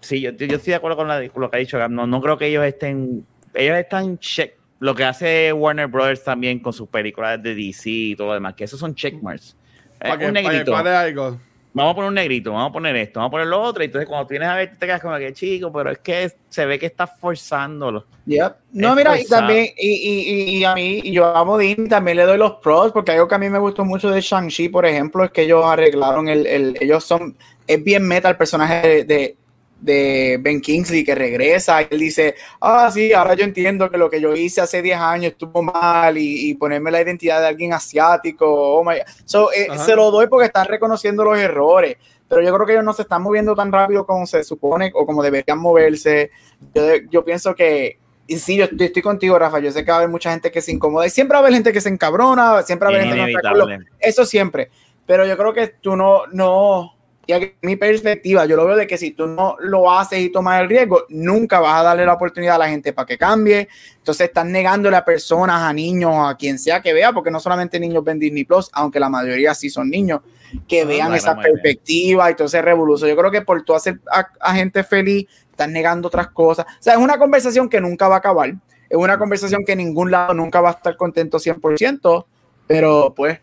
sí, 0.00 0.20
yo, 0.20 0.30
yo 0.32 0.56
estoy 0.56 0.70
de 0.70 0.74
acuerdo 0.76 0.96
con, 0.96 1.08
la- 1.08 1.28
con 1.28 1.42
lo 1.42 1.50
que 1.50 1.56
ha 1.56 1.60
dicho, 1.60 1.88
no, 1.88 2.06
no 2.06 2.20
creo 2.20 2.38
que 2.38 2.46
ellos 2.46 2.64
estén, 2.64 3.24
ellos 3.52 3.76
están 3.76 4.18
check, 4.18 4.54
lo 4.80 4.94
que 4.94 5.04
hace 5.04 5.52
Warner 5.52 5.86
Brothers 5.86 6.24
también 6.24 6.58
con 6.58 6.72
sus 6.72 6.88
películas 6.88 7.42
de 7.42 7.54
DC 7.54 7.90
y 7.90 8.16
todo 8.16 8.28
lo 8.28 8.34
demás, 8.34 8.54
que 8.54 8.64
esos 8.64 8.78
son 8.80 8.94
checkmarks. 8.94 9.56
Eh, 10.00 10.08
Para 10.08 10.18
que, 10.18 10.26
un 10.26 10.34
para 10.34 10.82
que 10.82 10.88
algo. 10.90 11.40
Vamos 11.74 11.90
a 11.90 11.94
poner 11.96 12.08
un 12.08 12.14
negrito, 12.14 12.52
vamos 12.52 12.70
a 12.70 12.72
poner 12.72 12.94
esto, 12.94 13.18
vamos 13.18 13.30
a 13.30 13.32
poner 13.32 13.46
lo 13.48 13.60
otro, 13.60 13.82
y 13.82 13.86
entonces 13.86 14.08
cuando 14.08 14.28
vienes 14.28 14.48
a 14.48 14.54
ver 14.54 14.76
te 14.78 14.86
quedas 14.86 15.02
como 15.02 15.18
que 15.18 15.32
chico, 15.32 15.72
pero 15.72 15.90
es 15.90 15.98
que 15.98 16.32
se 16.48 16.66
ve 16.66 16.78
que 16.78 16.86
estás 16.86 17.10
forzándolo. 17.18 18.06
Yep. 18.26 18.54
No, 18.72 18.90
Es 18.90 18.96
mira, 18.96 19.20
y 19.20 19.26
también, 19.26 19.66
y, 19.76 19.88
y, 19.88 20.58
y, 20.58 20.64
a 20.64 20.72
mí, 20.72 21.00
y 21.02 21.10
yo 21.10 21.26
amo 21.36 21.58
Disney, 21.58 21.88
también 21.88 22.18
le 22.18 22.22
doy 22.22 22.38
los 22.38 22.52
pros, 22.62 22.92
porque 22.92 23.10
algo 23.10 23.26
que 23.26 23.34
a 23.34 23.38
mí 23.38 23.50
me 23.50 23.58
gustó 23.58 23.84
mucho 23.84 24.08
de 24.08 24.20
Shang-Chi, 24.20 24.68
por 24.68 24.86
ejemplo, 24.86 25.24
es 25.24 25.32
que 25.32 25.42
ellos 25.42 25.64
arreglaron 25.64 26.28
el, 26.28 26.46
el 26.46 26.76
ellos 26.80 27.02
son, 27.02 27.36
es 27.66 27.82
bien 27.82 28.06
meta 28.06 28.30
el 28.30 28.36
personaje 28.36 28.88
de, 28.88 29.04
de, 29.04 29.36
de 29.80 30.38
Ben 30.40 30.60
Kingsley 30.60 31.04
que 31.04 31.14
regresa, 31.14 31.82
y 31.82 31.88
él 31.90 31.98
dice, 31.98 32.34
ah, 32.60 32.90
sí, 32.92 33.12
ahora 33.12 33.34
yo 33.34 33.44
entiendo 33.44 33.90
que 33.90 33.98
lo 33.98 34.08
que 34.08 34.20
yo 34.20 34.34
hice 34.34 34.60
hace 34.60 34.80
10 34.80 34.98
años 34.98 35.32
estuvo 35.32 35.62
mal, 35.62 36.16
y, 36.16 36.50
y 36.50 36.54
ponerme 36.54 36.90
la 36.90 37.02
identidad 37.02 37.40
de 37.40 37.48
alguien 37.48 37.72
asiático, 37.72 38.46
oh 38.46 38.84
my 38.84 38.96
God. 38.96 39.04
So, 39.24 39.52
eh, 39.52 39.68
se 39.84 39.94
lo 39.94 40.10
doy 40.10 40.26
porque 40.28 40.46
están 40.46 40.66
reconociendo 40.66 41.24
los 41.24 41.38
errores, 41.38 41.96
pero 42.28 42.42
yo 42.42 42.54
creo 42.54 42.66
que 42.66 42.72
ellos 42.72 42.84
no 42.84 42.92
se 42.92 43.02
están 43.02 43.22
moviendo 43.22 43.54
tan 43.54 43.70
rápido 43.70 44.06
como 44.06 44.26
se 44.26 44.42
supone, 44.44 44.90
o 44.94 45.04
como 45.04 45.22
deberían 45.22 45.58
moverse, 45.58 46.30
yo, 46.74 46.82
yo 47.10 47.24
pienso 47.24 47.54
que 47.54 47.98
y 48.26 48.38
sí, 48.38 48.56
yo 48.56 48.64
estoy, 48.64 48.86
estoy 48.86 49.02
contigo, 49.02 49.38
Rafa. 49.38 49.58
Yo 49.58 49.70
sé 49.70 49.84
que 49.84 49.90
va 49.90 49.96
a 49.96 50.00
haber 50.00 50.10
mucha 50.10 50.30
gente 50.30 50.50
que 50.50 50.62
se 50.62 50.72
incomoda 50.72 51.06
y 51.06 51.10
siempre 51.10 51.34
va 51.34 51.40
a 51.40 51.42
haber 51.42 51.52
gente 51.52 51.72
que 51.72 51.80
se 51.80 51.88
encabrona, 51.88 52.62
siempre 52.62 52.86
va 52.86 52.94
a 52.94 52.96
haber 52.96 53.08
gente 53.08 53.16
que 53.16 53.32
no 53.32 53.38
está 53.38 53.50
inevitable. 53.50 53.90
Eso 54.00 54.24
siempre. 54.24 54.70
Pero 55.06 55.26
yo 55.26 55.36
creo 55.36 55.52
que 55.52 55.68
tú 55.68 55.96
no, 55.96 56.26
no, 56.32 56.93
y 57.26 57.32
aquí, 57.32 57.52
mi 57.62 57.76
perspectiva, 57.76 58.44
yo 58.46 58.56
lo 58.56 58.66
veo 58.66 58.76
de 58.76 58.86
que 58.86 58.98
si 58.98 59.12
tú 59.12 59.26
no 59.26 59.56
lo 59.60 59.90
haces 59.90 60.20
y 60.20 60.30
tomas 60.30 60.60
el 60.60 60.68
riesgo, 60.68 61.04
nunca 61.08 61.60
vas 61.60 61.80
a 61.80 61.82
darle 61.82 62.04
la 62.06 62.14
oportunidad 62.14 62.56
a 62.56 62.58
la 62.58 62.68
gente 62.68 62.92
para 62.92 63.06
que 63.06 63.18
cambie. 63.18 63.68
Entonces 63.98 64.28
estás 64.28 64.46
negándole 64.46 64.96
a 64.96 65.04
personas, 65.04 65.62
a 65.62 65.72
niños, 65.72 66.12
a 66.16 66.36
quien 66.36 66.58
sea 66.58 66.80
que 66.82 66.92
vea, 66.92 67.12
porque 67.12 67.30
no 67.30 67.40
solamente 67.40 67.80
niños 67.80 68.04
ven 68.04 68.18
Disney 68.18 68.44
Plus, 68.44 68.68
aunque 68.72 69.00
la 69.00 69.08
mayoría 69.08 69.54
sí 69.54 69.70
son 69.70 69.90
niños, 69.90 70.20
que 70.68 70.82
Ah, 70.82 70.84
vean 70.84 71.14
esa 71.14 71.34
bien. 71.34 71.52
perspectiva 71.52 72.30
y 72.30 72.34
todo 72.34 72.46
ese 72.46 72.62
revolución. 72.62 73.08
Yo 73.10 73.16
creo 73.16 73.30
que 73.30 73.42
por 73.42 73.62
tú 73.62 73.74
hacer 73.74 74.00
a, 74.12 74.28
a 74.40 74.54
gente 74.54 74.84
feliz, 74.84 75.26
estás 75.50 75.68
negando 75.68 76.08
otras 76.08 76.28
cosas. 76.28 76.66
O 76.66 76.82
sea, 76.82 76.94
es 76.94 76.98
una 76.98 77.18
conversación 77.18 77.68
que 77.68 77.80
nunca 77.80 78.08
va 78.08 78.16
a 78.16 78.18
acabar. 78.18 78.54
Es 78.88 78.98
una 78.98 79.18
conversación 79.18 79.64
que 79.64 79.72
en 79.72 79.78
ningún 79.78 80.10
lado 80.10 80.34
nunca 80.34 80.60
va 80.60 80.68
a 80.70 80.72
estar 80.72 80.96
contento 80.96 81.38
100%, 81.38 82.26
pero 82.66 83.12
pues 83.16 83.40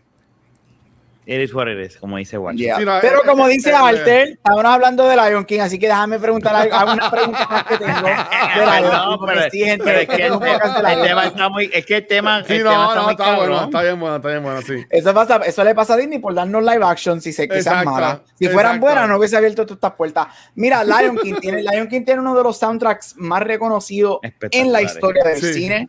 It 1.24 1.40
is 1.40 1.54
what 1.54 1.68
it 1.68 1.78
is, 1.78 1.96
como 1.98 2.16
dice 2.16 2.36
Watch. 2.36 2.56
Yeah. 2.56 2.78
Sí, 2.78 2.84
no, 2.84 2.98
Pero 3.00 3.18
eh, 3.22 3.26
como 3.26 3.46
eh, 3.46 3.52
dice 3.52 3.70
eh, 3.70 3.74
Alter, 3.76 4.28
estábamos 4.30 4.64
hablando 4.64 5.06
de 5.06 5.14
Lion 5.14 5.44
King, 5.44 5.60
así 5.60 5.78
que 5.78 5.86
déjame 5.86 6.18
preguntar 6.18 6.52
algo- 6.56 6.74
algunas 6.74 7.10
preguntas 7.12 7.48
más 7.48 7.64
que 7.64 7.78
tengo. 7.78 7.92
porque 9.18 9.34
pero, 9.34 9.50
sí, 9.52 9.58
gente, 9.60 9.84
pero 9.84 9.98
es 10.00 10.08
que 10.08 10.22
el, 10.26 10.28
no 10.30 10.44
el 10.44 11.02
tema 11.02 11.26
está 11.26 11.48
muy, 11.48 11.70
es 11.72 11.86
que 11.86 11.96
el 11.98 12.06
tema, 12.08 12.42
Sí, 12.44 12.54
el 12.54 12.64
no, 12.64 12.70
tema 12.70 12.84
está 12.88 12.94
no, 12.96 13.02
muy 13.04 13.12
está 13.12 13.24
cabrón. 13.24 13.48
bueno, 13.48 13.64
está 13.66 13.82
bien 13.82 14.00
bueno, 14.00 14.16
está 14.16 14.28
bien 14.28 14.42
bueno, 14.42 14.62
sí. 14.62 14.84
Eso, 14.90 15.14
pasa, 15.14 15.36
eso 15.46 15.62
le 15.62 15.74
pasa 15.76 15.94
a 15.94 15.96
Disney 15.96 16.18
por 16.18 16.34
darnos 16.34 16.60
live 16.64 16.84
action 16.84 17.20
si 17.20 17.32
se 17.32 17.48
quizás 17.48 17.84
malas. 17.84 18.18
Si 18.36 18.46
fueran 18.48 18.72
exacto. 18.76 18.86
buenas, 18.86 19.08
no 19.08 19.18
hubiese 19.18 19.36
abierto 19.36 19.64
todas 19.64 19.76
estas 19.76 19.92
puertas. 19.92 20.26
Mira, 20.56 20.82
Lion 20.82 21.16
King 21.18 21.34
tiene, 21.40 21.62
Lion 21.62 21.86
King 21.86 22.02
tiene 22.04 22.20
uno 22.20 22.34
de 22.34 22.42
los 22.42 22.58
soundtracks 22.58 23.14
más 23.18 23.42
reconocidos 23.44 24.18
en 24.50 24.72
la 24.72 24.82
historia 24.82 25.22
del 25.22 25.40
Sí. 25.40 25.52
cine. 25.54 25.88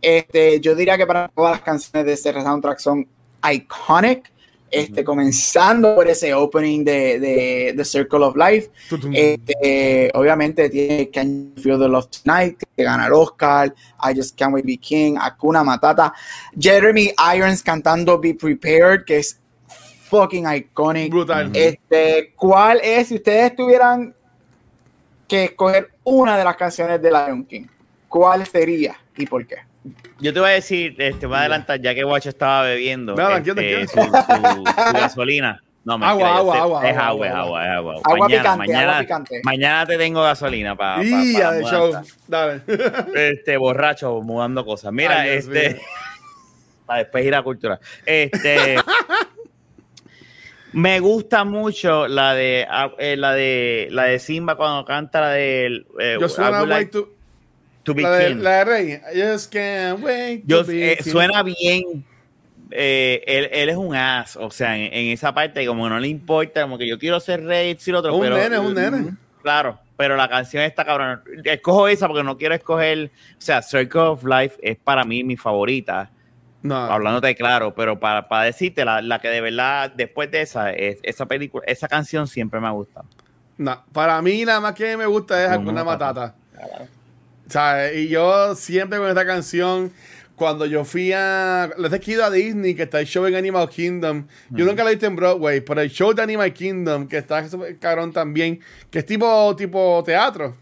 Este, 0.00 0.60
yo 0.60 0.74
diría 0.74 0.96
que 0.96 1.06
para 1.06 1.28
todas 1.28 1.52
las 1.52 1.60
canciones 1.60 2.06
de 2.06 2.12
ese 2.14 2.32
soundtrack 2.32 2.78
son 2.78 3.06
iconic. 3.52 4.32
Este, 4.72 5.04
comenzando 5.04 5.94
por 5.94 6.08
ese 6.08 6.32
opening 6.32 6.82
de, 6.82 7.20
de 7.20 7.74
The 7.76 7.84
Circle 7.84 8.24
of 8.24 8.36
Life. 8.36 8.70
Este, 9.12 10.10
obviamente 10.14 10.70
tiene 10.70 11.10
Can 11.10 11.54
You 11.54 11.62
Feel 11.62 11.78
the 11.78 11.88
Love 11.88 12.08
Tonight, 12.08 12.62
que 12.74 12.82
gana 12.82 13.06
el 13.06 13.12
Oscar, 13.12 13.74
I 14.02 14.16
Just 14.16 14.38
Can't 14.38 14.54
Wait 14.54 14.64
to 14.64 14.68
Be 14.68 14.78
King, 14.78 15.16
Akuna 15.20 15.62
Matata, 15.62 16.14
Jeremy 16.58 17.12
Irons 17.34 17.62
cantando 17.62 18.18
Be 18.18 18.34
Prepared, 18.34 19.04
que 19.04 19.18
es 19.18 19.38
fucking 20.08 20.46
iconic. 20.50 21.10
Brutal. 21.10 21.50
Este, 21.54 22.32
¿cuál 22.34 22.80
es, 22.82 23.08
si 23.08 23.16
ustedes 23.16 23.54
tuvieran 23.54 24.14
que 25.28 25.44
escoger 25.44 25.90
una 26.04 26.38
de 26.38 26.44
las 26.44 26.56
canciones 26.56 27.00
de 27.00 27.10
Lion 27.10 27.44
King, 27.44 27.66
cuál 28.08 28.46
sería 28.46 28.96
y 29.16 29.26
por 29.26 29.46
qué? 29.46 29.56
Yo 30.20 30.32
te 30.32 30.38
voy 30.40 30.50
a 30.50 30.52
decir, 30.52 30.94
este, 30.98 31.26
voy 31.26 31.36
a 31.36 31.40
adelantar, 31.40 31.80
ya 31.80 31.94
que 31.94 32.04
Watch 32.04 32.26
estaba 32.26 32.62
bebiendo 32.62 33.16
No, 33.16 33.36
este, 33.36 33.88
su, 33.88 34.00
su- 34.00 34.10
su 34.10 34.62
gasolina. 34.92 35.62
No, 35.84 35.94
Agua, 35.94 36.36
agua, 36.36 36.58
agua, 36.60 36.88
es 36.88 36.96
agua, 36.96 37.06
agua, 37.06 37.26
es 37.26 37.32
agua. 37.32 37.40
agua, 37.42 37.64
es 37.64 37.70
agua. 37.72 37.94
Agua 38.04 38.18
mañana, 38.28 38.42
picante, 38.42 38.58
mañana, 38.58 38.90
agua 38.92 39.00
picante. 39.00 39.40
mañana 39.42 39.86
te 39.86 39.98
tengo 39.98 40.22
gasolina 40.22 40.76
para 40.76 41.02
Y 41.02 41.32
ya 41.32 41.50
de 41.50 41.64
show. 41.64 41.92
Dale. 42.28 42.60
este 43.32 43.56
borracho 43.56 44.20
mudando 44.22 44.64
cosas. 44.64 44.92
Mira, 44.92 45.22
Ay, 45.22 45.30
este 45.30 45.80
para 46.86 47.00
después 47.00 47.24
ir 47.26 47.34
a 47.34 47.42
cultura. 47.42 47.80
Este 48.06 48.76
me 50.72 51.00
gusta 51.00 51.44
mucho 51.44 52.06
la 52.08 52.34
de 52.34 52.66
ah, 52.70 52.92
eh, 52.98 53.16
la 53.16 53.32
de 53.34 53.88
la 53.90 54.04
de 54.04 54.18
Simba 54.18 54.56
cuando 54.56 54.84
canta 54.84 55.20
la 55.20 55.30
de 55.30 55.84
eh, 56.00 56.16
Yo 56.20 56.28
suena 56.28 56.64
like 56.64 56.90
to, 56.92 57.08
to 57.84 57.94
be 57.94 58.02
la, 58.02 58.10
de, 58.10 58.28
king. 58.28 58.36
la 58.42 58.50
de 58.58 58.64
Rey. 58.64 58.92
I 59.12 59.20
just 59.32 59.52
can't 59.52 60.00
wait 60.02 60.42
Yo, 60.46 60.62
to 60.64 60.68
be 60.70 60.92
eh, 60.92 61.02
suena 61.02 61.42
bien. 61.42 62.04
eh, 62.70 63.22
él, 63.26 63.48
él 63.52 63.68
es 63.68 63.76
un 63.76 63.94
as, 63.94 64.36
o 64.36 64.50
sea, 64.50 64.76
en, 64.76 64.92
en 64.92 65.06
esa 65.12 65.34
parte, 65.34 65.66
como 65.66 65.88
no 65.88 65.98
le 66.00 66.08
importa, 66.08 66.62
como 66.62 66.78
que 66.78 66.86
yo 66.88 66.98
quiero 66.98 67.20
ser 67.20 67.44
rey, 67.44 67.74
decir 67.74 67.94
otro, 67.94 68.14
Un 68.14 68.22
pero. 68.22 68.36
nene, 68.36 68.58
un 68.58 68.74
nene. 68.74 69.14
Claro, 69.42 69.78
pero 69.96 70.16
la 70.16 70.28
canción 70.28 70.62
está 70.62 70.84
cabrón. 70.84 71.22
Escojo 71.44 71.88
esa 71.88 72.06
porque 72.06 72.22
no 72.22 72.38
quiero 72.38 72.54
escoger. 72.54 73.10
O 73.32 73.40
sea, 73.40 73.60
Circle 73.62 74.00
of 74.00 74.24
Life 74.24 74.56
es 74.62 74.78
para 74.78 75.04
mí 75.04 75.24
mi 75.24 75.36
favorita, 75.36 76.10
No. 76.62 76.76
hablándote 76.76 77.34
claro, 77.34 77.74
pero 77.74 77.98
para, 77.98 78.28
para 78.28 78.44
decirte, 78.44 78.84
la, 78.84 79.02
la 79.02 79.18
que 79.20 79.28
de 79.28 79.40
verdad, 79.40 79.90
después 79.94 80.30
de 80.30 80.42
esa, 80.42 80.70
es, 80.72 80.98
esa 81.02 81.26
película, 81.26 81.64
esa 81.66 81.88
canción 81.88 82.26
siempre 82.28 82.60
me 82.60 82.68
ha 82.68 82.70
gustado. 82.70 83.06
No, 83.58 83.84
para 83.92 84.22
mí 84.22 84.44
nada 84.44 84.60
más 84.60 84.74
que 84.74 84.96
me 84.96 85.06
gusta 85.06 85.44
es 85.44 85.50
Hakuna 85.50 85.80
no, 85.80 85.84
Matata. 85.84 86.34
¿Sabes? 87.52 87.96
Y 87.96 88.08
yo 88.08 88.54
siempre 88.54 88.98
con 88.98 89.08
esta 89.08 89.26
canción, 89.26 89.92
cuando 90.36 90.64
yo 90.66 90.84
fui 90.84 91.12
a. 91.12 91.70
Les 91.78 91.92
he 91.92 92.10
ido 92.10 92.24
a 92.24 92.30
Disney, 92.30 92.74
que 92.74 92.84
está 92.84 93.00
el 93.00 93.06
show 93.06 93.26
en 93.26 93.34
Animal 93.34 93.68
Kingdom. 93.68 94.26
Yo 94.50 94.64
nunca 94.64 94.82
lo 94.82 94.88
he 94.88 94.92
visto 94.92 95.06
en 95.06 95.16
Broadway, 95.16 95.60
pero 95.60 95.80
el 95.82 95.90
show 95.90 96.14
de 96.14 96.22
Animal 96.22 96.52
Kingdom, 96.54 97.06
que 97.06 97.18
está 97.18 97.44
cabrón 97.78 98.12
también, 98.12 98.60
que 98.90 99.00
es 99.00 99.06
tipo, 99.06 99.54
tipo 99.56 100.02
teatro. 100.04 100.56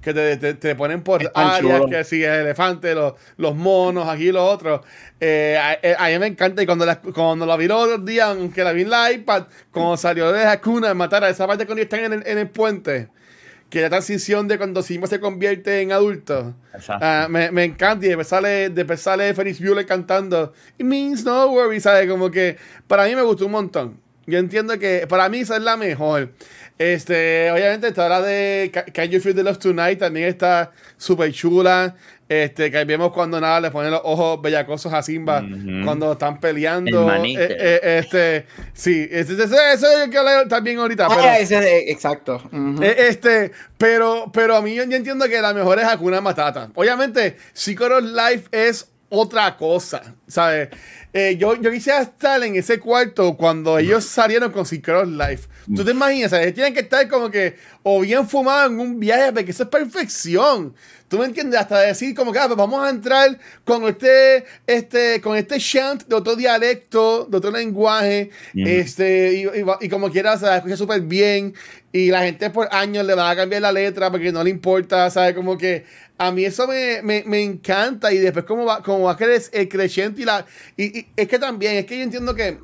Que 0.00 0.12
te, 0.12 0.36
te- 0.36 0.54
te 0.54 0.74
ponen 0.74 1.00
por 1.02 1.30
áreas, 1.32 1.60
chulo. 1.60 1.86
que 1.88 2.02
si 2.02 2.24
el 2.24 2.30
elefante, 2.40 2.92
los, 2.92 3.12
los 3.36 3.54
monos, 3.54 4.08
aquí 4.08 4.32
los 4.32 4.42
otros. 4.42 4.80
Eh, 5.20 5.56
a, 5.56 5.74
eh, 5.74 5.94
a 5.96 6.08
mí 6.08 6.18
me 6.18 6.26
encanta. 6.26 6.60
Y 6.60 6.66
cuando 6.66 6.84
la, 6.84 7.00
cuando 7.00 7.46
la 7.46 7.56
vi 7.56 7.68
los 7.68 7.84
otros 7.84 8.04
días, 8.04 8.26
aunque 8.26 8.64
la 8.64 8.72
vi 8.72 8.82
en 8.82 8.90
la 8.90 9.12
iPad, 9.12 9.44
cuando 9.70 9.96
salió 9.96 10.32
de 10.32 10.44
Hakuna, 10.44 10.92
matar 10.94 11.22
a 11.22 11.28
esa 11.28 11.46
parte 11.46 11.66
cuando 11.66 11.82
están 11.82 12.00
en 12.00 12.12
el, 12.14 12.22
en 12.26 12.38
el 12.38 12.48
puente 12.50 13.10
que 13.72 13.80
la 13.80 13.88
transición 13.88 14.48
de 14.48 14.58
cuando 14.58 14.82
Simba 14.82 15.06
se 15.06 15.18
convierte 15.18 15.80
en 15.80 15.92
adulto. 15.92 16.54
Ah, 16.88 17.26
me, 17.30 17.50
me 17.50 17.64
encanta 17.64 18.04
y 18.04 18.08
después 18.10 18.28
sale, 18.28 18.68
después 18.68 19.00
sale 19.00 19.32
Ferris 19.32 19.60
Bueller 19.60 19.86
cantando 19.86 20.52
It 20.76 20.84
means 20.84 21.24
no 21.24 21.46
worry, 21.46 21.80
¿sabes? 21.80 22.06
Como 22.06 22.30
que 22.30 22.58
para 22.86 23.06
mí 23.06 23.14
me 23.16 23.22
gustó 23.22 23.46
un 23.46 23.52
montón. 23.52 23.98
Yo 24.26 24.38
entiendo 24.38 24.78
que 24.78 25.06
para 25.08 25.30
mí 25.30 25.38
esa 25.38 25.56
es 25.56 25.62
la 25.62 25.78
mejor. 25.78 26.32
Este, 26.78 27.50
obviamente 27.52 27.88
está 27.88 28.08
la 28.08 28.20
de 28.22 28.70
Ca- 28.72 28.84
Can 28.86 29.08
You 29.08 29.20
Feel 29.20 29.34
the 29.36 29.42
Love 29.42 29.58
Tonight, 29.58 29.98
también 29.98 30.26
está 30.28 30.72
súper 30.96 31.32
chula. 31.32 31.94
Este, 32.28 32.70
que 32.70 32.84
vemos 32.86 33.12
cuando 33.12 33.38
nada 33.38 33.60
le 33.60 33.70
ponen 33.70 33.90
los 33.90 34.00
ojos 34.04 34.40
bellacosos 34.40 34.90
a 34.94 35.02
Simba 35.02 35.42
Ujú. 35.42 35.84
cuando 35.84 36.12
están 36.12 36.40
peleando. 36.40 37.04
El. 37.04 37.36
Eh, 37.36 37.56
eh, 37.60 37.98
este, 38.02 38.46
sí, 38.72 39.06
este, 39.10 39.34
eso 39.34 39.54
es 39.54 39.82
el 40.04 40.10
que 40.10 40.16
hablé 40.16 40.46
también 40.48 40.78
ahorita. 40.78 41.08
pero- 41.08 41.20
Ah, 41.22 41.38
ese 41.38 41.60
de- 41.60 41.90
exacto. 41.90 42.40
Ujú. 42.50 42.82
eh, 42.82 42.94
Este, 43.08 43.52
pero, 43.76 44.30
pero 44.32 44.56
a 44.56 44.62
mí 44.62 44.74
yo, 44.74 44.84
yo 44.84 44.96
entiendo 44.96 45.26
que 45.28 45.42
la 45.42 45.52
mejor 45.52 45.78
es 45.78 45.84
Hakuna 45.84 46.22
Matata. 46.22 46.70
Obviamente, 46.74 47.36
of 47.92 48.02
Life 48.04 48.48
es 48.50 48.88
otra 49.10 49.54
cosa, 49.58 50.14
¿sabes? 50.26 50.70
Eh, 51.12 51.36
yo, 51.38 51.54
yo 51.60 51.70
quisiera 51.70 52.00
estar 52.00 52.42
en 52.42 52.56
ese 52.56 52.78
cuarto 52.78 53.36
cuando 53.36 53.78
ellos 53.78 54.04
salieron 54.04 54.50
con 54.50 54.64
Synchronous 54.64 55.08
Life. 55.08 55.48
¿Tú 55.74 55.84
te 55.84 55.90
imaginas? 55.90 56.32
Ellos 56.32 56.54
tienen 56.54 56.74
que 56.74 56.80
estar 56.80 57.06
como 57.08 57.30
que 57.30 57.56
o 57.82 58.00
bien 58.00 58.26
fumados 58.28 58.72
en 58.72 58.80
un 58.80 58.98
viaje, 58.98 59.32
porque 59.32 59.50
eso 59.50 59.64
es 59.64 59.68
perfección. 59.68 60.74
¿Tú 61.08 61.18
me 61.18 61.26
entiendes? 61.26 61.60
Hasta 61.60 61.80
decir 61.80 62.14
como 62.14 62.32
que 62.32 62.38
ah, 62.38 62.46
pues 62.46 62.56
vamos 62.56 62.82
a 62.82 62.88
entrar 62.88 63.38
con 63.64 63.86
este, 63.86 64.46
este, 64.66 65.20
con 65.20 65.36
este 65.36 65.58
chant 65.58 66.04
de 66.04 66.14
otro 66.14 66.34
dialecto, 66.34 67.26
de 67.26 67.36
otro 67.36 67.50
lenguaje, 67.50 68.30
este, 68.54 69.34
y, 69.34 69.42
y, 69.42 69.64
y, 69.82 69.88
como 69.90 70.10
quiera, 70.10 70.38
se 70.38 70.56
escucha 70.56 70.78
súper 70.78 71.02
bien, 71.02 71.52
y 71.92 72.10
la 72.10 72.22
gente 72.22 72.48
por 72.48 72.68
años 72.72 73.04
le 73.04 73.14
va 73.14 73.28
a 73.28 73.36
cambiar 73.36 73.60
la 73.60 73.72
letra 73.72 74.10
porque 74.10 74.32
no 74.32 74.42
le 74.42 74.48
importa, 74.48 75.10
¿sabes? 75.10 75.34
Como 75.34 75.58
que 75.58 75.84
a 76.26 76.30
mí 76.30 76.44
eso 76.44 76.66
me, 76.68 77.02
me, 77.02 77.24
me 77.26 77.42
encanta, 77.42 78.12
y 78.12 78.18
después 78.18 78.44
como 78.44 78.64
va, 78.64 78.82
como 78.82 79.04
va 79.04 79.12
a 79.12 79.16
crecer 79.16 79.50
el 79.60 79.68
creciente 79.68 80.22
y 80.22 80.24
la... 80.24 80.46
Y, 80.76 81.06
es 81.16 81.26
que 81.26 81.38
también, 81.38 81.74
es 81.76 81.86
que 81.86 81.96
yo 81.96 82.04
entiendo 82.04 82.34
que 82.34 82.58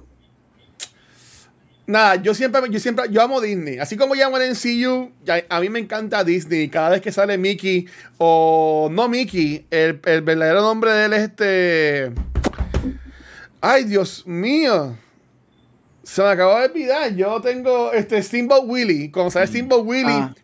Nada, 1.89 2.17
yo 2.17 2.35
siempre, 2.35 2.61
yo 2.71 2.79
siempre, 2.79 3.07
yo 3.11 3.23
amo 3.23 3.41
Disney. 3.41 3.79
Así 3.79 3.97
como 3.97 4.15
llamo 4.15 4.37
el 4.37 4.51
MCU, 4.51 5.11
a 5.49 5.59
mí 5.59 5.71
me 5.71 5.79
encanta 5.79 6.23
Disney. 6.23 6.69
Cada 6.69 6.91
vez 6.91 7.01
que 7.01 7.11
sale 7.11 7.39
Mickey, 7.39 7.87
o 8.19 8.91
no 8.93 9.09
Mickey, 9.09 9.65
el, 9.71 9.99
el 10.05 10.21
verdadero 10.21 10.61
nombre 10.61 10.93
de 10.93 11.05
él 11.07 11.13
es 11.15 11.23
este. 11.23 12.13
Ay, 13.63 13.85
Dios 13.85 14.27
mío. 14.27 14.99
Se 16.03 16.21
me 16.21 16.29
acabó 16.29 16.59
de 16.59 16.67
olvidar. 16.67 17.17
Yo 17.17 17.41
tengo 17.41 17.91
este 17.93 18.23
Steamboat 18.23 18.65
Willie. 18.67 19.11
Cuando 19.11 19.31
sale 19.31 19.47
Steamboat 19.47 19.87
Willie. 19.87 20.13
Ah. 20.13 20.35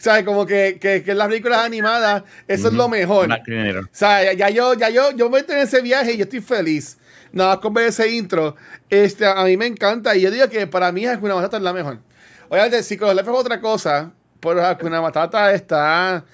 ¿Sabes? 0.00 0.24
Como 0.24 0.46
que, 0.46 0.78
que, 0.80 1.02
que 1.02 1.10
en 1.10 1.18
las 1.18 1.28
películas 1.28 1.60
animadas, 1.60 2.24
eso 2.48 2.68
es 2.68 2.74
lo 2.74 2.88
mejor. 2.88 3.30
O 3.30 3.88
sea, 3.92 4.32
ya, 4.32 4.48
yo, 4.48 4.74
ya 4.74 4.88
yo, 4.88 5.10
yo 5.12 5.28
me 5.28 5.38
meto 5.38 5.52
en 5.52 5.58
ese 5.58 5.80
viaje 5.82 6.12
y 6.14 6.16
yo 6.16 6.24
estoy 6.24 6.40
feliz 6.40 6.96
nada 7.32 7.50
más 7.50 7.58
con 7.58 7.74
ver 7.74 7.88
ese 7.88 8.08
intro, 8.08 8.56
este, 8.88 9.26
a 9.26 9.44
mí 9.44 9.56
me 9.56 9.66
encanta. 9.66 10.16
Y 10.16 10.22
yo 10.22 10.30
digo 10.30 10.48
que 10.48 10.66
para 10.66 10.92
mí 10.92 11.06
Hakuna 11.06 11.34
Matata 11.34 11.56
es 11.58 11.62
la 11.62 11.72
mejor. 11.72 11.98
Obviamente, 12.48 12.82
si 12.82 12.96
con 12.96 13.16
es 13.16 13.28
otra 13.28 13.60
cosa, 13.60 14.12
pero 14.40 14.64
Hakuna 14.64 15.00
Matata 15.00 15.52
está 15.52 16.24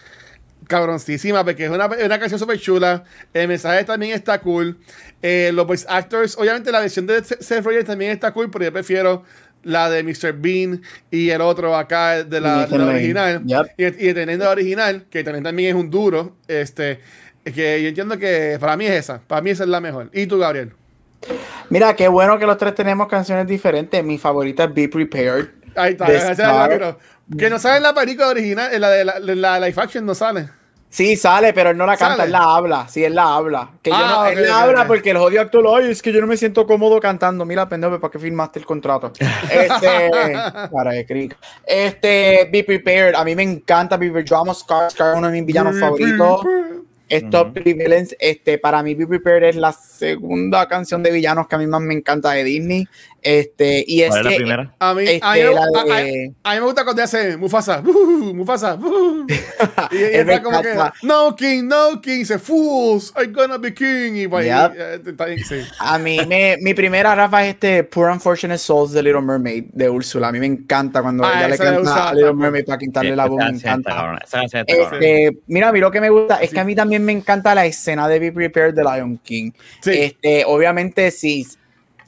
cabroncísima 0.67 1.45
porque 1.45 1.67
es 1.67 1.71
una, 1.71 1.87
una 1.87 2.19
canción 2.19 2.39
súper 2.39 2.59
chula. 2.59 3.05
El 3.33 3.49
mensaje 3.49 3.85
también 3.85 4.15
está 4.15 4.41
cool. 4.41 4.79
Eh, 5.23 5.51
los 5.53 5.67
voice 5.67 5.87
actors, 5.89 6.37
obviamente 6.39 6.73
la 6.73 6.81
versión 6.81 7.07
de 7.07 7.23
Seth 7.23 7.65
Rogen 7.65 7.85
también 7.85 8.13
está 8.13 8.33
cool, 8.33 8.51
pero 8.51 8.65
yo 8.65 8.73
prefiero 8.73 9.25
la 9.67 9.91
de 9.91 10.03
Mr. 10.03 10.33
Bean 10.33 10.81
y 11.11 11.31
el 11.31 11.41
otro 11.41 11.77
acá 11.77 12.25
de 12.25 12.41
la, 12.41 12.67
de 12.67 12.79
la 12.79 12.87
original. 12.87 13.43
Y, 13.77 13.85
y 13.85 14.15
teniendo 14.15 14.45
la 14.45 14.53
original, 14.53 15.07
que 15.11 15.25
también, 15.25 15.45
también 15.45 15.77
es 15.77 15.83
un 15.83 15.91
duro. 15.91 16.37
Este, 16.47 17.01
que 17.45 17.83
yo 17.83 17.89
entiendo 17.89 18.17
que 18.19 18.57
para 18.61 18.77
mí 18.77 18.87
es 18.87 18.93
esa. 18.93 19.21
Para 19.27 19.43
mí 19.43 19.51
esa 19.51 19.65
es 19.65 19.69
la 19.69 19.81
mejor. 19.81 20.11
¿Y 20.13 20.27
tú, 20.27 20.39
Gabriel? 20.39 20.73
Mira, 21.69 21.95
qué 21.97 22.09
bueno 22.09 22.39
que 22.39 22.47
los 22.47 22.57
tres 22.59 22.75
tenemos 22.75 23.09
canciones 23.09 23.47
diferentes. 23.47 24.03
Mi 24.05 24.19
favorita 24.19 24.65
es 24.65 24.75
Be 24.75 24.89
Prepared. 24.89 25.47
Ahí 25.75 25.93
está, 25.93 26.07
que 27.37 27.51
no 27.51 27.59
sale 27.59 27.79
en 27.79 27.83
la 27.83 27.93
película 27.93 28.29
original, 28.29 28.73
en 28.73 28.81
la 28.81 28.91
de 28.91 29.05
la, 29.05 29.19
la, 29.19 29.61
live 29.61 29.83
action 29.83 30.07
no 30.07 30.15
sale. 30.15 30.49
Sí, 30.97 31.15
sale, 31.15 31.53
pero 31.53 31.69
él 31.69 31.77
no 31.77 31.85
la 31.85 31.95
canta, 31.95 32.25
él 32.25 32.33
la 32.33 32.57
habla. 32.57 32.89
Sí, 32.89 33.05
él 33.05 33.15
la 33.15 33.35
habla. 33.35 33.69
Que 33.83 33.91
yo 33.91 33.97
ah, 33.99 34.33
él 34.33 34.49
la 34.49 34.63
habla 34.63 34.87
porque 34.87 35.11
el 35.11 35.19
jodido 35.19 35.43
actor, 35.43 35.67
oye, 35.67 35.91
es 35.91 36.01
que 36.01 36.11
yo 36.11 36.23
no 36.23 36.27
me 36.27 36.39
siento 36.39 36.67
cómodo 36.67 36.99
cantando. 37.01 37.45
Mira, 37.45 37.69
pendejo, 37.69 38.01
¿para 38.01 38.11
qué 38.11 38.19
firmaste 38.19 38.61
el 38.61 38.65
contrato? 38.65 39.13
Este, 39.51 40.11
para 40.73 40.93
de 40.93 41.37
Este, 41.67 42.49
Be 42.51 42.65
Prepared. 42.65 43.15
A 43.15 43.25
mí 43.25 43.37
me 43.37 43.43
encanta 43.43 43.99
Be 43.99 44.07
Prepared. 44.07 44.27
Yo 44.27 44.39
amo 44.39 44.55
Scar, 44.55 44.91
Scar 44.91 45.17
uno 45.17 45.27
de 45.27 45.35
mis 45.35 45.45
villanos 45.45 45.79
favoritos. 45.79 46.41
Stop 47.11 47.53
Violence, 47.53 48.17
este, 48.19 48.57
para 48.57 48.83
mí 48.83 48.95
Be 48.95 49.07
Prepared 49.07 49.51
es 49.51 49.57
la 49.57 49.73
segunda 49.73 50.67
canción 50.67 51.03
de 51.03 51.13
villanos 51.13 51.47
que 51.47 51.55
a 51.55 51.59
mí 51.59 51.67
más 51.67 51.83
me 51.83 51.93
encanta 51.93 52.33
de 52.33 52.43
Disney. 52.43 52.89
Este, 53.27 53.85
y 53.87 54.03
es, 54.03 54.11
¿Cuál 54.11 54.21
es 54.21 54.25
la 54.33 54.37
primera? 54.37 54.75
A 54.79 54.95
mí, 54.95 55.03
este, 55.03 55.21
a, 55.23 55.33
mí, 55.33 55.41
a, 55.41 55.45
de- 55.45 55.57
a- 56.45 56.51
a 56.51 56.55
mí 56.55 56.61
me 56.61 56.67
gusta 56.67 56.85
cuando 56.85 57.03
hace 57.03 57.37
Mufasa, 57.37 57.81
uh, 57.81 58.35
Mufasa, 58.35 58.75
uh, 58.77 59.27
y, 59.91 59.97
y 59.97 59.99
Es 60.03 60.15
está 60.21 60.43
como 60.43 60.63
que, 60.63 60.75
no 61.03 61.35
king, 61.35 61.65
no 61.65 62.01
king, 62.01 62.19
dice, 62.19 62.39
fools, 62.39 63.13
I'm 63.17 63.33
gonna 63.33 63.59
be 63.59 63.75
king, 63.75 64.15
y 64.15 64.21
Yep. 64.29 64.31
y, 64.31 64.47
eh, 64.47 65.01
está 65.07 65.25
bien, 65.27 65.41
sí. 65.45 65.57
A 65.81 65.99
mí, 65.99 66.19
me, 66.29 66.57
mi 66.61 66.73
primera 66.75 67.15
Rafa 67.15 67.45
es 67.45 67.55
este 67.55 67.83
Poor 67.85 68.11
Unfortunate 68.11 68.59
Souls 68.59 68.93
de 68.93 69.03
Little 69.03 69.23
Mermaid 69.23 69.65
de 69.73 69.91
Úrsula. 69.91 70.29
A 70.29 70.33
mí 70.33 70.39
me 70.39 70.47
encanta 70.47 71.03
cuando 71.03 71.25
Ah, 71.25 71.33
ella 71.39 71.49
le 71.49 71.59
canta 71.59 72.09
a 72.11 72.15
Little. 72.15 72.33
Mermaid 72.35 72.65
para 72.65 72.79
quitarle 72.79 73.17
la 73.17 73.27
voz. 73.27 73.39
Me 73.39 73.49
encanta. 73.59 74.19
esa. 74.25 74.61
Este, 74.67 75.37
mira, 75.49 75.69
a 75.71 75.73
mí 75.73 75.81
lo 75.81 75.91
que 75.91 76.01
me 76.01 76.11
gusta 76.11 76.37
es 76.37 76.51
Sí. 76.51 76.55
que 76.55 76.61
a 76.61 76.65
mí 76.65 76.75
también 76.77 77.05
me 77.05 77.13
encanta 77.13 77.55
la 77.55 77.67
escena 77.67 78.07
de 78.09 78.19
Be 78.21 78.31
Prepared 78.33 78.75
de 78.75 78.83
Lion 78.85 79.19
King. 79.19 79.51
Sí. 79.81 79.91
Este, 79.95 80.45
obviamente, 80.47 81.11
si 81.11 81.47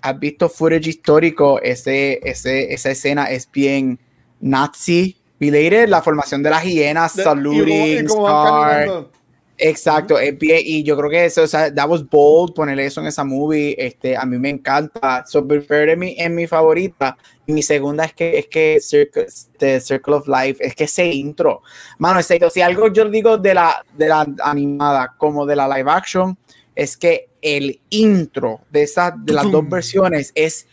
has 0.09 0.19
visto 0.19 0.49
footage 0.49 0.89
histórico, 0.91 1.61
ese, 1.63 2.21
ese, 2.23 2.73
esa 2.73 2.91
escena 2.91 3.25
es 3.27 3.49
bien 3.51 3.99
nazi 4.41 5.17
related, 5.41 5.89
la 5.89 6.03
formación 6.03 6.43
de 6.43 6.51
las 6.51 6.65
hienas, 6.65 7.15
De- 7.15 7.23
y 7.23 7.25
saluting, 7.25 8.07
como- 8.07 8.29
y 8.29 8.87
como. 8.87 9.19
Exacto, 9.61 10.21
es 10.21 10.39
bien- 10.39 10.61
y 10.65 10.85
yo 10.85 10.97
creo 10.97 11.11
que 11.11 11.25
eso, 11.25 11.43
o 11.43 11.47
sea, 11.49 11.75
that 11.75 11.89
was 11.89 12.09
bold 12.09 12.55
poner 12.55 12.79
eso 12.79 13.01
en 13.01 13.09
esa 13.09 13.25
movie, 13.25 13.75
este, 13.77 14.17
a 14.17 14.25
mí 14.25 14.39
me 14.39 14.51
encanta, 14.51 15.25
so 15.27 15.45
Prepare 15.45 15.93
es 15.93 15.99
mi, 15.99 16.15
es 16.17 16.31
mi 16.31 16.47
favorita, 16.47 17.17
y 17.45 17.53
mi 17.53 17.63
segunda 17.63 18.05
es 18.05 18.13
que, 18.13 18.39
es 18.39 18.47
que 18.47 18.79
Circle, 18.81 19.27
The 19.59 19.81
Circle 19.81 20.15
of 20.15 20.29
Life, 20.29 20.65
es 20.65 20.77
que 20.77 20.85
ese 20.85 21.07
intro, 21.07 21.63
mano, 21.99 22.21
ese, 22.21 22.39
si 22.51 22.61
algo 22.61 22.93
yo 22.93 23.05
digo 23.11 23.37
de 23.37 23.55
la, 23.55 23.85
de 23.97 24.07
la 24.07 24.25
animada 24.45 25.15
como 25.19 25.45
de 25.45 25.57
la 25.57 25.67
live 25.77 25.91
action, 25.91 26.39
es 26.77 26.97
que 26.97 27.28
el 27.43 27.81
intro 27.91 28.61
de 28.71 28.83
esas, 28.83 29.13
de 29.25 29.33
las 29.33 29.51
dos 29.51 29.69
versiones 29.69 30.33
es 30.35 30.67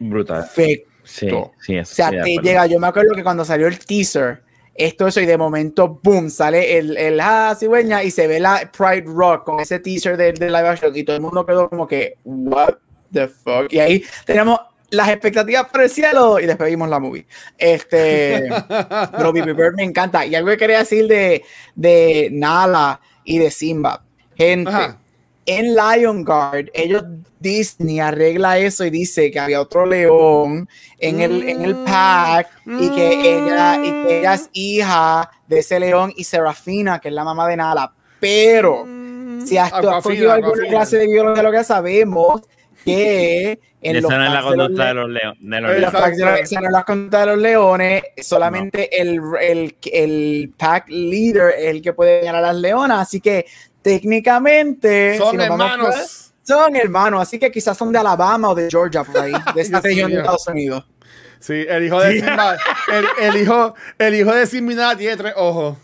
Brutal. 0.00 0.42
perfecto. 0.42 0.90
Sí, 1.04 1.28
sí, 1.60 1.76
eso 1.76 1.92
O 1.92 1.94
sea, 1.94 2.10
sí, 2.24 2.36
te 2.36 2.42
llega, 2.42 2.66
yo 2.66 2.78
me 2.78 2.86
acuerdo 2.86 3.14
que 3.14 3.22
cuando 3.22 3.44
salió 3.44 3.66
el 3.66 3.78
teaser, 3.78 4.42
esto, 4.74 5.06
eso, 5.06 5.20
y 5.20 5.26
de 5.26 5.36
momento, 5.36 6.00
boom, 6.02 6.30
sale 6.30 6.78
el, 6.78 6.96
el 6.96 7.20
ah, 7.20 7.54
cigüeña 7.58 8.02
y 8.02 8.10
se 8.10 8.26
ve 8.26 8.40
la 8.40 8.70
Pride 8.76 9.04
Rock 9.06 9.44
con 9.44 9.60
ese 9.60 9.78
teaser 9.78 10.16
de, 10.16 10.32
de 10.32 10.46
live 10.46 10.68
action 10.68 10.96
y 10.96 11.04
todo 11.04 11.16
el 11.16 11.22
mundo 11.22 11.44
quedó 11.44 11.68
como 11.68 11.86
que, 11.86 12.16
what 12.24 12.74
the 13.12 13.28
fuck. 13.28 13.70
Y 13.70 13.80
ahí 13.80 14.04
tenemos 14.24 14.60
las 14.90 15.08
expectativas 15.08 15.66
por 15.68 15.82
el 15.82 15.90
cielo 15.90 16.38
y 16.38 16.46
después 16.46 16.70
vimos 16.70 16.88
la 16.88 17.00
movie. 17.00 17.26
Este, 17.58 18.48
pero 18.68 19.32
Baby 19.32 19.52
Bird 19.52 19.74
me 19.74 19.84
encanta. 19.84 20.24
Y 20.24 20.34
algo 20.34 20.50
que 20.50 20.56
quería 20.56 20.78
decir 20.78 21.06
de, 21.06 21.42
de 21.74 22.28
Nala 22.32 23.00
y 23.24 23.38
de 23.38 23.50
Simba. 23.50 24.04
Gente, 24.36 24.70
Ajá. 24.70 25.01
En 25.46 25.74
Lion 25.74 26.24
Guard, 26.24 26.66
ellos 26.72 27.04
Disney 27.40 27.98
arregla 27.98 28.58
eso 28.58 28.84
y 28.84 28.90
dice 28.90 29.30
que 29.30 29.40
había 29.40 29.60
otro 29.60 29.84
león 29.84 30.68
en 30.98 31.20
el, 31.20 31.48
en 31.48 31.62
el 31.62 31.74
pack 31.76 32.48
y 32.66 32.88
que 32.90 33.38
ella 33.38 33.78
y 33.84 33.90
que 33.90 34.20
ella 34.20 34.34
es 34.34 34.48
hija 34.52 35.30
de 35.48 35.58
ese 35.58 35.80
león 35.80 36.12
y 36.16 36.24
Serafina, 36.24 37.00
que 37.00 37.08
es 37.08 37.14
la 37.14 37.24
mamá 37.24 37.48
de 37.48 37.56
Nala. 37.56 37.92
Pero 38.20 38.86
si 39.44 39.58
has, 39.58 39.72
cogido 39.72 40.30
alguna 40.30 40.52
Aquafina. 40.52 40.68
clase 40.68 40.98
de 40.98 41.08
biología, 41.08 41.42
lo 41.42 41.50
que 41.50 41.64
sabemos 41.64 42.42
que 42.84 43.58
en 43.82 44.00
los 44.00 44.04
Esa 44.04 44.18
no 44.18 44.24
es 44.24 44.32
la 44.32 44.42
packs 44.42 44.50
de 44.50 44.56
los 44.56 44.66
conducta 44.66 44.86
de 44.86 44.94
los 44.94 45.10
leones. 45.10 45.38
De 45.40 45.60
los 45.80 45.92
no 45.92 46.66
es 46.66 46.72
la 46.72 46.84
conducta 46.84 47.20
de 47.20 47.26
los 47.26 47.38
leones, 47.38 48.02
solamente 48.22 49.00
el, 49.00 49.20
el, 49.40 49.76
el 49.92 50.52
pack 50.56 50.88
leader 50.88 51.52
es 51.58 51.66
el 51.66 51.82
que 51.82 51.92
puede 51.92 52.24
ganar 52.24 52.44
a 52.44 52.52
las 52.52 52.56
leonas, 52.56 53.00
así 53.00 53.20
que 53.20 53.46
técnicamente 53.82 55.18
Son 55.18 55.32
si 55.32 55.36
nos 55.36 55.48
vamos 55.48 55.70
hermanos. 55.72 56.32
son 56.42 56.76
hermanos, 56.76 57.22
así 57.22 57.38
que 57.38 57.50
quizás 57.50 57.76
son 57.76 57.92
de 57.92 57.98
Alabama 57.98 58.50
o 58.50 58.54
de 58.54 58.68
Georgia 58.70 59.04
por 59.04 59.18
ahí, 59.18 59.32
de 59.54 59.60
esta 59.60 59.80
región 59.80 60.10
de. 60.10 60.18
Estados 60.18 60.46
Unidos. 60.46 60.84
Sí, 61.40 61.64
el 61.68 61.84
hijo 61.84 62.00
de 62.00 62.20
Simba, 62.20 62.56
el, 62.92 63.06
el 63.18 63.42
hijo, 63.42 63.74
el 63.98 64.14
hijo 64.14 64.32
de 64.32 64.46
Simba 64.46 64.96
tiene 64.96 65.16
tres 65.16 65.34
ojos. 65.36 65.76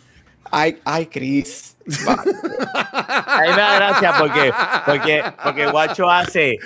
Ay, 0.50 0.80
ay, 0.84 1.06
Chris. 1.06 1.76
A 2.06 3.42
mí 3.42 3.50
me 3.50 3.56
da 3.56 3.74
gracia 3.76 4.14
porque, 4.18 4.52
porque, 4.86 5.24
porque 5.42 5.66
Guacho 5.66 6.08
hace. 6.10 6.58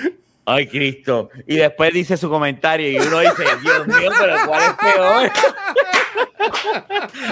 Ay, 0.45 0.67
Cristo. 0.67 1.31
Y 1.47 1.57
después 1.57 1.93
dice 1.93 2.17
su 2.17 2.29
comentario 2.29 2.91
y 2.91 2.99
uno 2.99 3.21
dice, 3.21 3.45
Dios 3.63 3.87
mío, 3.87 4.11
pero 4.19 4.37
¿cuál 4.47 4.63
es 4.63 4.75
peor? 4.75 5.31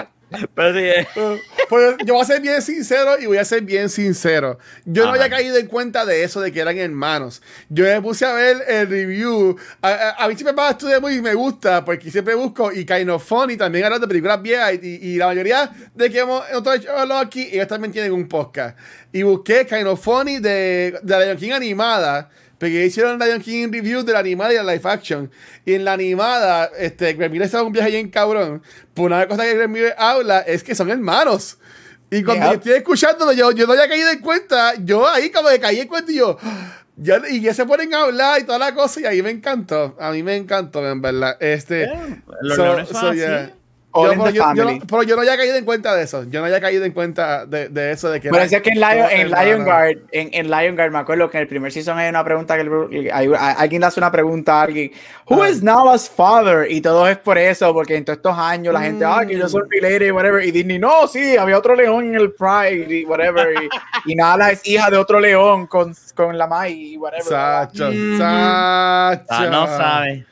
Pero 0.54 0.72
sí, 0.74 0.80
eh, 0.84 1.06
Pues 1.68 1.96
yo 2.04 2.14
voy 2.14 2.22
a 2.22 2.24
ser 2.24 2.40
bien 2.40 2.60
sincero 2.62 3.18
y 3.18 3.26
voy 3.26 3.36
a 3.38 3.44
ser 3.44 3.62
bien 3.62 3.88
sincero. 3.88 4.58
Yo 4.84 5.02
no 5.04 5.10
Ajá. 5.12 5.24
había 5.24 5.36
caído 5.36 5.56
en 5.56 5.66
cuenta 5.66 6.04
de 6.06 6.22
eso, 6.24 6.40
de 6.40 6.52
que 6.52 6.60
eran 6.60 6.76
hermanos. 6.78 7.42
Yo 7.68 7.84
me 7.84 8.00
puse 8.00 8.24
a 8.24 8.32
ver 8.32 8.58
el 8.68 8.88
review. 8.88 9.56
A, 9.82 9.88
a- 9.88 10.24
a 10.24 10.28
mí 10.28 10.34
siempre 10.34 10.54
para 10.54 10.70
estudiar 10.70 11.00
muy 11.00 11.20
me 11.20 11.34
gusta, 11.34 11.84
porque 11.84 12.10
siempre 12.10 12.34
busco 12.34 12.72
y 12.72 12.84
Kind 12.84 13.10
of 13.10 13.24
Funny 13.26 13.56
también 13.56 13.84
hablan 13.84 14.00
de 14.00 14.08
películas 14.08 14.40
viejas 14.42 14.74
y, 14.82 14.86
y 15.02 15.16
la 15.16 15.26
mayoría 15.26 15.70
de 15.94 16.10
que 16.10 16.18
hemos 16.20 16.44
nosotros 16.50 16.86
hablado 16.86 17.20
aquí, 17.20 17.48
ellos 17.52 17.68
también 17.68 17.92
tienen 17.92 18.12
un 18.12 18.28
podcast. 18.28 18.76
Y 19.12 19.22
busqué 19.22 19.66
Kind 19.66 19.86
of 19.86 20.02
Funny 20.02 20.38
de, 20.38 20.98
de 21.02 21.18
la 21.18 21.24
Lion 21.24 21.36
King 21.36 21.52
animada. 21.52 22.30
Porque 22.60 22.84
hicieron 22.84 23.18
Lion 23.18 23.40
King 23.40 23.68
review 23.72 24.02
de 24.04 24.12
la 24.12 24.18
animada 24.18 24.52
y 24.52 24.56
la 24.56 24.62
live 24.74 24.82
action. 24.84 25.30
Y 25.64 25.72
en 25.72 25.84
la 25.86 25.94
animada, 25.94 26.70
este, 26.78 27.14
Greg 27.14 27.30
Miller 27.30 27.48
un 27.64 27.72
viaje 27.72 27.90
bien 27.90 28.10
cabrón. 28.10 28.62
Pues 28.92 29.06
una 29.06 29.26
cosa 29.26 29.44
que 29.44 29.54
Greg 29.54 29.70
Miller 29.70 29.94
habla 29.96 30.40
es 30.40 30.62
que 30.62 30.74
son 30.74 30.90
hermanos. 30.90 31.56
Y 32.10 32.22
cuando 32.22 32.44
Yep. 32.44 32.52
yo 32.52 32.58
estoy 32.58 32.72
escuchándolo, 32.74 33.32
yo, 33.32 33.50
yo 33.52 33.66
no 33.66 33.72
había 33.72 33.88
caído 33.88 34.10
en 34.10 34.18
cuenta. 34.18 34.74
Yo 34.84 35.08
ahí 35.08 35.30
como 35.30 35.48
que 35.48 35.58
caí 35.58 35.80
en 35.80 35.88
cuenta 35.88 36.12
y 36.12 36.16
yo, 36.16 36.36
Ya, 37.02 37.18
y 37.30 37.40
ya 37.40 37.54
se 37.54 37.64
ponen 37.64 37.94
a 37.94 38.02
hablar 38.02 38.42
y 38.42 38.44
toda 38.44 38.58
la 38.58 38.74
cosa, 38.74 39.00
y 39.00 39.04
ahí 39.06 39.22
me 39.22 39.30
encantó. 39.30 39.96
A 39.98 40.10
mí 40.10 40.22
me 40.22 40.36
encantó, 40.36 40.86
en 40.86 41.00
verdad. 41.00 41.34
Este, 41.40 41.88
Los 42.42 42.56
so- 42.56 42.62
leones 42.64 42.88
son 42.90 43.00
so, 43.00 43.06
así. 43.08 43.18
yeah. 43.20 43.54
All 43.92 44.06
Yo- 44.06 44.12
in 44.12 44.18
pero, 44.20 44.30
the 44.30 44.36
yo, 44.36 44.42
yo 44.42 44.44
family. 44.62 44.78
no, 44.78 44.86
pero 44.86 45.02
yo 45.02 45.16
no 45.16 45.22
había 45.22 45.36
caído 45.36 45.56
en 45.56 45.64
cuenta 45.64 45.94
de 45.96 46.04
eso. 46.04 46.22
Yo 46.30 46.38
no 46.40 46.46
había 46.46 46.60
caído 46.60 46.84
en 46.84 46.92
cuenta 46.92 47.44
de, 47.44 47.68
de 47.68 47.90
eso. 47.90 48.08
De 48.08 48.20
que 48.20 48.28
Pero 48.30 48.42
era- 48.44 48.56
es 48.56 48.62
que 48.62 48.70
en 48.70 48.76
Lion, 48.78 49.10
en 49.10 49.20
hermanos. 49.22 49.44
Lion 49.44 49.64
Guard, 49.64 49.96
en, 50.12 50.28
en 50.32 50.50
Lion 50.50 50.76
Guard, 50.76 50.90
me 50.92 50.98
acuerdo 50.98 51.28
que 51.28 51.38
en 51.38 51.42
el 51.42 51.48
primer 51.48 51.72
season 51.72 51.98
hay 51.98 52.08
una 52.08 52.22
pregunta 52.22 52.54
que 52.54 52.60
el- 52.62 53.10
hay- 53.12 53.30
alguien 53.36 53.80
le 53.80 53.86
hace 53.88 53.98
una 53.98 54.12
pregunta 54.12 54.60
a 54.60 54.62
alguien, 54.62 54.92
Who 55.28 55.44
is 55.46 55.62
Nala's 55.62 56.08
father? 56.08 56.70
Y 56.70 56.80
todo 56.80 57.08
es 57.08 57.18
por 57.18 57.36
eso, 57.38 57.72
porque 57.72 57.96
en 57.96 58.04
todos 58.04 58.18
estos 58.18 58.38
años 58.38 58.72
la 58.74 58.80
gente, 58.82 59.04
ah, 59.04 59.22
que 59.26 59.36
yo 59.36 59.48
soy 59.48 59.62
Mm. 59.62 59.68
related 59.70 60.06
y 60.06 60.10
whatever. 60.12 60.44
Y 60.44 60.50
Disney, 60.52 60.78
no, 60.78 61.08
sí, 61.08 61.36
había 61.36 61.58
otro 61.58 61.74
león 61.74 62.04
en 62.08 62.14
el 62.14 62.32
Pride 62.32 62.86
y 62.94 63.04
whatever. 63.04 63.54
Y, 64.06 64.12
y 64.12 64.14
Nala 64.14 64.50
es 64.52 64.66
hija 64.68 64.88
de 64.90 64.96
otro 64.98 65.18
león 65.18 65.66
con, 65.66 65.94
con 66.14 66.38
la 66.38 66.46
Mai 66.46 66.92
y 66.94 66.96
whatever. 66.96 67.24
Sacho, 67.24 67.90
Mm. 67.90 68.18
sacho. 68.18 69.24
Ah, 69.30 69.46
no 69.50 69.66
sabe. 69.66 70.26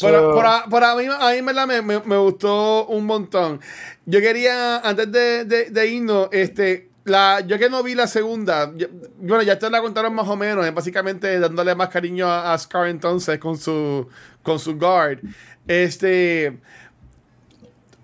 Pero 0.00 0.30
por, 0.30 0.46
a, 0.46 0.64
por 0.70 0.84
a 0.84 0.94
mí, 0.94 1.06
a 1.08 1.66
me, 1.66 1.82
me, 1.82 2.00
me 2.00 2.16
gustó 2.18 2.86
un 2.86 3.06
montón. 3.06 3.60
Yo 4.04 4.20
quería, 4.20 4.78
antes 4.78 5.10
de, 5.10 5.44
de, 5.44 5.70
de 5.70 5.86
irnos, 5.88 6.28
este, 6.32 6.90
la, 7.04 7.40
yo 7.40 7.58
que 7.58 7.70
no 7.70 7.82
vi 7.82 7.94
la 7.94 8.06
segunda, 8.06 8.72
yo- 8.76 8.88
bueno, 9.18 9.42
ya 9.42 9.58
te 9.58 9.68
la 9.70 9.80
contaron 9.80 10.14
más 10.14 10.28
o 10.28 10.36
menos, 10.36 10.66
es 10.66 10.74
básicamente 10.74 11.38
dándole 11.40 11.74
más 11.74 11.88
cariño 11.88 12.26
a, 12.28 12.52
a 12.52 12.58
Scar 12.58 12.88
entonces 12.88 13.38
con 13.38 13.56
su, 13.58 14.08
con 14.42 14.58
su 14.58 14.76
guard. 14.78 15.20
Este, 15.66 16.60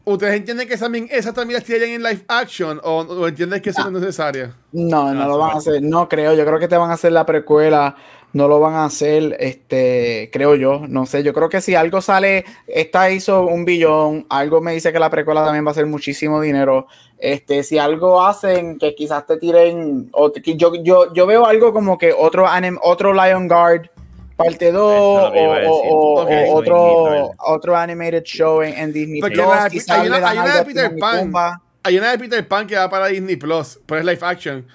¿Ustedes 0.04 0.34
entienden 0.34 0.66
que 0.68 0.76
también 0.76 1.06
esa 1.10 1.32
también 1.32 1.60
la 1.60 1.64
tirarían 1.64 1.90
en 1.90 2.02
live 2.02 2.24
action 2.26 2.80
o, 2.82 3.00
o 3.02 3.28
entienden 3.28 3.60
que 3.62 3.70
eso 3.70 3.84
no 3.84 3.98
es 3.98 4.04
necesario? 4.04 4.52
No, 4.72 5.12
no 5.14 5.14
No, 5.14 5.28
lo 5.28 5.38
eso 5.38 5.38
van 5.38 5.52
a 5.52 5.58
hacer, 5.58 5.82
no 5.82 6.08
creo, 6.08 6.32
yo 6.34 6.44
creo 6.46 6.58
que 6.58 6.68
te 6.68 6.76
van 6.76 6.90
a 6.90 6.94
hacer 6.94 7.12
la 7.12 7.26
precuela, 7.26 7.94
no 8.32 8.48
lo 8.48 8.60
van 8.60 8.74
a 8.74 8.84
hacer, 8.86 9.36
este, 9.40 10.30
creo 10.32 10.54
yo, 10.54 10.82
no 10.88 11.06
sé, 11.06 11.22
yo 11.22 11.32
creo 11.32 11.48
que 11.48 11.60
si 11.60 11.74
algo 11.74 12.00
sale, 12.00 12.44
esta 12.66 13.10
hizo 13.10 13.44
un 13.44 13.64
billón, 13.64 14.26
algo 14.30 14.60
me 14.60 14.72
dice 14.72 14.92
que 14.92 14.98
la 14.98 15.10
precuela 15.10 15.44
también 15.44 15.66
va 15.66 15.70
a 15.72 15.74
ser 15.74 15.86
muchísimo 15.86 16.40
dinero, 16.40 16.86
este, 17.18 17.62
si 17.62 17.78
algo 17.78 18.22
hacen 18.22 18.78
que 18.78 18.94
quizás 18.94 19.26
te 19.26 19.36
tiren, 19.36 20.08
o 20.12 20.32
yo, 20.34 20.72
yo, 20.82 21.12
yo 21.12 21.26
veo 21.26 21.46
algo 21.46 21.72
como 21.72 21.98
que 21.98 22.12
otro, 22.12 22.46
anim- 22.46 22.78
otro 22.82 23.12
Lion 23.12 23.48
Guard 23.48 23.88
parte 24.36 24.72
2 24.72 24.92
Eso 24.92 25.18
es 25.18 25.24
lo 25.24 25.32
que 25.32 25.42
iba 25.42 25.56
a 25.56 25.70
o, 25.70 25.74
o- 25.74 26.20
o 26.22 26.54
otro, 26.56 27.30
otro 27.46 27.76
animated 27.76 28.22
show 28.24 28.62
en, 28.62 28.76
en 28.78 28.92
Disney 28.92 29.20
Porque 29.20 29.36
Plus, 29.36 29.46
la- 29.46 29.70
quizás 29.70 29.98
hay 30.00 30.08
una- 30.08 30.28
hay 30.28 30.38
una 30.38 30.56
de 30.56 30.64
Peter 30.64 30.96
Pan. 30.98 31.32
Hay 31.84 31.98
una 31.98 32.10
de 32.12 32.18
Peter 32.18 32.48
Pan 32.48 32.66
que 32.66 32.76
va 32.76 32.88
para 32.88 33.08
Disney 33.08 33.36
Plus, 33.36 33.78
pero 33.86 34.00
es 34.00 34.06
live 34.06 34.18
action. 34.22 34.66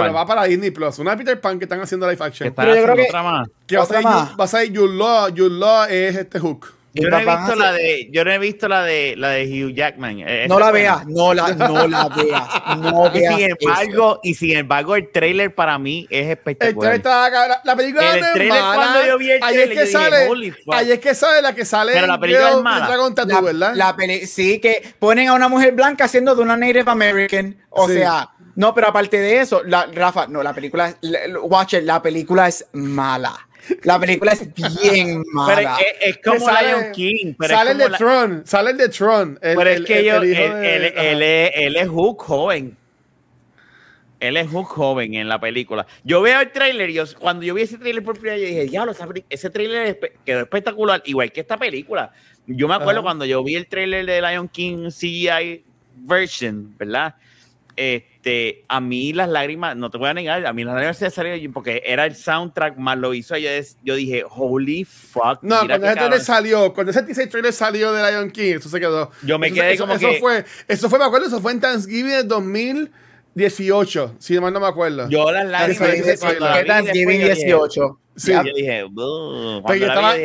Pero 0.00 0.12
¿Cuál? 0.12 0.16
va 0.16 0.26
para 0.26 0.44
Disney 0.44 0.70
Plus. 0.70 0.98
Una 0.98 1.12
de 1.12 1.16
Peter 1.18 1.40
Pan 1.40 1.58
que 1.58 1.64
están 1.64 1.80
haciendo 1.80 2.06
live 2.06 2.18
Que 2.18 2.24
action. 2.24 2.52
Pero 2.54 2.74
yo 2.74 2.82
creo 2.82 2.96
que- 2.96 3.02
otra 3.02 3.22
más. 3.22 3.48
Que 3.66 3.76
va 3.76 3.82
a 3.82 3.84
otra 3.84 4.00
va 4.02 4.44
a 4.44 4.46
ser 4.46 4.68
Jude 4.76 4.94
Law. 4.96 5.28
Jude 5.30 5.50
Law 5.58 5.84
es 5.88 6.16
este 6.16 6.38
Hook. 6.38 6.72
Yo 6.98 7.10
no 7.10 7.18
he 7.18 7.26
visto 7.26 7.54
la 7.56 7.72
de, 7.72 8.08
yo 8.10 8.24
no 8.24 8.30
he 8.32 8.38
visto 8.38 8.68
la 8.68 8.82
de 8.82 9.16
la 9.18 9.28
de 9.28 9.44
Hugh 9.44 9.74
Jackman. 9.74 10.20
Eh, 10.26 10.46
No 10.48 10.58
la 10.58 10.70
veas, 10.70 11.06
no 11.06 11.34
la, 11.34 11.48
no 11.52 11.86
la 11.86 12.08
veas, 12.08 12.48
no 12.78 13.06
Y 13.14 13.18
veas. 13.20 13.34
sin 13.36 13.44
eso. 13.44 13.56
embargo, 13.60 14.20
y 14.22 14.32
sin 14.34 14.56
embargo, 14.56 14.96
el 14.96 15.12
trailer 15.12 15.54
para 15.54 15.78
mí 15.78 16.06
es 16.08 16.24
El 16.24 16.30
espectacular. 16.32 16.92
trailer 16.92 16.96
está 16.96 17.30
cabrón. 17.30 17.56
La 17.64 17.76
película 17.76 18.14
El 18.14 18.20
no 18.22 18.26
es 18.28 18.32
trailer, 18.32 18.62
mala. 18.62 18.74
cuando 18.76 19.06
yo 19.08 19.18
vi 19.18 19.30
el 19.30 19.42
ahí 19.42 19.56
es 19.58 19.68
que 19.68 19.74
yo 19.74 19.80
dije, 19.82 19.92
sale. 19.92 20.26
"Holy 20.30 20.50
fuck". 20.52 20.74
Ahí 20.74 20.90
es 20.92 20.98
que 21.00 21.14
sale 21.14 21.42
la 21.42 21.54
que 21.54 21.64
sale. 21.66 21.92
Pero 21.92 22.06
la 22.06 22.18
película 22.18 22.48
es 22.50 22.56
mala. 22.62 22.86
Tattoo, 23.14 23.26
La, 23.26 23.40
¿verdad? 23.42 23.72
la 23.74 23.94
peli- 23.94 24.26
sí, 24.26 24.58
que 24.58 24.94
ponen 24.98 25.28
a 25.28 25.34
una 25.34 25.48
mujer 25.48 25.72
blanca 25.74 26.04
haciendo 26.04 26.34
de 26.34 26.40
una 26.40 26.56
Native 26.56 26.84
American. 26.90 27.58
O 27.68 27.88
Sí. 27.88 27.92
sea, 27.96 28.30
no, 28.56 28.74
pero 28.74 28.88
aparte 28.88 29.18
de 29.20 29.40
eso, 29.40 29.62
la, 29.64 29.86
Rafa, 29.86 30.26
no, 30.26 30.42
la 30.42 30.52
película, 30.52 30.88
es- 30.88 31.82
la- 31.82 32.02
película 32.02 32.48
es 32.48 32.66
mala. 32.72 33.48
La 33.82 33.98
película 33.98 34.32
es 34.32 34.52
bien 34.54 35.22
Pero 35.46 35.62
mala. 35.62 35.78
es, 36.00 36.16
es 36.16 36.18
como 36.24 36.40
sale- 36.44 36.68
Lion 36.68 36.92
King. 36.92 37.34
Pero 37.38 37.54
sale 37.54 37.70
el 37.72 37.78
de 37.78 37.88
la- 37.88 37.98
Tron. 37.98 38.42
Sale 38.46 38.70
el 38.70 38.76
de 38.76 38.88
Tron. 38.88 39.38
El, 39.42 39.56
pero 39.56 39.70
es 39.70 39.80
que 39.82 39.98
el- 40.00 40.04
yo, 40.06 40.16
el 40.16 40.24
él, 40.34 41.22
es, 41.22 41.50
él 41.54 41.76
es 41.76 41.88
Hook 41.88 42.22
joven. 42.22 42.76
Él 44.18 44.36
es 44.38 44.48
Hook 44.48 44.66
joven 44.68 45.14
en 45.14 45.28
la 45.28 45.38
película. 45.38 45.86
Yo 46.02 46.22
veo 46.22 46.40
el 46.40 46.50
tráiler 46.50 46.88
y 46.90 46.94
yo, 46.94 47.04
cuando 47.18 47.44
yo 47.44 47.52
vi 47.54 47.62
ese 47.62 47.76
tráiler 47.76 48.02
por 48.02 48.14
primera 48.14 48.36
vez, 48.36 48.44
yo 48.44 48.48
dije, 48.48 48.64
diablo, 48.70 48.94
ese 49.28 49.50
tráiler 49.50 49.98
quedó 50.24 50.40
espectacular, 50.40 51.02
igual 51.04 51.30
que 51.32 51.40
esta 51.40 51.58
película. 51.58 52.12
Yo 52.46 52.66
me 52.68 52.74
acuerdo 52.76 53.02
cuando 53.02 53.24
yo 53.26 53.42
vi 53.44 53.56
el 53.56 53.66
tráiler 53.66 54.06
de 54.06 54.22
Lion 54.22 54.48
King 54.48 54.88
CGI 54.90 55.64
version, 55.96 56.74
¿verdad? 56.78 57.14
Este, 57.74 58.06
este, 58.26 58.64
a 58.66 58.80
mí 58.80 59.12
las 59.12 59.28
lágrimas, 59.28 59.76
no 59.76 59.88
te 59.88 59.98
voy 59.98 60.08
a 60.08 60.14
negar, 60.14 60.44
a 60.46 60.52
mí 60.52 60.64
las 60.64 60.74
lágrimas 60.74 60.96
se 60.96 61.08
salieron 61.10 61.52
porque 61.52 61.80
era 61.86 62.04
el 62.06 62.16
soundtrack 62.16 62.76
más 62.76 62.98
lo 62.98 63.14
hizo. 63.14 63.36
Yo, 63.36 63.48
yo 63.84 63.94
dije, 63.94 64.24
holy 64.28 64.84
fuck. 64.84 65.38
No, 65.42 65.60
cuando 65.60 65.86
ese 65.86 65.94
trailer 65.94 66.20
salió, 66.20 66.74
cuando 66.74 66.90
ese 66.90 67.04
teaser 67.04 67.28
trailer 67.28 67.52
salió 67.52 67.92
de 67.92 68.10
Lion 68.10 68.32
King, 68.32 68.54
eso 68.56 68.68
se 68.68 68.80
quedó. 68.80 69.12
Yo 69.22 69.38
me 69.38 69.52
quedé 69.52 69.74
eso, 69.74 69.84
como 69.84 69.94
eso. 69.94 70.08
Fue, 70.18 70.44
eso 70.66 70.90
fue, 70.90 70.98
me 70.98 71.04
acuerdo, 71.04 71.28
eso 71.28 71.40
fue 71.40 71.52
en 71.52 71.60
Thanksgiving 71.60 72.10
de 72.10 72.22
2000. 72.24 72.90
18, 73.36 74.14
si 74.18 74.40
más 74.40 74.50
no 74.50 74.60
me 74.60 74.66
acuerdo. 74.66 75.10
Yo 75.10 75.30
las 75.30 75.46
lágrimas. 75.46 76.18
Thanksgiving 76.66 77.20
18. 77.20 78.00
Sí. 78.16 78.32
Yo 78.32 78.42
dije, 78.44 78.82
Pero 78.96 79.62
pues 79.62 79.78
yo 79.78 79.86
estaba, 79.88 80.16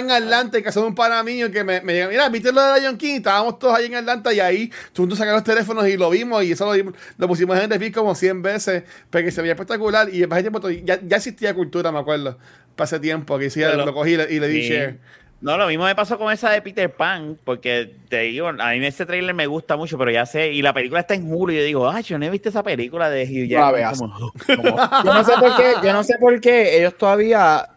en 0.00 0.10
Atlanta, 0.10 0.58
en 0.58 0.64
casa 0.64 0.80
de 0.80 0.86
un 0.86 0.94
pana 0.96 1.22
mío 1.22 1.52
que 1.52 1.62
me, 1.62 1.80
me 1.82 1.92
llega, 1.92 2.08
mira, 2.08 2.28
viste 2.30 2.50
lo 2.50 2.60
de 2.60 2.80
Lion 2.80 2.98
King, 2.98 3.18
estábamos 3.18 3.60
todos 3.60 3.76
ahí 3.76 3.86
en 3.86 3.94
Atlanta 3.94 4.32
y 4.32 4.40
ahí 4.40 4.72
tú 4.92 5.06
nos 5.06 5.18
sacaron 5.18 5.36
los 5.36 5.44
teléfonos 5.44 5.86
y 5.86 5.96
lo 5.96 6.10
vimos 6.10 6.42
y 6.42 6.50
eso 6.50 6.74
lo, 6.74 6.92
lo 7.16 7.28
pusimos 7.28 7.56
en 7.60 7.72
el 7.72 7.92
como 7.92 8.16
100 8.16 8.42
veces, 8.42 8.82
porque 9.08 9.30
se 9.30 9.40
veía 9.40 9.52
espectacular 9.52 10.12
y 10.12 10.22
el 10.22 10.28
tiempo 10.28 10.68
ya, 10.68 10.94
existía 10.94 11.54
cultura, 11.54 11.92
me 11.92 12.00
acuerdo, 12.00 12.38
para 12.74 13.00
tiempo, 13.00 13.38
que 13.38 13.50
sí, 13.50 13.60
lo, 13.60 13.94
cogí 13.94 14.14
y 14.14 14.16
le, 14.16 14.34
y 14.34 14.40
le 14.40 14.48
di 14.48 14.62
share. 14.62 14.98
No, 15.40 15.56
lo 15.56 15.68
mismo 15.68 15.84
me 15.84 15.94
pasó 15.94 16.18
con 16.18 16.32
esa 16.32 16.50
de 16.50 16.60
Peter 16.62 16.90
Pan, 16.92 17.38
porque 17.44 17.94
te 18.08 18.20
digo, 18.22 18.48
a 18.48 18.52
mí 18.72 18.84
ese 18.84 19.06
trailer 19.06 19.34
me 19.34 19.46
gusta 19.46 19.76
mucho, 19.76 19.96
pero 19.96 20.10
ya 20.10 20.26
sé, 20.26 20.52
y 20.52 20.62
la 20.62 20.72
película 20.74 20.98
está 21.00 21.14
en 21.14 21.28
julio, 21.28 21.54
y 21.56 21.60
yo 21.60 21.64
digo, 21.64 21.88
ay, 21.88 22.02
yo 22.02 22.18
no 22.18 22.24
he 22.26 22.30
visto 22.30 22.48
esa 22.48 22.64
película 22.64 23.08
de 23.08 23.22
Hugh 23.24 23.48
Jackman. 23.48 23.72
veas. 23.74 23.98
como- 24.00 24.32
como- 24.46 25.04
Yo 25.04 25.14
no 25.14 25.24
sé 25.24 25.32
por 25.38 25.56
qué, 25.56 25.74
yo 25.84 25.92
no 25.92 26.02
sé 26.02 26.16
por 26.18 26.40
qué 26.40 26.78
ellos 26.78 26.98
todavía 26.98 27.68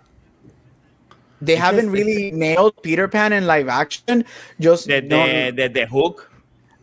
they 1.46 1.56
haven't 1.56 1.92
really 1.92 2.32
nailed 2.32 2.74
Peter 2.82 3.08
Pan 3.10 3.32
en 3.34 3.46
live 3.48 3.70
action. 3.72 4.26
Desde, 4.58 5.02
no- 5.04 5.26
desde 5.54 5.88
Hook. 5.88 6.24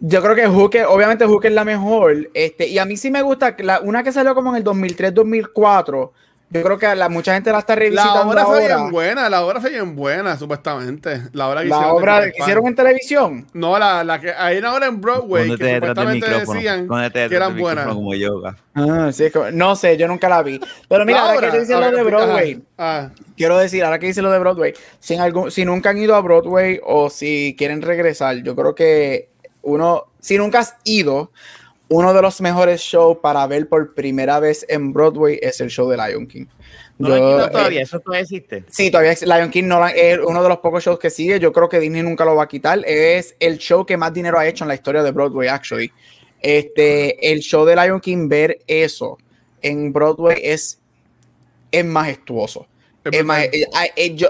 yo 0.00 0.22
creo 0.22 0.34
que 0.36 0.46
Hook, 0.46 0.76
obviamente 0.88 1.24
Hook 1.26 1.44
es 1.46 1.52
la 1.52 1.64
mejor. 1.64 2.30
Este, 2.34 2.68
y 2.68 2.78
a 2.78 2.84
mí 2.84 2.96
sí 2.96 3.10
me 3.10 3.22
gusta 3.22 3.56
la, 3.58 3.80
una 3.80 4.04
que 4.04 4.12
salió 4.12 4.32
como 4.36 4.50
en 4.50 4.56
el 4.58 4.64
2003-2004. 4.64 6.10
Yo 6.50 6.62
creo 6.62 6.78
que 6.78 6.94
la, 6.94 7.10
mucha 7.10 7.34
gente 7.34 7.52
la 7.52 7.58
está 7.58 7.74
La 7.74 7.80
revisitando 7.80 8.22
obra 8.30 8.46
fue 8.46 8.62
ahora. 8.62 8.76
bien 8.78 8.90
buena, 8.90 9.28
la 9.28 9.44
obra 9.44 9.60
fue 9.60 9.68
bien 9.68 9.94
buena, 9.94 10.38
supuestamente. 10.38 11.22
La 11.32 11.46
obra 11.48 11.60
que 11.62 11.68
La 11.68 11.76
hicieron 11.76 11.96
obra 11.96 12.20
que 12.24 12.30
Pan. 12.30 12.40
hicieron 12.40 12.66
en 12.68 12.74
televisión. 12.74 13.46
No, 13.52 13.78
la, 13.78 14.02
la 14.02 14.18
que 14.18 14.32
hay 14.32 14.56
una 14.56 14.72
obra 14.74 14.86
en 14.86 14.98
Broadway 15.00 15.56
que 15.58 15.74
supuestamente 15.74 16.30
decían 16.30 16.88
que 17.12 17.34
eran 17.36 17.58
buenas. 17.58 17.88
como 17.88 18.14
yoga. 18.14 18.56
Ah, 18.74 19.10
sí, 19.12 19.24
no 19.52 19.76
sé, 19.76 19.96
yo 19.98 20.08
nunca 20.08 20.28
la 20.30 20.42
vi. 20.42 20.58
Pero 20.88 21.04
mira, 21.04 21.18
La 21.18 21.24
ahora 21.26 21.38
obra, 21.38 21.50
que 21.50 21.60
dice 21.60 21.74
lo 21.78 21.90
de 21.90 22.02
Broadway. 22.02 22.62
Ah, 22.78 23.10
quiero 23.36 23.58
decir, 23.58 23.84
ahora 23.84 23.98
que 23.98 24.06
dice 24.06 24.22
lo 24.22 24.30
de 24.30 24.38
Broadway, 24.38 24.72
si, 25.00 25.14
en 25.14 25.20
algún, 25.20 25.50
si 25.50 25.66
nunca 25.66 25.90
han 25.90 25.98
ido 25.98 26.14
a 26.14 26.20
Broadway 26.22 26.80
o 26.82 27.10
si 27.10 27.54
quieren 27.58 27.82
regresar, 27.82 28.36
yo 28.42 28.56
creo 28.56 28.74
que 28.74 29.28
uno, 29.62 30.04
si 30.20 30.38
nunca 30.38 30.60
has 30.60 30.76
ido, 30.84 31.30
uno 31.88 32.12
de 32.12 32.20
los 32.22 32.40
mejores 32.40 32.80
shows 32.80 33.18
para 33.22 33.46
ver 33.46 33.68
por 33.68 33.94
primera 33.94 34.40
vez 34.40 34.64
en 34.68 34.92
Broadway 34.92 35.38
es 35.40 35.60
el 35.60 35.68
show 35.68 35.88
de 35.88 35.96
Lion 35.96 36.26
King. 36.26 36.46
No 36.98 37.08
lo 37.08 37.14
han 37.14 37.20
quitado 37.20 37.46
eh, 37.46 37.50
todavía, 37.50 37.82
eso 37.82 38.00
todavía 38.00 38.22
existe. 38.22 38.64
Sí, 38.68 38.90
todavía 38.90 39.14
Lion 39.22 39.50
King 39.50 39.64
no 39.64 39.80
la- 39.80 39.90
es 39.90 40.18
uno 40.18 40.42
de 40.42 40.48
los 40.48 40.58
pocos 40.58 40.84
shows 40.84 40.98
que 40.98 41.10
sigue. 41.10 41.38
Yo 41.40 41.52
creo 41.52 41.68
que 41.68 41.78
Disney 41.80 42.02
nunca 42.02 42.24
lo 42.24 42.34
va 42.34 42.42
a 42.44 42.48
quitar. 42.48 42.80
Es 42.86 43.36
el 43.40 43.58
show 43.58 43.86
que 43.86 43.96
más 43.96 44.12
dinero 44.12 44.38
ha 44.38 44.46
hecho 44.46 44.64
en 44.64 44.68
la 44.68 44.74
historia 44.74 45.02
de 45.02 45.12
Broadway, 45.12 45.48
actually. 45.48 45.90
Este, 46.42 47.32
el 47.32 47.40
show 47.40 47.64
de 47.64 47.74
Lion 47.76 48.00
King, 48.00 48.28
ver 48.28 48.58
eso 48.66 49.16
en 49.62 49.92
Broadway 49.92 50.38
es, 50.42 50.80
es 51.70 51.84
majestuoso. 51.84 52.66
Es 53.96 54.14
yo- 54.14 54.28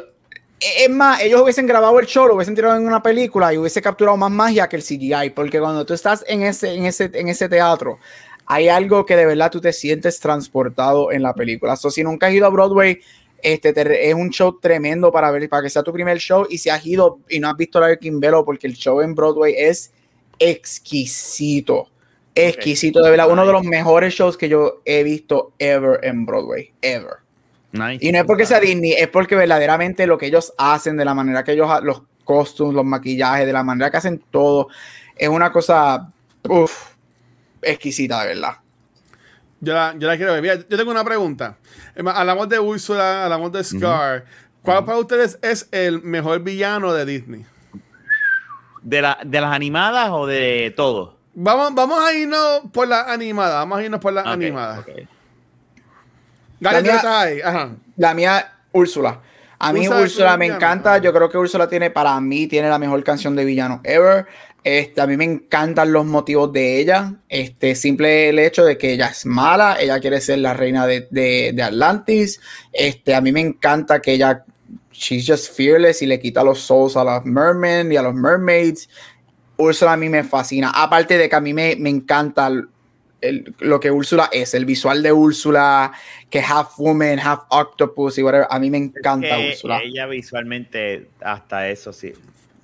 es 0.61 0.91
más, 0.91 1.21
ellos 1.23 1.41
hubiesen 1.43 1.67
grabado 1.67 1.99
el 2.01 2.07
show, 2.07 2.27
lo 2.27 2.35
hubiesen 2.35 2.55
tirado 2.55 2.77
en 2.77 2.87
una 2.87 3.03
película 3.03 3.53
y 3.55 3.59
hubiese 3.59 3.81
capturado 3.83 4.17
más 4.17 4.31
magia 4.31 4.69
que 4.69 4.77
el 4.77 4.83
CGI, 4.83 5.31
porque 5.31 5.61
cuando 5.61 5.87
tú 5.87 5.95
estás 5.95 6.25
en 6.27 6.43
ese, 6.43 6.75
en 6.75 6.87
ese, 6.87 7.11
en 7.15 7.29
ese 7.29 7.49
teatro, 7.49 7.99
hay 8.47 8.69
algo 8.69 9.05
que 9.07 9.15
de 9.17 9.27
verdad 9.27 9.51
tú 9.51 9.61
te 9.61 9.73
sientes 9.73 10.19
transportado 10.21 11.13
en 11.13 11.23
la 11.23 11.35
película. 11.35 11.77
So, 11.77 11.91
si 11.91 12.03
nunca 12.03 12.27
has 12.29 12.33
ido 12.33 12.47
a 12.47 12.51
Broadway, 12.51 13.01
este 13.43 13.73
te- 13.73 14.09
es 14.09 14.15
un 14.15 14.31
show 14.31 14.59
tremendo 14.59 15.13
para 15.13 15.31
ver, 15.31 15.49
para 15.49 15.63
que 15.63 15.71
sea 15.71 15.83
tu 15.83 15.93
primer 15.93 16.19
show. 16.19 16.47
Y 16.49 16.59
si 16.59 16.71
has 16.71 16.85
ido 16.87 17.21
y 17.29 17.39
no 17.41 17.49
has 17.51 17.57
visto 17.57 17.79
Lion 17.79 17.99
King, 18.01 18.21
velo, 18.21 18.45
porque 18.45 18.67
el 18.67 18.75
show 18.75 19.01
en 19.01 19.15
Broadway 19.15 19.55
es 19.57 19.93
exquisito. 20.39 21.89
Exquisito, 22.35 23.01
de 23.03 23.11
verdad, 23.11 23.31
uno 23.31 23.45
de 23.47 23.53
los 23.53 23.65
mejores 23.65 24.15
shows 24.15 24.37
que 24.37 24.49
yo 24.49 24.81
he 24.85 25.03
visto 25.03 25.53
ever 25.59 26.01
en 26.05 26.25
Broadway, 26.25 26.73
ever. 26.83 27.15
Nice. 27.73 27.99
Y 28.07 28.13
no 28.13 28.19
es 28.19 28.25
porque 28.25 28.47
sea 28.47 28.61
Disney, 28.61 28.93
es 28.93 29.09
porque 29.09 29.35
verdaderamente 29.35 30.07
lo 30.07 30.17
que 30.17 30.27
ellos 30.27 30.53
hacen, 30.57 30.97
de 30.97 31.05
la 31.05 31.15
manera 31.15 31.45
que 31.45 31.53
ellos, 31.53 31.69
los 31.83 32.03
costumes, 32.25 32.75
los 32.75 32.85
maquillajes, 32.85 33.47
de 33.47 33.53
la 33.53 33.63
manera 33.63 33.91
que 33.91 33.97
hacen 33.99 34.23
todo, 34.31 34.69
es 35.17 35.29
una 35.29 35.53
cosa 35.53 36.11
uf, 36.49 36.95
exquisita, 37.63 38.23
de 38.23 38.29
verdad. 38.35 38.57
Yo 39.61 39.75
la, 39.75 39.95
yo 39.99 40.07
la 40.07 40.17
quiero 40.17 40.33
ver. 40.33 40.41
Mira, 40.43 40.55
yo 40.57 40.77
tengo 40.77 40.91
una 40.91 41.05
pregunta. 41.05 41.57
Hablamos 42.15 42.49
de 42.49 42.59
Úrsula, 42.61 43.25
hablamos 43.25 43.51
de 43.53 43.65
Scar. 43.65 44.25
¿Cuál 44.63 44.85
para 44.85 44.99
ustedes 44.99 45.39
es 45.43 45.69
el 45.73 46.03
mejor 46.03 46.41
villano 46.41 46.93
de 46.93 47.05
Disney? 47.05 47.45
¿De, 48.83 49.03
la, 49.03 49.19
¿De 49.25 49.41
las 49.41 49.53
animadas 49.53 50.11
o 50.11 50.27
de 50.27 50.73
todo? 50.77 51.17
Vamos, 51.35 51.75
vamos 51.75 51.99
a 52.01 52.15
irnos 52.15 52.63
por 52.73 52.87
la 52.89 53.03
animada. 53.13 53.57
Vamos 53.59 53.79
a 53.79 53.85
irnos 53.85 54.01
por 54.01 54.13
la 54.13 54.23
Ok, 54.23 54.27
animada. 54.29 54.81
ok. 54.81 54.89
Gary, 56.61 56.87
La 56.87 57.01
¿tú 57.01 57.07
mía-? 57.07 57.49
Ajá. 57.49 57.71
La 57.97 58.15
mía, 58.15 58.53
Úrsula. 58.73 59.21
A 59.61 59.73
mí 59.73 59.89
Úrsula 59.89 60.37
me 60.37 60.45
villano. 60.47 60.57
encanta. 60.59 60.99
Yo 60.99 61.13
creo 61.13 61.29
que 61.29 61.39
Úrsula 61.39 61.69
tiene, 61.69 61.91
para 61.91 62.21
mí, 62.21 62.47
tiene 62.47 62.69
la 62.69 62.79
mejor 62.79 63.03
canción 63.03 63.35
de 63.35 63.45
villano 63.45 63.81
ever. 63.85 64.27
Este, 64.63 65.01
a 65.01 65.07
mí 65.07 65.17
me 65.17 65.25
encantan 65.25 65.93
los 65.93 66.05
motivos 66.05 66.53
de 66.53 66.81
ella. 66.81 67.15
Este, 67.29 67.75
simple 67.75 68.29
el 68.29 68.39
hecho 68.39 68.65
de 68.65 68.77
que 68.77 68.93
ella 68.93 69.07
es 69.09 69.25
mala, 69.27 69.79
ella 69.81 69.99
quiere 70.01 70.21
ser 70.21 70.39
la 70.41 70.53
reina 70.55 70.87
de, 70.87 71.09
de- 71.11 71.53
de 71.55 71.63
Atlantis. 71.63 72.41
Este, 72.73 73.15
a 73.15 73.21
mí 73.21 73.33
me 73.33 73.41
encanta 73.41 74.01
que 74.01 74.13
ella, 74.13 74.45
she's 74.93 75.25
just 75.27 75.57
fearless 75.57 76.03
y 76.03 76.07
le 76.07 76.21
quita 76.21 76.43
los 76.45 76.61
souls 76.61 76.97
a 76.97 77.05
los 77.05 77.25
mermen 77.25 77.91
y 77.93 77.97
a 77.97 78.03
los 78.03 78.15
mermaids. 78.15 78.89
Úrsula 79.57 79.95
a 79.95 79.97
mí 79.97 80.09
me 80.09 80.23
fascina. 80.23 80.71
Aparte 80.75 81.19
de 81.19 81.29
que 81.29 81.37
a 81.37 81.41
mí 81.41 81.53
me, 81.55 81.75
me 81.77 81.89
encanta 81.91 82.51
el- 83.21 83.55
lo 83.61 83.81
que 83.81 83.91
Úrsula 83.91 84.29
es, 84.33 84.55
el 84.55 84.65
visual 84.65 85.03
de 85.03 85.13
Úrsula, 85.13 85.93
que 86.31 86.39
es 86.39 86.51
half 86.51 86.79
woman, 86.79 87.19
half 87.19 87.41
octopus 87.49 88.19
y 88.19 88.23
whatever. 88.23 88.47
A 88.51 88.59
mí 88.59 88.71
me 88.71 88.79
encanta 88.79 89.37
Que 89.37 89.49
Úrsula. 89.51 89.81
ella 89.83 90.07
visualmente, 90.07 91.09
hasta 91.21 91.69
eso 91.69 91.93
sí. 91.93 92.13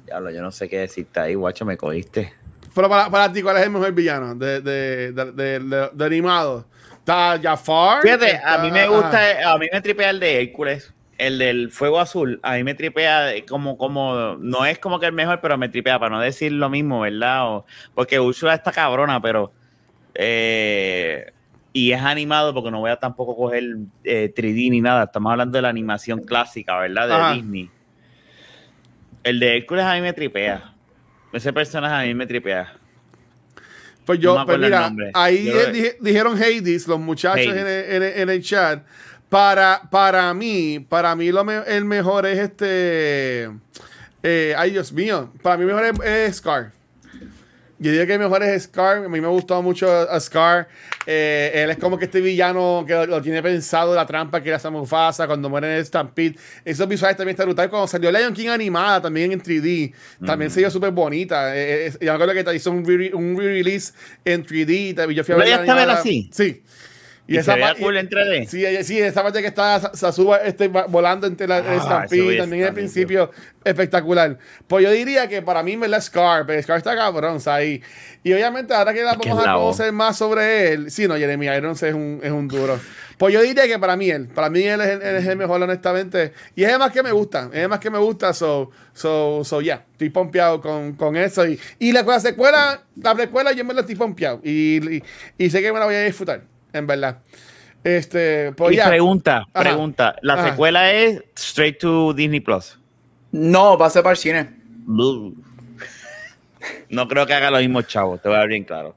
Diablo, 0.07 0.31
yo 0.31 0.43
no 0.43 0.51
sé 0.53 0.69
qué 0.69 0.79
decirte 0.81 1.19
ahí, 1.21 1.35
guacho, 1.35 1.65
me 1.65 1.77
cogiste. 1.77 2.33
Pero 2.75 2.89
para, 2.89 3.09
para 3.11 3.33
ti, 3.33 3.41
¿cuál 3.43 3.57
es 3.57 3.63
el 3.65 3.71
mejor 3.71 3.93
villano 3.93 4.35
de, 4.35 4.61
de, 4.61 5.13
de, 5.13 5.33
de- 5.33 5.59
de- 5.61 5.91
de 5.93 6.05
animado? 6.05 6.67
Está 6.99 7.39
Jafar. 7.43 8.03
Fíjate, 8.03 8.33
está- 8.33 8.55
a 8.55 8.59
mí 8.65 8.71
me 8.71 8.89
gusta, 8.89 9.53
a 9.53 9.59
mí 9.59 9.67
me 9.73 9.81
tripea 9.81 10.11
el 10.11 10.21
de 10.21 10.41
Hércules, 10.43 10.93
el 11.19 11.39
del 11.39 11.71
fuego 11.71 12.01
azul. 12.01 12.41
A 12.43 12.55
mí 12.55 12.65
me 12.65 12.75
tripea 12.75 13.33
como, 13.49 13.79
como, 13.79 14.37
no 14.41 14.65
es 14.67 14.79
como 14.79 14.99
que 14.99 15.07
el 15.07 15.13
mejor, 15.13 15.41
pero 15.41 15.57
me 15.57 15.69
tripea, 15.69 15.99
para 15.99 16.15
no 16.17 16.21
decir 16.21 16.51
lo 16.53 16.69
mismo, 16.69 17.01
¿verdad? 17.01 17.47
O- 17.49 17.67
porque 17.95 18.19
Úrsula 18.21 18.55
está 18.55 18.73
cabrona, 18.73 19.21
pero. 19.23 19.53
Eh, 20.15 21.33
y 21.73 21.93
es 21.93 22.01
animado 22.01 22.55
porque 22.55 22.71
no 22.71 22.81
voy 22.81 22.91
a 22.91 22.97
tampoco 22.97 23.37
coger 23.37 23.65
eh, 24.05 24.33
3D 24.35 24.71
ni 24.71 24.81
nada. 24.81 25.05
Estamos 25.05 25.31
hablando 25.33 25.57
de 25.59 25.63
la 25.63 25.69
animación 25.69 26.21
clásica, 26.21 26.79
¿verdad? 26.79 27.09
De 27.09 27.15
Ajá. 27.15 27.33
Disney. 27.35 27.71
El 29.25 29.41
de 29.41 29.57
Hércules 29.57 29.85
a 29.85 29.95
mí 29.95 30.01
me 30.01 30.13
tripea. 30.13 30.73
Ese 31.33 31.53
personaje 31.53 31.95
a 32.05 32.07
mí 32.07 32.15
me 32.15 32.27
tripea. 32.27 32.75
Pues 34.05 34.19
No 34.21 34.23
yo, 34.37 34.47
pues 34.47 34.59
mira, 34.59 34.81
nombre. 34.83 35.11
ahí 35.15 35.47
Yo 35.47 35.61
eh, 35.63 35.97
dijeron 36.01 36.37
Hades, 36.37 36.87
los 36.87 37.01
muchachos 37.01 37.47
Hades. 37.47 37.57
En, 37.57 37.67
el, 37.67 37.85
en 37.97 38.03
el- 38.03 38.19
en 38.21 38.31
el 38.31 38.43
chat. 38.43 38.85
Para, 39.31 39.83
para 39.91 40.33
mí, 40.35 40.79
para 40.89 41.17
mí 41.17 41.33
lo 41.33 41.43
me- 41.43 41.63
el 41.67 41.85
mejor 41.87 42.27
es 42.27 42.39
este. 42.39 43.51
eh, 44.23 44.55
ay, 44.57 44.71
Dios 44.71 44.93
mío. 44.93 45.33
Para 45.43 45.57
mí 45.57 45.65
mejor 45.65 45.85
es, 45.87 45.99
es 46.05 46.37
Scar. 46.37 46.71
Yo 47.79 47.91
diría 47.91 48.07
que 48.07 48.15
el 48.15 48.21
mejor 48.21 48.43
es 48.43 48.63
Scar. 48.65 48.99
A 49.05 49.09
mí 49.09 49.21
me 49.21 49.27
gustó 49.29 49.61
mucho 49.61 49.91
a 49.93 50.19
Scar. 50.21 50.69
Eh, 51.07 51.51
él 51.55 51.71
es 51.71 51.77
como 51.79 51.99
que 51.99 52.05
este 52.07 52.21
villano 52.21 52.85
que 52.87 52.95
lo, 52.95 53.07
lo 53.07 53.21
tiene 53.23 53.43
pensado, 53.43 53.95
la 53.95 54.07
trampa 54.07 54.41
que 54.43 54.49
le 54.51 54.55
hace 54.55 54.69
a 54.69 54.71
Mufasa 54.71 55.27
cuando 55.27 55.51
muere 55.51 55.67
en 55.73 55.79
el 55.79 55.85
Stampede. 55.85 56.37
Esos 56.65 56.87
visuales 56.89 57.17
también 57.17 57.35
están 57.35 57.47
brutales. 57.47 57.71
Cuando 57.71 57.89
salió 57.89 58.11
Lion 58.13 58.33
King 58.33 58.49
animada 58.49 59.03
también 59.03 59.33
en 59.33 59.43
3D, 59.43 59.93
también 60.25 60.51
se 60.51 60.61
vio 60.61 60.71
súper 60.71 60.93
bonita. 60.93 61.55
Eh, 61.57 61.89
eh, 61.89 61.93
yo 62.01 62.17
me 62.17 62.23
acuerdo 62.23 62.45
que 62.45 62.57
hizo 62.57 62.71
un 62.71 62.85
re- 62.87 63.13
un 63.13 63.37
re-release 63.39 63.93
en 64.25 64.45
3D. 64.47 65.11
y 65.11 65.15
Yo 65.15 65.25
fui 65.25 65.35
a 65.35 65.39
¿Lo 65.39 65.45
verla 65.45 65.45
llegaste 65.45 65.71
a 65.71 65.75
ver 65.75 65.83
animada. 65.85 66.01
así? 66.01 66.31
Sí. 66.33 66.63
Y, 67.27 67.43
se 67.43 67.55
veía 67.55 67.73
pa- 67.73 67.81
cool 67.81 67.97
en 67.97 68.09
3D. 68.09 68.47
Sí, 68.47 68.65
sí, 68.85 68.99
esa 69.01 69.23
parte 69.23 69.41
que 69.41 69.47
está 69.49 69.81
Sa- 69.81 69.95
Sasuba 69.95 70.39
este, 70.39 70.69
volando 70.69 71.27
entre 71.27 71.49
la, 71.49 71.57
Ah, 71.59 72.05
güey 72.25 72.39
también 72.39 72.65
al 72.65 72.75
principio 72.75 73.31
espectacular. 73.65 74.39
Pues 74.67 74.85
yo 74.85 74.91
diría 74.91 75.27
que 75.29 75.41
para 75.43 75.63
mí 75.63 75.77
me 75.77 75.89
la 75.89 76.01
Scar, 76.01 76.45
pero 76.47 76.63
Scar 76.63 76.79
está 76.79 76.95
cabrón, 76.95 77.41
¿sabes? 77.41 77.81
Y 78.23 78.33
obviamente 78.33 78.75
ahora 78.75 78.93
que 78.93 79.03
la 79.03 79.13
vamos 79.13 79.27
a 79.27 79.53
conocer 79.55 79.93
más 79.93 80.17
sobre 80.19 80.73
él, 80.73 80.91
sí, 80.91 81.09
no, 81.09 81.17
Jeremy 81.17 81.47
Irons 81.47 81.83
es 81.83 81.95
un, 81.95 82.21
es 82.23 82.31
un 82.31 82.47
duro. 82.49 82.79
Pues 83.17 83.33
yo 83.33 83.41
diría 83.43 83.67
que 83.69 83.79
para 83.79 83.97
mí 83.97 84.11
él, 84.11 84.27
para 84.29 84.51
mí 84.51 84.63
él 84.63 84.81
es, 84.81 84.89
el- 84.89 85.03
él 85.03 85.17
es 85.17 85.27
el 85.27 85.37
mejor, 85.37 85.63
honestamente. 85.63 86.33
Y 86.57 86.65
es 86.65 86.71
el 86.73 86.79
más 86.79 86.91
que 86.93 87.03
me 87.03 87.13
gusta, 87.13 87.49
es 87.53 87.61
el 87.61 87.69
más 87.69 87.79
que 87.81 87.89
me 87.91 87.99
gusta, 87.99 88.35
so, 88.35 88.71
so, 88.93 89.43
so, 89.45 89.61
yeah, 89.63 89.85
estoy 89.93 90.11
pompeado 90.11 90.61
con, 90.61 90.95
con 90.95 91.17
eso. 91.17 91.47
Y, 91.47 91.59
y 91.79 91.93
la, 91.93 92.03
la 92.03 92.21
secuela, 92.21 92.83
la 92.97 93.15
precuela 93.15 93.53
yo 93.53 93.65
me 93.65 93.73
la 93.73 93.81
estoy 93.81 93.95
pompeado. 93.95 94.41
Y, 94.45 94.97
y, 94.97 95.03
y 95.39 95.49
sé 95.51 95.63
que 95.63 95.73
me 95.73 95.79
la 95.79 95.85
voy 95.87 95.95
a 95.95 96.03
disfrutar, 96.03 96.43
en 96.79 96.87
verdad. 96.87 97.19
Este, 97.83 98.53
pues 98.53 98.75
y 98.75 98.77
ya. 98.79 98.89
pregunta, 98.89 99.45
Ajá. 99.53 99.65
pregunta. 99.65 100.17
¿La 100.23 100.35
Ajá. 100.35 100.51
secuela 100.51 100.91
es 100.93 101.23
straight 101.37 101.79
to 101.79 102.13
Disney 102.15 102.41
Plus? 102.41 102.79
No, 103.33 103.77
va 103.77 103.87
a 103.87 103.91
ser 103.91 104.03
para 104.03 104.13
el 104.13 104.17
cine. 104.19 104.51
No 106.89 107.09
creo 107.09 107.27
que 107.27 107.35
haga 107.35 107.51
lo 107.51 107.59
mismo, 107.59 107.83
chavo, 107.83 108.17
te 108.19 108.29
voy 108.29 108.37
a 108.37 108.41
dar 108.41 108.49
bien 108.49 108.65
claro. 108.65 108.95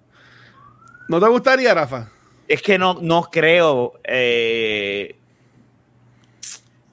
¿No 1.09 1.19
te 1.19 1.27
gustaría, 1.27 1.73
Rafa? 1.73 2.09
Es 2.47 2.61
que 2.61 2.77
no, 2.77 2.97
no 3.01 3.23
creo. 3.23 3.99
eh, 4.03 5.15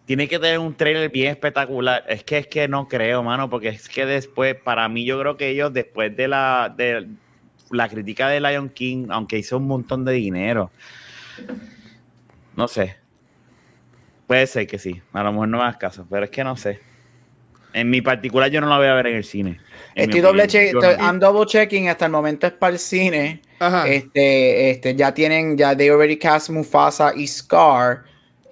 tiene 0.06 0.28
que 0.28 0.38
tener 0.38 0.58
un 0.58 0.74
trailer 0.74 1.10
bien 1.10 1.30
espectacular. 1.30 2.04
Es 2.08 2.24
que 2.24 2.38
es 2.38 2.46
que 2.46 2.68
no 2.68 2.88
creo, 2.88 3.22
mano, 3.22 3.48
porque 3.48 3.68
es 3.68 3.88
que 3.88 4.04
después, 4.04 4.54
para 4.54 4.88
mí, 4.88 5.04
yo 5.06 5.18
creo 5.18 5.36
que 5.36 5.48
ellos, 5.48 5.72
después 5.72 6.14
de 6.16 6.28
la, 6.28 6.72
de 6.76 7.08
la 7.74 7.88
crítica 7.88 8.28
de 8.28 8.40
Lion 8.40 8.68
King, 8.68 9.06
aunque 9.10 9.38
hizo 9.38 9.56
un 9.58 9.66
montón 9.66 10.04
de 10.04 10.12
dinero, 10.12 10.70
no 12.56 12.68
sé. 12.68 12.96
Puede 14.26 14.46
ser 14.46 14.66
que 14.66 14.78
sí. 14.78 15.02
A 15.12 15.22
lo 15.22 15.32
mejor 15.32 15.48
no 15.48 15.58
me 15.58 15.64
hagas 15.64 15.76
caso, 15.76 16.06
pero 16.08 16.24
es 16.24 16.30
que 16.30 16.44
no 16.44 16.56
sé. 16.56 16.80
En 17.72 17.90
mi 17.90 18.00
particular, 18.00 18.50
yo 18.50 18.60
no 18.60 18.68
la 18.68 18.78
voy 18.78 18.86
a 18.86 18.94
ver 18.94 19.08
en 19.08 19.16
el 19.16 19.24
cine. 19.24 19.60
en 19.96 20.04
Estoy 20.04 20.20
doble 20.20 20.46
check, 20.46 20.72
estoy- 20.74 20.96
I'm 21.00 21.18
double 21.18 21.44
checking. 21.44 21.88
Hasta 21.88 22.06
el 22.06 22.12
momento 22.12 22.46
es 22.46 22.52
para 22.52 22.72
el 22.72 22.78
cine. 22.78 23.42
Ajá. 23.58 23.88
Este, 23.88 24.70
este, 24.70 24.94
ya 24.94 25.12
tienen, 25.12 25.56
ya 25.58 25.76
they 25.76 25.88
already 25.88 26.16
cast 26.16 26.50
Mufasa 26.50 27.12
y 27.14 27.26
Scar. 27.26 28.04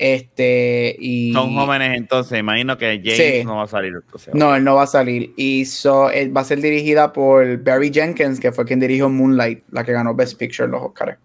Este, 0.02 0.96
y. 0.98 1.32
Son 1.32 1.54
jóvenes 1.54 1.96
entonces, 1.96 2.38
imagino 2.38 2.76
que 2.76 3.00
James 3.04 3.16
Sí. 3.16 3.44
no 3.44 3.56
va 3.58 3.62
a 3.64 3.66
salir. 3.68 3.92
entonces. 3.94 4.34
No, 4.34 4.54
él 4.56 4.64
no 4.64 4.74
va 4.74 4.82
a 4.82 4.86
salir. 4.88 5.32
Y 5.36 5.64
so, 5.64 6.08
va 6.36 6.40
a 6.40 6.44
ser 6.44 6.60
dirigida 6.60 7.12
por 7.12 7.58
Barry 7.62 7.90
Jenkins, 7.92 8.40
que 8.40 8.50
fue 8.52 8.64
quien 8.64 8.80
dirigió 8.80 9.08
Moonlight, 9.08 9.62
la 9.70 9.84
que 9.84 9.92
ganó 9.92 10.14
Best 10.14 10.36
Picture 10.38 10.64
en 10.66 10.72
los 10.72 10.82
Oscars. 10.82 11.18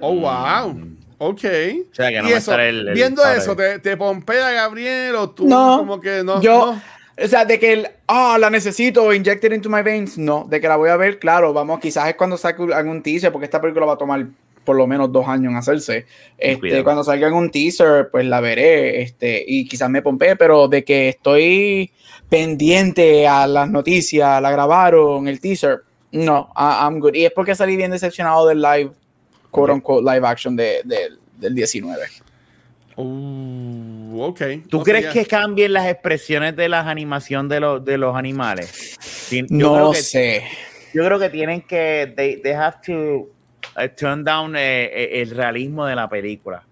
Oh, 0.00 0.14
wow. 0.14 0.74
Mm. 0.74 0.96
Ok. 1.18 1.44
O 1.90 1.94
sea, 1.94 2.10
que 2.10 2.20
no 2.22 2.28
y 2.28 2.30
va 2.32 2.36
a 2.36 2.38
eso, 2.38 2.54
el- 2.58 2.88
el 2.88 2.94
viendo 2.94 3.22
padre. 3.22 3.38
eso, 3.38 3.56
¿te, 3.56 3.78
¿te 3.78 3.96
pompea 3.96 4.50
Gabriel 4.52 5.14
o 5.16 5.30
tú 5.30 5.46
No, 5.48 5.78
como 5.78 6.00
que 6.00 6.22
no? 6.24 6.40
yo, 6.40 6.74
no? 6.74 7.24
o 7.24 7.28
sea, 7.28 7.44
de 7.44 7.58
que 7.58 7.72
el, 7.72 7.88
ah, 8.06 8.36
la 8.40 8.48
necesito, 8.50 9.12
injected 9.12 9.52
into 9.52 9.68
my 9.68 9.82
veins, 9.82 10.16
no, 10.16 10.46
de 10.48 10.60
que 10.60 10.68
la 10.68 10.76
voy 10.76 10.88
a 10.90 10.96
ver, 10.96 11.18
claro, 11.18 11.52
vamos, 11.52 11.80
quizás 11.80 12.08
es 12.08 12.14
cuando 12.16 12.36
saque 12.38 12.62
algún 12.72 13.02
teaser, 13.02 13.32
porque 13.32 13.44
esta 13.46 13.60
película 13.60 13.84
va 13.86 13.94
a 13.94 13.98
tomar 13.98 14.26
por 14.70 14.76
lo 14.76 14.86
menos 14.86 15.10
dos 15.10 15.26
años 15.26 15.50
en 15.50 15.56
hacerse. 15.56 16.06
Este, 16.38 16.60
Cuidado. 16.60 16.84
cuando 16.84 17.02
salga 17.02 17.26
algún 17.26 17.50
teaser, 17.50 18.08
pues 18.12 18.24
la 18.24 18.40
veré, 18.40 19.02
este, 19.02 19.44
y 19.44 19.66
quizás 19.66 19.90
me 19.90 20.00
pompee, 20.00 20.36
pero 20.36 20.68
de 20.68 20.84
que 20.84 21.08
estoy 21.08 21.90
pendiente 22.28 23.26
a 23.26 23.48
las 23.48 23.68
noticias, 23.68 24.40
la 24.40 24.52
grabaron, 24.52 25.26
el 25.26 25.40
teaser, 25.40 25.80
no, 26.12 26.52
I- 26.54 26.84
I'm 26.84 27.00
good. 27.00 27.14
Y 27.14 27.24
es 27.24 27.32
porque 27.32 27.56
salí 27.56 27.74
bien 27.76 27.90
decepcionado 27.90 28.46
del 28.46 28.62
live, 28.62 28.92
quote 29.50 29.72
unquote, 29.72 30.08
live 30.08 30.24
action 30.24 30.54
de, 30.54 30.82
de- 30.84 31.08
del 31.36 31.52
19. 31.52 32.00
Uh, 32.94 34.22
ok. 34.22 34.40
¿Tú 34.68 34.78
Ok, 34.78 34.84
crees 34.84 35.06
ya. 35.06 35.12
que 35.12 35.26
cambien 35.26 35.72
las 35.72 35.88
expresiones 35.88 36.54
de 36.54 36.68
la 36.68 36.88
animación 36.88 37.48
de 37.48 37.58
los, 37.58 37.84
de 37.84 37.98
los 37.98 38.14
animales? 38.14 38.96
Yo 39.32 39.42
No 39.50 39.74
creo 39.74 39.92
que- 39.92 40.02
sé. 40.02 40.42
Yo 40.94 41.04
creo 41.04 41.18
que 41.18 41.28
tienen 41.30 41.62
que, 41.62 42.12
they, 42.16 42.40
they 42.40 42.52
have 42.52 42.76
to 42.86 43.28
turn 43.96 44.24
down 44.24 44.56
eh, 44.56 44.84
eh, 44.84 45.22
el 45.22 45.30
realismo 45.30 45.86
de 45.86 45.94
la 45.96 46.08
película. 46.08 46.62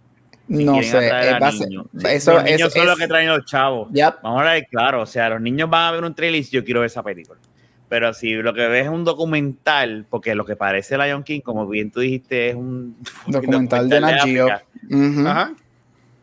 Si 0.48 0.64
no 0.64 0.82
sé. 0.82 1.08
eh, 1.08 1.10
a 1.10 1.50
ser- 1.52 1.68
eso 2.10 2.32
los 2.34 2.44
niños 2.44 2.68
es- 2.68 2.72
son 2.72 2.86
los 2.86 2.98
que 2.98 3.06
traen 3.06 3.28
los 3.28 3.44
chavos. 3.44 3.88
Yep. 3.92 4.14
Vamos 4.22 4.40
a 4.42 4.52
ver, 4.52 4.66
claro, 4.70 5.02
o 5.02 5.06
sea, 5.06 5.28
los 5.28 5.40
niños 5.40 5.68
van 5.68 5.88
a 5.88 5.92
ver 5.92 6.04
un 6.04 6.14
trailer 6.14 6.40
y 6.40 6.44
yo 6.44 6.64
quiero 6.64 6.80
ver 6.80 6.86
esa 6.86 7.02
película. 7.02 7.38
Pero 7.90 8.12
si 8.14 8.32
lo 8.34 8.52
que 8.54 8.66
ves 8.68 8.84
es 8.84 8.90
un 8.90 9.04
documental, 9.04 10.06
porque 10.08 10.34
lo 10.34 10.44
que 10.44 10.56
parece 10.56 10.96
Lion 10.98 11.22
King, 11.22 11.40
como 11.40 11.66
bien 11.66 11.90
tú 11.90 12.00
dijiste, 12.00 12.50
es 12.50 12.54
un 12.54 12.96
Documental 13.26 13.88
de 13.88 14.00
Nat 14.00 14.20
Geo. 14.24 14.46
África, 14.46 14.64
Ujú. 14.90 15.26
Ajá. 15.26 15.52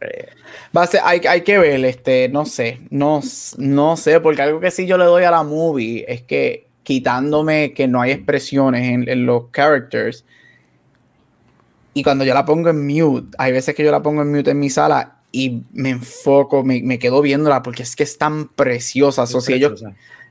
eh, 0.01 0.27
Va 0.75 0.83
a 0.83 0.87
ser, 0.87 1.01
hay, 1.03 1.21
hay 1.27 1.41
que 1.41 1.57
ver, 1.57 1.83
este, 1.85 2.27
no 2.29 2.45
sé, 2.45 2.81
no, 2.89 3.21
no 3.57 3.95
sé, 3.97 4.19
porque 4.19 4.41
algo 4.41 4.59
que 4.59 4.69
sí 4.71 4.85
yo 4.87 4.97
le 4.97 5.05
doy 5.05 5.23
a 5.23 5.31
la 5.31 5.43
movie 5.43 6.03
es 6.07 6.21
que 6.23 6.67
quitándome 6.83 7.73
que 7.73 7.87
no 7.87 8.01
hay 8.01 8.11
expresiones 8.11 8.87
en, 8.89 9.07
en 9.09 9.25
los 9.25 9.45
characters, 9.51 10.25
y 11.97 12.03
cuando 12.03 12.25
yo 12.25 12.33
la 12.33 12.43
pongo 12.43 12.69
en 12.69 12.85
mute, 12.85 13.35
hay 13.37 13.53
veces 13.53 13.73
que 13.73 13.81
yo 13.81 13.89
la 13.89 14.03
pongo 14.03 14.21
en 14.21 14.29
mute 14.29 14.51
en 14.51 14.59
mi 14.59 14.69
sala 14.69 15.15
y 15.31 15.63
me 15.71 15.91
enfoco, 15.91 16.61
me, 16.61 16.81
me 16.83 16.99
quedo 16.99 17.21
viéndola 17.21 17.63
porque 17.63 17.83
es 17.83 17.95
que 17.95 18.03
es 18.03 18.17
tan 18.17 18.49
preciosa. 18.49 19.25
So, 19.25 19.39
si 19.39 19.53
ellos, 19.53 19.81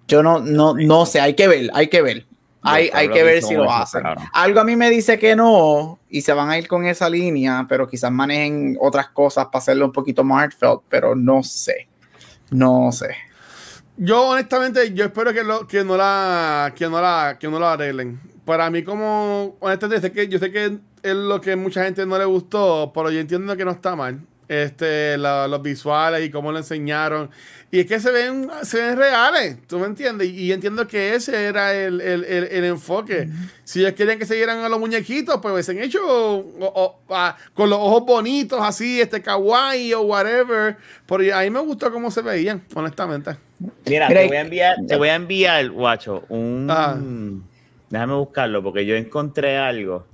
yo 0.06 0.22
no, 0.22 0.40
no, 0.40 0.74
no 0.74 1.06
sé, 1.06 1.20
hay 1.20 1.32
que 1.32 1.48
ver, 1.48 1.70
hay 1.72 1.88
que 1.88 2.02
ver. 2.02 2.26
hay, 2.60 2.90
hay 2.92 3.08
que 3.08 3.22
ver 3.22 3.42
si 3.42 3.54
lo 3.54 3.72
hacen. 3.72 4.02
Algo 4.34 4.60
a 4.60 4.64
mí 4.64 4.76
me 4.76 4.90
dice 4.90 5.18
que 5.18 5.34
no 5.34 5.98
y 6.10 6.20
se 6.20 6.34
van 6.34 6.50
a 6.50 6.58
ir 6.58 6.68
con 6.68 6.84
esa 6.84 7.08
línea, 7.08 7.64
pero 7.66 7.88
quizás 7.88 8.12
manejen 8.12 8.76
otras 8.78 9.08
cosas 9.08 9.46
para 9.46 9.60
hacerlo 9.60 9.86
un 9.86 9.92
poquito 9.92 10.22
más 10.22 10.42
heartfelt, 10.42 10.82
pero 10.90 11.14
no 11.14 11.42
sé. 11.42 11.88
No 12.50 12.92
sé. 12.92 13.16
Yo, 13.96 14.28
honestamente, 14.28 14.92
yo 14.92 15.06
espero 15.06 15.32
que, 15.32 15.44
lo, 15.44 15.66
que, 15.66 15.82
no 15.82 15.96
la, 15.96 16.74
que, 16.76 16.90
no 16.90 17.00
la, 17.00 17.38
que 17.40 17.48
no 17.48 17.58
lo 17.58 17.66
arreglen. 17.66 18.20
Para 18.44 18.68
mí, 18.68 18.82
como, 18.82 19.56
honestamente, 19.60 20.08
sé 20.08 20.12
que, 20.12 20.28
yo 20.28 20.38
sé 20.38 20.52
que 20.52 20.78
es 21.04 21.14
lo 21.14 21.40
que 21.40 21.54
mucha 21.56 21.84
gente 21.84 22.04
no 22.06 22.18
le 22.18 22.24
gustó, 22.24 22.90
pero 22.94 23.10
yo 23.10 23.20
entiendo 23.20 23.56
que 23.56 23.64
no 23.64 23.70
está 23.72 23.94
mal. 23.94 24.20
Este, 24.46 25.16
la- 25.16 25.48
los 25.48 25.62
visuales 25.62 26.22
y 26.26 26.30
cómo 26.30 26.52
lo 26.52 26.58
enseñaron. 26.58 27.30
Y 27.70 27.80
es 27.80 27.86
que 27.86 27.98
se 27.98 28.10
ven, 28.12 28.48
se 28.62 28.78
ven 28.80 28.96
reales, 28.96 29.56
¿tú 29.66 29.78
me 29.78 29.86
entiendes? 29.86 30.28
Y, 30.28 30.52
entiendo 30.52 30.86
que 30.86 31.14
ese 31.14 31.46
era 31.46 31.74
el, 31.74 32.00
el- 32.02 32.24
el- 32.24 32.44
el 32.44 32.64
enfoque. 32.64 33.28
Si 33.64 33.80
ellos 33.80 33.94
querían 33.94 34.18
que 34.18 34.26
se 34.26 34.34
dieran 34.34 34.58
a 34.58 34.68
los 34.68 34.78
muñequitos, 34.78 35.38
pues 35.40 35.52
hubiesen 35.54 35.82
hecho 35.82 35.98
o- 36.06 36.44
o- 36.60 37.00
con 37.54 37.70
los 37.70 37.78
ojos 37.78 38.04
bonitos, 38.04 38.60
así, 38.62 39.00
este 39.00 39.22
kawaii 39.22 39.94
o 39.94 40.02
whatever. 40.02 40.76
Pero 41.06 41.36
a 41.36 41.40
mí 41.40 41.50
me 41.50 41.60
gustó 41.60 41.90
cómo 41.90 42.10
se 42.10 42.20
veían, 42.20 42.62
honestamente. 42.74 43.36
Mira, 43.86 44.08
Mira, 44.08 44.20
te 44.20 44.26
voy 44.28 44.36
a 44.36 44.40
enviar, 44.42 44.76
te 44.86 44.96
voy 44.96 45.08
a 45.08 45.14
enviar, 45.14 45.70
guacho, 45.70 46.22
un. 46.28 46.68
Ajá. 46.70 46.98
Déjame 47.90 48.14
buscarlo 48.14 48.62
porque 48.62 48.84
yo 48.86 48.94
encontré 48.94 49.56
algo 49.56 50.06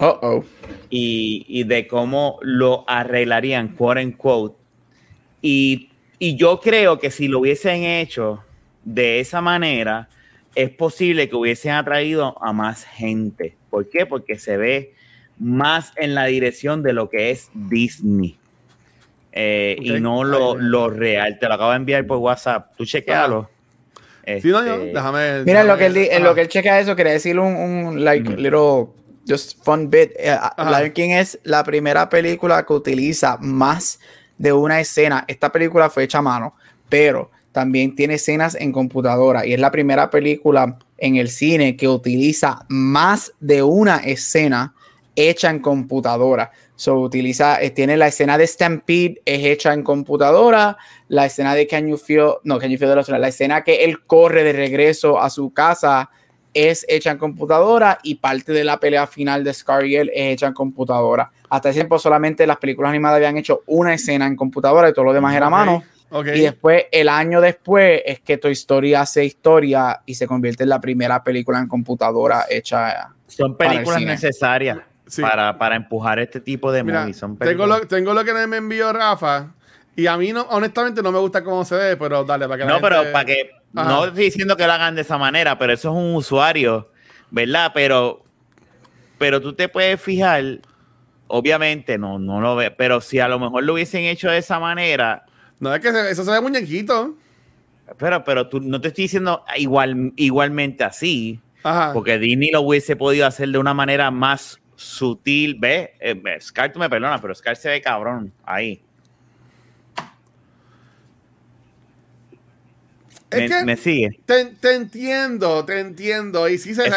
Oh, 0.00 0.18
oh. 0.22 0.44
y, 0.90 1.44
y 1.48 1.64
de 1.64 1.86
cómo 1.86 2.38
lo 2.42 2.84
arreglarían, 2.88 3.68
quote 3.68 4.04
unquote. 4.04 4.56
Y, 5.42 5.90
y 6.18 6.36
yo 6.36 6.60
creo 6.60 6.98
que 6.98 7.10
si 7.10 7.28
lo 7.28 7.40
hubiesen 7.40 7.84
hecho 7.84 8.42
de 8.84 9.20
esa 9.20 9.40
manera, 9.40 10.08
es 10.54 10.70
posible 10.70 11.28
que 11.28 11.36
hubiesen 11.36 11.72
atraído 11.72 12.36
a 12.42 12.52
más 12.52 12.84
gente. 12.84 13.56
¿Por 13.70 13.88
qué? 13.88 14.06
Porque 14.06 14.38
se 14.38 14.56
ve 14.56 14.94
más 15.38 15.92
en 15.96 16.14
la 16.14 16.24
dirección 16.26 16.82
de 16.82 16.92
lo 16.92 17.08
que 17.10 17.30
es 17.30 17.50
Disney. 17.54 18.36
Eh. 19.32 19.76
Y 19.80 19.92
no 20.00 20.24
lo, 20.24 20.56
lo 20.56 20.90
real. 20.90 21.38
Te 21.38 21.46
lo 21.46 21.54
acabo 21.54 21.70
de 21.70 21.76
enviar 21.76 22.06
por 22.06 22.18
WhatsApp. 22.18 22.72
Tú 22.76 22.84
chequealo. 22.84 23.48
Si 24.42 24.48
no, 24.48 24.64
yo, 24.66 24.74
Este, 24.74 24.86
déjame. 24.92 25.44
Mira, 25.44 25.62
en 25.62 25.66
lo 25.68 25.78
que 25.78 25.86
él, 25.86 25.96
en 25.96 26.22
lo 26.22 26.34
que 26.34 26.42
él 26.42 26.48
checa 26.48 26.78
eso, 26.80 26.94
quería 26.94 27.12
decir 27.12 27.38
un, 27.38 27.54
un 27.54 28.04
like, 28.04 28.28
Ujú. 28.28 28.38
little, 28.38 28.86
just 29.28 29.62
fun 29.62 29.90
bit. 29.90 30.12
Ajá. 30.20 30.80
Lion 30.80 30.92
King 30.92 31.10
es 31.10 31.38
la 31.44 31.62
primera 31.62 32.08
película 32.08 32.64
que 32.64 32.72
utiliza 32.72 33.36
más 33.40 34.00
de 34.36 34.52
una 34.52 34.80
escena. 34.80 35.24
Esta 35.28 35.52
película 35.52 35.90
fue 35.90 36.04
hecha 36.04 36.18
a 36.18 36.22
mano, 36.22 36.54
pero 36.88 37.30
también 37.52 37.94
tiene 37.94 38.14
escenas 38.14 38.54
en 38.54 38.72
computadora 38.72 39.44
y 39.44 39.52
es 39.52 39.60
la 39.60 39.70
primera 39.70 40.10
película 40.10 40.78
en 40.96 41.16
el 41.16 41.28
cine 41.28 41.76
que 41.76 41.88
utiliza 41.88 42.64
más 42.68 43.32
de 43.40 43.62
una 43.62 43.98
escena 43.98 44.74
hecha 45.16 45.50
en 45.50 45.58
computadora. 45.58 46.52
So, 46.76 46.94
utiliza, 47.00 47.60
eh, 47.60 47.70
tiene 47.70 47.96
la 47.96 48.06
escena 48.06 48.38
de 48.38 48.46
Stampede, 48.46 49.20
es 49.24 49.44
hecha 49.44 49.72
en 49.72 49.82
computadora. 49.82 50.76
La 51.08 51.26
escena 51.26 51.56
de 51.56 51.66
Can 51.66 51.88
You 51.88 51.96
Feel, 51.96 52.34
no, 52.44 52.58
Can 52.60 52.70
You 52.70 52.78
Feel 52.78 53.04
the 53.04 53.18
la 53.18 53.28
escena 53.28 53.64
que 53.64 53.84
él 53.84 54.04
corre 54.04 54.44
de 54.44 54.52
regreso 54.52 55.20
a 55.20 55.28
su 55.28 55.52
casa 55.52 56.10
es 56.54 56.84
hecha 56.88 57.10
en 57.12 57.18
computadora 57.18 57.98
y 58.02 58.16
parte 58.16 58.52
de 58.52 58.64
la 58.64 58.78
pelea 58.80 59.06
final 59.06 59.44
de 59.44 59.52
Scar 59.54 59.84
y 59.86 59.96
él 59.96 60.10
es 60.14 60.34
hecha 60.34 60.46
en 60.48 60.54
computadora. 60.54 61.30
Hasta 61.50 61.70
ese 61.70 61.78
tiempo 61.80 61.98
solamente 61.98 62.46
las 62.46 62.56
películas 62.58 62.90
animadas 62.90 63.16
habían 63.16 63.36
hecho 63.36 63.62
una 63.66 63.94
escena 63.94 64.26
en 64.26 64.36
computadora 64.36 64.88
y 64.88 64.92
todo 64.92 65.06
lo 65.06 65.12
demás 65.12 65.34
era 65.34 65.46
a 65.46 65.50
mano. 65.50 65.82
Y 66.10 66.40
después, 66.40 66.84
el 66.90 67.08
año 67.08 67.40
después, 67.40 68.00
es 68.06 68.20
que 68.20 68.38
Toy 68.38 68.52
Story 68.52 68.94
hace 68.94 69.24
historia 69.26 70.00
y 70.06 70.14
se 70.14 70.26
convierte 70.26 70.62
en 70.62 70.70
la 70.70 70.80
primera 70.80 71.22
película 71.22 71.58
en 71.58 71.68
computadora 71.68 72.46
hecha. 72.48 73.10
Son 73.26 73.56
para 73.56 73.70
el 73.72 73.76
películas 73.76 73.98
cine. 74.00 74.12
necesarias 74.12 74.78
Sí. 75.06 75.22
para, 75.22 75.56
para 75.56 75.74
empujar 75.76 76.18
este 76.18 76.38
tipo 76.40 76.70
de 76.72 76.82
Mira, 76.82 77.00
movies. 77.00 77.16
Son 77.16 77.36
tengo 77.38 77.50
películas- 77.64 77.80
lo, 77.80 77.88
tengo 77.88 78.12
lo 78.14 78.24
que 78.24 78.32
me 78.46 78.56
envió 78.58 78.92
Rafa. 78.92 79.54
Y 79.98 80.06
a 80.06 80.16
mí, 80.16 80.32
no, 80.32 80.42
honestamente, 80.42 81.02
no 81.02 81.10
me 81.10 81.18
gusta 81.18 81.42
cómo 81.42 81.64
se 81.64 81.74
ve, 81.74 81.96
pero 81.96 82.22
dale, 82.24 82.46
para 82.46 82.56
que 82.62 82.64
la 82.68 82.74
No, 82.76 82.80
pero 82.80 82.96
gente- 82.98 83.10
para 83.12 83.24
que. 83.24 83.50
Ajá. 83.74 83.88
No 83.90 84.04
estoy 84.04 84.24
diciendo 84.26 84.56
que 84.56 84.64
lo 84.64 84.72
hagan 84.72 84.94
de 84.94 85.00
esa 85.00 85.18
manera, 85.18 85.58
pero 85.58 85.72
eso 85.72 85.88
es 85.90 85.94
un 85.96 86.14
usuario, 86.14 86.88
¿verdad? 87.32 87.72
Pero, 87.74 88.22
pero 89.18 89.40
tú 89.40 89.54
te 89.54 89.68
puedes 89.68 90.00
fijar, 90.00 90.60
obviamente, 91.26 91.98
no, 91.98 92.20
no 92.20 92.40
lo 92.40 92.54
ve, 92.54 92.70
pero 92.70 93.00
si 93.00 93.18
a 93.18 93.26
lo 93.26 93.40
mejor 93.40 93.64
lo 93.64 93.72
hubiesen 93.74 94.04
hecho 94.04 94.30
de 94.30 94.38
esa 94.38 94.60
manera, 94.60 95.24
No, 95.58 95.74
es 95.74 95.80
que 95.80 95.90
se- 95.90 96.10
eso 96.12 96.24
se 96.24 96.30
ve 96.30 96.40
muñequito. 96.40 97.16
pero, 97.98 98.22
pero 98.22 98.48
tú 98.48 98.60
no 98.60 98.80
te 98.80 98.88
estoy 98.88 99.02
diciendo 99.06 99.44
igual, 99.56 100.12
igualmente 100.14 100.84
así, 100.84 101.40
Ajá. 101.64 101.92
porque 101.92 102.20
Disney 102.20 102.52
lo 102.52 102.60
hubiese 102.60 102.94
podido 102.94 103.26
hacer 103.26 103.48
de 103.48 103.58
una 103.58 103.74
manera 103.74 104.12
más 104.12 104.60
sutil, 104.76 105.56
¿ves? 105.58 105.90
Eh, 105.98 106.14
Scar, 106.40 106.70
tú 106.72 106.78
me 106.78 106.88
perdonas, 106.88 107.20
pero 107.20 107.34
Scar 107.34 107.56
se 107.56 107.68
ve 107.68 107.80
cabrón 107.82 108.32
ahí. 108.44 108.80
Es 113.30 113.40
me, 113.40 113.48
que- 113.48 113.64
me 113.64 113.76
sigue. 113.76 114.20
Te, 114.26 114.44
te 114.46 114.74
entiendo, 114.74 115.64
te 115.64 115.80
entiendo. 115.80 116.48
Y 116.48 116.58
sí 116.58 116.74
se, 116.74 116.86
Eso- 116.88 116.96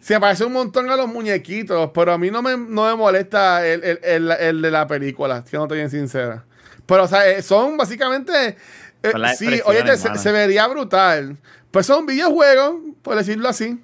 se 0.00 0.18
parece 0.20 0.44
un 0.44 0.52
montón 0.52 0.90
a 0.90 0.96
los 0.96 1.08
muñequitos, 1.08 1.90
pero 1.94 2.12
a 2.12 2.18
mí 2.18 2.30
no 2.30 2.42
me, 2.42 2.56
no 2.56 2.86
me 2.86 2.94
molesta 2.96 3.66
el, 3.66 3.84
el- 3.84 4.00
el- 4.02 4.30
el 4.32 4.62
de 4.62 4.70
la 4.70 4.86
película, 4.86 5.44
si 5.48 5.56
no 5.56 5.64
estoy 5.64 5.78
bien 5.78 5.90
sincera. 5.90 6.44
Pero, 6.86 7.04
o 7.04 7.08
sea, 7.08 7.28
eh, 7.28 7.42
son 7.42 7.76
básicamente. 7.76 8.56
eh, 9.02 9.12
sí, 9.36 9.60
oye, 9.66 9.96
se, 9.96 10.16
se 10.18 10.32
vería 10.32 10.66
brutal. 10.66 11.36
Pues 11.70 11.84
son 11.86 12.06
videojuegos, 12.06 12.76
por 13.02 13.14
decirlo 13.16 13.48
así. 13.48 13.78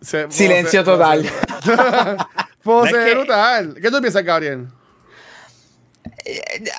Se- 0.00 0.30
Silencio 0.30 0.80
se- 0.80 0.84
total. 0.84 1.26
Pues 2.62 2.92
que- 3.04 3.14
brutal. 3.14 3.74
¿Qué 3.80 3.90
tú 3.90 4.00
piensas, 4.00 4.24
Gabriel? 4.24 4.66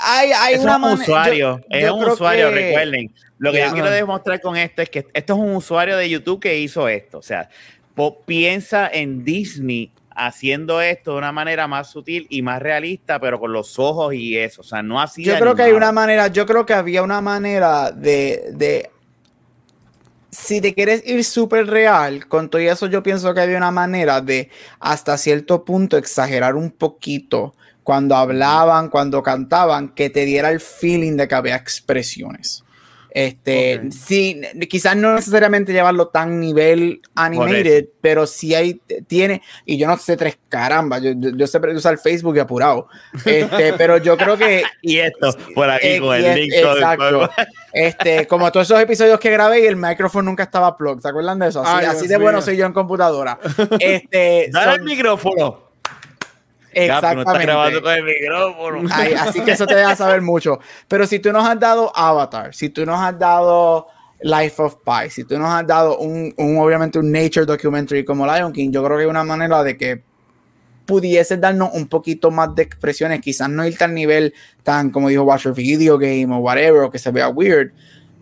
Hay, 0.04 0.32
hay 0.32 0.54
Eso 0.56 0.64
una 0.64 0.74
es 0.74 0.78
un 0.84 1.02
usuario, 1.02 1.60
yo- 1.60 1.66
es 1.70 1.84
yo 1.84 1.96
un 1.96 2.06
usuario, 2.06 2.50
que- 2.50 2.56
recuerden. 2.56 3.14
Lo 3.38 3.52
que 3.52 3.60
yo 3.60 3.72
quiero 3.74 3.90
demostrar 3.90 4.40
con 4.42 4.56
esto 4.56 4.82
es 4.82 4.90
que 4.90 5.08
esto 5.14 5.34
es 5.34 5.40
un 5.40 5.56
usuario 5.56 5.98
de 5.98 6.10
YouTube 6.10 6.40
que 6.40 6.60
hizo 6.60 6.88
esto. 6.88 7.18
O 7.18 7.24
sea, 7.24 7.50
piensa 8.26 8.88
en 8.92 9.24
Disney 9.24 9.92
haciendo 10.16 10.82
esto 10.82 11.14
de 11.14 11.18
una 11.20 11.32
manera 11.32 11.68
más 11.68 11.90
sutil 11.90 12.28
y 12.30 12.42
más 12.42 12.62
realista, 12.62 13.20
pero 13.20 13.40
con 13.40 13.54
los 13.54 13.80
ojos 13.80 14.14
y 14.14 14.38
eso. 14.38 14.62
O 14.62 14.64
sea, 14.64 14.84
no 14.84 15.00
así. 15.02 15.24
Yo 15.24 15.38
creo 15.40 15.56
que 15.56 15.64
hay 15.64 15.72
una 15.72 15.92
manera, 15.92 16.28
yo 16.28 16.46
creo 16.46 16.66
que 16.66 16.74
había 16.74 17.02
una 17.04 17.22
manera 17.22 17.92
de, 17.92 18.52
de 18.54 18.90
si 20.30 20.62
te 20.62 20.74
quieres 20.74 21.04
ir 21.06 21.24
súper 21.24 21.68
real, 21.68 22.28
con 22.28 22.50
todo 22.50 22.62
eso 22.62 22.88
yo 22.88 23.04
pienso 23.04 23.34
que 23.34 23.42
había 23.42 23.58
una 23.58 23.72
manera 23.72 24.22
de 24.22 24.50
hasta 24.80 25.18
cierto 25.18 25.66
punto 25.66 25.98
exagerar 25.98 26.56
un 26.56 26.72
poquito 26.72 27.54
cuando 27.84 28.16
hablaban, 28.16 28.90
cuando 28.90 29.22
cantaban, 29.24 29.90
que 29.90 30.10
te 30.10 30.26
diera 30.26 30.50
el 30.50 30.60
feeling 30.60 31.18
de 31.18 31.28
que 31.28 31.36
había 31.36 31.56
expresiones. 31.56 32.64
Este, 33.14 33.76
Ok. 33.88 33.92
sí, 33.92 34.40
quizás 34.70 34.96
no 34.96 35.14
necesariamente 35.14 35.74
llevarlo 35.74 36.08
tan 36.08 36.40
nivel 36.40 37.02
animated, 37.14 37.88
pero 38.00 38.26
sí 38.26 38.56
hay, 38.56 38.76
tiene, 39.06 39.42
y 39.66 39.78
yo 39.78 39.86
no 39.86 39.98
sé 39.98 40.16
tres 40.16 40.38
caramba, 40.48 40.98
yo, 41.00 41.12
yo, 41.18 41.32
yo 41.36 41.46
sé 41.46 41.60
usar 41.76 41.98
Facebook 41.98 42.38
y 42.38 42.40
apurado, 42.40 42.88
este, 43.26 43.74
pero 43.78 43.98
yo 43.98 44.16
creo 44.16 44.38
que 44.38 44.64
Y 44.82 45.00
esto, 45.00 45.36
por 45.54 45.70
aquí 45.70 45.88
eh, 45.88 46.00
con 46.00 46.16
el 46.16 46.24
es- 46.26 46.36
link. 46.38 46.54
exacto. 46.56 47.30
Este, 47.74 48.28
como 48.28 48.50
todos 48.50 48.68
esos 48.68 48.82
episodios 48.82 49.20
que 49.20 49.30
grabé 49.30 49.60
y 49.62 49.66
el 49.66 49.76
micrófono 49.76 50.30
nunca 50.30 50.44
estaba 50.44 50.78
plugged, 50.78 51.02
¿se 51.02 51.10
acuerdan 51.10 51.38
de 51.40 51.50
eso? 51.50 51.62
Así, 51.64 51.86
Ay, 51.86 51.86
así 51.88 52.08
de 52.08 52.16
bueno 52.18 52.42
soy 52.42 52.56
yo 52.56 52.66
en 52.66 52.72
computadora. 52.72 53.38
Este, 53.80 54.48
Dale 54.54 54.76
el 54.76 54.78
son- 54.78 54.86
no 56.76 56.84
grabando 56.84 57.22
exactamente. 57.22 57.82
con 57.82 57.94
el 57.94 58.04
micrófono. 58.04 58.90
Ay, 58.94 59.14
así 59.14 59.42
que 59.42 59.52
eso 59.52 59.66
te 59.66 59.76
deja 59.76 59.96
saber 59.96 60.22
mucho. 60.22 60.60
Pero 60.88 61.06
si 61.06 61.20
tú 61.20 61.32
nos 61.32 61.48
has 61.48 61.60
dado 61.60 61.92
Avatar, 61.96 62.54
si 62.54 62.70
tú 62.70 62.86
nos 62.86 63.00
has 63.00 63.18
dado 63.18 63.88
Life 64.22 64.62
of 64.62 64.76
Pi, 64.86 65.10
si 65.10 65.24
tú 65.24 65.38
nos 65.38 65.50
has 65.50 65.66
dado 65.66 65.98
un, 65.98 66.34
un, 66.38 66.58
obviamente 66.60 67.00
un 67.00 67.12
nature 67.12 67.46
documentary 67.46 68.06
como 68.06 68.26
Lion 68.26 68.54
King, 68.54 68.72
yo 68.72 68.84
creo 68.84 68.98
que 68.98 69.04
hay 69.04 69.10
una 69.10 69.24
manera 69.24 69.64
de 69.64 69.78
que 69.78 70.04
pudiese 70.86 71.38
darnos 71.38 71.70
un 71.74 71.88
poquito 71.88 72.32
más 72.32 72.54
de 72.56 72.64
expresiones, 72.64 73.22
quizás 73.22 73.50
no 73.50 73.66
ir 73.66 73.76
al 73.82 73.94
nivel 73.94 74.34
tan 74.64 74.90
como 74.90 75.10
dijo 75.10 75.24
Watcher 75.24 75.54
Video 75.54 75.98
Game 75.98 76.28
o 76.34 76.38
whatever, 76.40 76.82
o 76.84 76.92
que 76.92 77.00
se 77.00 77.12
vea 77.12 77.30
weird, 77.30 77.72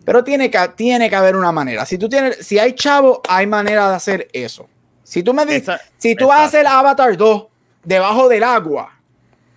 pero 0.05 0.23
tiene 0.23 0.49
que, 0.49 0.59
tiene 0.75 1.09
que 1.09 1.15
haber 1.15 1.35
una 1.35 1.51
manera. 1.51 1.85
Si 1.85 1.97
tú 1.97 2.09
tienes, 2.09 2.37
si 2.45 2.59
hay 2.59 2.73
chavo, 2.73 3.21
hay 3.27 3.47
manera 3.47 3.89
de 3.89 3.95
hacer 3.95 4.27
eso. 4.33 4.67
Si 5.03 5.23
tú 5.23 5.33
me 5.33 5.45
dices, 5.45 5.63
Esa- 5.63 5.81
si 5.97 6.15
tú 6.15 6.27
vas 6.27 6.41
a 6.41 6.45
hacer. 6.45 6.67
Avatar 6.67 7.17
2 7.17 7.45
debajo 7.83 8.27
del 8.29 8.43
agua, 8.43 8.93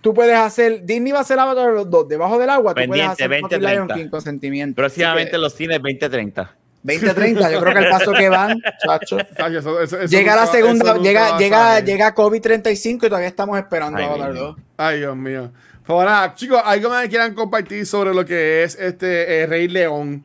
tú 0.01 0.13
puedes 0.13 0.35
hacer, 0.37 0.85
Disney 0.85 1.11
va 1.11 1.19
a 1.19 1.21
hacer 1.21 1.39
Avatar 1.39 1.87
2 1.89 2.07
debajo 2.07 2.37
del 2.39 2.49
agua, 2.49 2.71
tú 2.71 2.75
puedes 2.75 2.89
Pendiente, 2.89 3.13
hacer 3.13 3.29
20, 3.29 3.43
fucking 3.55 3.61
Lion 3.69 3.87
30. 3.87 3.95
King 3.95 4.09
con 4.09 4.21
sentimiento. 4.21 4.75
Próximamente 4.75 5.31
que 5.31 5.37
los 5.37 5.53
cines 5.53 5.77
2030. 5.81 6.55
2030, 6.85 7.51
yo 7.51 7.59
creo 7.61 7.73
que 7.73 7.79
el 7.79 7.89
paso 7.89 8.11
que 8.11 8.27
van, 8.29 8.61
chacho. 8.85 9.17
Ay, 9.37 9.55
eso- 9.55 9.79
eso- 9.79 9.99
eso 10.01 10.11
Llega 10.11 10.35
la 10.35 10.47
segunda, 10.47 10.97
llega, 10.97 11.37
llega, 11.37 11.79
llega 11.79 12.13
COVID-35 12.13 12.95
y 13.05 13.09
todavía 13.09 13.27
estamos 13.29 13.57
esperando 13.57 13.97
Ay, 13.99 14.05
Avatar 14.05 14.33
mi 14.33 14.39
2. 14.39 14.55
Ay, 14.77 14.97
Dios 14.99 15.15
mío. 15.15 15.51
Pues 15.85 16.05
nada, 16.05 16.33
chicos, 16.35 16.61
algo 16.63 16.89
más 16.89 17.03
que 17.03 17.09
quieran 17.09 17.33
compartir 17.33 17.85
sobre 17.85 18.13
lo 18.13 18.25
que 18.25 18.63
es 18.63 18.75
este 18.79 19.41
eh, 19.43 19.47
Rey 19.47 19.67
León. 19.69 20.23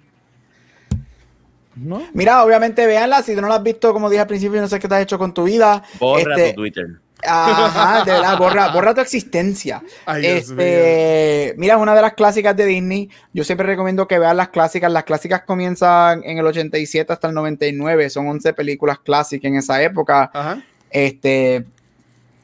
No. 1.77 2.03
Mira, 2.13 2.43
obviamente 2.45 2.85
véanla, 2.87 3.23
si 3.23 3.35
tú 3.37 3.41
no 3.41 3.49
la 3.49 3.57
has 3.57 3.63
visto, 3.63 3.93
como 3.93 4.11
dije 4.11 4.21
al 4.23 4.27
principio, 4.27 4.61
no 4.61 4.67
sé 4.67 4.81
qué 4.81 4.89
te 4.89 4.97
has 4.97 5.03
hecho 5.03 5.17
con 5.19 5.33
tu 5.33 5.45
vida. 5.45 5.83
Borra 6.01 6.35
Este, 6.35 6.49
tu 6.51 6.57
Twitter. 6.63 6.87
Ajá, 7.29 8.05
de 8.05 8.13
verdad, 8.13 8.39
borra, 8.39 8.73
borra 8.73 8.95
tu 8.95 9.01
existencia. 9.01 9.83
Ay, 10.07 10.23
Dios 10.23 10.51
Este, 10.51 11.55
mira, 11.57 11.75
es 11.75 11.81
una 11.81 11.95
de 11.95 12.03
las 12.03 12.15
clásicas 12.15 12.57
de 12.57 12.67
Disney. 12.67 13.11
Yo 13.33 13.45
siempre 13.45 13.67
recomiendo 13.67 14.09
que 14.09 14.19
vean 14.19 14.37
las 14.37 14.49
clásicas. 14.49 14.91
Las 14.91 15.05
clásicas 15.05 15.43
comienzan 15.43 16.23
en 16.25 16.39
el 16.39 16.47
87 16.47 17.13
hasta 17.13 17.29
el 17.29 17.35
99. 17.35 18.11
Son 18.11 18.27
11 18.27 18.53
películas 18.55 18.99
clásicas 18.99 19.49
en 19.49 19.57
esa 19.57 19.83
época. 19.83 20.31
Ajá. 20.33 20.63
Este, 20.91 21.67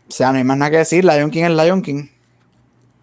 o 0.09 0.13
sea, 0.13 0.33
no 0.33 0.39
hay 0.39 0.45
más 0.45 0.59
nada 0.59 0.71
que 0.71 0.79
decir. 0.79 1.05
Lion 1.05 1.31
King 1.31 1.45
es 1.45 1.51
Lion 1.51 1.83
King. 1.83 2.07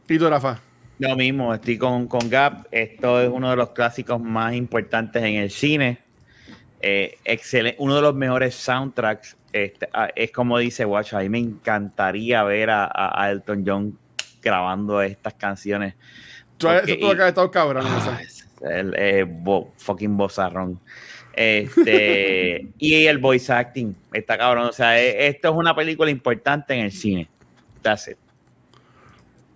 ¿Y 0.07 0.17
tú, 0.17 0.29
Rafa? 0.29 0.59
Lo 0.99 1.15
mismo, 1.15 1.53
estoy 1.53 1.77
con, 1.77 2.07
con 2.07 2.29
Gap. 2.29 2.67
Esto 2.69 3.21
es 3.21 3.29
uno 3.29 3.49
de 3.49 3.55
los 3.55 3.71
clásicos 3.71 4.21
más 4.21 4.53
importantes 4.53 5.23
en 5.23 5.35
el 5.35 5.49
cine. 5.49 5.99
Eh, 6.81 7.17
excelen- 7.25 7.75
uno 7.77 7.95
de 7.95 8.01
los 8.01 8.15
mejores 8.15 8.55
soundtracks. 8.55 9.37
Este, 9.53 9.87
ah, 9.93 10.09
es 10.15 10.31
como 10.31 10.57
dice 10.57 10.85
Watch, 10.85 11.13
a 11.13 11.19
mí 11.19 11.29
me 11.29 11.39
encantaría 11.39 12.41
ver 12.43 12.69
a, 12.69 12.89
a- 12.93 13.29
Elton 13.31 13.63
John 13.65 13.97
grabando 14.41 15.01
estas 15.01 15.33
canciones. 15.35 15.95
Tú, 16.57 16.67
Porque- 16.67 16.93
eso 16.93 17.25
estado 17.25 17.51
cabrón. 17.51 17.85
Ah, 17.87 18.19
el 18.69 18.93
eh, 18.97 19.25
bo- 19.27 19.73
fucking 19.77 20.15
bozarrón. 20.17 20.79
Este, 21.33 22.67
y 22.77 23.05
el 23.05 23.17
voice 23.17 23.51
acting 23.51 23.93
está 24.13 24.37
cabrón. 24.37 24.67
O 24.67 24.71
sea, 24.73 24.99
eh, 25.01 25.27
esto 25.27 25.49
es 25.49 25.55
una 25.55 25.75
película 25.75 26.09
importante 26.09 26.73
en 26.73 26.85
el 26.85 26.91
cine. 26.91 27.29
That's 27.81 28.07
it. 28.09 28.17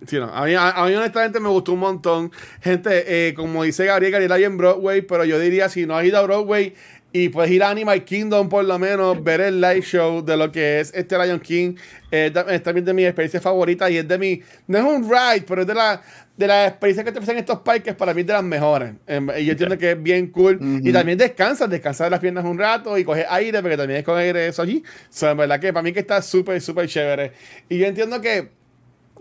Sí, 0.08 0.18
no. 0.18 0.26
a, 0.26 0.46
mí, 0.46 0.54
a, 0.54 0.70
a 0.72 0.86
mí 0.86 0.94
honestamente 0.94 1.40
me 1.40 1.50
gustó 1.50 1.74
un 1.74 1.80
montón. 1.80 2.32
Gente, 2.62 3.30
eh, 3.30 3.34
como 3.34 3.64
dice 3.64 3.86
Gabriel, 3.86 4.12
Gabriel 4.12 4.32
hay 4.34 4.44
en 4.44 4.58
Broadway, 4.58 5.02
pero 5.02 5.26
yo 5.26 5.40
diría, 5.40 5.68
si 5.70 5.86
no 5.88 5.96
has 5.96 6.06
ido 6.06 6.20
a 6.20 6.22
Broadway 6.22 6.76
y 7.18 7.30
puedes 7.30 7.50
ir 7.50 7.64
a 7.64 7.70
Animal 7.70 8.04
Kingdom 8.04 8.50
por 8.50 8.66
lo 8.66 8.78
menos, 8.78 9.24
ver 9.24 9.40
el 9.40 9.62
live 9.62 9.82
show 9.84 10.22
de 10.22 10.36
lo 10.36 10.52
que 10.52 10.82
es 10.82 10.92
este 10.94 11.18
Lion 11.18 11.40
King, 11.40 11.76
eh, 12.12 12.30
es 12.50 12.62
también 12.62 12.84
de 12.84 12.94
mi 12.94 13.06
experiencia 13.06 13.40
favorita 13.40 13.90
y 13.90 13.96
es 13.96 14.06
de 14.06 14.18
mi, 14.18 14.42
no 14.68 14.80
es 14.80 14.84
un 14.84 15.10
ride, 15.10 15.46
pero 15.48 15.62
es 15.62 15.68
de 15.68 15.76
la 15.76 16.02
de 16.36 16.48
las 16.48 16.72
experiencias 16.72 17.06
que 17.06 17.14
te 17.14 17.20
ofrecen 17.20 17.38
estos 17.38 17.60
parques, 17.60 17.96
para 17.96 18.14
mí 18.14 18.20
es 18.20 18.28
de 18.28 18.34
las 18.34 18.44
mejores. 18.44 18.96
Em, 19.08 19.30
y 19.38 19.46
yo 19.46 19.54
entiendo 19.54 19.78
que 19.78 19.92
es 19.92 20.04
bien 20.04 20.28
cool. 20.28 20.60
Y 20.84 20.92
también 20.92 21.18
descansas, 21.18 21.70
descansas 21.70 22.08
de 22.08 22.12
las 22.12 22.20
piernas 22.20 22.44
un 22.44 22.60
rato 22.60 22.98
y 22.98 23.06
coges 23.06 23.26
aire, 23.30 23.62
porque 23.62 23.78
también 23.78 24.00
es 24.02 24.06
con 24.06 24.18
aire 24.18 24.48
eso 24.48 24.62
allí. 24.62 24.84
So, 25.10 25.30
en 25.30 25.38
verdad 25.38 25.62
que 25.62 25.72
para 25.72 25.84
mí 25.84 25.94
que 25.94 26.02
está 26.02 26.22
súper, 26.22 26.60
súper 26.60 26.90
chévere. 26.90 27.32
Y 27.70 27.78
yo 27.78 27.86
entiendo 27.86 28.20
que 28.20 28.50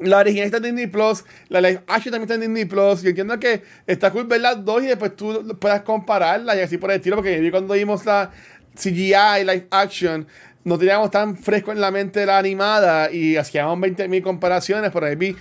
la 0.00 0.18
original 0.18 0.46
está 0.46 0.56
en 0.56 0.64
Disney 0.64 0.86
Plus, 0.86 1.24
la 1.48 1.60
live 1.60 1.80
action 1.86 2.12
también 2.12 2.22
está 2.22 2.34
en 2.34 2.40
Disney 2.40 2.64
Plus. 2.64 3.02
Yo 3.02 3.10
entiendo 3.10 3.38
que 3.38 3.62
está 3.86 4.10
cool 4.10 4.24
ver 4.24 4.40
las 4.40 4.64
dos 4.64 4.82
y 4.82 4.86
después 4.86 5.14
tú 5.16 5.56
puedas 5.60 5.82
compararlas 5.82 6.56
y 6.56 6.60
así 6.60 6.78
por 6.78 6.90
el 6.90 6.96
estilo, 6.96 7.16
porque 7.16 7.50
cuando 7.50 7.74
vimos 7.74 8.04
la 8.04 8.30
CGI 8.76 9.44
live 9.44 9.66
action, 9.70 10.26
no 10.64 10.78
teníamos 10.78 11.10
tan 11.10 11.36
fresco 11.36 11.72
en 11.72 11.80
la 11.80 11.90
mente 11.90 12.24
la 12.26 12.38
animada 12.38 13.10
y 13.12 13.36
hacíamos 13.36 13.78
20.000 13.78 14.22
comparaciones, 14.22 14.90
pero 14.92 15.06
maybe, 15.06 15.36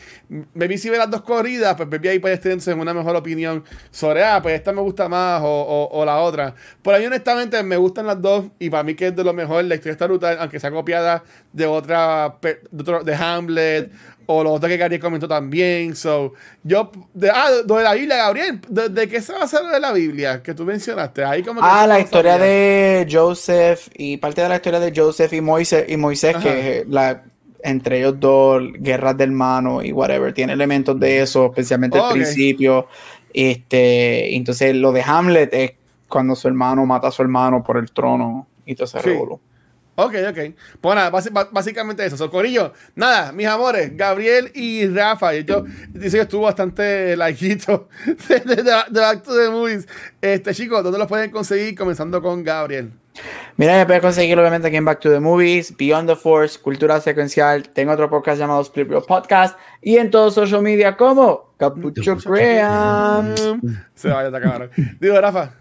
maybe 0.53 0.77
si 0.77 0.89
ve 0.89 0.97
las 0.97 1.09
dos 1.09 1.21
corridas, 1.21 1.75
pues 1.75 1.87
maybe 1.89 2.09
ahí 2.09 2.19
puedes 2.19 2.41
tener 2.41 2.59
una 2.77 2.93
mejor 2.93 3.15
opinión 3.15 3.63
sobre, 3.91 4.23
ah, 4.23 4.41
pues 4.41 4.55
esta 4.55 4.71
me 4.73 4.81
gusta 4.81 5.07
más 5.09 5.41
o, 5.41 5.47
o- 5.47 5.89
o 5.99 6.05
la 6.05 6.19
otra. 6.19 6.53
Por 6.81 6.93
ahí 6.93 7.05
honestamente 7.05 7.61
me 7.63 7.77
gustan 7.77 8.05
las 8.07 8.21
dos 8.21 8.45
y 8.59 8.69
para 8.69 8.83
mí 8.83 8.95
que 8.95 9.07
es 9.07 9.15
de 9.15 9.23
lo 9.23 9.33
mejor, 9.33 9.63
la 9.65 9.75
historia 9.75 9.93
está 9.93 10.07
brutal, 10.07 10.37
aunque 10.39 10.59
sea 10.59 10.71
copiada 10.71 11.23
de 11.51 11.65
otra, 11.65 12.37
de, 12.41 12.59
otro- 12.81 13.03
de 13.03 13.15
Hamlet 13.15 13.91
o 14.25 14.41
lo 14.41 14.53
otro 14.53 14.69
que 14.69 14.77
Gabriel 14.77 15.01
comentó 15.01 15.27
también. 15.27 15.95
So, 15.97 16.33
yo, 16.63 16.91
de, 17.13 17.29
ah, 17.29 17.49
lo 17.67 17.75
de 17.75 17.83
la 17.83 17.93
Biblia, 17.93 18.15
Gabriel, 18.17 18.61
¿de, 18.69 18.87
de 18.89 19.09
qué 19.09 19.21
se 19.21 19.33
va 19.33 19.39
a 19.41 19.43
hacer 19.43 19.61
lo 19.63 19.69
de 19.69 19.79
la 19.81 19.91
Biblia 19.91 20.41
que 20.41 20.53
tú 20.53 20.63
mencionaste? 20.63 21.25
Ahí 21.25 21.43
como 21.43 21.61
que 21.61 21.67
Ah, 21.69 21.85
la 21.87 21.99
historia 21.99 22.37
sabía. 22.37 22.37
de 22.37 23.07
Joseph 23.11 23.89
y 23.95 24.15
parte 24.17 24.41
de 24.41 24.47
la 24.49 24.55
historia 24.55 24.79
de 24.79 24.93
Joseph 24.95 25.12
y 25.31 25.41
Moisés, 25.41 25.85
y 25.87 25.97
Moisés 25.97 26.35
Ajá. 26.35 26.43
que 26.43 26.85
la, 26.87 27.23
entre 27.63 27.99
ellos 27.99 28.19
dos, 28.19 28.61
guerras 28.79 29.17
de 29.17 29.23
hermanos 29.25 29.85
y 29.85 29.91
whatever, 29.91 30.33
tiene 30.33 30.53
elementos 30.53 30.99
de 30.99 31.21
eso, 31.21 31.45
especialmente 31.47 31.99
al 31.99 32.11
principio. 32.13 32.87
Este, 33.33 34.35
entonces 34.35 34.75
lo 34.75 34.91
de 34.91 35.01
Hamlet 35.01 35.53
es 35.53 35.71
cuando 36.07 36.35
su 36.35 36.47
hermano 36.47 36.85
mata 36.85 37.07
a 37.07 37.11
su 37.11 37.21
hermano 37.21 37.63
por 37.63 37.77
el 37.77 37.91
trono 37.91 38.47
y 38.65 38.75
todo 38.75 38.85
ese 38.85 38.99
Sí. 38.99 39.09
revolú. 39.09 39.39
Ok, 39.95 40.15
ok. 40.27 40.37
Pues 40.81 40.95
nada, 40.95 41.11
básicamente 41.51 42.03
eso. 42.03 42.17
Socorillo, 42.17 42.73
nada, 42.95 43.31
mis 43.31 43.45
amores, 43.45 43.95
Gabriel 43.95 44.51
y 44.55 44.87
Rafa. 44.87 45.35
Yo 45.35 45.65
dice 45.89 46.17
que 46.17 46.23
estuvo 46.23 46.41
bastante 46.43 47.15
larguito 47.15 47.89
de, 48.27 48.39
de, 48.39 48.55
de, 48.55 48.63
de 48.63 48.99
Back 48.99 49.21
to 49.23 49.35
the 49.35 49.49
Movies. 49.49 49.87
Este, 50.19 50.53
chicos, 50.55 50.83
¿dónde 50.83 50.97
los 50.97 51.07
pueden 51.07 51.29
conseguir? 51.29 51.75
Comenzando 51.77 52.21
con 52.23 52.43
Gabriel. 52.43 52.91
Mira, 53.57 53.77
me 53.77 53.85
puedes 53.85 54.01
conseguir 54.01 54.37
obviamente 54.39 54.67
aquí 54.67 54.77
en 54.77 54.85
Back 54.85 54.99
to 55.01 55.11
the 55.11 55.19
Movies, 55.19 55.75
Beyond 55.77 56.09
the 56.09 56.15
Force, 56.15 56.59
Cultura 56.59 56.99
Secuencial. 56.99 57.69
Tengo 57.69 57.91
otro 57.93 58.09
podcast 58.09 58.39
llamado 58.39 58.61
Split 58.61 58.89
Real 58.89 59.03
Podcast 59.07 59.57
y 59.81 59.97
en 59.97 60.09
todos 60.09 60.33
social 60.33 60.61
media 60.61 60.97
como 60.97 61.53
Capucho 61.57 62.17
Cream. 62.17 63.35
Se 63.93 64.09
vaya 64.09 64.27
esta 64.27 64.41
cámara. 64.41 64.69
Digo, 64.99 65.19
Rafa. 65.21 65.53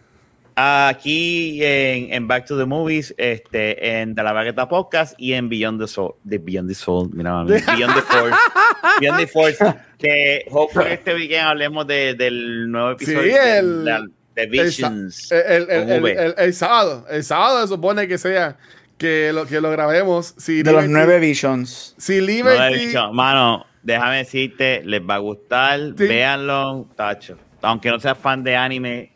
Aquí 0.55 1.65
en, 1.65 2.13
en 2.13 2.29
Back 2.29 2.45
to 2.47 2.59
the 2.59 2.67
Movies, 2.67 3.15
este, 3.17 4.01
en 4.01 4.15
De 4.15 4.23
la 4.23 4.33
Bagueta 4.33 4.69
Podcast 4.69 5.15
y 5.19 5.33
en 5.33 5.49
Beyond 5.49 5.81
the 5.81 5.87
Soul, 5.89 6.15
de 6.25 6.37
Beyond 6.37 6.69
the 6.69 6.75
Soul, 6.75 7.09
mira, 7.15 7.33
mami, 7.33 7.53
Beyond 7.53 7.95
the 7.95 8.03
Force, 8.03 8.37
Beyond 9.01 9.19
the 9.19 9.27
Force, 9.29 9.65
que 9.99 10.45
hopefully 10.51 10.93
este 10.93 11.15
weekend 11.15 11.47
hablemos 11.49 11.87
de- 11.87 12.15
del 12.15 12.71
nuevo 12.71 12.99
Sí, 12.99 13.05
episodio 13.05 13.33
de, 13.43 13.59
el- 13.59 13.85
la- 13.87 14.01
de 14.03 14.09
El, 14.35 14.47
sa- 14.73 14.89
Visions. 14.89 15.33
el, 15.33 15.71
el, 15.71 15.91
el- 15.91 16.07
el- 16.07 16.35
el 16.39 16.55
sábado. 16.55 17.07
El 17.11 17.23
sábado 17.25 17.63
se 17.63 17.69
supone 17.69 18.09
que 18.09 18.19
sea 18.19 18.57
que 18.99 19.33
lo, 19.33 19.47
que 19.47 19.61
lo 19.61 19.71
grabemos. 19.71 20.35
Si 20.39 20.63
De 20.63 20.73
los 20.73 20.89
nueve 20.89 21.19
Visions. 21.19 21.95
Si 21.99 22.21
Liberty. 22.21 22.87
dicho. 22.87 23.13
Mano, 23.13 23.67
déjame 23.83 24.19
decirte, 24.19 24.83
les 24.85 25.01
va 25.03 25.17
a 25.17 25.19
gustar, 25.19 25.79
Sí. 25.99 26.07
véanlo, 26.07 26.87
tacho. 26.97 27.37
Aunque 27.63 27.91
no 27.91 27.99
seas 28.01 28.17
fan 28.19 28.43
de 28.45 28.57
anime, 28.57 29.11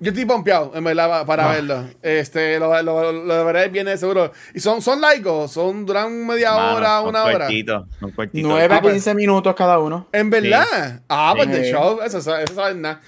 Yo 0.00 0.10
estoy 0.10 0.26
pompeado, 0.26 0.70
en 0.76 0.84
verdad, 0.84 1.08
pa- 1.08 1.26
para 1.26 1.50
Ah. 1.50 1.54
verlo. 1.54 1.84
Este, 2.02 2.60
lo, 2.60 2.80
lo, 2.84 3.10
lo 3.12 3.44
veré 3.44 3.68
bien 3.68 3.86
de 3.86 3.98
seguro. 3.98 4.30
Y 4.54 4.60
son, 4.60 4.80
son 4.80 5.00
largos, 5.00 5.50
son, 5.50 5.84
duran 5.84 6.24
media 6.24 6.52
mano, 6.52 6.76
hora, 6.76 6.98
son 7.00 7.08
una 7.08 7.24
hora. 7.24 7.38
cortitos, 7.40 7.84
son 7.98 8.10
cortitos. 8.12 8.48
9 8.48 8.72
a 8.74 8.76
Ah, 8.76 8.80
pues. 8.80 8.92
15 8.94 9.14
minutos 9.16 9.56
cada 9.56 9.80
uno. 9.80 10.06
En 10.12 10.30
verdad. 10.30 11.02
Ah, 11.08 11.32
pues 11.36 11.48
Sí. 11.48 11.52
de 11.62 11.72
show, 11.72 11.98
eso, 12.00 12.18
eso, 12.18 12.36
eso 12.38 12.54
saben 12.54 12.80
nada. 12.80 13.00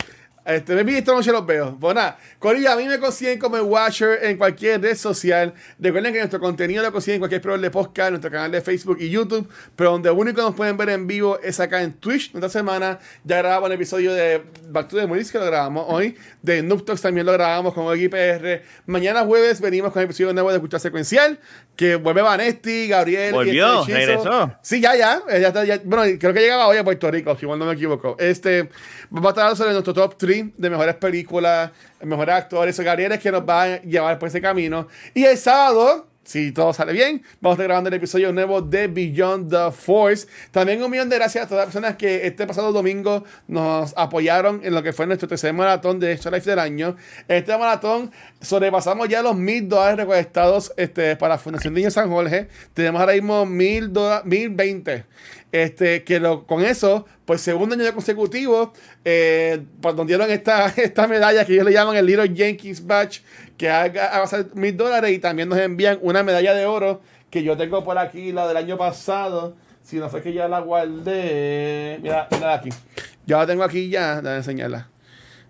Este, 0.44 0.82
me 0.82 0.98
esta 0.98 1.12
noche 1.12 1.30
los 1.32 1.44
veo. 1.44 1.76
Pues 1.78 1.94
nada, 1.94 2.18
Corilla, 2.38 2.72
a 2.72 2.76
mí 2.76 2.86
me 2.86 2.98
consiguen 2.98 3.38
como 3.38 3.56
el 3.56 3.62
Watcher 3.62 4.20
en 4.22 4.38
cualquier 4.38 4.80
red 4.80 4.96
social. 4.96 5.52
Recuerden 5.78 6.12
que 6.12 6.18
nuestro 6.18 6.40
contenido 6.40 6.82
lo 6.82 6.90
consiguen 6.90 7.16
en 7.16 7.20
cualquier 7.20 7.42
programa 7.42 7.62
de 7.62 7.70
podcast, 7.70 8.08
en 8.08 8.12
nuestro 8.14 8.30
canal 8.30 8.50
de 8.50 8.60
Facebook 8.60 8.96
y 9.00 9.10
YouTube. 9.10 9.48
Pero 9.76 9.92
donde 9.92 10.10
único 10.10 10.40
nos 10.40 10.54
pueden 10.54 10.76
ver 10.76 10.88
en 10.90 11.06
vivo 11.06 11.38
es 11.40 11.60
acá 11.60 11.82
en 11.82 11.92
Twitch. 11.92 12.34
Esta 12.34 12.48
semana 12.48 12.98
ya 13.22 13.38
grabamos 13.38 13.68
el 13.68 13.74
episodio 13.74 14.14
de 14.14 14.42
Back 14.68 14.88
to 14.88 14.96
the 14.96 15.06
Movies 15.06 15.30
que 15.30 15.38
lo 15.38 15.44
grabamos 15.44 15.84
hoy. 15.88 16.16
De 16.42 16.62
Noob 16.62 16.84
Talks 16.84 17.02
también 17.02 17.26
lo 17.26 17.32
grabamos 17.32 17.74
con 17.74 17.86
XPR. 17.94 18.62
Mañana 18.86 19.24
jueves 19.24 19.60
venimos 19.60 19.92
con 19.92 20.00
el 20.00 20.06
episodio 20.06 20.32
nuevo 20.32 20.50
de 20.50 20.56
Escuchar 20.56 20.80
Secuencial. 20.80 21.38
Que 21.81 21.97
vuelve 21.97 22.20
Vanesti, 22.20 22.89
Gabriel. 22.89 23.32
Volvió, 23.32 23.81
este 23.81 23.94
regresó. 23.94 24.52
Sí, 24.61 24.82
ya, 24.82 24.94
ya. 24.97 25.23
eh, 25.31 25.40
ya 25.40 25.48
está, 25.48 25.65
ya- 25.65 25.81
Bueno, 25.82 26.02
creo 26.20 26.35
que 26.35 26.40
llegaba 26.40 26.66
hoy 26.69 26.77
a 26.77 26.85
Puerto 26.85 27.11
Rico, 27.11 27.35
si 27.40 27.47
no 27.47 27.57
me 27.57 27.73
equivoco. 27.73 28.16
Este, 28.19 28.69
vamos 29.09 29.28
a 29.28 29.31
estar 29.31 29.44
hablando 29.44 29.57
sobre 29.57 29.73
nuestro 29.73 29.94
top 29.94 30.19
3 30.19 30.44
de 30.59 30.69
mejores 30.69 30.97
películas, 30.97 31.70
mejores 32.02 32.35
actores 32.35 32.78
Gabriel 32.78 33.19
que 33.19 33.32
nos 33.32 33.48
va 33.48 33.62
a 33.62 33.81
llevar 33.81 34.19
por 34.19 34.28
ese 34.28 34.43
camino. 34.43 34.89
Y 35.15 35.24
el 35.24 35.39
sábado, 35.39 36.07
si 36.31 36.52
todo 36.52 36.73
sale 36.73 36.93
bien, 36.93 37.24
vamos 37.40 37.55
a 37.55 37.62
estar 37.62 37.66
grabando 37.66 37.89
el 37.89 37.94
episodio 37.94 38.32
nuevo 38.32 38.62
de 38.62 38.86
Beyond 38.86 39.51
the 39.51 39.73
Force. 39.73 40.28
También 40.52 40.81
un 40.81 40.89
millón 40.89 41.09
de 41.09 41.16
gracias 41.16 41.44
a 41.44 41.48
todas 41.48 41.66
las 41.66 41.74
personas 41.74 41.97
que 41.97 42.24
este 42.24 42.47
pasado 42.47 42.70
domingo 42.70 43.24
nos 43.48 43.93
apoyaron 43.97 44.61
en 44.62 44.73
lo 44.73 44.81
que 44.81 44.93
fue 44.93 45.09
nuestro 45.09 45.27
tercer 45.27 45.52
maratón 45.52 45.98
de 45.98 46.12
Extra 46.12 46.31
Life 46.31 46.48
del 46.48 46.61
año. 46.61 46.94
Este 47.27 47.59
maratón 47.59 48.12
sobrepasamos 48.40 49.09
ya 49.09 49.23
los 49.23 49.35
mil 49.35 49.69
dólares 49.69 49.97
recolectados 49.97 50.73
este, 50.77 51.16
para 51.16 51.36
Fundación 51.36 51.74
Niño 51.74 51.90
San 51.90 52.09
Jorge. 52.09 52.47
Tenemos 52.74 53.01
ahora 53.01 53.15
mismo 53.15 53.44
mil 53.44 53.90
veinte. 54.51 55.07
Este, 55.52 56.05
que 56.05 56.20
lo, 56.20 56.47
con 56.47 56.64
eso, 56.64 57.06
pues 57.24 57.40
segundo 57.40 57.74
año 57.74 57.93
consecutivo, 57.93 58.72
eh, 59.05 59.60
pues, 59.81 59.97
nos 59.97 60.06
dieron 60.06 60.31
esta, 60.31 60.72
medalla 61.09 61.44
que 61.44 61.55
ellos 61.55 61.64
le 61.64 61.72
llaman 61.72 61.97
el 61.97 62.06
Little 62.06 62.32
Jenkins 62.35 62.86
Badge, 62.86 63.22
que 63.56 63.68
va 63.68 64.22
a 64.22 64.27
ser 64.28 64.55
mil 64.55 64.77
dólares 64.77 65.10
y 65.10 65.18
también 65.18 65.48
nos 65.48 65.59
envían 65.59 65.98
una 66.02 66.22
medalla 66.22 66.55
de 66.55 66.66
oro 66.66 67.01
que 67.31 67.43
yo 67.43 67.56
tengo 67.56 67.82
por 67.85 67.97
aquí, 67.98 68.32
la 68.32 68.47
del 68.47 68.56
año 68.56 68.77
pasado. 68.77 69.56
Si 69.82 69.97
no 69.97 70.09
fue 70.09 70.22
que 70.22 70.32
ya 70.32 70.47
la 70.47 70.60
guardé. 70.60 71.98
Mira, 72.02 72.28
mira 72.31 72.55
aquí. 72.55 72.68
Ya 73.27 73.39
la 73.39 73.47
tengo 73.47 73.62
aquí 73.62 73.89
ya. 73.89 74.16
Déjame 74.16 74.36
enseñarla. 74.36 74.89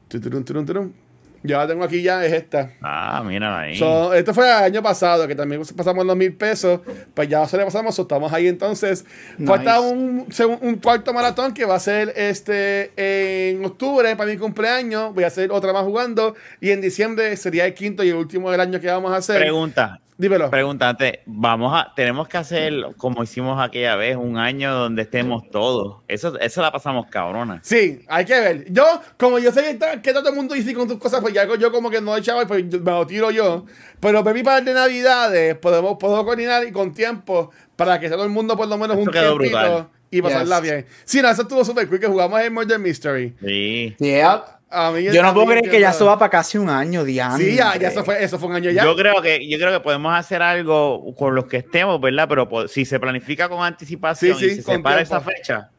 Tuturum, 0.09 0.45
turum, 0.45 0.67
turum. 0.67 0.93
Yo 1.43 1.57
la 1.57 1.67
tengo 1.67 1.85
aquí 1.85 2.03
ya, 2.03 2.25
es 2.25 2.33
esta. 2.33 2.73
Ah, 2.83 3.23
mira 3.25 3.61
ahí. 3.61 3.79
So, 3.79 4.13
esto 4.13 4.35
fue 4.35 4.47
el 4.47 4.53
año 4.53 4.83
pasado, 4.83 5.27
que 5.27 5.35
también 5.35 5.63
pasamos 5.75 6.05
los 6.05 6.15
mil 6.17 6.35
pesos. 6.35 6.81
Pues 7.15 7.29
ya 7.29 7.47
se 7.47 7.57
le 7.57 7.65
pasamos, 7.65 7.95
so, 7.95 8.03
estamos 8.03 8.31
ahí 8.33 8.47
entonces. 8.47 9.07
Nice. 9.39 9.51
Falta 9.51 9.81
un, 9.81 10.27
un 10.61 10.75
cuarto 10.77 11.15
maratón 11.15 11.55
que 11.55 11.65
va 11.65 11.77
a 11.77 11.81
ser 11.81 12.13
este 12.15 12.93
en 12.97 13.65
octubre 13.65 14.15
para 14.17 14.31
mi 14.31 14.37
cumpleaños. 14.37 15.15
Voy 15.15 15.25
a 15.25 15.29
hacer 15.29 15.51
otra 15.51 15.73
más 15.73 15.85
jugando. 15.85 16.35
Y 16.61 16.71
en 16.73 16.83
diciembre 16.83 17.35
sería 17.37 17.65
el 17.65 17.73
quinto 17.73 18.05
y 18.05 18.11
el 18.11 18.17
último 18.17 18.51
del 18.51 18.61
año 18.61 18.79
que 18.79 18.89
vamos 18.89 19.13
a 19.13 19.17
hacer. 19.17 19.39
Pregunta, 19.39 19.99
Dímelo. 20.21 20.51
Pregúntate, 20.51 21.21
vamos 21.25 21.73
a, 21.75 21.95
tenemos 21.97 22.29
que 22.29 22.37
hacer 22.37 22.75
como 22.99 23.23
hicimos 23.23 23.59
aquella 23.59 23.97
vez, 23.97 24.17
un 24.17 24.37
año 24.37 24.75
donde 24.75 25.01
estemos 25.03 25.49
todos. 25.51 26.03
Eso, 26.09 26.39
eso 26.39 26.61
la 26.61 26.71
pasamos 26.71 27.07
cabrona. 27.07 27.61
Sí, 27.63 28.05
hay 28.07 28.27
que 28.27 28.39
ver. 28.39 28.71
Yo, 28.71 28.85
como 29.19 29.39
yo 29.39 29.51
sé 29.51 29.63
que, 29.63 29.71
está- 29.71 30.03
que 30.03 30.13
todo 30.13 30.29
el 30.29 30.35
mundo 30.37 30.55
dice 30.55 30.75
con 30.75 30.87
tus 30.87 30.99
cosas, 30.99 31.23
pues 31.23 31.33
ya 31.33 31.43
hago 31.43 31.55
yo 31.57 31.73
como 31.73 31.89
que 31.91 32.03
no 32.03 32.15
echaba, 32.17 32.47
pues 32.47 32.65
yo- 32.69 32.81
me 32.81 32.91
lo 32.91 33.07
tiro 33.07 33.31
yo. 33.31 33.65
Pero 33.99 34.23
para 34.23 34.35
mi 34.35 34.43
par 34.43 34.63
de 34.63 34.75
navidades, 34.75 35.55
podemos, 35.57 35.97
puedo 35.99 36.23
coordinar 36.23 36.67
y 36.67 36.71
con 36.73 36.93
tiempo 36.93 37.51
para 37.77 37.99
que 37.99 38.09
sea 38.09 38.17
todo 38.19 38.27
el 38.27 38.33
mundo 38.33 38.59
por 38.59 38.69
lo 38.69 38.77
menos 38.77 38.99
Eso 38.99 39.07
un 39.07 39.11
quedó 39.13 39.39
tiempito 39.39 39.59
brutal. 39.59 39.89
y 40.11 40.21
pasarla 40.21 40.57
Yes. 40.61 40.63
bien. 40.71 40.87
Sí, 41.05 41.23
no, 41.23 41.31
eso 41.31 41.43
estuvo 41.43 41.65
súper 41.65 41.89
cool 41.89 41.99
que 41.99 42.09
jugamos 42.09 42.39
en 42.43 42.53
Murder 42.53 42.79
Mystery. 42.79 43.35
Sí. 43.43 43.97
Yeah. 43.99 44.60
A 44.73 44.93
mí- 44.93 45.03
Yo 45.05 45.21
no 45.23 45.35
puedo 45.35 45.47
creer 45.49 45.69
que 45.69 45.81
ya 45.81 45.91
eso 45.91 46.07
va 46.07 46.17
para 46.19 46.31
casi 46.31 46.57
un 46.57 46.69
año, 46.71 47.03
Diana. 47.05 47.37
Sí, 47.37 47.57
ya, 47.57 47.77
ya 47.77 47.89
eso 47.89 48.05
fue, 48.05 48.23
eso 48.23 48.39
fue 48.39 48.49
un 48.51 48.55
año 48.55 48.71
ya. 48.71 48.85
Yo 48.85 48.95
creo 48.95 49.21
que 49.21 49.49
yo 49.49 49.59
creo 49.59 49.73
que 49.73 49.81
podemos 49.81 50.15
hacer 50.15 50.43
algo 50.43 51.13
con 51.17 51.35
los 51.35 51.47
que 51.47 51.57
estemos, 51.59 52.01
¿verdad? 52.01 52.27
Pero 52.29 52.49
po- 52.49 52.69
si 52.69 52.85
se 52.85 53.01
planifica 53.01 53.49
con 53.49 53.65
anticipación 53.65 54.39
Sí, 54.39 54.45
sí, 54.45 54.51
y 54.53 54.55
se 54.57 54.63
separa 54.63 54.99
tiempo. 54.99 55.17
esa 55.17 55.21
fecha, 55.21 55.71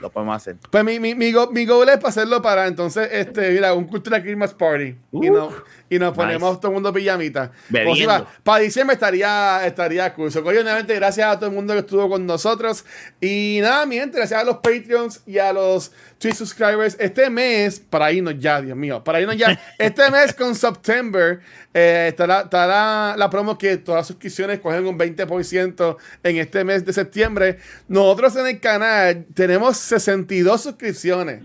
lo 0.00 0.10
podemos 0.10 0.36
hacer. 0.36 0.56
Pues 0.70 0.84
mi, 0.84 1.00
mi, 1.00 1.14
mi, 1.14 1.32
go- 1.32 1.50
mi 1.50 1.64
goal 1.66 1.88
es 1.88 1.96
para 1.96 2.08
hacerlo 2.08 2.42
para 2.42 2.66
entonces, 2.66 3.08
este, 3.12 3.50
mira, 3.50 3.72
un 3.74 3.84
Cultura 3.86 4.20
Christmas 4.22 4.52
Party. 4.54 4.96
y, 5.12 5.30
no, 5.30 5.50
y 5.88 5.98
nos 5.98 6.14
ponemos 6.14 6.50
nice. 6.50 6.60
todo 6.60 6.68
el 6.72 6.74
mundo 6.74 6.92
pijamita. 6.92 7.52
Si 7.94 8.04
va- 8.04 8.26
para 8.42 8.58
diciembre 8.62 8.94
estaría, 8.94 9.64
estaría 9.66 10.12
cool. 10.14 10.30
So, 10.30 10.42
coño, 10.42 10.62
nuevamente, 10.62 10.94
gracias 10.94 11.26
a 11.28 11.36
todo 11.38 11.48
el 11.48 11.54
mundo 11.54 11.72
que 11.74 11.80
estuvo 11.80 12.08
con 12.08 12.26
nosotros. 12.26 12.84
Y 13.20 13.58
nada, 13.62 13.86
mi 13.86 13.96
gente, 13.96 14.16
gracias 14.18 14.40
a 14.40 14.44
los 14.44 14.56
Patreons 14.56 15.22
y 15.26 15.38
a 15.38 15.52
los 15.52 15.92
Twitch 16.18 16.34
subscribers. 16.34 16.96
Este 16.98 17.30
mes, 17.30 17.78
para 17.80 18.10
irnos 18.12 18.34
ya, 18.38 18.60
Dios 18.60 18.76
mío, 18.76 19.02
para 19.04 19.20
irnos 19.20 19.36
ya. 19.36 19.58
Este 19.78 20.10
mes 20.10 20.34
con 20.34 20.54
September 20.54 21.40
eh, 21.72 22.06
estará, 22.08 22.42
estará 22.42 23.16
la 23.16 23.28
promo 23.30 23.56
que 23.58 23.76
todas 23.78 24.00
las 24.00 24.06
suscripciones 24.06 24.60
cogen 24.60 24.86
un 24.86 24.98
20% 24.98 25.96
en 26.22 26.36
este 26.38 26.64
mes 26.64 26.84
de 26.84 26.92
septiembre. 26.92 27.58
Nosotros 27.88 28.36
en 28.36 28.46
el 28.46 28.60
canal 28.60 29.26
tenemos 29.34 29.76
62 29.84 30.62
suscripciones. 30.62 31.42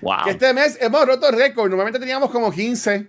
Wow. 0.00 0.24
Que 0.24 0.30
este 0.30 0.52
mes 0.52 0.78
hemos 0.80 1.06
roto 1.06 1.30
récord. 1.30 1.68
Normalmente 1.68 2.00
teníamos 2.00 2.30
como 2.30 2.50
15 2.50 3.08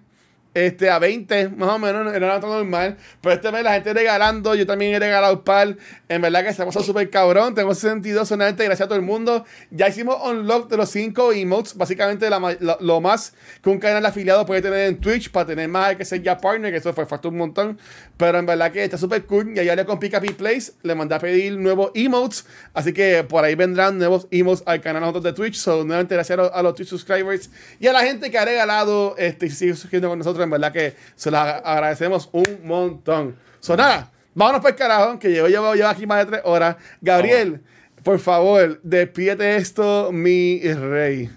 este, 0.54 0.90
a 0.90 1.00
20, 1.00 1.50
más 1.50 1.70
o 1.70 1.80
menos, 1.80 2.14
era 2.14 2.40
todo 2.40 2.58
normal. 2.58 2.98
Pero 3.22 3.36
este 3.36 3.52
mes 3.52 3.64
la 3.64 3.74
gente 3.74 3.94
regalando, 3.94 4.56
yo 4.56 4.66
también 4.66 4.94
he 4.94 5.00
regalado 5.00 5.34
un 5.34 5.44
par. 5.44 5.76
En 6.10 6.22
verdad 6.22 6.44
que 6.44 6.54
se 6.54 6.64
pasó 6.64 6.84
súper 6.84 7.10
cabrón. 7.10 7.56
Tenemos 7.56 7.80
62 7.80 8.28
solamente, 8.28 8.64
gracias 8.64 8.86
a 8.86 8.88
todo 8.88 8.98
el 8.98 9.06
mundo. 9.06 9.46
Ya 9.72 9.90
hicimos 9.90 10.18
unlock 10.24 10.70
de 10.70 10.78
los 10.78 10.90
5 10.90 11.34
emotes, 11.34 11.76
básicamente 11.76 12.30
la 12.30 12.40
lo, 12.60 12.78
lo 12.82 13.02
más 13.02 13.34
que 13.62 13.70
un 13.70 13.80
canal 13.80 14.06
afiliado 14.06 14.46
puede 14.46 14.62
tener 14.62 14.88
en 14.90 15.00
Twitch 15.00 15.32
para 15.32 15.46
tener 15.48 15.68
más 15.70 15.96
que 15.96 16.06
ser 16.06 16.22
ya 16.22 16.38
partner, 16.38 16.72
que 16.72 16.78
eso 16.78 16.94
fue 16.94 17.06
falta 17.06 17.28
un 17.30 17.38
montón. 17.38 17.80
Pero 18.18 18.38
en 18.38 18.46
verdad 18.46 18.72
que 18.72 18.84
está 18.84 18.98
súper 18.98 19.26
cool. 19.26 19.54
Y 19.56 19.60
ayer 19.60 19.76
le 19.76 19.86
con 19.86 20.00
Pick 20.00 20.14
Up 20.14 20.36
Place, 20.36 20.74
le 20.84 20.96
mandé 20.96 21.16
a 21.16 21.20
pedir 21.20 21.58
nuevos 21.58 21.92
emotes. 21.96 22.46
Así 22.74 22.94
que 22.94 23.24
por 23.24 23.44
ahí 23.44 23.56
vendrán 23.56 23.98
nuevos 23.98 24.28
emotes 24.30 24.64
al 24.68 24.82
canal 24.82 25.02
nosotros 25.02 25.24
de 25.24 25.34
Twitch. 25.34 25.56
So, 25.56 25.84
nuevamente 25.84 26.16
gracias 26.16 26.38
a 26.38 26.42
los, 26.44 26.52
a 26.54 26.62
los 26.62 26.76
Twitch 26.76 26.90
subscribers 26.90 27.50
y 27.80 27.88
a 27.88 27.94
la 27.94 28.02
gente 28.02 28.30
que 28.30 28.38
ha 28.38 28.46
regalado 28.46 29.16
este, 29.18 29.48
y 29.48 29.50
sigue 29.50 29.74
suscribiendo 29.74 30.10
con 30.10 30.20
nosotros. 30.20 30.43
En 30.44 30.50
verdad 30.50 30.72
que 30.72 30.96
se 31.16 31.30
agra- 31.30 31.58
agradecemos 31.64 32.30
un 32.32 32.44
montón. 32.64 33.36
So, 33.60 33.76
nada, 33.78 34.12
vámonos 34.34 34.62
por 34.62 34.72
el 34.72 34.76
carajo, 34.76 35.18
que 35.20 35.30
llevo, 35.30 35.48
llevo, 35.48 35.74
llevo 35.76 35.88
aquí 35.90 36.06
más 36.06 36.20
de 36.20 36.26
tres 36.26 36.42
horas. 36.46 36.76
Gabriel, 37.02 37.62
por 38.04 38.20
favor, 38.20 38.80
despídete 38.84 39.56
esto, 39.56 40.10
mi 40.12 40.60
rey. 40.74 41.30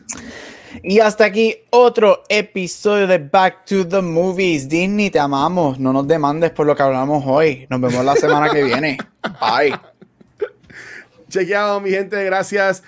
Y 0.83 0.99
hasta 1.01 1.25
aquí 1.25 1.57
otro 1.71 2.25
episodio 2.29 3.07
de 3.07 3.17
Back 3.19 3.65
to 3.65 3.87
the 3.89 4.03
Movies. 4.03 4.69
Disney, 4.69 5.09
te 5.11 5.19
amamos. 5.19 5.79
No 5.79 5.93
nos 5.93 6.07
demandes 6.07 6.51
por 6.51 6.67
lo 6.67 6.77
que 6.77 6.83
hablamos 6.83 7.25
hoy. 7.27 7.67
Nos 7.71 7.81
vemos 7.81 8.05
la 8.05 8.15
semana 8.17 8.51
que 8.51 8.63
viene. 8.63 8.99
Bye. 9.41 9.75
Chequeado, 11.31 11.81
mi 11.81 11.91
gente, 11.91 12.23
gracias. 12.25 12.83